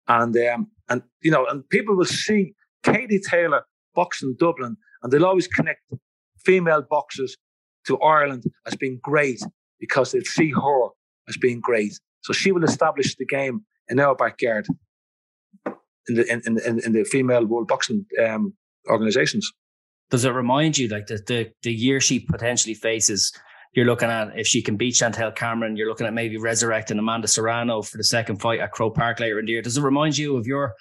and 0.09 0.37
um, 0.37 0.71
and 0.89 1.03
you 1.23 1.31
know, 1.31 1.47
and 1.47 1.69
people 1.69 1.97
will 1.97 2.05
see 2.05 2.55
Katie 2.83 3.21
Taylor 3.21 3.65
boxing 3.95 4.35
Dublin, 4.39 4.77
and 5.03 5.13
they'll 5.13 5.27
always 5.27 5.47
connect 5.47 5.81
female 6.45 6.83
boxers 6.83 7.37
to 7.87 7.99
Ireland 8.01 8.45
as 8.67 8.75
being 8.77 8.99
great 9.03 9.43
because 9.83 10.13
they'll 10.13 10.23
see 10.23 10.53
her 10.53 10.89
as 11.29 11.37
being 11.37 11.61
great. 11.61 11.99
So 12.21 12.33
she 12.33 12.53
will 12.53 12.63
establish 12.63 13.17
the 13.17 13.27
game 13.27 13.65
in 13.89 13.99
our 13.99 14.15
backyard 14.15 14.69
in 16.09 16.15
the 16.15 16.33
in, 16.33 16.41
in, 16.61 16.79
in 16.85 16.93
the 16.93 17.03
female 17.03 17.45
world 17.45 17.67
boxing 17.67 18.07
um, 18.25 18.55
organizations. 18.89 19.51
Does 20.11 20.25
it 20.25 20.31
remind 20.31 20.79
you 20.79 20.87
like 20.87 21.09
the, 21.09 21.19
the 21.27 21.51
the 21.63 21.73
year 21.73 22.01
she 22.01 22.21
potentially 22.21 22.75
faces? 22.75 23.33
You're 23.75 23.87
looking 23.87 24.09
at 24.09 24.39
if 24.39 24.47
she 24.47 24.63
can 24.63 24.77
beat 24.77 24.95
Chantelle 24.95 25.33
Cameron, 25.33 25.77
you're 25.77 25.89
looking 25.89 26.07
at 26.07 26.15
maybe 26.15 26.37
resurrecting 26.37 26.99
Amanda 26.99 27.27
Serrano 27.27 27.83
for 27.83 27.97
the 27.97 28.05
second 28.05 28.37
fight 28.41 28.61
at 28.61 28.71
Croke 28.71 28.95
Park 28.95 29.19
later 29.19 29.41
in 29.41 29.47
the 29.47 29.53
year. 29.53 29.63
Does 29.63 29.79
it 29.79 29.83
remind 29.83 30.17
you 30.17 30.37
of 30.37 30.47
your 30.47 30.75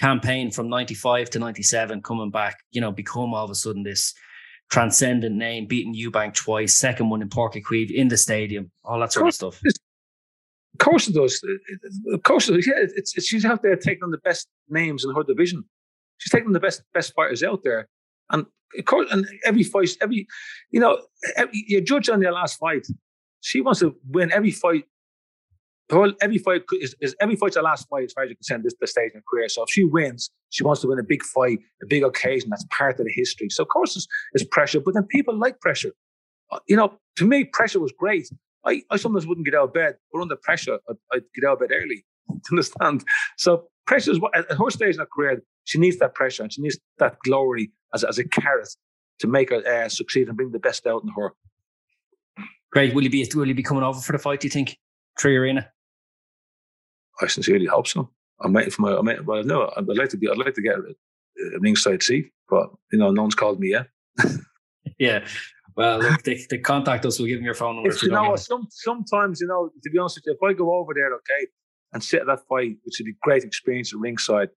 campaign 0.00 0.50
from 0.50 0.68
95 0.68 1.30
to 1.30 1.38
97 1.38 2.02
coming 2.02 2.30
back, 2.30 2.56
you 2.70 2.80
know, 2.80 2.90
become 2.90 3.34
all 3.34 3.44
of 3.44 3.50
a 3.50 3.54
sudden 3.54 3.82
this 3.82 4.14
transcendent 4.70 5.34
name, 5.34 5.66
beating 5.66 5.94
Eubank 5.94 6.34
twice, 6.34 6.74
second 6.74 7.10
one 7.10 7.22
in 7.22 7.28
Uí 7.28 7.62
Chaoimh 7.62 7.90
in 7.90 8.08
the 8.08 8.16
stadium, 8.16 8.70
all 8.84 9.00
that 9.00 9.12
sort 9.12 9.28
of 9.28 9.34
stuff. 9.34 9.60
Of 9.64 10.78
course 10.78 11.08
it 11.08 11.14
does. 11.14 11.42
Of 12.12 12.22
course 12.22 12.48
it 12.48 12.54
does. 12.54 12.66
Yeah, 12.66 12.74
it's, 12.76 13.16
it's, 13.16 13.26
she's 13.26 13.44
out 13.44 13.62
there 13.62 13.76
taking 13.76 14.04
on 14.04 14.10
the 14.10 14.18
best 14.18 14.48
names 14.68 15.04
in 15.04 15.14
her 15.14 15.22
division. 15.22 15.64
She's 16.18 16.30
taking 16.30 16.52
the 16.52 16.60
best 16.60 16.82
best 16.92 17.14
fighters 17.14 17.42
out 17.42 17.62
there, 17.64 17.88
and 18.30 18.44
of 18.78 18.84
course, 18.84 19.10
and 19.10 19.26
every 19.44 19.62
fight, 19.62 19.90
every 20.00 20.26
you 20.70 20.80
know, 20.80 21.00
every, 21.36 21.64
you 21.66 21.80
judge 21.80 22.08
on 22.08 22.20
their 22.20 22.32
last 22.32 22.58
fight. 22.58 22.86
She 23.40 23.60
wants 23.60 23.80
to 23.80 23.96
win 24.08 24.32
every 24.32 24.50
fight. 24.50 24.84
Well, 25.90 26.12
every 26.20 26.38
fight 26.38 26.62
is, 26.80 26.94
is 27.00 27.16
every 27.20 27.36
fight's 27.36 27.56
her 27.56 27.62
last 27.62 27.88
fight 27.88 28.04
as 28.04 28.12
far 28.12 28.24
as 28.24 28.30
you 28.30 28.36
can 28.36 28.42
send 28.42 28.64
this 28.64 28.74
the 28.78 28.86
stage 28.86 29.12
in 29.14 29.20
her 29.20 29.24
career. 29.30 29.48
So 29.48 29.62
if 29.62 29.70
she 29.70 29.84
wins, 29.84 30.30
she 30.50 30.62
wants 30.62 30.82
to 30.82 30.88
win 30.88 30.98
a 30.98 31.02
big 31.02 31.22
fight, 31.22 31.60
a 31.82 31.86
big 31.86 32.04
occasion. 32.04 32.50
That's 32.50 32.66
part 32.70 33.00
of 33.00 33.06
the 33.06 33.12
history. 33.12 33.48
So 33.48 33.62
of 33.62 33.68
course, 33.68 33.96
it's, 33.96 34.06
it's 34.34 34.44
pressure, 34.44 34.80
but 34.80 34.94
then 34.94 35.04
people 35.04 35.38
like 35.38 35.60
pressure. 35.60 35.92
Uh, 36.50 36.58
you 36.68 36.76
know, 36.76 36.98
to 37.16 37.26
me, 37.26 37.44
pressure 37.44 37.80
was 37.80 37.92
great 37.98 38.28
I, 38.64 38.82
I 38.90 38.96
sometimes 38.96 39.26
wouldn't 39.26 39.46
get 39.46 39.54
out 39.54 39.68
of 39.68 39.72
bed, 39.72 39.96
but 40.12 40.20
under 40.20 40.36
pressure, 40.36 40.78
I'd, 40.88 40.96
I'd 41.12 41.22
get 41.34 41.48
out 41.48 41.54
of 41.54 41.60
bed 41.60 41.70
early. 41.72 42.04
Understand? 42.50 43.04
So 43.36 43.64
pressure 43.86 44.10
is 44.10 44.20
what 44.20 44.36
at 44.36 44.50
her 44.50 44.70
stage 44.70 44.94
in 44.94 45.00
her 45.00 45.06
career, 45.06 45.42
she 45.64 45.78
needs 45.78 45.98
that 45.98 46.14
pressure 46.14 46.42
and 46.42 46.52
she 46.52 46.62
needs 46.62 46.78
that 46.98 47.16
glory 47.24 47.70
as, 47.94 48.04
as 48.04 48.18
a 48.18 48.24
carrot 48.24 48.68
to 49.20 49.26
make 49.26 49.50
her 49.50 49.66
uh, 49.66 49.88
succeed 49.88 50.28
and 50.28 50.36
bring 50.36 50.52
the 50.52 50.58
best 50.58 50.86
out 50.86 51.02
in 51.02 51.08
her. 51.16 51.32
Great. 52.70 52.94
Will 52.94 53.02
you 53.02 53.10
be 53.10 53.26
will 53.34 53.48
you 53.48 53.54
be 53.54 53.62
coming 53.62 53.82
over 53.82 53.98
for 53.98 54.12
the 54.12 54.18
fight? 54.18 54.40
Do 54.40 54.46
you 54.46 54.50
think? 54.50 54.76
Tree 55.18 55.36
Arena. 55.36 55.70
I 57.20 57.26
sincerely 57.26 57.66
hope 57.66 57.86
so. 57.86 58.10
I'm 58.40 58.52
waiting 58.52 58.70
for 58.70 58.82
my. 58.82 58.96
I'm 58.96 59.06
waiting, 59.06 59.24
well, 59.24 59.42
no, 59.42 59.72
I'd 59.76 59.86
like 59.86 60.10
to 60.10 60.16
be. 60.16 60.28
I'd 60.28 60.38
like 60.38 60.54
to 60.54 60.62
get 60.62 60.76
a, 60.76 60.94
ringside 61.60 62.02
seat, 62.02 62.30
but 62.48 62.70
you 62.92 62.98
know, 62.98 63.10
no 63.10 63.22
one's 63.22 63.34
called 63.34 63.60
me 63.60 63.70
yet. 63.70 63.88
yeah. 64.98 65.26
Well, 65.76 66.00
look, 66.00 66.22
they, 66.24 66.44
they 66.50 66.58
contact 66.58 67.06
us. 67.06 67.18
We'll 67.18 67.28
give 67.28 67.38
them 67.38 67.44
your 67.44 67.54
phone 67.54 67.76
number. 67.76 67.94
you 68.02 68.10
know, 68.10 68.34
some, 68.34 68.66
sometimes, 68.70 69.40
you 69.40 69.46
know, 69.46 69.70
to 69.82 69.90
be 69.90 69.98
honest 69.98 70.16
with 70.16 70.24
you, 70.26 70.32
if 70.32 70.42
I 70.42 70.52
go 70.52 70.74
over 70.74 70.92
there, 70.92 71.14
okay, 71.14 71.46
and 71.92 72.02
sit 72.02 72.20
at 72.20 72.26
that 72.26 72.40
fight, 72.48 72.76
which 72.82 72.96
would 72.98 73.04
be 73.04 73.12
a 73.12 73.22
great 73.22 73.44
experience 73.44 73.92
at 73.92 74.00
ringside, 74.00 74.48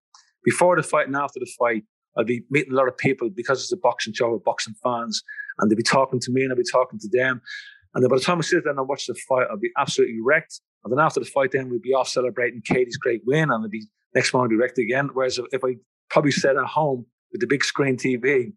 before 0.44 0.76
the 0.76 0.82
fight 0.82 1.06
and 1.06 1.16
after 1.16 1.40
the 1.40 1.52
fight, 1.60 1.84
I'll 2.18 2.26
be 2.26 2.44
meeting 2.50 2.74
a 2.74 2.76
lot 2.76 2.88
of 2.88 2.98
people 2.98 3.30
because 3.30 3.62
it's 3.62 3.72
a 3.72 3.78
boxing 3.78 4.14
show 4.14 4.34
with 4.34 4.44
boxing 4.44 4.74
fans, 4.84 5.22
and 5.60 5.70
they'll 5.70 5.78
be 5.78 5.84
talking 5.84 6.20
to 6.20 6.32
me 6.32 6.42
and 6.42 6.52
I'll 6.52 6.58
be 6.58 6.64
talking 6.70 7.00
to 7.00 7.10
them. 7.12 7.42
And 7.94 8.04
then 8.04 8.10
by 8.10 8.18
the 8.18 8.24
time 8.24 8.40
I 8.40 8.42
sit 8.42 8.64
there 8.64 8.72
and 8.72 8.80
I 8.80 8.84
watch 8.84 9.06
the 9.06 9.14
fight, 9.14 9.48
I'll 9.50 9.58
be 9.58 9.72
absolutely 9.78 10.20
wrecked. 10.24 10.60
And 10.84 10.92
then 10.92 11.00
after 11.00 11.20
the 11.20 11.26
fight, 11.26 11.52
then 11.52 11.70
we'd 11.70 11.82
be 11.82 11.94
off 11.94 12.10
celebrating 12.10 12.62
Katie's 12.66 12.98
great 12.98 13.22
win, 13.26 13.44
and 13.44 13.64
I'll 13.64 13.70
be 13.70 13.88
next 14.16 14.34
one 14.34 14.44
I'll 14.44 14.50
be 14.50 14.56
wrecked 14.56 14.80
again. 14.80 15.10
Whereas 15.14 15.40
if 15.52 15.64
I 15.64 15.76
probably 16.10 16.32
sat 16.32 16.56
at 16.56 16.66
home 16.66 17.06
with 17.32 17.42
the 17.42 17.48
big 17.48 17.64
screen 17.64 17.98
TV 17.98 18.54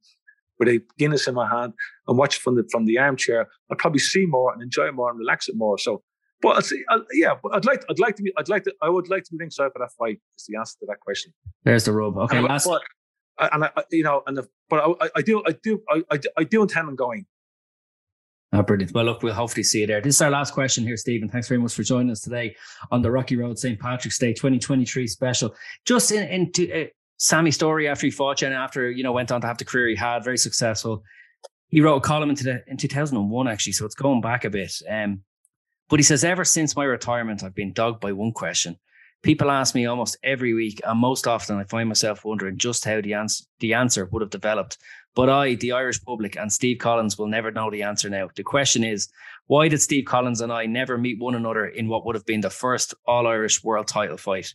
with 0.58 0.68
a 0.68 0.80
Guinness 0.98 1.28
in 1.28 1.34
my 1.34 1.48
hand 1.48 1.74
and 2.06 2.16
watch 2.18 2.38
from 2.38 2.56
the 2.56 2.66
from 2.70 2.86
the 2.86 2.98
armchair, 2.98 3.48
I'd 3.70 3.78
probably 3.78 4.00
see 4.00 4.26
more 4.26 4.52
and 4.52 4.62
enjoy 4.62 4.90
more 4.92 5.10
and 5.10 5.18
relax 5.18 5.48
it 5.48 5.54
more. 5.56 5.78
So, 5.78 6.02
but 6.40 6.56
I'd 6.56 6.64
say, 6.64 6.84
yeah, 7.12 7.34
but 7.42 7.54
I'd 7.54 7.64
like 7.64 7.84
I'd 7.90 7.98
like 7.98 8.16
to 8.16 8.22
be 8.22 8.32
I'd 8.38 8.48
like 8.48 8.64
to 8.64 8.74
I 8.82 8.88
would 8.88 9.08
like 9.08 9.24
to 9.24 9.30
be 9.32 9.38
ringside 9.38 9.70
for 9.72 9.78
that 9.80 9.90
fight. 9.98 10.18
Is 10.38 10.46
the 10.48 10.58
answer 10.58 10.76
to 10.80 10.86
that 10.88 11.00
question. 11.00 11.32
There's 11.64 11.84
the 11.84 11.92
rub. 11.92 12.16
Okay, 12.16 12.38
and 12.38 12.46
last. 12.46 12.66
But, 12.66 12.82
and 13.38 13.64
I, 13.64 13.70
you 13.90 14.04
know, 14.04 14.22
and 14.26 14.36
the, 14.36 14.48
but 14.70 14.96
I, 15.00 15.10
I 15.16 15.22
do, 15.22 15.42
I 15.46 15.56
do, 15.60 15.82
I, 15.90 16.02
I, 16.10 16.18
I 16.38 16.44
do 16.44 16.62
intend 16.62 16.86
on 16.86 16.94
going. 16.94 17.26
Oh, 18.54 18.62
brilliant. 18.62 18.94
Well, 18.94 19.04
look, 19.04 19.24
we'll 19.24 19.34
hopefully 19.34 19.64
see 19.64 19.80
you 19.80 19.88
there. 19.88 20.00
This 20.00 20.14
is 20.14 20.22
our 20.22 20.30
last 20.30 20.54
question 20.54 20.84
here, 20.84 20.96
Stephen. 20.96 21.28
Thanks 21.28 21.48
very 21.48 21.60
much 21.60 21.74
for 21.74 21.82
joining 21.82 22.12
us 22.12 22.20
today 22.20 22.54
on 22.92 23.02
the 23.02 23.10
Rocky 23.10 23.34
Road 23.34 23.58
St. 23.58 23.80
Patrick's 23.80 24.16
Day 24.16 24.32
2023 24.32 25.08
special. 25.08 25.52
Just 25.84 26.12
in, 26.12 26.22
into 26.28 26.82
uh, 26.82 26.86
Sammy's 27.16 27.56
story 27.56 27.88
after 27.88 28.06
he 28.06 28.12
fought 28.12 28.40
you 28.40 28.46
and 28.46 28.54
after, 28.54 28.88
you 28.88 29.02
know, 29.02 29.10
went 29.10 29.32
on 29.32 29.40
to 29.40 29.46
have 29.48 29.58
the 29.58 29.64
career 29.64 29.88
he 29.88 29.96
had, 29.96 30.22
very 30.22 30.38
successful. 30.38 31.02
He 31.66 31.80
wrote 31.80 31.96
a 31.96 32.00
column 32.00 32.30
into 32.30 32.44
the, 32.44 32.62
in 32.68 32.76
2001, 32.76 33.48
actually, 33.48 33.72
so 33.72 33.86
it's 33.86 33.96
going 33.96 34.20
back 34.20 34.44
a 34.44 34.50
bit. 34.50 34.72
Um, 34.88 35.22
but 35.88 35.98
he 35.98 36.04
says, 36.04 36.22
ever 36.22 36.44
since 36.44 36.76
my 36.76 36.84
retirement, 36.84 37.42
I've 37.42 37.56
been 37.56 37.72
dogged 37.72 38.00
by 38.00 38.12
one 38.12 38.30
question. 38.30 38.76
People 39.24 39.50
ask 39.50 39.74
me 39.74 39.86
almost 39.86 40.16
every 40.22 40.54
week, 40.54 40.80
and 40.86 41.00
most 41.00 41.26
often 41.26 41.56
I 41.56 41.64
find 41.64 41.88
myself 41.88 42.24
wondering 42.24 42.56
just 42.56 42.84
how 42.84 43.00
the, 43.00 43.14
ans- 43.14 43.48
the 43.58 43.74
answer 43.74 44.04
would 44.04 44.22
have 44.22 44.30
developed 44.30 44.78
but 45.14 45.28
I, 45.28 45.54
the 45.54 45.72
Irish 45.72 46.02
public, 46.02 46.36
and 46.36 46.52
Steve 46.52 46.78
Collins 46.78 47.18
will 47.18 47.28
never 47.28 47.50
know 47.50 47.70
the 47.70 47.82
answer 47.82 48.10
now. 48.10 48.28
The 48.34 48.42
question 48.42 48.82
is, 48.82 49.08
why 49.46 49.68
did 49.68 49.80
Steve 49.80 50.06
Collins 50.06 50.40
and 50.40 50.52
I 50.52 50.66
never 50.66 50.98
meet 50.98 51.20
one 51.20 51.34
another 51.34 51.66
in 51.66 51.88
what 51.88 52.04
would 52.04 52.14
have 52.14 52.26
been 52.26 52.40
the 52.40 52.50
first 52.50 52.94
All 53.06 53.26
Irish 53.26 53.62
World 53.62 53.86
Title 53.86 54.16
fight? 54.16 54.54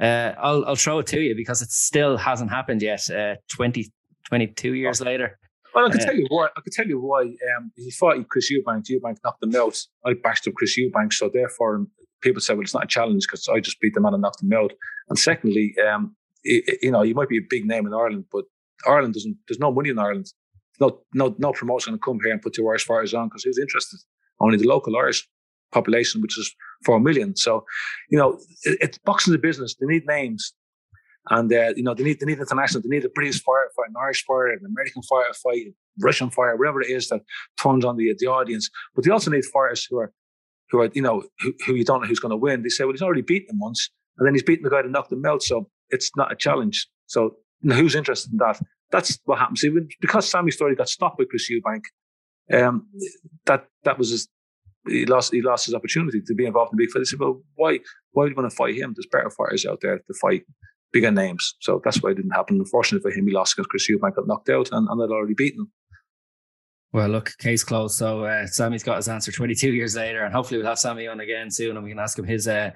Uh, 0.00 0.32
I'll 0.38 0.64
I'll 0.66 0.76
throw 0.76 1.00
it 1.00 1.06
to 1.08 1.20
you 1.20 1.34
because 1.34 1.60
it 1.62 1.70
still 1.70 2.16
hasn't 2.16 2.50
happened 2.50 2.82
yet. 2.82 3.10
Uh, 3.10 3.36
20, 3.50 3.92
22 4.28 4.74
years 4.74 5.00
later. 5.00 5.38
Well, 5.74 5.86
I 5.86 5.90
can 5.90 6.00
uh, 6.00 6.04
tell 6.04 6.14
you 6.14 6.26
why. 6.28 6.46
I 6.56 6.60
can 6.60 6.72
tell 6.72 6.86
you 6.86 7.00
why. 7.00 7.22
Um, 7.22 7.72
he 7.76 7.90
fought 7.90 8.16
Chris 8.28 8.50
Eubank. 8.52 8.84
Eubank 8.90 9.16
knocked 9.24 9.42
him 9.42 9.54
out. 9.56 9.76
I 10.04 10.14
bashed 10.14 10.46
up 10.46 10.54
Chris 10.54 10.78
Eubank, 10.78 11.12
so 11.12 11.30
therefore 11.32 11.86
people 12.20 12.40
say, 12.40 12.54
well, 12.54 12.62
it's 12.62 12.74
not 12.74 12.84
a 12.84 12.88
challenge 12.88 13.24
because 13.28 13.48
I 13.48 13.60
just 13.60 13.80
beat 13.80 13.94
the 13.94 14.00
man 14.00 14.14
and 14.14 14.22
knocked 14.22 14.42
him 14.42 14.52
out. 14.52 14.72
And 15.08 15.18
secondly, 15.18 15.74
um, 15.88 16.16
it, 16.44 16.78
you 16.82 16.90
know, 16.90 17.02
you 17.02 17.14
might 17.14 17.28
be 17.28 17.38
a 17.38 17.46
big 17.48 17.66
name 17.66 17.86
in 17.86 17.94
Ireland, 17.94 18.24
but 18.30 18.44
Ireland 18.86 19.14
doesn't. 19.14 19.36
There's 19.48 19.58
no 19.58 19.72
money 19.72 19.90
in 19.90 19.98
Ireland. 19.98 20.26
No, 20.80 21.00
no, 21.12 21.34
no 21.38 21.52
promoter 21.52 21.90
going 21.90 21.98
to 21.98 22.04
come 22.04 22.20
here 22.22 22.32
and 22.32 22.40
put 22.40 22.54
two 22.54 22.68
Irish 22.68 22.84
fighters 22.84 23.14
on 23.14 23.28
because 23.28 23.42
who's 23.42 23.58
interested? 23.58 23.98
Only 24.40 24.58
the 24.58 24.68
local 24.68 24.96
Irish 24.96 25.28
population, 25.72 26.22
which 26.22 26.38
is 26.38 26.54
four 26.84 27.00
million. 27.00 27.36
So, 27.36 27.64
you 28.10 28.18
know, 28.18 28.38
it, 28.62 28.78
it's 28.80 28.98
boxing 28.98 29.32
the 29.32 29.38
business. 29.38 29.74
They 29.74 29.86
need 29.86 30.06
names, 30.06 30.52
and 31.30 31.52
uh, 31.52 31.72
you 31.76 31.82
know 31.82 31.94
they 31.94 32.04
need 32.04 32.20
they 32.20 32.26
need 32.26 32.38
international. 32.38 32.82
They 32.82 32.94
need 32.94 33.04
a 33.04 33.10
British 33.10 33.42
fighter 33.42 33.70
fight, 33.76 33.88
an 33.88 33.96
Irish 34.00 34.24
fighter, 34.24 34.48
an 34.48 34.64
American 34.66 35.02
fighter 35.02 35.34
fight, 35.34 35.66
Russian 36.00 36.30
fighter, 36.30 36.56
whatever 36.56 36.80
it 36.80 36.90
is 36.90 37.08
that 37.08 37.22
turns 37.60 37.84
on 37.84 37.96
the 37.96 38.14
the 38.18 38.26
audience. 38.26 38.70
But 38.94 39.04
they 39.04 39.10
also 39.10 39.30
need 39.30 39.44
fighters 39.44 39.84
who 39.88 39.98
are 39.98 40.12
who 40.70 40.80
are 40.80 40.90
you 40.94 41.02
know 41.02 41.24
who, 41.40 41.52
who 41.66 41.74
you 41.74 41.84
don't 41.84 42.02
know 42.02 42.06
who's 42.06 42.20
going 42.20 42.30
to 42.30 42.36
win. 42.36 42.62
They 42.62 42.68
say, 42.68 42.84
well, 42.84 42.92
he's 42.92 43.02
already 43.02 43.22
beaten 43.22 43.54
him 43.54 43.58
once, 43.58 43.90
and 44.18 44.26
then 44.26 44.34
he's 44.34 44.42
beaten 44.42 44.64
the 44.64 44.70
guy 44.70 44.82
that 44.82 44.90
knocked 44.90 45.12
him 45.12 45.24
out. 45.26 45.42
So 45.42 45.68
it's 45.90 46.10
not 46.16 46.32
a 46.32 46.36
challenge. 46.36 46.86
So 47.06 47.36
who's 47.62 47.94
interested 47.94 48.32
in 48.32 48.38
that? 48.38 48.60
That's 48.90 49.18
what 49.24 49.38
happens. 49.38 49.64
Even 49.64 49.88
because 50.00 50.28
Sammy 50.28 50.50
Storey 50.50 50.74
got 50.74 50.88
stopped 50.88 51.18
by 51.18 51.24
Chris 51.28 51.50
Eubank, 51.50 51.82
um, 52.52 52.88
that 53.46 53.66
that 53.84 53.98
was 53.98 54.10
his, 54.10 54.28
he 54.86 55.04
lost 55.04 55.32
he 55.32 55.42
lost 55.42 55.66
his 55.66 55.74
opportunity 55.74 56.20
to 56.26 56.34
be 56.34 56.46
involved 56.46 56.72
in 56.72 56.78
the 56.78 56.84
big 56.84 56.90
fight. 56.90 57.00
They 57.00 57.04
said, 57.04 57.20
well, 57.20 57.42
why 57.54 57.80
why 58.12 58.24
would 58.24 58.30
you 58.30 58.36
want 58.36 58.50
to 58.50 58.56
fight 58.56 58.76
him? 58.76 58.94
There's 58.96 59.08
better 59.10 59.30
fighters 59.30 59.66
out 59.66 59.80
there 59.82 59.98
to 59.98 60.14
fight 60.20 60.44
bigger 60.92 61.10
names. 61.10 61.54
So 61.60 61.80
that's 61.84 62.02
why 62.02 62.10
it 62.10 62.14
didn't 62.14 62.30
happen. 62.30 62.56
Unfortunately 62.56 63.10
for 63.10 63.16
him, 63.16 63.26
he 63.26 63.34
lost 63.34 63.56
because 63.56 63.66
Chris 63.66 63.90
Eubank 63.90 64.14
got 64.14 64.26
knocked 64.26 64.48
out 64.48 64.70
and, 64.72 64.88
and 64.88 65.00
had 65.00 65.10
already 65.10 65.34
beaten. 65.34 65.68
Well, 66.92 67.08
look, 67.08 67.36
case 67.38 67.64
closed. 67.64 67.96
So 67.96 68.24
uh, 68.24 68.46
Sammy's 68.46 68.82
got 68.82 68.96
his 68.96 69.08
answer 69.08 69.30
22 69.30 69.72
years 69.72 69.94
later, 69.94 70.24
and 70.24 70.32
hopefully 70.32 70.58
we'll 70.58 70.68
have 70.68 70.78
Sammy 70.78 71.06
on 71.06 71.20
again 71.20 71.50
soon, 71.50 71.76
and 71.76 71.84
we 71.84 71.90
can 71.90 71.98
ask 71.98 72.18
him 72.18 72.24
his 72.24 72.48
uh, 72.48 72.70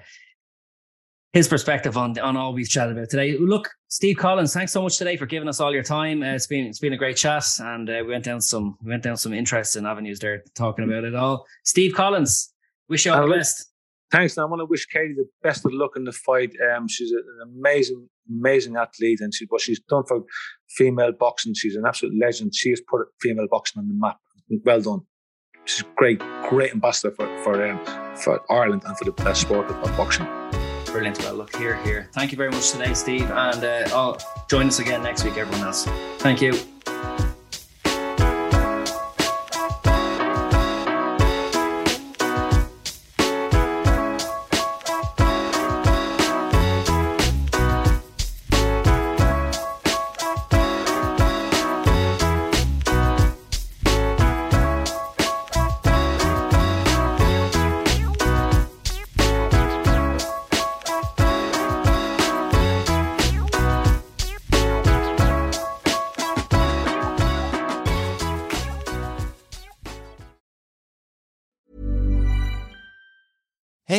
his 1.33 1.49
perspective 1.49 1.97
on 1.97 2.19
on 2.19 2.37
all 2.37 2.53
we've 2.53 2.69
chatted 2.69 2.97
about 2.97 3.09
today. 3.09 3.37
Look, 3.39 3.71
Steve 3.89 4.17
Collins, 4.17 4.53
thanks 4.53 4.73
so 4.73 4.83
much 4.83 4.99
today 4.99 5.17
for 5.17 5.27
giving 5.27 5.49
us 5.49 5.61
all 5.61 5.73
your 5.73 5.83
time. 5.83 6.23
Uh, 6.23 6.35
it's 6.35 6.47
been 6.47 6.67
it's 6.67 6.79
been 6.79 6.93
a 6.93 6.97
great 6.97 7.17
chat, 7.17 7.45
and 7.59 7.89
uh, 7.89 8.03
we 8.05 8.13
went 8.13 8.25
down 8.25 8.41
some 8.41 8.77
we 8.83 8.91
went 8.91 9.03
down 9.03 9.17
some 9.17 9.33
interesting 9.33 9.87
avenues 9.87 10.19
there 10.19 10.43
talking 10.55 10.85
about 10.85 11.05
it 11.05 11.15
all. 11.15 11.47
Steve 11.65 11.95
Collins, 11.95 12.53
wish 12.89 13.07
you 13.07 13.13
all 13.13 13.27
the 13.27 13.35
best. 13.35 13.71
Thanks. 14.11 14.37
I 14.37 14.45
want 14.45 14.61
to 14.61 14.67
wish 14.67 14.85
Katie 14.87 15.15
the 15.15 15.27
best 15.43 15.65
of 15.65 15.73
luck 15.73 15.93
in 15.97 16.05
the 16.05 16.13
fight. 16.13 16.53
Um, 16.77 16.87
she's 16.87 17.13
an 17.13 17.25
amazing, 17.45 18.09
amazing 18.29 18.77
athlete, 18.77 19.21
and 19.23 19.33
she, 19.35 19.47
what 19.49 19.63
she's 19.63 19.81
done 19.81 20.05
for 20.07 20.23
female 20.69 21.13
boxing, 21.13 21.55
she's 21.55 21.77
an 21.77 21.87
absolute 21.87 22.15
legend. 22.21 22.55
She 22.55 22.69
has 22.71 22.83
put 22.87 23.07
female 23.23 23.47
boxing 23.51 23.81
on 23.81 23.89
the 23.89 23.95
map. 23.95 24.19
Well 24.67 24.83
done. 24.83 25.01
She's 25.65 25.81
a 25.81 25.87
great, 25.97 26.21
great 26.51 26.73
ambassador 26.73 27.15
for 27.15 27.27
for 27.43 27.67
um, 27.67 27.83
for 28.17 28.43
Ireland 28.53 28.83
and 28.85 28.99
for 28.99 29.05
the 29.07 29.13
best 29.13 29.41
sport 29.43 29.71
of 29.71 29.97
boxing. 29.97 30.27
Brilliant. 30.93 31.19
Well, 31.21 31.35
look 31.35 31.57
here, 31.57 31.77
here. 31.77 32.09
Thank 32.13 32.33
you 32.33 32.37
very 32.37 32.51
much 32.51 32.71
today, 32.71 32.93
Steve, 32.93 33.31
and 33.31 33.65
uh, 33.65 33.89
I'll 33.95 34.19
join 34.49 34.67
us 34.67 34.79
again 34.79 35.03
next 35.03 35.25
week, 35.25 35.39
everyone 35.39 35.67
else. 35.67 35.87
Thank 36.19 36.43
you. 36.43 36.53